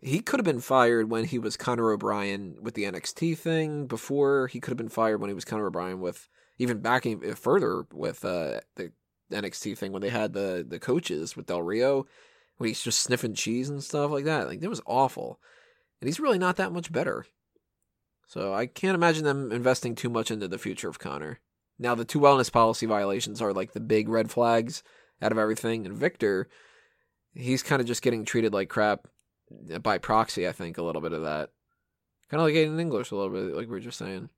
he 0.01 0.21
could 0.21 0.39
have 0.39 0.45
been 0.45 0.61
fired 0.61 1.09
when 1.09 1.25
he 1.25 1.39
was 1.39 1.57
Conor 1.57 1.91
O'Brien 1.91 2.57
with 2.61 2.73
the 2.73 2.85
NXT 2.85 3.37
thing. 3.37 3.85
Before 3.87 4.47
he 4.47 4.59
could 4.59 4.71
have 4.71 4.77
been 4.77 4.89
fired 4.89 5.19
when 5.19 5.29
he 5.29 5.33
was 5.33 5.45
Conor 5.45 5.67
O'Brien 5.67 5.99
with 5.99 6.29
even 6.57 6.79
backing 6.79 7.19
further 7.35 7.85
with 7.93 8.23
uh, 8.23 8.61
the 8.75 8.91
NXT 9.31 9.77
thing 9.77 9.91
when 9.91 10.01
they 10.01 10.09
had 10.09 10.33
the 10.33 10.65
the 10.67 10.79
coaches 10.79 11.35
with 11.35 11.47
Del 11.47 11.61
Rio 11.61 12.07
when 12.57 12.67
he's 12.67 12.83
just 12.83 13.01
sniffing 13.01 13.33
cheese 13.33 13.69
and 13.69 13.83
stuff 13.83 14.11
like 14.11 14.25
that. 14.25 14.47
Like 14.47 14.63
it 14.63 14.69
was 14.69 14.81
awful, 14.85 15.39
and 16.01 16.07
he's 16.07 16.19
really 16.19 16.39
not 16.39 16.55
that 16.57 16.71
much 16.71 16.91
better. 16.91 17.25
So 18.25 18.53
I 18.53 18.67
can't 18.67 18.95
imagine 18.95 19.23
them 19.23 19.51
investing 19.51 19.95
too 19.95 20.09
much 20.09 20.29
into 20.29 20.47
the 20.47 20.59
future 20.59 20.87
of 20.87 20.99
Conor. 20.99 21.39
Now 21.77 21.95
the 21.95 22.05
two 22.05 22.19
wellness 22.19 22.51
policy 22.51 22.85
violations 22.85 23.41
are 23.41 23.53
like 23.53 23.73
the 23.73 23.79
big 23.79 24.07
red 24.07 24.29
flags 24.29 24.83
out 25.21 25.31
of 25.31 25.37
everything, 25.37 25.85
and 25.85 25.97
Victor, 25.97 26.47
he's 27.33 27.63
kind 27.63 27.81
of 27.81 27.87
just 27.87 28.01
getting 28.01 28.23
treated 28.23 28.53
like 28.53 28.69
crap 28.69 29.07
by 29.81 29.97
proxy. 29.97 30.47
I 30.47 30.51
think 30.51 30.77
a 30.77 30.83
little 30.83 31.01
bit 31.01 31.13
of 31.13 31.23
that, 31.23 31.49
kind 32.29 32.41
of 32.41 32.47
like 32.47 32.55
in 32.55 32.79
English 32.79 33.11
a 33.11 33.15
little 33.15 33.31
bit, 33.31 33.55
like 33.55 33.67
we 33.67 33.71
were 33.73 33.79
just 33.79 33.97
saying. 33.97 34.29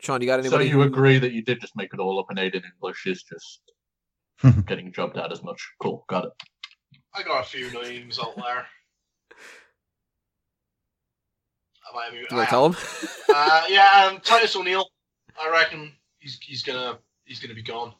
Sean, 0.00 0.20
you 0.20 0.26
got 0.28 0.34
anybody? 0.40 0.50
So 0.50 0.56
anybody? 0.56 0.68
you 0.70 0.76
who- 0.82 0.82
agree 0.88 1.18
that 1.18 1.32
you 1.32 1.42
did 1.42 1.60
just 1.60 1.74
make 1.76 1.92
it 1.92 2.00
all 2.00 2.18
up 2.20 2.26
and 2.30 2.38
Aiden 2.38 2.62
English 2.74 3.06
is 3.06 3.22
just 3.24 3.60
getting 4.66 4.92
jobbed 4.92 5.18
out 5.18 5.32
as 5.32 5.42
much. 5.42 5.60
Cool, 5.80 6.04
got 6.08 6.26
it. 6.26 6.32
I 7.14 7.22
got 7.22 7.44
a 7.44 7.48
few 7.48 7.70
names 7.82 8.18
out 8.20 8.36
there. 8.36 8.66
I 11.90 11.94
might 11.94 12.04
have- 12.04 12.14
You 12.14 12.46
tell 12.46 12.66
him? 12.66 12.76
Uh, 13.30 13.62
yeah, 13.68 14.08
um, 14.10 14.20
Titus 14.20 14.56
O'Neil. 14.56 14.86
I 15.40 15.50
reckon 15.50 15.92
he's 16.18 16.38
he's 16.40 16.62
gonna 16.62 16.98
he's 17.26 17.40
gonna 17.40 17.54
be 17.54 17.62
gone. 17.62 17.92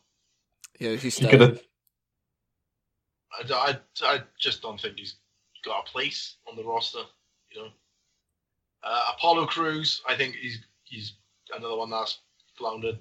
yeah, 0.80 0.92
he's 0.92 1.04
You 1.04 1.10
staying. 1.10 1.38
gonna 1.38 1.58
I, 3.32 3.52
I, 3.52 3.78
I 4.02 4.22
just 4.38 4.62
don't 4.62 4.80
think 4.80 4.98
he's 4.98 5.16
got 5.64 5.86
a 5.86 5.90
place 5.90 6.36
on 6.48 6.56
the 6.56 6.64
roster. 6.64 7.02
You 7.50 7.62
know, 7.62 7.68
uh, 8.82 9.04
Apollo 9.16 9.46
Crews. 9.46 10.02
I 10.08 10.16
think 10.16 10.34
he's 10.34 10.60
he's 10.84 11.14
another 11.56 11.76
one 11.76 11.90
that's 11.90 12.18
floundered. 12.56 12.98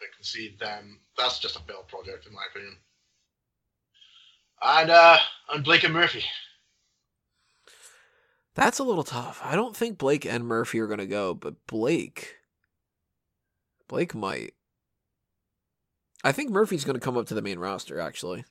I 0.00 0.06
can 0.14 0.24
see 0.24 0.56
them. 0.60 1.00
That's 1.16 1.38
just 1.38 1.56
a 1.56 1.60
failed 1.60 1.88
project, 1.88 2.26
in 2.26 2.34
my 2.34 2.42
opinion. 2.50 2.76
And 4.62 4.90
uh, 4.90 5.18
and 5.52 5.64
Blake 5.64 5.84
and 5.84 5.94
Murphy. 5.94 6.24
That's 8.54 8.78
a 8.78 8.84
little 8.84 9.04
tough. 9.04 9.40
I 9.42 9.56
don't 9.56 9.76
think 9.76 9.98
Blake 9.98 10.24
and 10.24 10.46
Murphy 10.46 10.78
are 10.78 10.86
to 11.00 11.06
go, 11.06 11.34
but 11.34 11.66
Blake. 11.66 12.36
Blake 13.88 14.14
might. 14.14 14.54
I 16.22 16.32
think 16.32 16.50
Murphy's 16.50 16.84
to 16.98 17.04
come 17.04 17.16
up 17.16 17.26
to 17.26 17.34
the 17.34 17.42
main 17.42 17.58
roster, 17.58 17.98
actually. 18.00 18.44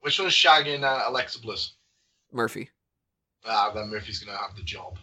Which 0.00 0.18
one's 0.18 0.32
shagging 0.32 0.82
uh, 0.82 1.04
Alexa 1.08 1.40
Bliss? 1.40 1.72
Murphy. 2.32 2.70
Ah, 3.44 3.70
then 3.74 3.88
Murphy's 3.88 4.18
gonna 4.18 4.38
have 4.38 4.56
the 4.56 4.62
job. 4.62 4.98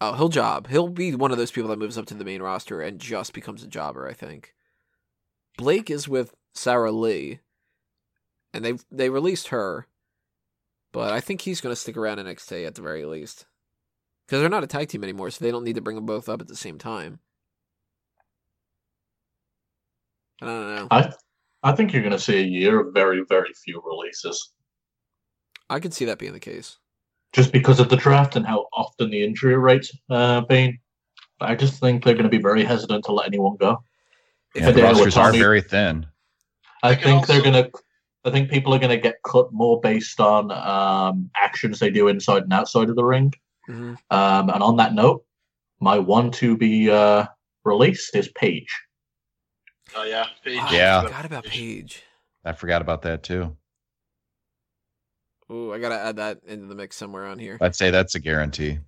Oh, 0.00 0.14
he'll 0.14 0.28
job. 0.28 0.68
He'll 0.68 0.88
be 0.88 1.14
one 1.14 1.32
of 1.32 1.38
those 1.38 1.50
people 1.50 1.70
that 1.70 1.78
moves 1.78 1.98
up 1.98 2.06
to 2.06 2.14
the 2.14 2.24
main 2.24 2.40
roster 2.40 2.80
and 2.80 3.00
just 3.00 3.32
becomes 3.32 3.62
a 3.62 3.68
jobber, 3.68 4.08
I 4.08 4.12
think. 4.12 4.54
Blake 5.56 5.90
is 5.90 6.08
with 6.08 6.34
Sarah 6.54 6.92
Lee, 6.92 7.40
and 8.54 8.64
they 8.64 8.74
they 8.90 9.10
released 9.10 9.48
her, 9.48 9.88
but 10.92 11.12
I 11.12 11.20
think 11.20 11.40
he's 11.40 11.60
going 11.60 11.72
to 11.72 11.80
stick 11.80 11.96
around 11.96 12.20
in 12.20 12.26
NXT 12.26 12.66
at 12.66 12.74
the 12.76 12.82
very 12.82 13.04
least. 13.04 13.46
Because 14.26 14.40
they're 14.40 14.50
not 14.50 14.62
a 14.62 14.68
tag 14.68 14.88
team 14.88 15.02
anymore, 15.02 15.30
so 15.30 15.42
they 15.42 15.50
don't 15.50 15.64
need 15.64 15.76
to 15.76 15.80
bring 15.80 15.96
them 15.96 16.06
both 16.06 16.28
up 16.28 16.40
at 16.40 16.48
the 16.48 16.56
same 16.56 16.78
time. 16.78 17.18
I 20.40 20.46
don't 20.46 20.76
know. 20.76 20.88
I 20.90 21.12
I 21.62 21.72
think 21.72 21.92
you're 21.92 22.02
gonna 22.02 22.18
see 22.18 22.38
a 22.38 22.42
year 22.42 22.80
of 22.80 22.94
very, 22.94 23.24
very 23.28 23.52
few 23.52 23.82
releases. 23.84 24.52
I 25.68 25.80
could 25.80 25.92
see 25.92 26.04
that 26.06 26.18
being 26.18 26.32
the 26.32 26.40
case. 26.40 26.78
Just 27.32 27.52
because 27.52 27.80
of 27.80 27.88
the 27.88 27.96
draft 27.96 28.36
and 28.36 28.46
how 28.46 28.66
often 28.72 29.10
the 29.10 29.24
injury 29.24 29.56
rates 29.56 29.92
uh 30.10 30.42
been. 30.42 30.78
I 31.40 31.54
just 31.54 31.78
think 31.80 32.04
they're 32.04 32.14
gonna 32.14 32.28
be 32.28 32.42
very 32.42 32.64
hesitant 32.64 33.04
to 33.04 33.12
let 33.12 33.26
anyone 33.26 33.56
go. 33.56 33.82
If 34.54 34.62
Yeah, 34.62 34.66
the 34.68 34.72
they 34.72 34.82
were 34.82 34.88
rosters 34.88 35.16
are 35.16 35.32
very 35.32 35.60
thin. 35.60 36.06
I 36.82 36.90
They 36.90 36.96
can 36.96 37.04
think 37.04 37.26
they're 37.26 37.42
gonna. 37.42 37.68
I 38.24 38.30
think 38.30 38.50
people 38.50 38.74
are 38.74 38.78
gonna 38.78 38.96
get 38.96 39.22
cut 39.24 39.52
more 39.52 39.80
based 39.80 40.20
on 40.20 40.50
um, 40.50 41.30
actions 41.36 41.78
they 41.78 41.90
do 41.90 42.08
inside 42.08 42.42
and 42.44 42.52
outside 42.52 42.88
of 42.88 42.96
the 42.96 43.04
ring. 43.04 43.32
Mhm. 43.68 43.98
Um, 44.10 44.50
and 44.50 44.62
on 44.62 44.76
that 44.76 44.94
note, 44.94 45.24
my 45.80 45.98
one 45.98 46.30
to 46.32 46.56
be 46.56 46.90
uh, 46.90 47.26
released 47.64 48.16
is 48.16 48.28
Paige. 48.28 48.74
Oh 49.96 50.04
yeah, 50.04 50.26
Paige. 50.44 50.58
Ah, 50.60 50.72
Yeah. 50.72 50.98
I 50.98 51.02
forgot 51.04 51.24
about 51.24 51.44
Paige. 51.44 52.02
I 52.44 52.52
forgot 52.52 52.82
about 52.82 53.02
that 53.02 53.22
too. 53.22 53.56
Ooh, 55.50 55.72
I 55.72 55.78
gotta 55.78 55.98
add 55.98 56.16
that 56.16 56.40
into 56.46 56.66
the 56.66 56.74
mix 56.74 56.96
somewhere 56.96 57.26
on 57.26 57.38
here. 57.38 57.58
I'd 57.60 57.74
say 57.76 57.90
that's 57.90 58.14
a 58.14 58.20
guarantee. 58.20 58.78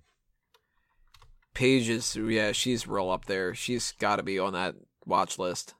Paige 1.53 1.89
is, 1.89 2.15
yeah, 2.15 2.51
she's 2.53 2.87
real 2.87 3.09
up 3.09 3.25
there. 3.25 3.53
She's 3.53 3.91
got 3.99 4.15
to 4.17 4.23
be 4.23 4.39
on 4.39 4.53
that 4.53 4.75
watch 5.05 5.37
list. 5.37 5.73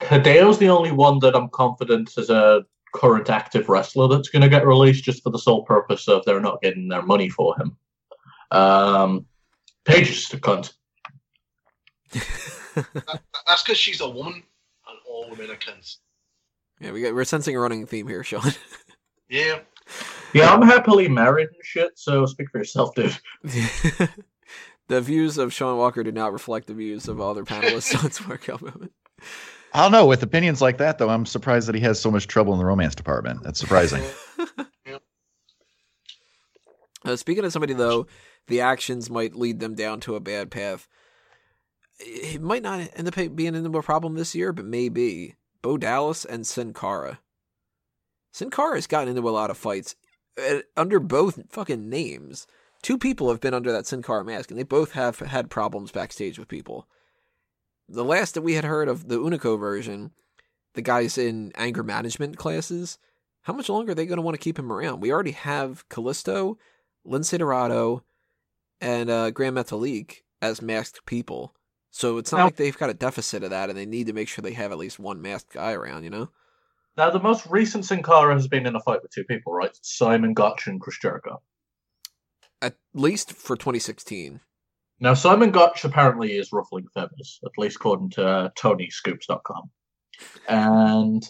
Hideo's 0.00 0.58
the 0.58 0.70
only 0.70 0.90
one 0.90 1.18
that 1.18 1.36
I'm 1.36 1.50
confident 1.50 2.12
is 2.16 2.30
a 2.30 2.64
current 2.94 3.28
active 3.28 3.68
wrestler 3.68 4.08
that's 4.08 4.30
going 4.30 4.40
to 4.42 4.48
get 4.48 4.66
released 4.66 5.04
just 5.04 5.22
for 5.22 5.28
the 5.30 5.38
sole 5.38 5.64
purpose 5.64 6.08
of 6.08 6.24
they're 6.24 6.40
not 6.40 6.62
getting 6.62 6.88
their 6.88 7.02
money 7.02 7.28
for 7.28 7.54
him. 7.60 7.76
Um, 8.52 9.26
Paige 9.84 10.08
is 10.08 10.16
just 10.16 10.34
a 10.34 10.38
cunt. 10.38 10.72
That- 12.74 13.22
that's 13.46 13.62
because 13.64 13.76
she's 13.76 14.00
a 14.00 14.08
woman, 14.08 14.34
and 14.34 14.42
all 15.28 15.36
women 15.36 15.50
are 15.50 15.58
cunts. 15.58 15.96
yeah, 16.80 16.92
we 16.92 17.02
got, 17.02 17.14
we're 17.14 17.24
sensing 17.24 17.56
a 17.56 17.60
running 17.60 17.86
theme 17.86 18.08
here, 18.08 18.24
Sean. 18.24 18.52
Yeah. 19.30 19.58
Yeah, 20.32 20.50
I'm 20.54 20.62
happily 20.62 21.06
married 21.06 21.48
and 21.48 21.62
shit, 21.62 21.98
so 21.98 22.24
speak 22.24 22.48
for 22.50 22.56
yourself, 22.56 22.94
dude. 22.94 23.14
the 23.42 25.02
views 25.02 25.36
of 25.36 25.52
Sean 25.52 25.76
Walker 25.76 26.02
do 26.02 26.10
not 26.10 26.32
reflect 26.32 26.66
the 26.66 26.72
views 26.72 27.08
of 27.08 27.20
other 27.20 27.44
panelists 27.44 27.94
on 28.02 28.08
Smark 28.08 28.50
Out 28.50 28.62
Moment. 28.62 28.92
I 29.74 29.82
don't 29.82 29.92
know. 29.92 30.06
With 30.06 30.22
opinions 30.22 30.62
like 30.62 30.78
that, 30.78 30.96
though, 30.96 31.10
I'm 31.10 31.26
surprised 31.26 31.68
that 31.68 31.74
he 31.74 31.82
has 31.82 32.00
so 32.00 32.10
much 32.10 32.26
trouble 32.26 32.54
in 32.54 32.58
the 32.58 32.64
romance 32.64 32.94
department. 32.94 33.42
That's 33.42 33.60
surprising. 33.60 34.02
Uh, 37.04 37.16
speaking 37.16 37.44
of 37.44 37.52
somebody 37.52 37.74
though, 37.74 38.06
the 38.48 38.60
actions 38.60 39.08
might 39.10 39.34
lead 39.36 39.60
them 39.60 39.74
down 39.74 40.00
to 40.00 40.16
a 40.16 40.20
bad 40.20 40.50
path. 40.50 40.88
It 42.00 42.40
might 42.40 42.62
not 42.62 42.88
end 42.94 43.08
up 43.08 43.36
being 43.36 43.54
a 43.54 43.82
problem 43.82 44.14
this 44.14 44.34
year, 44.34 44.52
but 44.52 44.64
maybe 44.64 45.34
Bo 45.62 45.76
Dallas 45.76 46.24
and 46.24 46.46
Sin 46.46 46.72
Cara. 46.72 47.20
Sin 48.32 48.50
Cara 48.50 48.76
has 48.76 48.86
gotten 48.86 49.08
into 49.08 49.28
a 49.28 49.30
lot 49.30 49.50
of 49.50 49.58
fights 49.58 49.96
uh, 50.40 50.60
under 50.76 51.00
both 51.00 51.50
fucking 51.50 51.88
names. 51.88 52.46
Two 52.82 52.98
people 52.98 53.28
have 53.30 53.40
been 53.40 53.54
under 53.54 53.72
that 53.72 53.86
Sin 53.86 54.02
Cara 54.02 54.24
mask, 54.24 54.50
and 54.50 54.58
they 54.58 54.64
both 54.64 54.92
have 54.92 55.18
had 55.18 55.50
problems 55.50 55.90
backstage 55.90 56.38
with 56.38 56.48
people. 56.48 56.86
The 57.88 58.04
last 58.04 58.34
that 58.34 58.42
we 58.42 58.54
had 58.54 58.64
heard 58.64 58.88
of 58.88 59.08
the 59.08 59.16
Hunico 59.16 59.58
version, 59.58 60.12
the 60.74 60.82
guys 60.82 61.18
in 61.18 61.52
anger 61.56 61.82
management 61.82 62.36
classes, 62.36 62.98
how 63.42 63.52
much 63.52 63.68
longer 63.68 63.92
are 63.92 63.94
they 63.94 64.06
going 64.06 64.18
to 64.18 64.22
want 64.22 64.34
to 64.34 64.44
keep 64.44 64.58
him 64.58 64.70
around? 64.70 65.00
We 65.00 65.10
already 65.10 65.32
have 65.32 65.88
Kalisto, 65.88 66.56
Lince 67.06 67.36
Dorado, 67.36 68.04
and 68.80 69.10
uh, 69.10 69.30
Gran 69.30 69.54
Metalik 69.54 70.18
as 70.40 70.62
masked 70.62 71.04
people. 71.06 71.54
So 71.98 72.16
it's 72.18 72.30
not 72.30 72.38
Now- 72.38 72.44
like 72.44 72.54
they've 72.54 72.78
got 72.78 72.90
a 72.90 72.94
deficit 72.94 73.42
of 73.42 73.50
that, 73.50 73.70
and 73.70 73.76
they 73.76 73.84
need 73.84 74.06
to 74.06 74.12
make 74.12 74.28
sure 74.28 74.40
they 74.40 74.52
have 74.52 74.70
at 74.70 74.78
least 74.78 75.00
one 75.00 75.20
masked 75.20 75.52
guy 75.52 75.72
around. 75.72 76.04
You 76.04 76.10
know? 76.10 76.28
Now, 76.96 77.10
the 77.10 77.18
most 77.18 77.44
recent 77.46 77.86
Sin 77.86 78.04
Cara 78.04 78.34
has 78.34 78.46
been 78.46 78.66
in 78.66 78.76
a 78.76 78.80
fight 78.80 79.02
with 79.02 79.10
two 79.10 79.24
people, 79.24 79.52
right? 79.52 79.76
Simon 79.82 80.32
Gotch 80.32 80.68
and 80.68 80.80
Chris 80.80 80.96
Jericho. 81.00 81.42
At 82.62 82.76
least 82.94 83.32
for 83.32 83.56
2016. 83.56 84.40
Now, 85.00 85.14
Simon 85.14 85.50
Gotch 85.50 85.84
apparently 85.84 86.36
is 86.36 86.52
ruffling 86.52 86.86
feathers, 86.94 87.40
at 87.44 87.50
least 87.58 87.76
according 87.76 88.10
to 88.10 88.24
uh, 88.24 88.50
TonyScoops.com. 88.56 89.68
And 90.46 91.28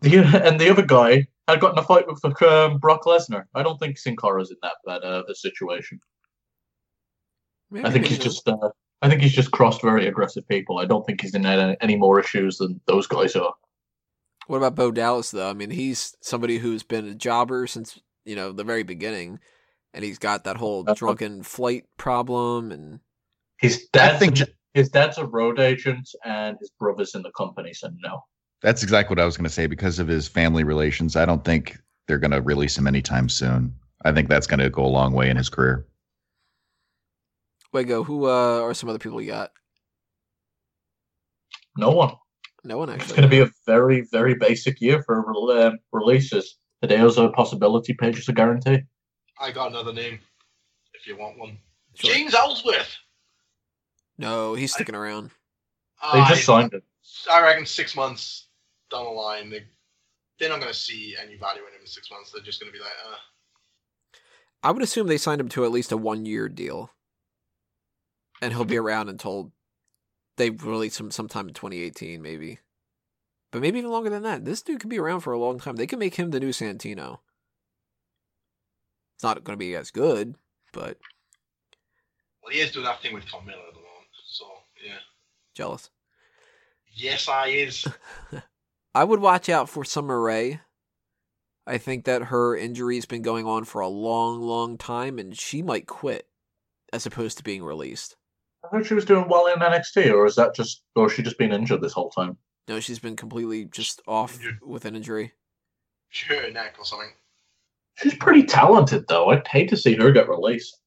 the 0.00 0.16
and 0.44 0.58
the 0.58 0.70
other 0.70 0.84
guy 0.84 1.28
had 1.46 1.60
gotten 1.60 1.78
a 1.78 1.84
fight 1.84 2.06
with 2.08 2.42
um, 2.42 2.78
Brock 2.78 3.04
Lesnar. 3.04 3.44
I 3.54 3.62
don't 3.62 3.78
think 3.78 3.96
Sin 3.96 4.16
Cara's 4.16 4.50
in 4.50 4.56
that 4.62 4.74
bad 4.84 5.04
uh, 5.04 5.20
of 5.20 5.26
a 5.30 5.36
situation. 5.36 6.00
Maybe, 7.70 7.86
I 7.86 7.92
think 7.92 8.06
he's 8.06 8.18
just 8.18 8.48
uh, 8.48 8.70
I 9.02 9.08
think 9.08 9.22
he's 9.22 9.34
just 9.34 9.50
crossed 9.50 9.82
very 9.82 10.06
aggressive 10.06 10.48
people. 10.48 10.78
I 10.78 10.86
don't 10.86 11.04
think 11.04 11.20
he's 11.20 11.34
in 11.34 11.44
any, 11.44 11.76
any 11.80 11.96
more 11.96 12.18
issues 12.18 12.58
than 12.58 12.80
those 12.86 13.06
guys 13.06 13.36
are. 13.36 13.54
What 14.46 14.58
about 14.58 14.74
Bo 14.74 14.90
Dallas 14.90 15.30
though? 15.30 15.50
I 15.50 15.52
mean, 15.52 15.70
he's 15.70 16.16
somebody 16.20 16.58
who's 16.58 16.82
been 16.82 17.06
a 17.08 17.14
jobber 17.14 17.66
since 17.66 17.98
you 18.24 18.36
know 18.36 18.52
the 18.52 18.64
very 18.64 18.84
beginning, 18.84 19.40
and 19.92 20.04
he's 20.04 20.18
got 20.18 20.44
that 20.44 20.56
whole 20.56 20.84
drunken 20.84 21.42
flight 21.42 21.84
problem, 21.96 22.70
and 22.70 23.00
His 23.58 23.86
I 23.94 23.98
dad's 23.98 24.18
think 24.18 24.38
his 24.74 24.88
dad's 24.88 25.18
a 25.18 25.26
road 25.26 25.58
agent, 25.58 26.08
and 26.24 26.56
his 26.60 26.70
brother's 26.78 27.14
in 27.14 27.22
the 27.22 27.32
company. 27.36 27.72
So 27.72 27.88
no. 27.98 28.22
That's 28.62 28.82
exactly 28.82 29.14
what 29.14 29.22
I 29.22 29.26
was 29.26 29.36
going 29.36 29.44
to 29.44 29.52
say. 29.52 29.66
Because 29.66 29.98
of 29.98 30.08
his 30.08 30.28
family 30.28 30.64
relations, 30.64 31.16
I 31.16 31.26
don't 31.26 31.44
think 31.44 31.78
they're 32.06 32.18
going 32.18 32.30
to 32.30 32.40
release 32.40 32.78
him 32.78 32.86
anytime 32.86 33.28
soon. 33.28 33.74
I 34.04 34.12
think 34.12 34.28
that's 34.28 34.46
going 34.46 34.60
to 34.60 34.70
go 34.70 34.84
a 34.84 34.86
long 34.86 35.12
way 35.12 35.28
in 35.28 35.36
his 35.36 35.48
career. 35.48 35.86
Wago, 37.76 38.02
who 38.02 38.26
uh, 38.26 38.60
are 38.62 38.72
some 38.72 38.88
other 38.88 38.98
people 38.98 39.20
you 39.20 39.28
got? 39.28 39.52
No 41.76 41.90
one. 41.90 42.14
No 42.64 42.78
one 42.78 42.88
actually. 42.88 43.04
It's 43.04 43.12
going 43.12 43.22
to 43.22 43.28
be 43.28 43.40
a 43.40 43.50
very, 43.66 44.00
very 44.10 44.34
basic 44.34 44.80
year 44.80 45.02
for 45.02 45.22
rel- 45.26 45.50
um, 45.66 45.78
releases. 45.92 46.56
Hideo's 46.82 47.18
a 47.18 47.28
possibility, 47.28 47.92
Paige 47.92 48.18
is 48.18 48.28
a 48.30 48.32
guarantee. 48.32 48.78
I 49.38 49.50
got 49.50 49.70
another 49.72 49.92
name. 49.92 50.18
If 50.94 51.06
you 51.06 51.16
want 51.18 51.38
one, 51.38 51.58
Sure. 51.94 52.12
James 52.14 52.34
Ellsworth. 52.34 52.96
No, 54.16 54.54
he's 54.54 54.72
sticking 54.72 54.94
around. 54.94 55.30
They 56.12 56.20
I- 56.20 56.28
just 56.30 56.44
signed 56.46 56.72
him. 56.72 56.82
I 57.30 57.42
reckon 57.42 57.66
six 57.66 57.94
months 57.94 58.48
down 58.90 59.04
the 59.04 59.10
line, 59.10 59.50
they 59.50 59.64
they're 60.38 60.48
not 60.48 60.60
going 60.60 60.72
to 60.72 60.78
see 60.78 61.14
any 61.22 61.36
value 61.36 61.60
in 61.62 61.68
him 61.74 61.80
in 61.82 61.86
six 61.86 62.10
months. 62.10 62.30
They're 62.32 62.42
just 62.42 62.60
going 62.60 62.70
to 62.72 62.76
be 62.76 62.82
like, 62.82 62.92
uh, 63.10 63.16
I 64.62 64.70
would 64.70 64.82
assume 64.82 65.06
they 65.06 65.16
signed 65.18 65.40
him 65.40 65.48
to 65.50 65.64
at 65.64 65.70
least 65.72 65.92
a 65.92 65.96
one 65.96 66.26
year 66.26 66.48
deal. 66.48 66.90
And 68.42 68.52
he'll 68.52 68.64
be 68.64 68.76
around 68.76 69.08
until 69.08 69.52
they 70.36 70.50
release 70.50 71.00
him 71.00 71.10
sometime 71.10 71.48
in 71.48 71.54
2018, 71.54 72.20
maybe. 72.20 72.58
But 73.50 73.62
maybe 73.62 73.78
even 73.78 73.90
longer 73.90 74.10
than 74.10 74.22
that. 74.24 74.44
This 74.44 74.62
dude 74.62 74.80
could 74.80 74.90
be 74.90 74.98
around 74.98 75.20
for 75.20 75.32
a 75.32 75.38
long 75.38 75.58
time. 75.58 75.76
They 75.76 75.86
could 75.86 75.98
make 75.98 76.16
him 76.16 76.30
the 76.30 76.40
new 76.40 76.50
Santino. 76.50 77.20
It's 79.16 79.24
not 79.24 79.42
going 79.44 79.54
to 79.54 79.64
be 79.64 79.74
as 79.74 79.90
good, 79.90 80.34
but 80.74 80.98
well, 82.42 82.52
he 82.52 82.60
is 82.60 82.70
doing 82.70 82.84
that 82.84 83.00
thing 83.00 83.14
with 83.14 83.24
Carmella 83.24 83.66
at 83.66 83.72
the 83.72 83.80
moment. 83.80 84.10
So 84.26 84.44
yeah, 84.84 84.98
jealous. 85.54 85.88
yes, 86.92 87.26
I 87.26 87.46
is. 87.48 87.86
I 88.94 89.04
would 89.04 89.20
watch 89.20 89.48
out 89.48 89.70
for 89.70 89.84
Summer 89.84 90.20
Rae. 90.20 90.60
I 91.66 91.78
think 91.78 92.04
that 92.04 92.24
her 92.24 92.56
injury's 92.56 93.06
been 93.06 93.22
going 93.22 93.46
on 93.46 93.64
for 93.64 93.80
a 93.80 93.88
long, 93.88 94.42
long 94.42 94.78
time, 94.78 95.18
and 95.18 95.36
she 95.36 95.62
might 95.62 95.86
quit 95.86 96.28
as 96.92 97.06
opposed 97.06 97.38
to 97.38 97.44
being 97.44 97.64
released. 97.64 98.16
I 98.72 98.78
thought 98.78 98.86
she 98.86 98.94
was 98.94 99.04
doing 99.04 99.28
well 99.28 99.46
in 99.46 99.58
NXT, 99.60 100.12
or 100.12 100.26
is 100.26 100.34
that 100.36 100.54
just, 100.54 100.82
or 100.94 101.04
has 101.04 101.12
she 101.12 101.22
just 101.22 101.38
been 101.38 101.52
injured 101.52 101.80
this 101.80 101.92
whole 101.92 102.10
time? 102.10 102.36
No, 102.68 102.80
she's 102.80 102.98
been 102.98 103.16
completely 103.16 103.64
just 103.64 104.02
off 104.08 104.36
Injured. 104.36 104.58
with 104.64 104.84
an 104.84 104.96
injury. 104.96 105.32
Sure, 106.08 106.50
neck 106.50 106.74
or 106.78 106.84
something. 106.84 107.10
She's 107.96 108.14
pretty 108.16 108.42
talented, 108.42 109.06
though. 109.08 109.28
I'd 109.30 109.46
hate 109.46 109.68
to 109.70 109.76
see 109.76 109.94
her 109.96 110.10
get 110.12 110.28
released. 110.28 110.78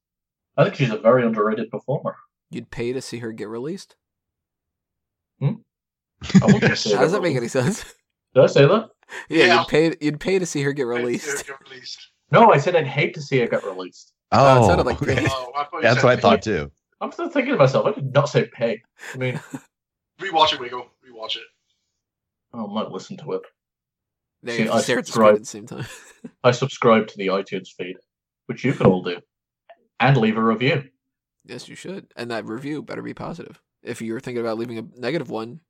I 0.57 0.63
think 0.65 0.75
she's 0.75 0.91
a 0.91 0.97
very 0.97 1.25
underrated 1.25 1.71
performer. 1.71 2.15
You'd 2.51 2.69
pay 2.69 2.91
to 2.93 3.01
see 3.01 3.19
her 3.19 3.31
get 3.31 3.47
released? 3.47 3.95
I 5.41 5.55
wouldn't 6.45 6.77
say 6.77 6.93
How 6.95 7.01
does 7.01 7.13
that 7.13 7.21
make 7.21 7.35
any 7.37 7.47
sense? 7.47 7.83
Did 8.35 8.43
I 8.43 8.47
say 8.47 8.65
that? 8.67 8.89
Yeah, 9.29 9.45
Yeah. 9.45 9.59
you'd 9.59 9.67
pay. 9.69 9.95
You'd 10.01 10.19
pay 10.19 10.37
to 10.39 10.45
see 10.45 10.61
her 10.63 10.73
get 10.73 10.83
Right, 10.83 10.99
released. 10.99 11.47
Get 11.47 11.55
released. 11.61 12.11
No, 12.31 12.51
I 12.51 12.57
said 12.57 12.75
I'd 12.75 12.85
hate 12.87 13.13
to 13.15 13.21
see 13.21 13.39
her 13.39 13.47
get 13.47 13.63
released. 13.63 14.13
Uh, 14.31 14.57
it 14.59 14.63
Oh, 14.63 14.67
sounded 14.67 14.85
like 14.85 15.01
okay. 15.01 15.25
Oh, 15.29 15.51
I 15.55 15.65
that's 15.81 16.03
what 16.03 16.11
I 16.11 16.21
thought 16.21 16.41
too. 16.41 16.69
I'm 17.01 17.11
still 17.11 17.29
thinking 17.29 17.53
to 17.53 17.57
myself, 17.57 17.85
I 17.85 17.91
did 17.93 18.13
not 18.13 18.29
say 18.29 18.47
pay. 18.53 18.81
I 19.13 19.17
mean, 19.17 19.39
Rewatch 20.21 20.53
it, 20.53 20.59
Wiggle. 20.59 20.87
Rewatch 21.07 21.37
it. 21.37 21.43
I 22.53 22.65
might 22.65 22.91
listen 22.91 23.15
to 23.17 23.33
it. 23.33 23.41
They 24.43 24.57
See, 24.57 24.69
I 24.69 24.81
stare 24.81 24.99
at 24.99 25.05
the 25.05 25.11
screen 25.11 25.35
subscribe. 25.35 25.35
at 25.35 25.39
the 25.39 25.45
same 25.45 25.65
time. 25.67 25.85
I 26.43 26.51
subscribe 26.51 27.07
to 27.07 27.17
the 27.17 27.27
iTunes 27.27 27.69
feed, 27.77 27.95
which 28.47 28.63
you 28.63 28.73
can 28.73 28.85
all 28.87 29.03
do, 29.03 29.17
and 29.99 30.17
leave 30.17 30.37
a 30.37 30.43
review. 30.43 30.83
yes, 31.45 31.67
you 31.69 31.75
should. 31.75 32.07
And 32.15 32.31
that 32.31 32.45
review 32.45 32.81
better 32.81 33.01
be 33.01 33.13
positive. 33.13 33.61
If 33.83 34.01
you're 34.01 34.19
thinking 34.19 34.41
about 34.41 34.57
leaving 34.57 34.77
a 34.77 34.83
negative 34.99 35.29
one, 35.29 35.61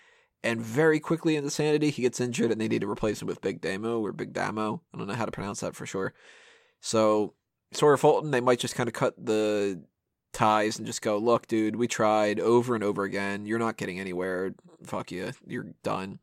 and 0.42 0.60
very 0.60 1.00
quickly 1.00 1.36
into 1.36 1.50
Sanity, 1.50 1.90
he 1.90 2.02
gets 2.02 2.20
injured 2.20 2.52
and 2.52 2.60
they 2.60 2.68
need 2.68 2.82
to 2.82 2.90
replace 2.90 3.20
him 3.20 3.28
with 3.28 3.40
Big 3.40 3.60
Damo 3.60 4.00
or 4.00 4.12
Big 4.12 4.32
Damo. 4.32 4.82
I 4.92 4.98
don't 4.98 5.06
know 5.06 5.14
how 5.14 5.24
to 5.24 5.32
pronounce 5.32 5.60
that 5.60 5.74
for 5.74 5.86
sure. 5.86 6.14
So, 6.80 7.34
Sawyer 7.72 7.96
Fulton, 7.96 8.30
they 8.30 8.42
might 8.42 8.58
just 8.58 8.74
kind 8.74 8.88
of 8.88 8.92
cut 8.92 9.14
the 9.18 9.82
ties 10.34 10.76
and 10.78 10.86
just 10.86 11.02
go, 11.02 11.16
look, 11.16 11.46
dude, 11.46 11.76
we 11.76 11.88
tried 11.88 12.38
over 12.38 12.74
and 12.74 12.84
over 12.84 13.04
again. 13.04 13.46
You're 13.46 13.58
not 13.58 13.76
getting 13.76 13.98
anywhere. 13.98 14.54
Fuck 14.84 15.10
you. 15.10 15.32
You're 15.46 15.68
done. 15.82 16.18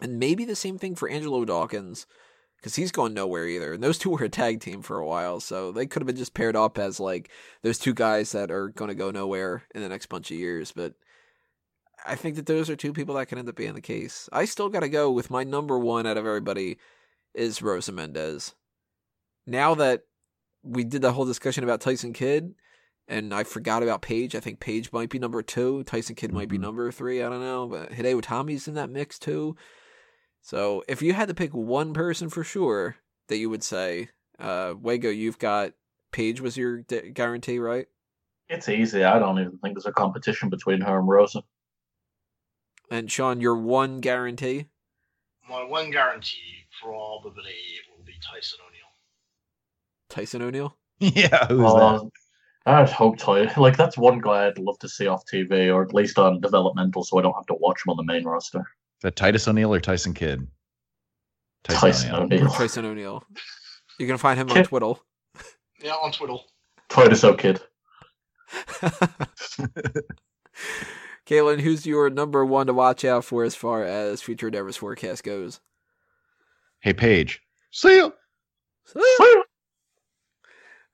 And 0.00 0.18
maybe 0.18 0.44
the 0.44 0.56
same 0.56 0.78
thing 0.78 0.94
for 0.94 1.08
Angelo 1.08 1.44
Dawkins, 1.44 2.06
because 2.56 2.76
he's 2.76 2.90
going 2.90 3.14
nowhere 3.14 3.46
either. 3.46 3.74
And 3.74 3.82
those 3.82 3.98
two 4.00 4.10
were 4.10 4.24
a 4.24 4.28
tag 4.28 4.60
team 4.60 4.82
for 4.82 4.98
a 4.98 5.06
while, 5.06 5.40
so 5.40 5.70
they 5.70 5.86
could 5.86 6.02
have 6.02 6.06
been 6.06 6.16
just 6.16 6.34
paired 6.34 6.56
up 6.56 6.78
as 6.78 6.98
like 6.98 7.30
those 7.62 7.78
two 7.78 7.94
guys 7.94 8.32
that 8.32 8.50
are 8.50 8.68
going 8.68 8.88
to 8.88 8.94
go 8.94 9.10
nowhere 9.10 9.64
in 9.74 9.82
the 9.82 9.88
next 9.88 10.06
bunch 10.06 10.30
of 10.30 10.38
years. 10.38 10.72
But 10.72 10.94
I 12.04 12.14
think 12.14 12.36
that 12.36 12.46
those 12.46 12.70
are 12.70 12.76
two 12.76 12.92
people 12.92 13.14
that 13.16 13.26
can 13.26 13.38
end 13.38 13.48
up 13.48 13.56
being 13.56 13.74
the 13.74 13.80
case. 13.80 14.28
I 14.32 14.46
still 14.46 14.68
got 14.68 14.80
to 14.80 14.88
go 14.88 15.10
with 15.10 15.30
my 15.30 15.44
number 15.44 15.78
one 15.78 16.06
out 16.06 16.16
of 16.16 16.26
everybody 16.26 16.78
is 17.34 17.62
Rosa 17.62 17.92
Mendes. 17.92 18.54
Now 19.46 19.74
that 19.74 20.04
we 20.62 20.84
did 20.84 21.02
the 21.02 21.12
whole 21.12 21.24
discussion 21.24 21.64
about 21.64 21.80
Tyson 21.80 22.12
Kidd, 22.12 22.54
and 23.10 23.34
I 23.34 23.44
forgot 23.44 23.82
about 23.82 24.00
Paige. 24.02 24.34
I 24.34 24.40
think 24.40 24.60
Paige 24.60 24.92
might 24.92 25.10
be 25.10 25.18
number 25.18 25.42
two. 25.42 25.82
Tyson 25.84 26.14
Kidd 26.14 26.32
might 26.32 26.48
be 26.48 26.56
Mhm. 26.56 26.62
number 26.62 26.90
three. 26.92 27.22
I 27.22 27.28
don't 27.28 27.40
know, 27.40 27.66
but 27.66 27.90
Hideo 27.90 28.22
Itami's 28.22 28.66
in 28.68 28.74
that 28.74 28.88
mix 28.88 29.18
too. 29.18 29.56
So 30.40 30.82
if 30.88 31.02
you 31.02 31.12
had 31.12 31.28
to 31.28 31.34
pick 31.34 31.52
one 31.52 31.92
person 31.92 32.30
for 32.30 32.42
sure 32.42 32.96
that 33.28 33.36
you 33.36 33.50
would 33.50 33.62
say, 33.62 34.08
uh, 34.38 34.74
Wago, 34.80 35.10
you've 35.10 35.38
got 35.38 35.72
Paige 36.12 36.40
was 36.40 36.56
your 36.56 36.78
d- 36.82 37.10
guarantee, 37.10 37.58
right? 37.58 37.86
It's 38.48 38.68
easy. 38.68 39.04
I 39.04 39.18
don't 39.18 39.38
even 39.38 39.58
think 39.58 39.74
there's 39.74 39.86
a 39.86 39.92
competition 39.92 40.48
between 40.48 40.80
her 40.80 40.98
and 40.98 41.06
Rosa. 41.08 41.42
And 42.90 43.10
Sean, 43.10 43.40
your 43.40 43.56
one 43.56 44.00
guarantee. 44.00 44.66
My 45.48 45.62
one 45.62 45.90
guarantee 45.90 46.66
probably 46.82 47.54
will 47.96 48.04
be 48.04 48.14
Tyson 48.20 48.58
O'Neill. 48.66 48.80
Tyson 50.08 50.42
O'Neill. 50.42 50.76
yeah, 50.98 51.46
who's 51.46 51.72
that? 51.74 52.10
I'd 52.66 52.90
hope 52.90 53.16
Ty. 53.18 53.52
Like 53.56 53.76
that's 53.76 53.96
one 53.96 54.20
guy 54.20 54.46
I'd 54.46 54.58
love 54.58 54.78
to 54.80 54.88
see 54.88 55.06
off 55.06 55.24
TV, 55.26 55.74
or 55.74 55.82
at 55.82 55.94
least 55.94 56.18
on 56.18 56.40
developmental, 56.40 57.04
so 57.04 57.18
I 57.18 57.22
don't 57.22 57.34
have 57.34 57.46
to 57.46 57.54
watch 57.54 57.84
him 57.84 57.90
on 57.90 57.96
the 57.96 58.04
main 58.04 58.24
roster. 58.24 58.60
Is 58.60 59.02
that 59.02 59.16
Titus 59.16 59.48
O'Neil 59.48 59.72
or 59.72 59.80
Tyson 59.80 60.12
Kidd? 60.12 60.46
Tyson 61.64 62.14
O'Neil. 62.14 62.48
Tyson 62.50 62.84
O'Neill. 62.84 63.24
You're 63.98 64.08
gonna 64.08 64.18
find 64.18 64.38
him 64.38 64.48
on 64.48 64.54
Kid- 64.54 64.66
Twiddle. 64.66 65.02
Yeah, 65.82 65.92
on 65.92 66.12
Twiddle. 66.12 66.44
Titus 66.88 67.24
O'Kid. 67.24 67.60
Caitlin, 71.26 71.60
who's 71.60 71.86
your 71.86 72.10
number 72.10 72.44
one 72.44 72.66
to 72.66 72.74
watch 72.74 73.04
out 73.04 73.24
for 73.24 73.44
as 73.44 73.54
far 73.54 73.84
as 73.84 74.20
future 74.20 74.48
endeavors 74.48 74.76
forecast 74.76 75.22
goes? 75.22 75.60
Hey, 76.80 76.92
Paige. 76.92 77.40
See 77.70 77.98
ya. 77.98 78.10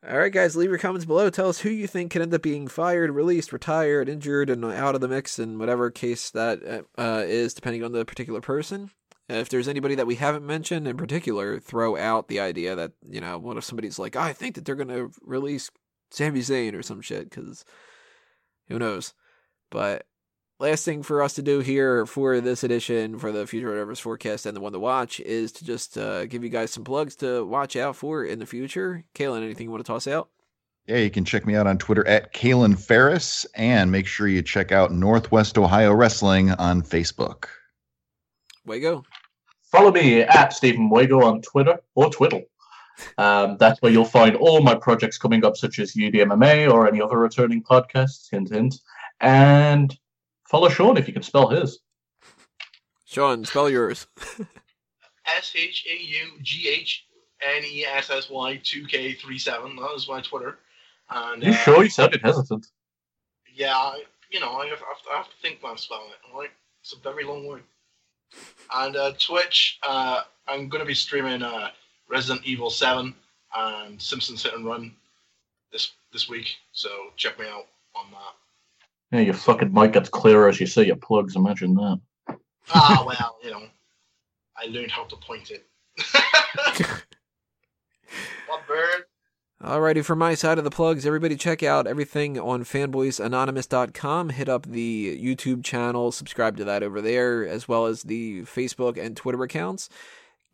All 0.08 0.18
right, 0.18 0.32
guys, 0.32 0.54
leave 0.54 0.70
your 0.70 0.78
comments 0.78 1.04
below. 1.04 1.30
Tell 1.30 1.48
us 1.48 1.60
who 1.60 1.70
you 1.70 1.86
think 1.86 2.12
could 2.12 2.22
end 2.22 2.32
up 2.32 2.42
being 2.42 2.68
fired, 2.68 3.10
released, 3.10 3.52
retired, 3.52 4.08
injured, 4.08 4.50
and 4.50 4.64
out 4.64 4.94
of 4.94 5.00
the 5.00 5.08
mix 5.08 5.38
in 5.38 5.58
whatever 5.58 5.90
case 5.90 6.30
that 6.30 6.84
uh, 6.96 7.24
is, 7.26 7.54
depending 7.54 7.82
on 7.82 7.92
the 7.92 8.04
particular 8.04 8.40
person. 8.40 8.90
If 9.28 9.48
there's 9.48 9.66
anybody 9.66 9.96
that 9.96 10.06
we 10.06 10.14
haven't 10.16 10.46
mentioned 10.46 10.86
in 10.86 10.96
particular, 10.96 11.58
throw 11.58 11.96
out 11.96 12.28
the 12.28 12.38
idea 12.38 12.76
that, 12.76 12.92
you 13.08 13.20
know, 13.20 13.38
what 13.38 13.56
if 13.56 13.64
somebody's 13.64 13.98
like, 13.98 14.14
I 14.14 14.32
think 14.32 14.54
that 14.54 14.64
they're 14.64 14.76
going 14.76 14.88
to 14.88 15.10
release 15.22 15.70
Sami 16.12 16.40
Zayn 16.40 16.74
or 16.74 16.82
some 16.82 17.00
shit, 17.00 17.28
because 17.28 17.64
who 18.68 18.78
knows. 18.78 19.14
But 19.70 20.06
last 20.58 20.84
thing 20.84 21.02
for 21.02 21.22
us 21.22 21.34
to 21.34 21.42
do 21.42 21.60
here 21.60 22.06
for 22.06 22.40
this 22.40 22.64
edition 22.64 23.18
for 23.18 23.32
the 23.32 23.46
Future 23.46 23.72
Endeavors 23.72 24.00
forecast 24.00 24.46
and 24.46 24.56
the 24.56 24.60
one 24.60 24.72
to 24.72 24.78
watch 24.78 25.20
is 25.20 25.52
to 25.52 25.64
just 25.64 25.98
uh, 25.98 26.26
give 26.26 26.42
you 26.42 26.48
guys 26.48 26.70
some 26.70 26.84
plugs 26.84 27.16
to 27.16 27.44
watch 27.44 27.76
out 27.76 27.96
for 27.96 28.24
in 28.24 28.38
the 28.38 28.46
future. 28.46 29.04
Kalen, 29.14 29.42
anything 29.42 29.64
you 29.64 29.70
want 29.70 29.84
to 29.84 29.92
toss 29.92 30.06
out? 30.06 30.28
Yeah, 30.86 30.98
you 30.98 31.10
can 31.10 31.24
check 31.24 31.46
me 31.46 31.56
out 31.56 31.66
on 31.66 31.78
Twitter 31.78 32.06
at 32.06 32.32
Kalen 32.32 32.78
Ferris 32.78 33.44
and 33.54 33.90
make 33.90 34.06
sure 34.06 34.28
you 34.28 34.42
check 34.42 34.70
out 34.70 34.92
Northwest 34.92 35.58
Ohio 35.58 35.92
Wrestling 35.92 36.52
on 36.52 36.82
Facebook. 36.82 37.46
Wago. 38.64 39.02
Follow 39.64 39.90
me 39.90 40.22
at 40.22 40.52
Stephen 40.52 40.88
Wago 40.88 41.24
on 41.24 41.42
Twitter 41.42 41.80
or 41.94 42.10
Twiddle. 42.10 42.42
Um, 43.18 43.58
that's 43.58 43.82
where 43.82 43.92
you'll 43.92 44.06
find 44.06 44.36
all 44.36 44.62
my 44.62 44.74
projects 44.74 45.18
coming 45.18 45.44
up, 45.44 45.54
such 45.54 45.78
as 45.80 45.92
UDMMA 45.92 46.72
or 46.72 46.88
any 46.88 47.02
other 47.02 47.18
returning 47.18 47.62
podcasts. 47.62 48.30
Hint, 48.30 48.48
hint. 48.48 48.76
And 49.20 49.94
follow 50.48 50.68
Sean 50.68 50.96
if 50.96 51.06
you 51.06 51.12
can 51.12 51.22
spell 51.22 51.48
his. 51.48 51.80
Sean, 53.04 53.44
spell 53.44 53.70
yours. 53.70 54.06
S 55.38 55.52
H 55.56 55.86
A 55.90 56.02
U 56.02 56.38
G 56.42 56.68
H 56.68 57.06
N 57.40 57.64
E 57.64 57.84
S 57.84 58.10
S 58.10 58.30
Y 58.30 58.60
2K37. 58.62 59.44
That 59.78 59.92
is 59.96 60.08
my 60.08 60.20
Twitter. 60.20 60.58
And 61.10 61.42
you 61.42 61.52
uh, 61.52 61.54
sure 61.54 61.82
you 61.84 61.90
sounded 61.90 62.20
hesitant? 62.22 62.66
Yeah, 63.54 63.74
I, 63.74 64.02
you 64.30 64.40
know, 64.40 64.52
I 64.52 64.66
have, 64.66 64.82
I 64.82 64.88
have 64.88 65.02
to, 65.02 65.10
I 65.12 65.16
have 65.16 65.28
to 65.28 65.36
think 65.40 65.62
when 65.62 65.72
I'm 65.72 65.78
spelling 65.78 66.10
it. 66.10 66.32
All 66.32 66.40
right, 66.40 66.50
it's 66.82 66.92
a 66.92 66.98
very 66.98 67.24
long 67.24 67.46
word. 67.46 67.62
And 68.74 68.96
uh, 68.96 69.12
Twitch, 69.18 69.78
uh, 69.86 70.22
I'm 70.48 70.68
going 70.68 70.80
to 70.80 70.86
be 70.86 70.94
streaming 70.94 71.42
uh, 71.42 71.70
Resident 72.08 72.44
Evil 72.44 72.70
7 72.70 73.14
and 73.56 74.02
Simpsons 74.02 74.42
Hit 74.42 74.54
and 74.54 74.66
Run 74.66 74.92
this 75.72 75.92
this 76.12 76.28
week. 76.28 76.56
So 76.72 76.88
check 77.16 77.38
me 77.38 77.46
out 77.46 77.66
on 77.94 78.10
that. 78.10 78.45
Yeah, 79.16 79.22
your 79.22 79.34
fucking 79.34 79.72
mic 79.72 79.94
gets 79.94 80.10
clearer 80.10 80.46
as 80.46 80.60
you 80.60 80.66
say 80.66 80.84
your 80.84 80.96
plugs. 80.96 81.36
Imagine 81.36 81.74
that. 81.76 82.00
ah, 82.74 83.02
well, 83.06 83.38
you 83.42 83.50
know, 83.50 83.62
I 84.54 84.66
learned 84.66 84.90
how 84.90 85.04
to 85.04 85.16
point 85.16 85.50
it. 85.50 85.66
what 88.46 88.66
bird? 88.68 89.04
Alrighty, 89.62 90.04
for 90.04 90.14
my 90.14 90.34
side 90.34 90.58
of 90.58 90.64
the 90.64 90.70
plugs, 90.70 91.06
everybody 91.06 91.34
check 91.34 91.62
out 91.62 91.86
everything 91.86 92.38
on 92.38 92.62
fanboysanonymous.com. 92.62 94.28
Hit 94.28 94.50
up 94.50 94.66
the 94.66 95.18
YouTube 95.18 95.64
channel, 95.64 96.12
subscribe 96.12 96.58
to 96.58 96.64
that 96.64 96.82
over 96.82 97.00
there, 97.00 97.48
as 97.48 97.66
well 97.66 97.86
as 97.86 98.02
the 98.02 98.42
Facebook 98.42 99.02
and 99.02 99.16
Twitter 99.16 99.42
accounts. 99.42 99.88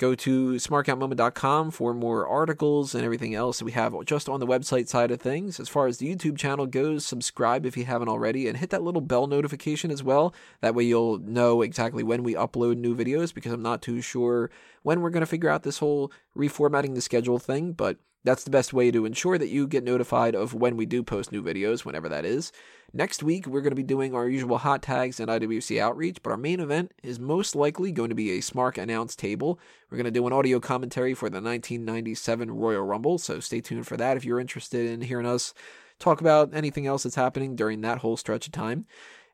Go 0.02 0.16
to 0.16 0.54
smarkoutmoment.com 0.54 1.70
for 1.70 1.94
more 1.94 2.26
articles 2.26 2.92
and 2.92 3.04
everything 3.04 3.36
else 3.36 3.60
that 3.60 3.64
we 3.64 3.70
have 3.70 3.94
just 4.04 4.28
on 4.28 4.40
the 4.40 4.46
website 4.48 4.88
side 4.88 5.12
of 5.12 5.20
things. 5.20 5.60
As 5.60 5.68
far 5.68 5.86
as 5.86 5.98
the 5.98 6.12
YouTube 6.12 6.36
channel 6.36 6.66
goes, 6.66 7.06
subscribe 7.06 7.64
if 7.64 7.76
you 7.76 7.84
haven't 7.84 8.08
already 8.08 8.48
and 8.48 8.58
hit 8.58 8.70
that 8.70 8.82
little 8.82 9.00
bell 9.00 9.28
notification 9.28 9.92
as 9.92 10.02
well. 10.02 10.34
That 10.60 10.74
way 10.74 10.82
you'll 10.82 11.18
know 11.18 11.62
exactly 11.62 12.02
when 12.02 12.24
we 12.24 12.34
upload 12.34 12.78
new 12.78 12.96
videos 12.96 13.32
because 13.32 13.52
I'm 13.52 13.62
not 13.62 13.80
too 13.80 14.00
sure 14.00 14.50
when 14.82 15.02
we're 15.02 15.10
going 15.10 15.20
to 15.20 15.24
figure 15.24 15.48
out 15.48 15.62
this 15.62 15.78
whole 15.78 16.10
reformatting 16.36 16.96
the 16.96 17.00
schedule 17.00 17.38
thing, 17.38 17.70
but 17.70 17.98
that's 18.24 18.44
the 18.44 18.50
best 18.50 18.72
way 18.72 18.90
to 18.90 19.04
ensure 19.04 19.38
that 19.38 19.48
you 19.48 19.66
get 19.66 19.84
notified 19.84 20.34
of 20.34 20.54
when 20.54 20.76
we 20.76 20.86
do 20.86 21.02
post 21.02 21.32
new 21.32 21.42
videos, 21.42 21.84
whenever 21.84 22.08
that 22.08 22.24
is. 22.24 22.52
Next 22.92 23.22
week, 23.22 23.46
we're 23.46 23.62
going 23.62 23.72
to 23.72 23.76
be 23.76 23.82
doing 23.82 24.14
our 24.14 24.28
usual 24.28 24.58
hot 24.58 24.82
tags 24.82 25.18
and 25.18 25.28
IWC 25.28 25.80
outreach, 25.80 26.22
but 26.22 26.30
our 26.30 26.36
main 26.36 26.60
event 26.60 26.92
is 27.02 27.18
most 27.18 27.56
likely 27.56 27.90
going 27.90 28.10
to 28.10 28.14
be 28.14 28.32
a 28.32 28.40
Smark 28.40 28.76
announce 28.78 29.16
table. 29.16 29.58
We're 29.90 29.96
going 29.96 30.04
to 30.04 30.10
do 30.10 30.26
an 30.26 30.32
audio 30.32 30.60
commentary 30.60 31.14
for 31.14 31.28
the 31.28 31.40
1997 31.40 32.50
Royal 32.50 32.82
Rumble, 32.82 33.18
so 33.18 33.40
stay 33.40 33.60
tuned 33.60 33.86
for 33.86 33.96
that 33.96 34.16
if 34.16 34.24
you're 34.24 34.40
interested 34.40 34.90
in 34.90 35.00
hearing 35.00 35.26
us 35.26 35.54
talk 35.98 36.20
about 36.20 36.52
anything 36.52 36.86
else 36.86 37.04
that's 37.04 37.14
happening 37.14 37.56
during 37.56 37.80
that 37.80 37.98
whole 37.98 38.16
stretch 38.16 38.46
of 38.46 38.52
time. 38.52 38.86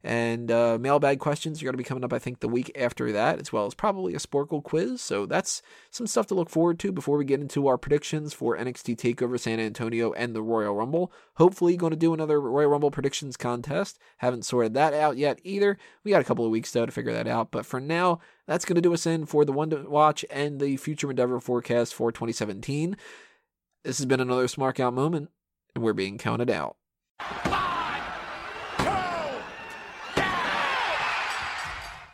And 0.04 0.50
uh, 0.50 0.78
mailbag 0.80 1.18
questions 1.18 1.60
are 1.60 1.64
going 1.64 1.72
to 1.72 1.78
be 1.78 1.84
coming 1.84 2.04
up, 2.04 2.12
I 2.12 2.20
think, 2.20 2.38
the 2.38 2.48
week 2.48 2.70
after 2.78 3.10
that, 3.10 3.40
as 3.40 3.52
well 3.52 3.66
as 3.66 3.74
probably 3.74 4.14
a 4.14 4.18
Sporcle 4.18 4.62
quiz. 4.62 5.00
So 5.00 5.26
that's 5.26 5.60
some 5.90 6.06
stuff 6.06 6.28
to 6.28 6.34
look 6.34 6.48
forward 6.48 6.78
to 6.80 6.92
before 6.92 7.18
we 7.18 7.24
get 7.24 7.40
into 7.40 7.66
our 7.66 7.76
predictions 7.76 8.32
for 8.32 8.56
NXT 8.56 8.96
TakeOver 8.96 9.40
San 9.40 9.58
Antonio 9.58 10.12
and 10.12 10.34
the 10.34 10.42
Royal 10.42 10.74
Rumble. 10.74 11.12
Hopefully, 11.34 11.76
going 11.76 11.90
to 11.90 11.96
do 11.96 12.14
another 12.14 12.40
Royal 12.40 12.70
Rumble 12.70 12.92
predictions 12.92 13.36
contest. 13.36 13.98
Haven't 14.18 14.44
sorted 14.44 14.74
that 14.74 14.94
out 14.94 15.16
yet 15.16 15.40
either. 15.42 15.76
We 16.04 16.12
got 16.12 16.20
a 16.20 16.24
couple 16.24 16.44
of 16.44 16.52
weeks 16.52 16.70
though 16.70 16.86
to 16.86 16.92
figure 16.92 17.12
that 17.12 17.26
out. 17.26 17.50
But 17.50 17.66
for 17.66 17.80
now, 17.80 18.20
that's 18.46 18.64
going 18.64 18.76
to 18.76 18.80
do 18.80 18.94
us 18.94 19.04
in 19.04 19.26
for 19.26 19.44
the 19.44 19.52
one 19.52 19.70
to 19.70 19.82
watch 19.88 20.24
and 20.30 20.60
the 20.60 20.76
future 20.76 21.10
endeavor 21.10 21.40
forecast 21.40 21.92
for 21.92 22.12
2017. 22.12 22.96
This 23.84 23.98
has 23.98 24.06
been 24.06 24.20
another 24.20 24.46
Smark 24.46 24.78
Out 24.80 24.94
moment, 24.94 25.30
and 25.74 25.82
we're 25.82 25.92
being 25.92 26.18
counted 26.18 26.50
out. 26.50 26.76